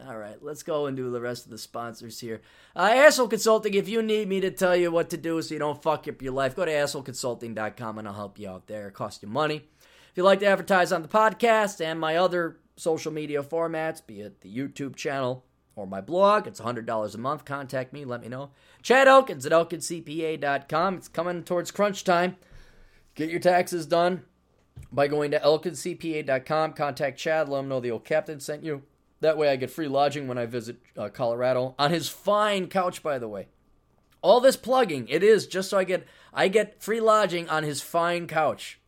All 0.08 0.18
right, 0.18 0.42
let's 0.42 0.64
go 0.64 0.86
and 0.86 0.96
do 0.96 1.12
the 1.12 1.20
rest 1.20 1.46
of 1.46 1.52
the 1.52 1.58
sponsors 1.58 2.20
here. 2.20 2.42
Uh, 2.76 2.92
Asshole 2.94 3.28
Consulting, 3.28 3.74
if 3.74 3.90
you 3.90 4.02
need 4.02 4.30
me 4.30 4.40
to 4.40 4.50
tell 4.50 4.76
you 4.76 4.90
what 4.90 5.10
to 5.10 5.18
do 5.18 5.42
so 5.42 5.54
you 5.54 5.60
don't 5.60 5.82
fuck 5.82 6.08
up 6.08 6.22
your 6.22 6.32
life, 6.32 6.56
go 6.56 6.64
to 6.64 6.72
assholeconsulting.com 6.72 7.98
and 7.98 8.08
I'll 8.08 8.14
help 8.14 8.40
you 8.40 8.50
out 8.50 8.68
there. 8.68 8.88
It 8.88 8.94
costs 8.94 9.22
you 9.22 9.28
money. 9.28 9.58
If 9.58 10.18
you'd 10.18 10.24
like 10.24 10.40
to 10.40 10.46
advertise 10.46 10.94
on 10.94 11.02
the 11.02 11.08
podcast 11.10 11.84
and 11.84 12.00
my 12.00 12.16
other 12.16 12.58
social 12.78 13.12
media 13.12 13.44
formats, 13.44 14.06
be 14.06 14.22
it 14.22 14.42
the 14.42 14.56
YouTube 14.56 14.96
channel 14.96 15.44
or 15.76 15.86
my 15.86 16.02
blog, 16.02 16.48
it's 16.48 16.62
$100 16.62 17.16
a 17.16 17.18
month. 17.18 17.44
Contact 17.46 17.92
me, 17.92 18.06
let 18.06 18.22
me 18.22 18.30
know. 18.30 18.52
Chad 18.82 19.10
Elkins 19.10 19.46
at 19.46 19.52
elkincpa.com. 19.52 20.96
It's 20.96 21.08
coming 21.10 21.44
towards 21.44 21.72
crunch 21.72 22.06
time. 22.06 22.38
Get 23.14 23.30
your 23.30 23.42
taxes 23.42 23.86
done 23.86 24.24
by 24.92 25.08
going 25.08 25.32
to 25.32 25.40
elkincpa.com. 25.40 26.74
Contact 26.74 27.18
Chad, 27.18 27.50
let 27.50 27.60
him 27.60 27.70
know 27.70 27.80
the 27.80 27.92
old 27.92 28.06
captain 28.06 28.40
sent 28.40 28.64
you. 28.64 28.84
That 29.22 29.38
way 29.38 29.50
I 29.50 29.56
get 29.56 29.72
free 29.72 29.88
lodging 29.88 30.28
when 30.28 30.38
I 30.38 30.46
visit 30.48 30.78
uh, 30.98 31.10
Colorado 31.10 31.76
on 31.78 31.92
his 31.92 32.10
fine 32.10 32.68
couch, 32.68 33.04
by 33.04 33.20
the 33.20 33.28
way. 33.28 33.48
All 34.22 34.40
this 34.40 34.56
plugging, 34.56 35.08
it 35.08 35.24
is 35.24 35.48
just 35.48 35.70
so 35.70 35.78
I 35.78 35.84
get 35.84 36.08
I 36.34 36.48
get 36.48 36.82
free 36.82 37.00
lodging 37.00 37.48
on 37.50 37.64
his 37.64 37.82
fine 37.82 38.28
couch. 38.28 38.80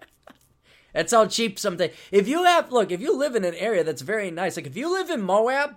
that's 0.94 1.12
how 1.12 1.26
cheap 1.26 1.58
something. 1.58 1.90
If 2.10 2.28
you 2.28 2.44
have 2.44 2.70
look, 2.70 2.90
if 2.90 3.00
you 3.00 3.16
live 3.16 3.34
in 3.34 3.44
an 3.44 3.54
area 3.54 3.82
that's 3.82 4.02
very 4.02 4.30
nice, 4.30 4.56
like 4.56 4.66
if 4.66 4.76
you 4.76 4.92
live 4.92 5.10
in 5.10 5.22
Moab 5.22 5.76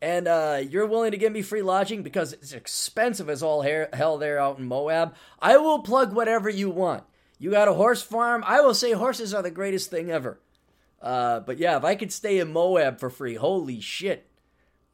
and 0.00 0.28
uh, 0.28 0.60
you're 0.68 0.86
willing 0.86 1.10
to 1.10 1.16
give 1.18 1.32
me 1.32 1.42
free 1.42 1.62
lodging 1.62 2.02
because 2.02 2.32
it's 2.32 2.52
expensive 2.52 3.28
as 3.28 3.42
all 3.42 3.62
hell 3.62 4.18
there 4.18 4.38
out 4.38 4.58
in 4.58 4.64
Moab, 4.64 5.14
I 5.40 5.56
will 5.56 5.80
plug 5.80 6.12
whatever 6.12 6.48
you 6.48 6.70
want. 6.70 7.04
You 7.40 7.50
got 7.50 7.68
a 7.68 7.72
horse 7.72 8.02
farm? 8.02 8.44
I 8.46 8.60
will 8.60 8.74
say 8.74 8.92
horses 8.92 9.32
are 9.32 9.42
the 9.42 9.50
greatest 9.50 9.90
thing 9.90 10.10
ever. 10.10 10.38
Uh, 11.00 11.40
but 11.40 11.58
yeah, 11.58 11.78
if 11.78 11.84
I 11.84 11.94
could 11.94 12.12
stay 12.12 12.38
in 12.38 12.52
Moab 12.52 13.00
for 13.00 13.08
free, 13.08 13.34
holy 13.34 13.80
shit, 13.80 14.28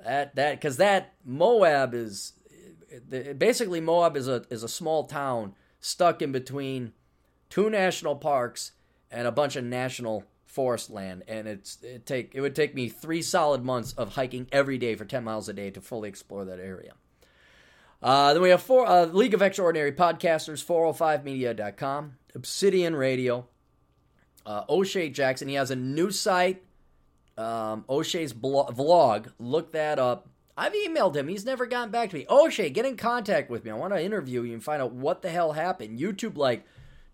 that 0.03 0.37
that 0.37 0.53
because 0.53 0.77
that 0.77 1.15
Moab 1.25 1.93
is 1.93 2.35
basically 3.37 3.81
Moab 3.81 4.17
is 4.17 4.29
a 4.29 4.45
is 4.49 4.63
a 4.63 4.69
small 4.69 5.05
town 5.05 5.55
stuck 5.81 6.23
in 6.23 6.31
between 6.31 6.93
two 7.51 7.69
national 7.69 8.15
parks 8.15 8.73
and 9.11 9.27
a 9.27 9.33
bunch 9.33 9.57
of 9.57 9.65
national 9.65 10.25
forest 10.45 10.89
land, 10.89 11.25
and 11.27 11.49
it's 11.49 11.83
it 11.83 12.07
take 12.07 12.33
it 12.33 12.41
would 12.41 12.55
take 12.55 12.77
me 12.77 12.89
three 12.89 13.23
solid 13.23 13.65
months 13.65 13.93
of 13.95 14.15
hiking 14.15 14.47
every 14.53 14.79
day 14.79 14.95
for 14.95 15.05
ten 15.05 15.25
miles 15.25 15.49
a 15.49 15.53
day 15.53 15.71
to 15.73 15.81
fully 15.81 16.09
explore 16.09 16.45
that 16.45 16.61
area. 16.61 16.93
Uh, 18.03 18.33
then 18.33 18.43
we 18.43 18.51
have 18.51 18.63
four 18.63 18.87
uh, 18.87 19.07
League 19.07 19.35
of 19.35 19.43
Extraordinary 19.43 19.91
Podcasters, 19.91 20.63
405media.com, 20.65 22.17
Obsidian 22.37 22.95
Radio, 22.95 23.47
uh, 24.45 24.65
O'Shea 24.69 25.09
Jackson. 25.09 25.49
He 25.49 25.55
has 25.55 25.71
a 25.73 25.77
new 25.77 26.11
site, 26.11 26.63
um, 27.37 27.85
O'Shea's 27.89 28.33
vlog. 28.33 29.33
Look 29.41 29.73
that 29.73 29.99
up. 29.99 30.29
I've 30.57 30.73
emailed 30.73 31.17
him. 31.17 31.29
He's 31.29 31.45
never 31.45 31.67
gotten 31.67 31.91
back 31.91 32.11
to 32.11 32.17
me. 32.17 32.27
O'Shea, 32.31 32.71
get 32.71 32.87
in 32.87 32.97
contact 32.97 33.51
with 33.51 33.65
me. 33.65 33.71
I 33.71 33.75
want 33.75 33.93
to 33.93 34.03
interview 34.03 34.43
you 34.43 34.53
and 34.53 34.63
find 34.63 34.81
out 34.81 34.93
what 34.93 35.23
the 35.23 35.31
hell 35.31 35.53
happened. 35.53 35.99
YouTube, 35.99 36.37
like, 36.37 36.65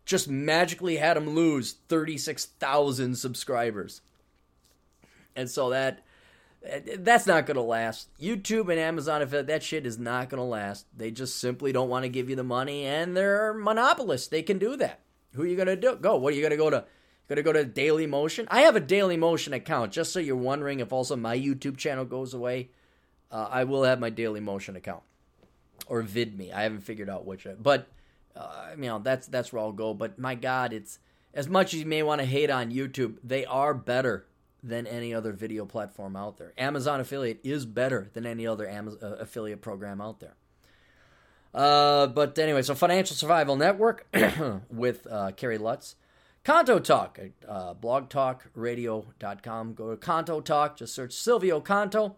just 0.04 0.28
magically 0.28 0.96
had 0.96 1.16
him 1.16 1.30
lose 1.30 1.76
36,000 1.88 3.16
subscribers. 3.16 4.00
And 5.34 5.48
so 5.48 5.70
that 5.70 6.02
that's 6.98 7.26
not 7.26 7.46
going 7.46 7.56
to 7.56 7.62
last. 7.62 8.08
YouTube 8.20 8.70
and 8.70 8.78
Amazon, 8.78 9.22
if 9.22 9.30
that 9.30 9.62
shit 9.62 9.86
is 9.86 9.98
not 9.98 10.28
going 10.28 10.38
to 10.38 10.44
last. 10.44 10.86
They 10.96 11.10
just 11.10 11.40
simply 11.40 11.72
don't 11.72 11.88
want 11.88 12.04
to 12.04 12.08
give 12.08 12.30
you 12.30 12.36
the 12.36 12.44
money, 12.44 12.84
and 12.84 13.16
they're 13.16 13.52
monopolists. 13.52 14.28
They 14.28 14.42
can 14.42 14.58
do 14.58 14.76
that. 14.76 15.00
Who 15.34 15.42
are 15.42 15.46
you 15.46 15.56
to 15.64 15.76
do? 15.76 15.96
Go. 15.96 16.16
What 16.16 16.32
are 16.32 16.36
you 16.36 16.48
to 16.48 16.56
go 16.56 16.70
to? 16.70 16.84
To 17.28 17.42
go 17.42 17.52
to 17.54 17.64
Daily 17.64 18.06
Motion? 18.06 18.46
I 18.50 18.62
have 18.62 18.76
a 18.76 18.80
Daily 18.80 19.16
Motion 19.16 19.54
account. 19.54 19.90
Just 19.90 20.12
so 20.12 20.18
you're 20.18 20.36
wondering, 20.36 20.80
if 20.80 20.92
also 20.92 21.16
my 21.16 21.34
YouTube 21.34 21.78
channel 21.78 22.04
goes 22.04 22.34
away, 22.34 22.68
uh, 23.30 23.48
I 23.50 23.64
will 23.64 23.84
have 23.84 23.98
my 23.98 24.10
Daily 24.10 24.40
Motion 24.40 24.76
account 24.76 25.02
or 25.86 26.02
VidMe. 26.02 26.52
I 26.52 26.64
haven't 26.64 26.82
figured 26.82 27.08
out 27.08 27.24
which, 27.24 27.46
but 27.58 27.88
uh, 28.36 28.72
you 28.76 28.84
know 28.84 28.98
that's 28.98 29.28
that's 29.28 29.50
where 29.50 29.62
I'll 29.62 29.72
go. 29.72 29.94
But 29.94 30.18
my 30.18 30.34
God, 30.34 30.74
it's 30.74 30.98
as 31.32 31.48
much 31.48 31.72
as 31.72 31.80
you 31.80 31.86
may 31.86 32.02
want 32.02 32.20
to 32.20 32.26
hate 32.26 32.50
on 32.50 32.70
YouTube, 32.70 33.16
they 33.24 33.46
are 33.46 33.72
better 33.72 34.26
than 34.62 34.86
any 34.86 35.12
other 35.12 35.32
video 35.32 35.64
platform 35.64 36.16
out 36.16 36.38
there. 36.38 36.52
Amazon 36.56 37.00
affiliate 37.00 37.40
is 37.42 37.66
better 37.66 38.10
than 38.12 38.26
any 38.26 38.46
other 38.46 38.68
Amazon, 38.68 38.98
uh, 39.02 39.16
affiliate 39.16 39.60
program 39.60 40.00
out 40.00 40.20
there. 40.20 40.34
Uh, 41.54 42.06
but 42.06 42.38
anyway, 42.38 42.62
so 42.62 42.74
Financial 42.74 43.14
Survival 43.14 43.56
Network 43.56 44.06
with 44.70 45.06
uh, 45.10 45.32
Kerry 45.32 45.58
Lutz. 45.58 45.96
Canto 46.44 46.80
Talk, 46.80 47.20
uh, 47.48 47.74
blogtalkradio.com. 47.74 49.74
Go 49.74 49.90
to 49.90 49.96
Canto 49.96 50.40
Talk, 50.40 50.76
just 50.76 50.92
search 50.92 51.12
Silvio 51.12 51.60
Canto, 51.60 52.16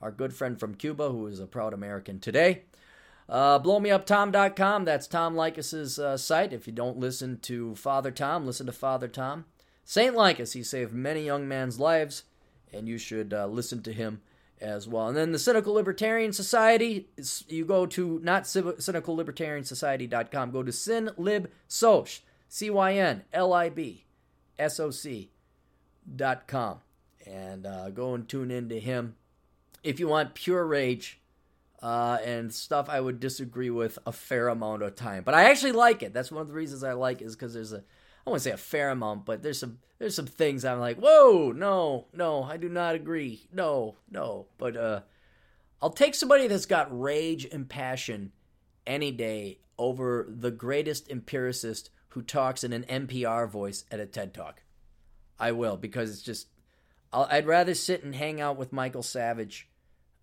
our 0.00 0.12
good 0.12 0.32
friend 0.32 0.60
from 0.60 0.76
Cuba 0.76 1.10
who 1.10 1.26
is 1.26 1.40
a 1.40 1.46
proud 1.46 1.74
American 1.74 2.20
today. 2.20 2.62
Uh, 3.28 3.58
blowmeuptom.com, 3.58 4.84
that's 4.84 5.08
Tom 5.08 5.34
Leykis's 5.34 5.98
uh, 5.98 6.16
site. 6.16 6.52
If 6.52 6.68
you 6.68 6.72
don't 6.72 6.98
listen 6.98 7.40
to 7.40 7.74
Father 7.74 8.12
Tom, 8.12 8.46
listen 8.46 8.66
to 8.66 8.72
Father 8.72 9.08
Tom. 9.08 9.46
St. 9.84 10.14
Leykis, 10.14 10.54
he 10.54 10.62
saved 10.62 10.92
many 10.92 11.24
young 11.24 11.48
men's 11.48 11.80
lives, 11.80 12.22
and 12.72 12.86
you 12.86 12.98
should 12.98 13.34
uh, 13.34 13.46
listen 13.46 13.82
to 13.82 13.92
him 13.92 14.20
as 14.60 14.86
well. 14.88 15.08
And 15.08 15.16
then 15.16 15.32
the 15.32 15.38
Cynical 15.38 15.72
Libertarian 15.74 16.32
Society, 16.32 17.08
you 17.48 17.64
go 17.64 17.86
to 17.86 18.20
not 18.22 18.44
cynicallibertariansociety.com, 18.44 20.50
go 20.50 20.62
to 20.62 20.72
cynlibsoc, 20.72 22.20
C-Y-N-L-I-B-S-O-C 22.48 25.30
dot 26.14 26.46
com, 26.46 26.78
and 27.26 27.66
uh, 27.66 27.90
go 27.90 28.14
and 28.14 28.28
tune 28.28 28.50
in 28.50 28.68
to 28.68 28.78
him. 28.78 29.16
If 29.82 29.98
you 30.00 30.08
want 30.08 30.34
pure 30.34 30.64
rage 30.64 31.20
uh, 31.82 32.18
and 32.24 32.54
stuff 32.54 32.88
I 32.88 33.00
would 33.00 33.20
disagree 33.20 33.70
with 33.70 33.98
a 34.06 34.12
fair 34.12 34.48
amount 34.48 34.82
of 34.82 34.96
time, 34.96 35.24
but 35.24 35.34
I 35.34 35.50
actually 35.50 35.72
like 35.72 36.02
it. 36.02 36.14
That's 36.14 36.32
one 36.32 36.42
of 36.42 36.48
the 36.48 36.54
reasons 36.54 36.84
I 36.84 36.92
like 36.92 37.22
is 37.22 37.34
because 37.34 37.54
there's 37.54 37.72
a 37.72 37.82
I 38.26 38.30
won't 38.30 38.42
say 38.42 38.50
a 38.50 38.56
fair 38.56 38.90
amount, 38.90 39.24
but 39.24 39.42
there's 39.42 39.60
some 39.60 39.78
there's 39.98 40.16
some 40.16 40.26
things 40.26 40.64
I'm 40.64 40.80
like, 40.80 40.98
whoa, 40.98 41.52
no, 41.52 42.06
no, 42.12 42.42
I 42.42 42.56
do 42.56 42.68
not 42.68 42.94
agree, 42.94 43.46
no, 43.52 43.96
no. 44.10 44.46
But 44.58 44.76
uh, 44.76 45.00
I'll 45.80 45.90
take 45.90 46.14
somebody 46.14 46.48
that's 46.48 46.66
got 46.66 46.98
rage 46.98 47.46
and 47.50 47.68
passion 47.68 48.32
any 48.86 49.10
day 49.10 49.60
over 49.78 50.26
the 50.28 50.50
greatest 50.50 51.08
empiricist 51.10 51.90
who 52.10 52.22
talks 52.22 52.64
in 52.64 52.72
an 52.72 52.84
NPR 52.84 53.48
voice 53.48 53.84
at 53.90 54.00
a 54.00 54.06
TED 54.06 54.34
Talk. 54.34 54.62
I 55.38 55.52
will 55.52 55.76
because 55.76 56.10
it's 56.10 56.22
just 56.22 56.48
i 57.12 57.36
would 57.36 57.46
rather 57.46 57.74
sit 57.74 58.02
and 58.02 58.14
hang 58.14 58.40
out 58.40 58.56
with 58.56 58.72
Michael 58.72 59.02
Savage 59.02 59.68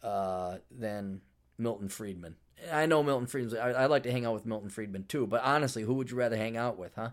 uh, 0.04 0.58
than 0.70 1.22
Milton 1.58 1.88
Friedman. 1.88 2.36
I 2.72 2.86
know 2.86 3.04
Milton 3.04 3.28
Friedman. 3.28 3.60
I, 3.60 3.84
would 3.84 3.92
like 3.92 4.04
to 4.04 4.12
hang 4.12 4.26
out 4.26 4.34
with 4.34 4.46
Milton 4.46 4.70
Friedman 4.70 5.06
too, 5.06 5.26
but 5.26 5.44
honestly, 5.44 5.84
who 5.84 5.94
would 5.96 6.12
you 6.12 6.18
rather 6.18 6.38
hang 6.38 6.58
out 6.58 6.78
with, 6.78 6.94
huh? 6.96 7.12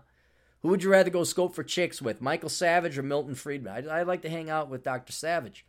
Who 0.61 0.69
would 0.69 0.83
you 0.83 0.91
rather 0.91 1.09
go 1.09 1.23
scope 1.23 1.55
for 1.55 1.63
chicks 1.63 2.01
with, 2.01 2.21
Michael 2.21 2.49
Savage 2.49 2.97
or 2.97 3.03
Milton 3.03 3.35
Friedman? 3.35 3.73
I'd, 3.73 3.87
I'd 3.87 4.07
like 4.07 4.21
to 4.23 4.29
hang 4.29 4.49
out 4.49 4.69
with 4.69 4.83
Dr. 4.83 5.11
Savage. 5.11 5.65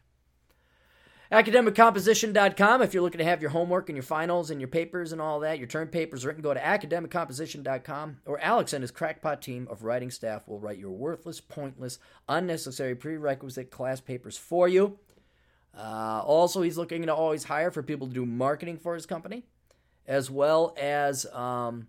AcademicComposition.com. 1.33 2.83
If 2.83 2.93
you're 2.93 3.03
looking 3.03 3.21
to 3.21 3.25
have 3.25 3.41
your 3.41 3.53
homework 3.53 3.89
and 3.89 3.97
your 3.97 4.03
finals 4.03 4.51
and 4.51 4.61
your 4.61 4.69
papers 4.69 5.13
and 5.13 5.21
all 5.21 5.41
that, 5.41 5.59
your 5.59 5.67
term 5.67 5.89
papers 5.89 6.27
written, 6.27 6.43
go 6.43 6.53
to 6.53 6.61
academiccomposition.com 6.61 8.19
or 8.27 8.39
Alex 8.41 8.75
and 8.75 8.83
his 8.83 8.91
crackpot 8.91 9.41
team 9.41 9.67
of 9.71 9.83
writing 9.83 10.11
staff 10.11 10.47
will 10.47 10.61
write 10.61 10.77
your 10.77 10.91
worthless, 10.91 11.41
pointless, 11.41 11.99
unnecessary 12.29 12.95
prerequisite 12.95 13.71
class 13.71 13.99
papers 13.99 14.37
for 14.37 14.69
you. 14.69 14.99
Uh, 15.75 16.21
also, 16.23 16.61
he's 16.61 16.77
looking 16.77 17.01
to 17.05 17.15
always 17.15 17.45
hire 17.45 17.71
for 17.71 17.83
people 17.83 18.07
to 18.07 18.13
do 18.13 18.27
marketing 18.27 18.77
for 18.77 18.95
his 18.95 19.07
company, 19.07 19.43
as 20.07 20.31
well 20.31 20.75
as 20.79 21.25
um, 21.33 21.89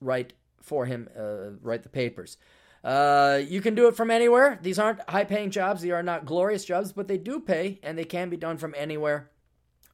write 0.00 0.32
for 0.64 0.86
him 0.86 1.08
uh, 1.16 1.50
write 1.62 1.82
the 1.82 1.88
papers. 1.88 2.38
Uh, 2.82 3.40
you 3.46 3.60
can 3.60 3.74
do 3.74 3.86
it 3.86 3.96
from 3.96 4.10
anywhere. 4.10 4.58
These 4.60 4.78
aren't 4.78 5.08
high 5.08 5.24
paying 5.24 5.50
jobs. 5.50 5.82
They 5.82 5.90
are 5.90 6.02
not 6.02 6.26
glorious 6.26 6.64
jobs, 6.64 6.92
but 6.92 7.08
they 7.08 7.16
do 7.16 7.40
pay 7.40 7.78
and 7.82 7.96
they 7.96 8.04
can 8.04 8.28
be 8.28 8.36
done 8.36 8.58
from 8.58 8.74
anywhere. 8.76 9.30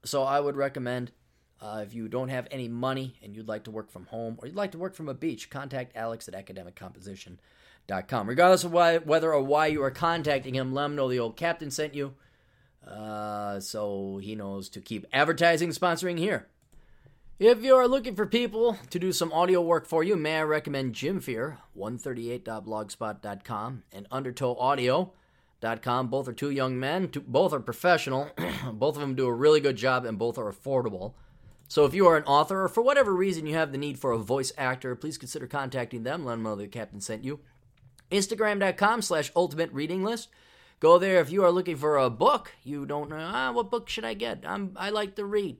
So 0.04 0.22
I 0.22 0.40
would 0.40 0.56
recommend 0.56 1.12
uh, 1.60 1.84
if 1.86 1.94
you 1.94 2.08
don't 2.08 2.30
have 2.30 2.48
any 2.50 2.66
money 2.68 3.16
and 3.22 3.36
you'd 3.36 3.48
like 3.48 3.64
to 3.64 3.70
work 3.70 3.90
from 3.90 4.06
home 4.06 4.38
or 4.38 4.48
you'd 4.48 4.56
like 4.56 4.72
to 4.72 4.78
work 4.78 4.94
from 4.94 5.08
a 5.08 5.14
beach, 5.14 5.50
contact 5.50 5.96
Alex 5.96 6.26
at 6.26 6.34
academiccomposition.com. 6.34 8.28
Regardless 8.28 8.64
of 8.64 8.72
why, 8.72 8.98
whether 8.98 9.32
or 9.32 9.42
why 9.42 9.66
you 9.66 9.82
are 9.82 9.90
contacting 9.90 10.54
him, 10.54 10.72
let 10.72 10.86
him 10.86 10.96
know 10.96 11.08
the 11.08 11.20
old 11.20 11.36
captain 11.36 11.70
sent 11.70 11.94
you. 11.94 12.14
Uh, 12.86 13.60
so 13.60 14.18
he 14.22 14.34
knows 14.34 14.68
to 14.70 14.80
keep 14.80 15.06
advertising 15.12 15.70
sponsoring 15.70 16.18
here. 16.18 16.48
If 17.40 17.62
you 17.62 17.74
are 17.76 17.88
looking 17.88 18.16
for 18.16 18.26
people 18.26 18.76
to 18.90 18.98
do 18.98 19.12
some 19.12 19.32
audio 19.32 19.62
work 19.62 19.86
for 19.86 20.04
you, 20.04 20.14
may 20.14 20.40
I 20.40 20.42
recommend 20.42 20.94
Jim 20.94 21.20
Fear, 21.20 21.56
138.blogspot.com, 21.74 23.82
and 23.90 24.06
UndertowAudio.com. 24.10 26.08
Both 26.08 26.28
are 26.28 26.34
two 26.34 26.50
young 26.50 26.78
men. 26.78 27.08
Two, 27.08 27.22
both 27.22 27.54
are 27.54 27.60
professional. 27.60 28.28
both 28.74 28.96
of 28.96 29.00
them 29.00 29.14
do 29.14 29.24
a 29.24 29.32
really 29.32 29.60
good 29.60 29.76
job, 29.76 30.04
and 30.04 30.18
both 30.18 30.36
are 30.36 30.52
affordable. 30.52 31.14
So 31.66 31.86
if 31.86 31.94
you 31.94 32.06
are 32.08 32.18
an 32.18 32.24
author, 32.24 32.64
or 32.64 32.68
for 32.68 32.82
whatever 32.82 33.14
reason 33.14 33.46
you 33.46 33.54
have 33.54 33.72
the 33.72 33.78
need 33.78 33.98
for 33.98 34.12
a 34.12 34.18
voice 34.18 34.52
actor, 34.58 34.94
please 34.94 35.16
consider 35.16 35.46
contacting 35.46 36.02
them. 36.02 36.26
Let 36.26 36.32
them 36.32 36.42
know 36.42 36.56
the 36.56 36.68
captain 36.68 37.00
sent 37.00 37.24
you. 37.24 37.40
Instagram.com 38.12 39.00
slash 39.00 39.32
ultimate 39.34 39.72
reading 39.72 40.04
list. 40.04 40.28
Go 40.78 40.98
there 40.98 41.20
if 41.20 41.32
you 41.32 41.42
are 41.42 41.50
looking 41.50 41.76
for 41.76 41.96
a 41.96 42.10
book. 42.10 42.52
You 42.64 42.84
don't 42.84 43.08
know, 43.08 43.16
ah, 43.18 43.50
what 43.52 43.70
book 43.70 43.88
should 43.88 44.04
I 44.04 44.12
get? 44.12 44.44
I'm, 44.46 44.74
I 44.76 44.90
like 44.90 45.16
to 45.16 45.24
read. 45.24 45.56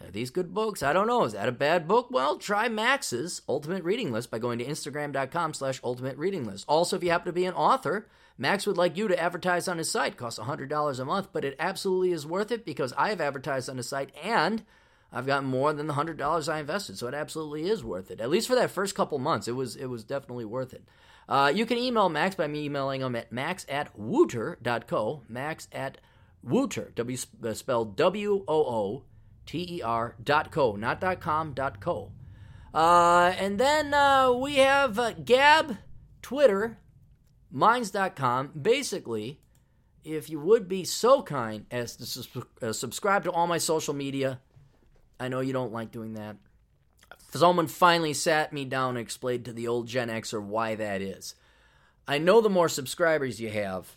Are 0.00 0.10
these 0.10 0.30
good 0.30 0.54
books? 0.54 0.82
I 0.82 0.92
don't 0.92 1.08
know. 1.08 1.24
Is 1.24 1.32
that 1.32 1.48
a 1.48 1.52
bad 1.52 1.88
book? 1.88 2.08
Well, 2.10 2.38
try 2.38 2.68
Max's 2.68 3.42
Ultimate 3.48 3.82
Reading 3.82 4.12
List 4.12 4.30
by 4.30 4.38
going 4.38 4.58
to 4.60 4.64
Instagram.com 4.64 5.54
slash 5.54 5.80
Ultimate 5.82 6.16
Reading 6.16 6.46
List. 6.46 6.64
Also, 6.68 6.96
if 6.96 7.02
you 7.02 7.10
happen 7.10 7.26
to 7.26 7.32
be 7.32 7.46
an 7.46 7.54
author, 7.54 8.06
Max 8.36 8.64
would 8.66 8.76
like 8.76 8.96
you 8.96 9.08
to 9.08 9.20
advertise 9.20 9.66
on 9.66 9.78
his 9.78 9.90
site. 9.90 10.12
It 10.12 10.18
costs 10.18 10.38
$100 10.38 11.00
a 11.00 11.04
month, 11.04 11.28
but 11.32 11.44
it 11.44 11.56
absolutely 11.58 12.12
is 12.12 12.24
worth 12.24 12.52
it 12.52 12.64
because 12.64 12.92
I 12.96 13.08
have 13.08 13.20
advertised 13.20 13.68
on 13.68 13.76
his 13.76 13.88
site 13.88 14.10
and 14.22 14.62
I've 15.12 15.26
gotten 15.26 15.48
more 15.48 15.72
than 15.72 15.88
the 15.88 15.94
$100 15.94 16.52
I 16.52 16.60
invested. 16.60 16.96
So 16.96 17.08
it 17.08 17.14
absolutely 17.14 17.68
is 17.68 17.82
worth 17.82 18.12
it. 18.12 18.20
At 18.20 18.30
least 18.30 18.46
for 18.46 18.54
that 18.54 18.70
first 18.70 18.94
couple 18.94 19.18
months, 19.18 19.48
it 19.48 19.56
was 19.56 19.74
it 19.74 19.86
was 19.86 20.04
definitely 20.04 20.44
worth 20.44 20.72
it. 20.72 20.84
Uh, 21.28 21.52
you 21.54 21.66
can 21.66 21.76
email 21.76 22.08
Max 22.08 22.36
by 22.36 22.46
me 22.46 22.64
emailing 22.64 23.00
him 23.00 23.16
at 23.16 23.32
max 23.32 23.66
at 23.68 23.98
wooter.co. 23.98 25.22
Max 25.28 25.66
at 25.72 25.98
wooter, 26.42 26.92
W 26.94 27.18
uh, 27.44 27.52
spelled 27.52 27.96
W 27.96 28.44
O 29.48 29.50
O 29.50 29.64
T-E-R 29.64 30.14
dot 30.22 30.50
co, 30.50 30.76
not 30.76 31.00
dot 31.00 31.20
com, 31.20 31.52
dot 31.52 31.80
co. 31.80 32.12
Uh, 32.74 33.32
and 33.38 33.58
then 33.58 33.94
uh, 33.94 34.32
we 34.32 34.56
have 34.56 34.98
uh, 34.98 35.12
Gab, 35.12 35.78
Twitter, 36.22 36.78
Minds.com. 37.50 38.50
Basically, 38.60 39.40
if 40.04 40.28
you 40.28 40.38
would 40.38 40.68
be 40.68 40.84
so 40.84 41.22
kind 41.22 41.66
as 41.70 41.96
to 41.96 42.06
sus- 42.06 42.28
uh, 42.62 42.72
subscribe 42.72 43.24
to 43.24 43.32
all 43.32 43.46
my 43.46 43.58
social 43.58 43.94
media. 43.94 44.40
I 45.20 45.28
know 45.28 45.40
you 45.40 45.52
don't 45.52 45.72
like 45.72 45.90
doing 45.90 46.14
that. 46.14 46.36
Someone 47.30 47.66
finally 47.66 48.14
sat 48.14 48.52
me 48.52 48.64
down 48.64 48.90
and 48.90 48.98
explained 48.98 49.46
to 49.46 49.52
the 49.52 49.66
old 49.66 49.88
Gen 49.88 50.08
Xer 50.08 50.40
why 50.42 50.74
that 50.76 51.02
is. 51.02 51.34
I 52.06 52.18
know 52.18 52.40
the 52.40 52.48
more 52.48 52.68
subscribers 52.68 53.40
you 53.40 53.50
have, 53.50 53.96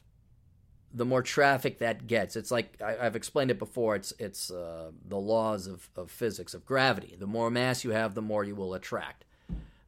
the 0.93 1.05
more 1.05 1.22
traffic 1.22 1.80
that 1.80 2.07
gets. 2.07 2.35
It's 2.35 2.51
like 2.51 2.81
I, 2.81 3.03
have 3.03 3.15
explained 3.15 3.51
it 3.51 3.59
before. 3.59 3.95
It's 3.95 4.13
it's 4.19 4.51
uh, 4.51 4.91
the 5.07 5.18
laws 5.18 5.68
of, 5.68 5.89
of 5.95 6.11
physics 6.11 6.53
of 6.53 6.65
gravity. 6.65 7.15
The 7.18 7.27
more 7.27 7.49
mass 7.49 7.84
you 7.84 7.91
have, 7.91 8.13
the 8.13 8.22
more 8.22 8.43
you 8.43 8.55
will 8.55 8.73
attract. 8.73 9.26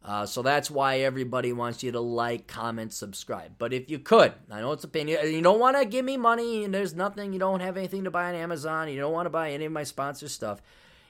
Uh, 0.06 0.26
so 0.26 0.42
that's 0.42 0.70
why 0.70 1.00
everybody 1.00 1.54
wants 1.54 1.82
you 1.82 1.92
to 1.94 2.00
like, 2.00 2.46
comment, 2.46 2.92
subscribe. 2.92 3.54
But 3.58 3.72
if 3.72 3.90
you 3.90 4.00
could, 4.00 4.34
I 4.52 4.60
know 4.60 4.74
it's 4.74 4.84
a 4.84 4.88
pain. 4.90 5.08
You 5.08 5.42
don't 5.42 5.60
want 5.60 5.78
to 5.78 5.86
give 5.86 6.04
me 6.04 6.18
money, 6.18 6.66
and 6.66 6.74
there's 6.74 6.94
nothing. 6.94 7.32
You 7.32 7.40
don't 7.40 7.62
have 7.62 7.78
anything 7.78 8.04
to 8.04 8.12
buy 8.12 8.28
on 8.30 8.36
Amazon. 8.36 8.90
You 8.90 9.00
don't 9.00 9.14
want 9.14 9.28
to 9.28 9.32
buy 9.32 9.52
any 9.52 9.64
of 9.64 9.72
my 9.72 9.84
sponsor 9.84 10.28
stuff. 10.28 10.62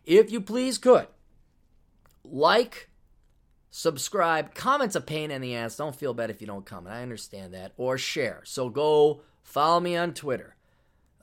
If 0.06 0.32
you 0.32 0.42
please 0.42 0.78
could, 0.78 1.08
like, 2.24 2.90
subscribe. 3.72 4.54
Comments 4.54 4.96
a 4.96 5.02
pain 5.02 5.32
in 5.32 5.42
the 5.42 5.56
ass. 5.56 5.76
Don't 5.76 5.96
feel 5.96 6.14
bad 6.14 6.30
if 6.30 6.40
you 6.40 6.46
don't 6.46 6.66
comment. 6.66 6.94
I 6.94 7.02
understand 7.02 7.56
that. 7.56 7.74
Or 7.78 7.98
share. 7.98 8.42
So 8.44 8.70
go 8.70 9.22
follow 9.44 9.80
me 9.80 9.96
on 9.96 10.14
Twitter. 10.14 10.56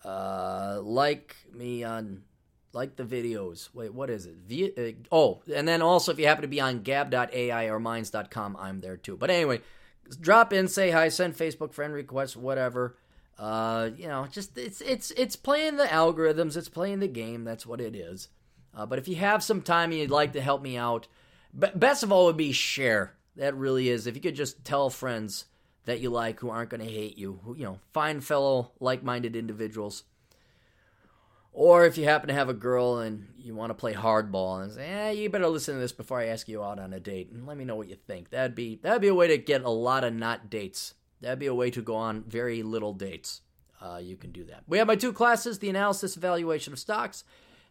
Uh, 0.05 0.78
like 0.82 1.36
me 1.52 1.84
on 1.84 2.22
like 2.72 2.97
the 2.97 3.05
videos. 3.05 3.68
Wait, 3.74 3.92
what 3.92 4.10
is 4.10 4.26
it? 4.26 4.36
V- 4.47 4.72
uh, 4.78 5.14
oh, 5.14 5.42
and 5.52 5.66
then 5.66 5.82
also 5.82 6.12
if 6.12 6.18
you 6.18 6.26
happen 6.26 6.42
to 6.42 6.48
be 6.48 6.60
on 6.60 6.82
gab.ai 6.82 7.64
or 7.64 7.80
minds.com, 7.80 8.56
I'm 8.59 8.80
there 8.80 8.97
too. 8.97 9.16
But 9.16 9.30
anyway, 9.30 9.60
drop 10.20 10.52
in, 10.52 10.68
say 10.68 10.90
hi, 10.90 11.09
send 11.09 11.36
Facebook 11.36 11.72
friend 11.72 11.92
requests, 11.92 12.36
whatever. 12.36 12.97
Uh, 13.38 13.90
you 13.97 14.06
know, 14.06 14.26
just 14.30 14.56
it's 14.56 14.80
it's 14.80 15.10
it's 15.12 15.36
playing 15.36 15.76
the 15.76 15.84
algorithms, 15.84 16.56
it's 16.56 16.68
playing 16.68 17.01
the 17.01 17.09
game. 17.09 17.44
That's 17.44 17.66
what 17.66 17.80
it 17.80 17.97
is. 17.97 18.28
Uh, 18.74 18.86
but 18.86 18.98
if 18.98 19.09
you 19.09 19.16
have 19.16 19.42
some 19.42 19.62
time 19.62 19.90
and 19.90 20.01
you'd 20.01 20.10
like 20.10 20.32
to 20.34 20.40
help 20.40 20.62
me 20.62 20.76
out, 20.76 21.09
best 21.52 22.02
of 22.02 22.12
all 22.12 22.26
would 22.26 22.36
be 22.36 22.52
share. 22.52 23.16
That 23.36 23.56
really 23.56 23.88
is. 23.88 24.06
If 24.06 24.14
you 24.14 24.20
could 24.20 24.36
just 24.36 24.64
tell 24.64 24.90
friends 24.90 25.47
that 25.85 26.01
you 26.01 26.11
like 26.11 26.40
who 26.40 26.51
aren't 26.51 26.70
going 26.70 26.86
to 26.86 26.93
hate 26.93 27.19
you, 27.19 27.40
who, 27.44 27.57
you 27.57 27.65
know, 27.65 27.78
find 27.93 28.24
fellow 28.24 28.73
like-minded 28.81 29.35
individuals 29.35 30.05
or 31.52 31.85
if 31.85 31.98
you 31.98 32.05
happen 32.05 32.28
to 32.28 32.35
have 32.35 32.48
a 32.48 32.55
girl 32.55 32.98
and 32.98 33.27
you 33.36 33.55
want 33.55 33.70
to 33.70 33.74
play 33.74 33.93
hardball 33.93 34.62
and 34.62 34.73
say, 34.73 34.89
"Eh, 34.89 35.11
you 35.11 35.31
better 35.31 35.48
listen 35.48 35.74
to 35.74 35.81
this 35.81 35.93
before 35.93 36.20
I 36.20 36.27
ask 36.27 36.48
you 36.48 36.62
out 36.62 36.78
on 36.78 36.93
a 36.93 37.01
date 37.01 37.31
and 37.31 37.47
let 37.47 37.57
me 37.57 37.65
know 37.65 37.77
what 37.77 37.89
you 37.89 37.97
think." 37.97 38.31
That'd 38.31 38.55
be 38.55 38.77
that'd 38.77 39.02
be 39.02 39.09
a 39.09 39.15
way 39.15 39.28
to 39.28 39.39
get 39.39 39.62
a 39.62 39.70
lot 39.70 40.05
of 40.05 40.15
not 40.15 40.48
dates. 40.48 40.94
That'd 41.20 41.39
be 41.39 41.47
a 41.47 41.55
way 41.55 41.70
to 41.73 41.82
go 41.82 41.97
on 41.97 42.24
very 42.24 42.62
little 42.62 42.94
dates. 42.94 43.43
Uh, 43.81 44.01
you 44.02 44.16
can 44.16 44.31
do 44.31 44.44
that. 44.44 44.62
We 44.69 44.78
have 44.78 44.86
my 44.86 44.97
two 44.97 45.12
classes: 45.12 45.59
the 45.59 45.70
analysis 45.70 46.16
evaluation 46.16 46.73
of 46.73 46.78
stocks 46.78 47.24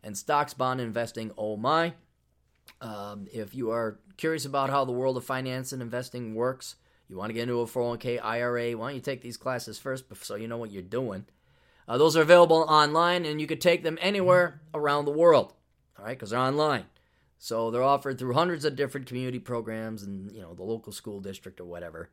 and 0.03 0.17
stocks 0.17 0.53
bond 0.53 0.81
investing. 0.81 1.31
Oh 1.37 1.55
my! 1.55 1.93
Um, 2.81 3.27
if 3.31 3.55
you 3.55 3.71
are 3.71 3.99
curious 4.17 4.43
about 4.43 4.69
how 4.69 4.83
the 4.83 4.91
world 4.91 5.15
of 5.15 5.23
finance 5.23 5.71
and 5.71 5.81
investing 5.81 6.35
works, 6.35 6.75
you 7.09 7.17
want 7.17 7.29
to 7.29 7.33
get 7.33 7.43
into 7.43 7.59
a 7.61 7.65
401k 7.65 8.19
IRA, 8.23 8.77
why 8.77 8.89
don't 8.89 8.95
you 8.95 9.01
take 9.01 9.21
these 9.21 9.37
classes 9.37 9.79
first 9.79 10.05
so 10.23 10.35
you 10.35 10.47
know 10.47 10.57
what 10.57 10.71
you're 10.71 10.81
doing? 10.81 11.25
Uh, 11.87 11.97
those 11.97 12.15
are 12.15 12.21
available 12.21 12.65
online, 12.69 13.25
and 13.25 13.41
you 13.41 13.47
could 13.47 13.61
take 13.61 13.81
them 13.81 13.97
anywhere 13.99 14.61
around 14.75 15.05
the 15.05 15.11
world. 15.11 15.53
All 15.97 16.05
right, 16.05 16.17
because 16.17 16.29
they're 16.29 16.39
online. 16.39 16.85
So 17.39 17.71
they're 17.71 17.81
offered 17.81 18.19
through 18.19 18.33
hundreds 18.33 18.63
of 18.63 18.75
different 18.75 19.07
community 19.07 19.39
programs 19.39 20.03
and 20.03 20.31
you 20.31 20.41
know 20.41 20.53
the 20.53 20.63
local 20.63 20.91
school 20.91 21.19
district 21.19 21.59
or 21.59 21.65
whatever. 21.65 22.09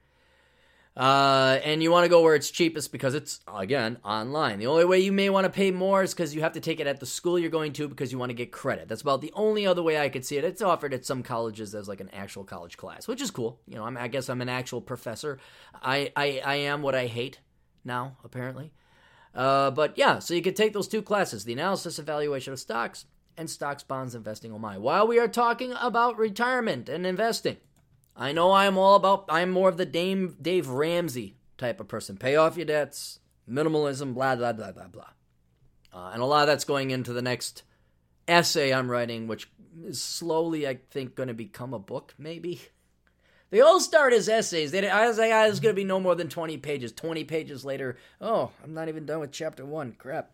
Uh, 0.97 1.61
and 1.63 1.83
you 1.83 1.91
want 1.91 2.05
to 2.05 2.09
go 2.09 2.23
where 2.23 2.35
it's 2.35 2.51
cheapest 2.51 2.91
because 2.91 3.15
it's 3.15 3.41
again 3.55 3.99
online. 4.03 4.59
The 4.59 4.67
only 4.67 4.87
way 4.87 5.01
you 5.01 5.13
may 5.13 5.29
want 5.29 5.45
to 5.45 5.51
pay 5.51 5.71
more 5.71 6.03
is 6.03 6.15
because 6.15 6.35
you 6.35 6.41
have 6.41 6.55
to 6.55 6.61
take 6.61 6.81
it 6.81 6.87
at 6.87 7.01
the 7.01 7.07
school 7.07 7.39
you're 7.39 7.51
going 7.51 7.75
to 7.75 7.87
because 7.87 8.11
you 8.11 8.19
want 8.19 8.31
to 8.31 8.35
get 8.35 8.51
credit. 8.51 8.89
That's 8.89 9.03
about 9.03 9.21
the 9.21 9.33
only 9.35 9.67
other 9.67 9.83
way 9.83 10.01
I 10.01 10.09
could 10.09 10.25
see 10.25 10.39
it. 10.39 10.45
It's 10.45 10.63
offered 10.63 10.95
at 10.95 11.05
some 11.05 11.23
colleges 11.23 11.75
as 11.75 11.87
like 11.87 12.01
an 12.01 12.09
actual 12.15 12.45
college 12.45 12.79
class, 12.79 13.07
which 13.07 13.21
is 13.21 13.31
cool. 13.31 13.61
You 13.67 13.75
know, 13.75 13.85
I'm, 13.85 13.99
I 13.99 14.09
guess 14.09 14.31
I'm 14.31 14.41
an 14.41 14.49
actual 14.49 14.81
professor. 14.81 15.39
I, 15.83 16.13
I 16.17 16.41
I 16.43 16.55
am 16.55 16.81
what 16.81 16.95
I 16.95 17.09
hate 17.09 17.41
now 17.85 18.17
apparently. 18.25 18.73
Uh, 19.35 19.71
but 19.71 19.99
yeah, 19.99 20.19
so 20.19 20.33
you 20.33 20.41
could 20.41 20.57
take 20.57 20.73
those 20.73 20.89
two 20.89 21.03
classes 21.03 21.45
the 21.45 21.53
analysis 21.53 21.99
evaluation 21.99 22.55
of 22.55 22.59
stocks 22.59 23.05
and 23.37 23.51
stocks, 23.51 23.83
bonds, 23.83 24.15
investing. 24.15 24.51
Oh 24.51 24.59
my. 24.59 24.79
While 24.79 25.07
we 25.07 25.19
are 25.19 25.29
talking 25.29 25.75
about 25.79 26.17
retirement 26.17 26.89
and 26.89 27.07
investing, 27.07 27.59
I 28.17 28.33
know 28.33 28.53
I'm 28.53 28.79
all 28.79 28.97
about, 28.97 29.27
I'm 29.29 29.51
more 29.51 29.69
of 29.69 29.77
the 29.77 29.85
Dame, 29.85 30.37
Dave 30.41 30.69
Ramsey 30.69 31.37
type 31.59 31.81
of 31.81 31.89
person. 31.89 32.17
Pay 32.17 32.37
off 32.37 32.57
your 32.57 32.67
debts, 32.67 33.21
minimalism, 33.49 34.15
blah, 34.15 34.37
blah, 34.37 34.53
blah, 34.53 34.73
blah, 34.73 34.89
blah. 34.89 35.11
Uh, 35.93 36.11
and 36.13 36.23
a 36.23 36.27
lot 36.27 36.43
of 36.43 36.47
that's 36.47 36.65
going 36.65 36.91
into 36.91 37.13
the 37.13 37.23
next 37.23 37.63
essay 38.27 38.73
I'm 38.73 38.91
writing, 38.91 39.27
which 39.27 39.51
is 39.85 40.03
slowly, 40.03 40.67
I 40.67 40.79
think, 40.91 41.15
going 41.15 41.29
to 41.29 41.35
become 41.35 41.75
a 41.75 41.79
book, 41.79 42.15
maybe. 42.19 42.61
They 43.51 43.61
all 43.61 43.79
start 43.79 44.13
as 44.13 44.29
essays. 44.29 44.73
They, 44.73 44.89
I 44.89 45.07
was 45.07 45.19
like, 45.19 45.31
ah, 45.33 45.45
it's 45.47 45.61
going 45.61 45.73
to 45.73 45.81
be 45.81 45.85
no 45.85 46.01
more 46.01 46.17
than 46.17 46.29
20 46.29 46.59
pages. 46.59 46.91
20 46.91 47.23
pages 47.23 47.65
later, 47.65 47.97
oh, 48.21 48.51
I'm 48.63 48.75
not 48.75 48.89
even 48.89 49.07
done 49.07 49.21
with 49.21 49.31
chapter 49.31 49.65
one. 49.65 49.93
Crap. 49.93 50.33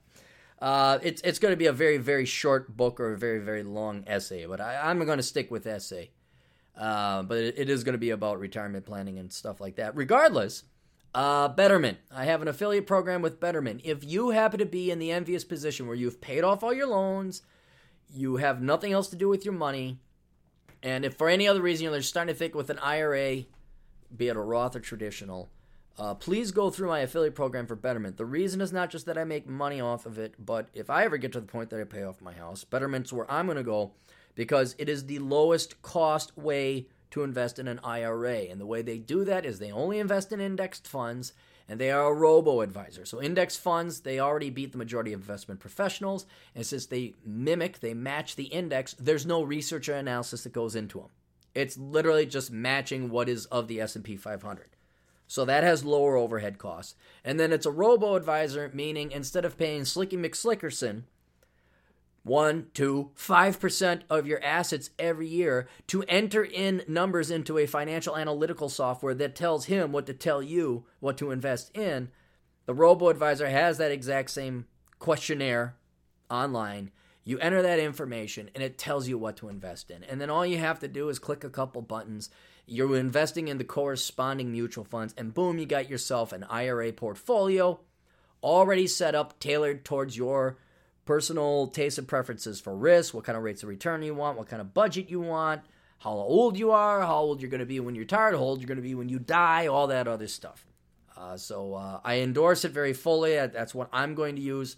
Uh, 0.63 0.99
it's 1.03 1.21
it's 1.21 1.39
going 1.39 1.53
to 1.53 1.57
be 1.57 1.67
a 1.67 1.75
very, 1.75 1.99
very 1.99 2.25
short 2.25 2.75
book 2.75 3.01
or 3.01 3.13
a 3.13 3.19
very, 3.19 3.39
very 3.39 3.63
long 3.63 4.05
essay, 4.07 4.47
but 4.47 4.63
I, 4.63 4.91
am 4.91 5.05
going 5.05 5.19
to 5.19 5.23
stick 5.23 5.51
with 5.51 5.67
essay. 5.67 6.11
Uh, 6.77 7.23
but 7.23 7.39
it, 7.39 7.59
it 7.59 7.71
is 7.71 7.85
going 7.85 7.93
to 7.93 7.99
be 7.99 8.11
about 8.11 8.41
retirement 8.41 8.87
planning 8.87 9.19
and 9.19 9.33
stuff 9.33 9.61
like 9.61 9.77
that. 9.77 9.95
Regardless, 9.95 10.65
uh, 11.15 11.49
Betterment. 11.49 11.99
I 12.11 12.25
have 12.25 12.43
an 12.43 12.49
affiliate 12.49 12.87
program 12.87 13.23
with 13.23 13.41
Betterment. 13.41 13.83
If 13.85 14.05
you 14.05 14.31
happen 14.31 14.59
to 14.59 14.67
be 14.67 14.91
in 14.91 14.99
the 14.99 15.11
envious 15.11 15.45
position 15.45 15.87
where 15.87 15.97
you've 15.97 16.21
paid 16.21 16.43
off 16.43 16.63
all 16.63 16.73
your 16.73 16.87
loans, 16.87 17.43
you 18.15 18.37
have 18.37 18.63
nothing 18.63 18.93
else 18.93 19.09
to 19.09 19.17
do 19.17 19.29
with 19.29 19.45
your 19.45 19.55
money, 19.55 19.99
and 20.83 21.05
if 21.05 21.15
for 21.15 21.29
any 21.29 21.47
other 21.47 21.63
reason 21.63 21.85
you're 21.85 22.03
starting 22.03 22.35
to 22.35 22.39
think 22.39 22.55
with 22.55 22.71
an 22.71 22.79
IRA, 22.79 23.45
be 24.15 24.29
it 24.29 24.37
a 24.37 24.41
Roth 24.41 24.77
or 24.77 24.81
traditional, 24.81 25.51
uh, 25.99 26.15
please 26.15 26.51
go 26.51 26.71
through 26.71 26.89
my 26.89 27.01
affiliate 27.01 27.35
program 27.35 27.67
for 27.67 27.77
Betterment. 27.77 28.17
The 28.17 28.25
reason 28.25 28.61
is 28.61 28.73
not 28.73 28.91
just 28.91 29.07
that 29.07 29.19
I 29.19 29.25
make 29.25 29.47
money 29.47 29.81
off 29.81 30.07
of 30.07 30.19
it, 30.19 30.35
but 30.39 30.69
if 30.75 30.91
I 30.91 31.05
ever 31.05 31.17
get 31.19 31.33
to 31.33 31.41
the 31.41 31.47
point 31.47 31.71
that 31.71 31.81
I 31.81 31.85
pay 31.85 32.03
off 32.03 32.21
my 32.21 32.33
house, 32.33 32.65
Betterment's 32.65 33.13
where 33.13 33.31
I'm 33.31 33.47
going 33.47 33.57
to 33.57 33.63
go 33.63 33.93
because 34.35 34.75
it 34.79 34.89
is 34.89 35.07
the 35.07 35.19
lowest 35.19 35.83
cost 35.83 36.37
way 36.37 36.87
to 37.11 37.23
invest 37.23 37.59
in 37.59 37.69
an 37.69 37.81
IRA. 37.85 38.39
And 38.51 38.61
the 38.61 38.67
way 38.67 38.83
they 38.83 38.99
do 38.99 39.25
that 39.25 39.45
is 39.45 39.59
they 39.59 39.71
only 39.71 39.99
invest 39.99 40.33
in 40.33 40.41
indexed 40.41 40.89
funds 40.89 41.33
and 41.69 41.81
they 41.81 41.91
are 41.91 42.09
a 42.09 42.15
robo 42.15 42.61
advisor. 42.61 43.05
So 43.05 43.23
index 43.23 43.57
funds, 43.57 44.01
they 44.01 44.19
already 44.19 44.51
beat 44.51 44.73
the 44.73 44.79
majority 44.79 45.13
of 45.13 45.21
investment 45.21 45.61
professionals, 45.61 46.27
and 46.55 46.67
since 46.67 46.87
they 46.87 47.15
mimic, 47.25 47.81
they 47.81 47.95
match 47.95 48.37
the 48.37 48.45
index, 48.45 48.95
there's 48.99 49.25
no 49.25 49.43
research 49.43 49.89
or 49.89 49.95
analysis 49.95 50.43
that 50.43 50.53
goes 50.53 50.75
into 50.75 50.99
them. 50.99 51.09
It's 51.55 51.79
literally 51.79 52.27
just 52.27 52.51
matching 52.51 53.11
what 53.11 53.29
is 53.29 53.47
of 53.47 53.69
the 53.69 53.81
S&P 53.81 54.17
500. 54.17 54.71
So 55.27 55.45
that 55.45 55.65
has 55.65 55.85
lower 55.85 56.17
overhead 56.17 56.59
costs. 56.59 56.95
And 57.25 57.41
then 57.41 57.53
it's 57.53 57.67
a 57.67 57.71
robo 57.71 58.17
advisor, 58.17 58.71
meaning 58.75 59.13
instead 59.13 59.45
of 59.45 59.57
paying 59.57 59.83
Slicky 59.83 60.19
McSlickerson 60.19 61.05
one, 62.23 62.67
two, 62.73 63.11
five 63.15 63.59
percent 63.59 64.05
of 64.09 64.27
your 64.27 64.43
assets 64.43 64.91
every 64.99 65.27
year 65.27 65.67
to 65.89 66.03
enter 66.05 66.45
in 66.45 66.83
numbers 66.87 67.31
into 67.31 67.59
a 67.59 67.67
financial 67.67 68.17
analytical 68.17 68.69
software 68.69 69.15
that 69.15 69.35
tells 69.35 69.67
him 69.67 69.93
what 69.93 70.07
to 70.07 70.15
tell 70.15 70.43
you 70.43 70.85
what 71.01 71.17
to 71.19 71.31
invest 71.31 71.77
in. 71.77 72.11
The 72.67 72.75
robo 72.75 73.09
advisor 73.09 73.49
has 73.49 73.79
that 73.79 73.91
exact 73.91 74.31
same 74.31 74.67
questionnaire 74.99 75.75
online. 76.31 76.93
You 77.25 77.39
enter 77.39 77.63
that 77.63 77.79
information 77.79 78.51
and 78.55 78.63
it 78.63 78.79
tells 78.79 79.09
you 79.09 79.19
what 79.19 79.37
to 79.39 79.49
invest 79.49 79.91
in. 79.91 80.05
And 80.05 80.21
then 80.21 80.31
all 80.31 80.47
you 80.47 80.59
have 80.59 80.81
to 80.81 80.89
do 80.89 81.09
is 81.09 81.19
click 81.19 81.45
a 81.45 81.51
couple 81.51 81.83
buttons. 81.83 82.31
You're 82.67 82.97
investing 82.97 83.49
in 83.49 83.59
the 83.59 83.65
corresponding 83.65 84.53
mutual 84.53 84.85
funds, 84.85 85.15
and 85.19 85.35
boom, 85.35 85.59
you 85.59 85.67
got 85.67 85.91
yourself 85.91 86.33
an 86.33 86.45
IRA 86.45 86.93
portfolio 86.93 87.81
already 88.43 88.87
set 88.87 89.15
up, 89.15 89.39
tailored 89.41 89.85
towards 89.85 90.17
your 90.17 90.59
personal 91.05 91.67
tastes 91.67 91.99
and 91.99 92.07
preferences 92.07 92.61
for 92.61 92.77
risk, 92.77 93.15
what 93.15 93.25
kind 93.25 93.37
of 93.37 93.45
rates 93.45 93.63
of 93.63 93.69
return 93.69 94.03
you 94.03 94.15
want, 94.15 94.39
what 94.39 94.49
kind 94.49 94.61
of 94.61 94.73
budget 94.75 95.11
you 95.11 95.21
want, 95.21 95.63
how 95.99 96.11
old 96.11 96.59
you 96.59 96.71
are, 96.71 97.01
how 97.01 97.19
old 97.19 97.41
you're 97.41 97.51
going 97.51 97.61
to 97.61 97.67
be 97.67 97.81
when 97.81 97.95
you're 97.95 98.05
tired, 98.05 98.35
how 98.35 98.41
old 98.41 98.61
you're 98.61 98.69
going 98.69 98.77
to 98.77 98.83
be 98.83 98.95
when 98.95 99.09
you 99.09 99.19
die, 99.19 99.67
all 99.67 99.87
that 99.89 100.09
other 100.09 100.29
stuff. 100.29 100.65
Uh, 101.17 101.37
so 101.37 101.75
uh, 101.75 102.01
I 102.05 102.19
endorse 102.19 102.65
it 102.65 102.73
very 102.73 102.93
fully. 102.93 103.35
That's 103.35 103.75
what 103.75 103.89
I'm 103.93 104.15
going 104.15 104.37
to 104.37 104.43
use. 104.43 104.77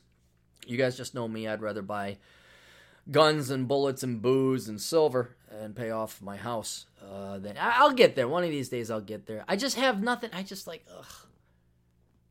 You 0.66 0.76
guys 0.76 0.96
just 0.96 1.14
know 1.14 1.28
me. 1.28 1.46
I'd 1.46 1.62
rather 1.62 1.82
buy 1.82 2.18
guns 3.10 3.50
and 3.50 3.68
bullets 3.68 4.02
and 4.02 4.20
booze 4.20 4.68
and 4.68 4.80
silver 4.80 5.36
and 5.50 5.76
pay 5.76 5.90
off 5.90 6.22
my 6.22 6.36
house. 6.36 6.86
Uh, 7.02 7.38
then 7.38 7.56
I'll 7.60 7.92
get 7.92 8.16
there. 8.16 8.28
One 8.28 8.44
of 8.44 8.50
these 8.50 8.68
days 8.70 8.90
I'll 8.90 9.00
get 9.00 9.26
there. 9.26 9.44
I 9.46 9.56
just 9.56 9.76
have 9.76 10.02
nothing. 10.02 10.30
I 10.32 10.42
just 10.42 10.66
like, 10.66 10.84
ugh. 10.98 11.28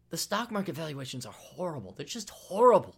The 0.10 0.18
stock 0.18 0.52
market 0.52 0.76
valuations 0.76 1.26
are 1.26 1.34
horrible. 1.34 1.94
They're 1.94 2.06
just 2.06 2.30
horrible 2.30 2.95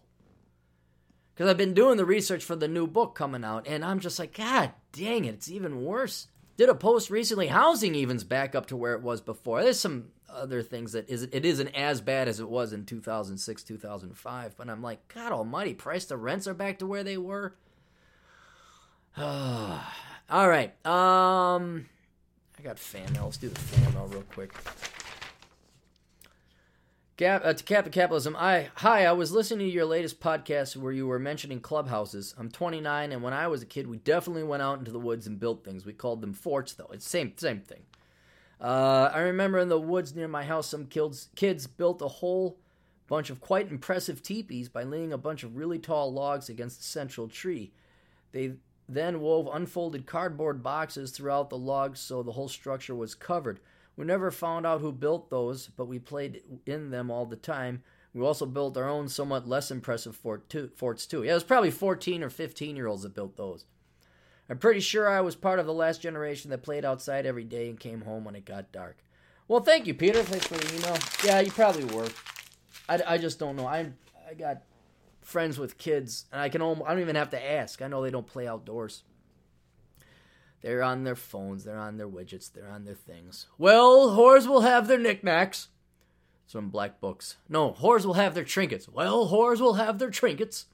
because 1.36 1.50
I've 1.50 1.58
been 1.58 1.74
doing 1.74 1.98
the 1.98 2.06
research 2.06 2.42
for 2.42 2.56
the 2.56 2.66
new 2.66 2.86
book 2.86 3.14
coming 3.14 3.44
out, 3.44 3.66
and 3.68 3.84
I'm 3.84 4.00
just 4.00 4.18
like, 4.18 4.34
God 4.34 4.72
dang 4.92 5.26
it, 5.26 5.34
it's 5.34 5.50
even 5.50 5.84
worse. 5.84 6.28
did 6.56 6.70
a 6.70 6.74
post 6.74 7.10
recently. 7.10 7.48
Housing 7.48 7.94
even's 7.94 8.24
back 8.24 8.54
up 8.54 8.64
to 8.66 8.76
where 8.76 8.94
it 8.94 9.02
was 9.02 9.20
before. 9.20 9.62
There's 9.62 9.78
some 9.78 10.06
other 10.30 10.62
things 10.62 10.92
that 10.92 11.10
is 11.10 11.24
it 11.24 11.44
isn't 11.44 11.68
as 11.68 12.00
bad 12.00 12.26
as 12.26 12.40
it 12.40 12.48
was 12.48 12.72
in 12.72 12.86
2006, 12.86 13.62
2005. 13.62 14.56
But 14.56 14.70
I'm 14.70 14.82
like, 14.82 15.06
God 15.12 15.32
Almighty, 15.32 15.74
price 15.74 16.06
the 16.06 16.16
rents 16.16 16.46
are 16.46 16.54
back 16.54 16.78
to 16.78 16.86
where 16.86 17.04
they 17.04 17.18
were. 17.18 17.54
All 19.18 19.78
right. 20.30 20.74
Um, 20.86 21.86
I 22.58 22.62
got 22.62 22.78
fan 22.78 23.12
mail. 23.12 23.24
Let's 23.24 23.36
do 23.36 23.50
the 23.50 23.60
fan 23.60 23.92
mail 23.92 24.06
real 24.06 24.22
quick. 24.22 24.54
Gap, 27.16 27.46
uh, 27.46 27.54
to 27.54 27.64
Captain 27.64 27.92
Capitalism, 27.92 28.36
I 28.38 28.68
hi. 28.74 29.06
I 29.06 29.12
was 29.12 29.32
listening 29.32 29.66
to 29.66 29.72
your 29.72 29.86
latest 29.86 30.20
podcast 30.20 30.76
where 30.76 30.92
you 30.92 31.06
were 31.06 31.18
mentioning 31.18 31.60
clubhouses. 31.60 32.34
I'm 32.36 32.50
29, 32.50 33.10
and 33.10 33.22
when 33.22 33.32
I 33.32 33.48
was 33.48 33.62
a 33.62 33.66
kid, 33.66 33.86
we 33.86 33.96
definitely 33.96 34.42
went 34.42 34.62
out 34.62 34.80
into 34.80 34.90
the 34.90 35.00
woods 35.00 35.26
and 35.26 35.40
built 35.40 35.64
things. 35.64 35.86
We 35.86 35.94
called 35.94 36.20
them 36.20 36.34
forts, 36.34 36.74
though. 36.74 36.90
It's 36.92 37.08
same 37.08 37.32
same 37.38 37.60
thing. 37.60 37.84
Uh, 38.60 39.10
I 39.14 39.20
remember 39.20 39.58
in 39.58 39.70
the 39.70 39.80
woods 39.80 40.14
near 40.14 40.28
my 40.28 40.44
house, 40.44 40.68
some 40.68 40.84
kids 40.84 41.30
kids 41.34 41.66
built 41.66 42.02
a 42.02 42.08
whole 42.08 42.58
bunch 43.08 43.30
of 43.30 43.40
quite 43.40 43.70
impressive 43.70 44.22
teepees 44.22 44.68
by 44.68 44.82
laying 44.82 45.14
a 45.14 45.18
bunch 45.18 45.42
of 45.42 45.56
really 45.56 45.78
tall 45.78 46.12
logs 46.12 46.50
against 46.50 46.80
a 46.80 46.84
central 46.84 47.28
tree. 47.28 47.72
They 48.32 48.56
then 48.90 49.20
wove 49.22 49.48
unfolded 49.50 50.04
cardboard 50.04 50.62
boxes 50.62 51.12
throughout 51.12 51.48
the 51.48 51.56
logs 51.56 51.98
so 51.98 52.22
the 52.22 52.32
whole 52.32 52.48
structure 52.48 52.94
was 52.94 53.14
covered. 53.14 53.58
We 53.96 54.04
never 54.04 54.30
found 54.30 54.66
out 54.66 54.80
who 54.80 54.92
built 54.92 55.30
those, 55.30 55.68
but 55.68 55.86
we 55.86 55.98
played 55.98 56.42
in 56.66 56.90
them 56.90 57.10
all 57.10 57.26
the 57.26 57.36
time. 57.36 57.82
We 58.12 58.22
also 58.22 58.46
built 58.46 58.76
our 58.76 58.88
own 58.88 59.08
somewhat 59.08 59.48
less 59.48 59.70
impressive 59.70 60.16
fort 60.16 60.48
too, 60.48 60.70
forts 60.74 61.06
too. 61.06 61.22
Yeah, 61.22 61.32
it 61.32 61.34
was 61.34 61.44
probably 61.44 61.70
14 61.70 62.22
or 62.22 62.30
15 62.30 62.76
year 62.76 62.86
olds 62.86 63.02
that 63.02 63.14
built 63.14 63.36
those. 63.36 63.64
I'm 64.48 64.58
pretty 64.58 64.80
sure 64.80 65.08
I 65.08 65.20
was 65.22 65.34
part 65.34 65.58
of 65.58 65.66
the 65.66 65.72
last 65.72 66.00
generation 66.00 66.50
that 66.50 66.62
played 66.62 66.84
outside 66.84 67.26
every 67.26 67.44
day 67.44 67.68
and 67.68 67.80
came 67.80 68.02
home 68.02 68.24
when 68.24 68.36
it 68.36 68.44
got 68.44 68.70
dark. 68.70 68.98
Well, 69.48 69.60
thank 69.60 69.86
you, 69.86 69.94
Peter. 69.94 70.22
Thanks 70.22 70.46
for 70.46 70.54
the 70.54 70.76
email. 70.76 70.96
Yeah, 71.24 71.40
you 71.40 71.50
probably 71.50 71.84
were. 71.84 72.08
I, 72.88 73.00
I 73.06 73.18
just 73.18 73.38
don't 73.38 73.56
know. 73.56 73.66
I 73.66 73.92
I 74.28 74.34
got 74.34 74.62
friends 75.22 75.58
with 75.58 75.78
kids, 75.78 76.26
and 76.32 76.40
I 76.40 76.48
can 76.48 76.62
almost, 76.62 76.88
I 76.88 76.92
don't 76.92 77.02
even 77.02 77.16
have 77.16 77.30
to 77.30 77.50
ask. 77.52 77.82
I 77.82 77.88
know 77.88 78.02
they 78.02 78.10
don't 78.10 78.26
play 78.26 78.46
outdoors. 78.46 79.02
They're 80.66 80.82
on 80.82 81.04
their 81.04 81.14
phones, 81.14 81.62
they're 81.62 81.78
on 81.78 81.96
their 81.96 82.08
widgets, 82.08 82.52
they're 82.52 82.68
on 82.68 82.86
their 82.86 82.96
things. 82.96 83.46
Well, 83.56 84.08
whores 84.08 84.48
will 84.48 84.62
have 84.62 84.88
their 84.88 84.98
knickknacks. 84.98 85.68
It's 86.42 86.52
from 86.54 86.70
Black 86.70 87.00
Books. 87.00 87.36
No, 87.48 87.70
whores 87.70 88.04
will 88.04 88.14
have 88.14 88.34
their 88.34 88.42
trinkets. 88.42 88.88
Well, 88.88 89.28
whores 89.28 89.60
will 89.60 89.74
have 89.74 90.00
their 90.00 90.10
trinkets. 90.10 90.66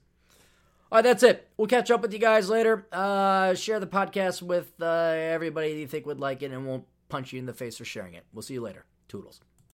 All 0.91 0.97
right, 0.97 1.03
that's 1.03 1.21
it. 1.21 1.47
We'll 1.57 1.67
catch 1.67 1.91
up 1.91 2.01
with 2.01 2.11
you 2.11 2.17
guys 2.17 2.49
later. 2.49 2.87
Uh, 2.91 3.53
share 3.53 3.79
the 3.79 3.85
podcast 3.85 4.41
with 4.41 4.73
uh, 4.81 4.85
everybody 4.85 5.73
you 5.73 5.85
think 5.85 6.07
would 6.07 6.19
like 6.19 6.41
it 6.41 6.49
and 6.49 6.65
won't 6.65 6.85
punch 7.09 7.31
you 7.31 7.37
in 7.37 7.45
the 7.45 7.53
face 7.53 7.77
for 7.77 7.85
sharing 7.85 8.15
it. 8.15 8.25
We'll 8.33 8.41
see 8.41 8.55
you 8.55 8.61
later. 8.61 8.85
Toodles. 9.07 9.41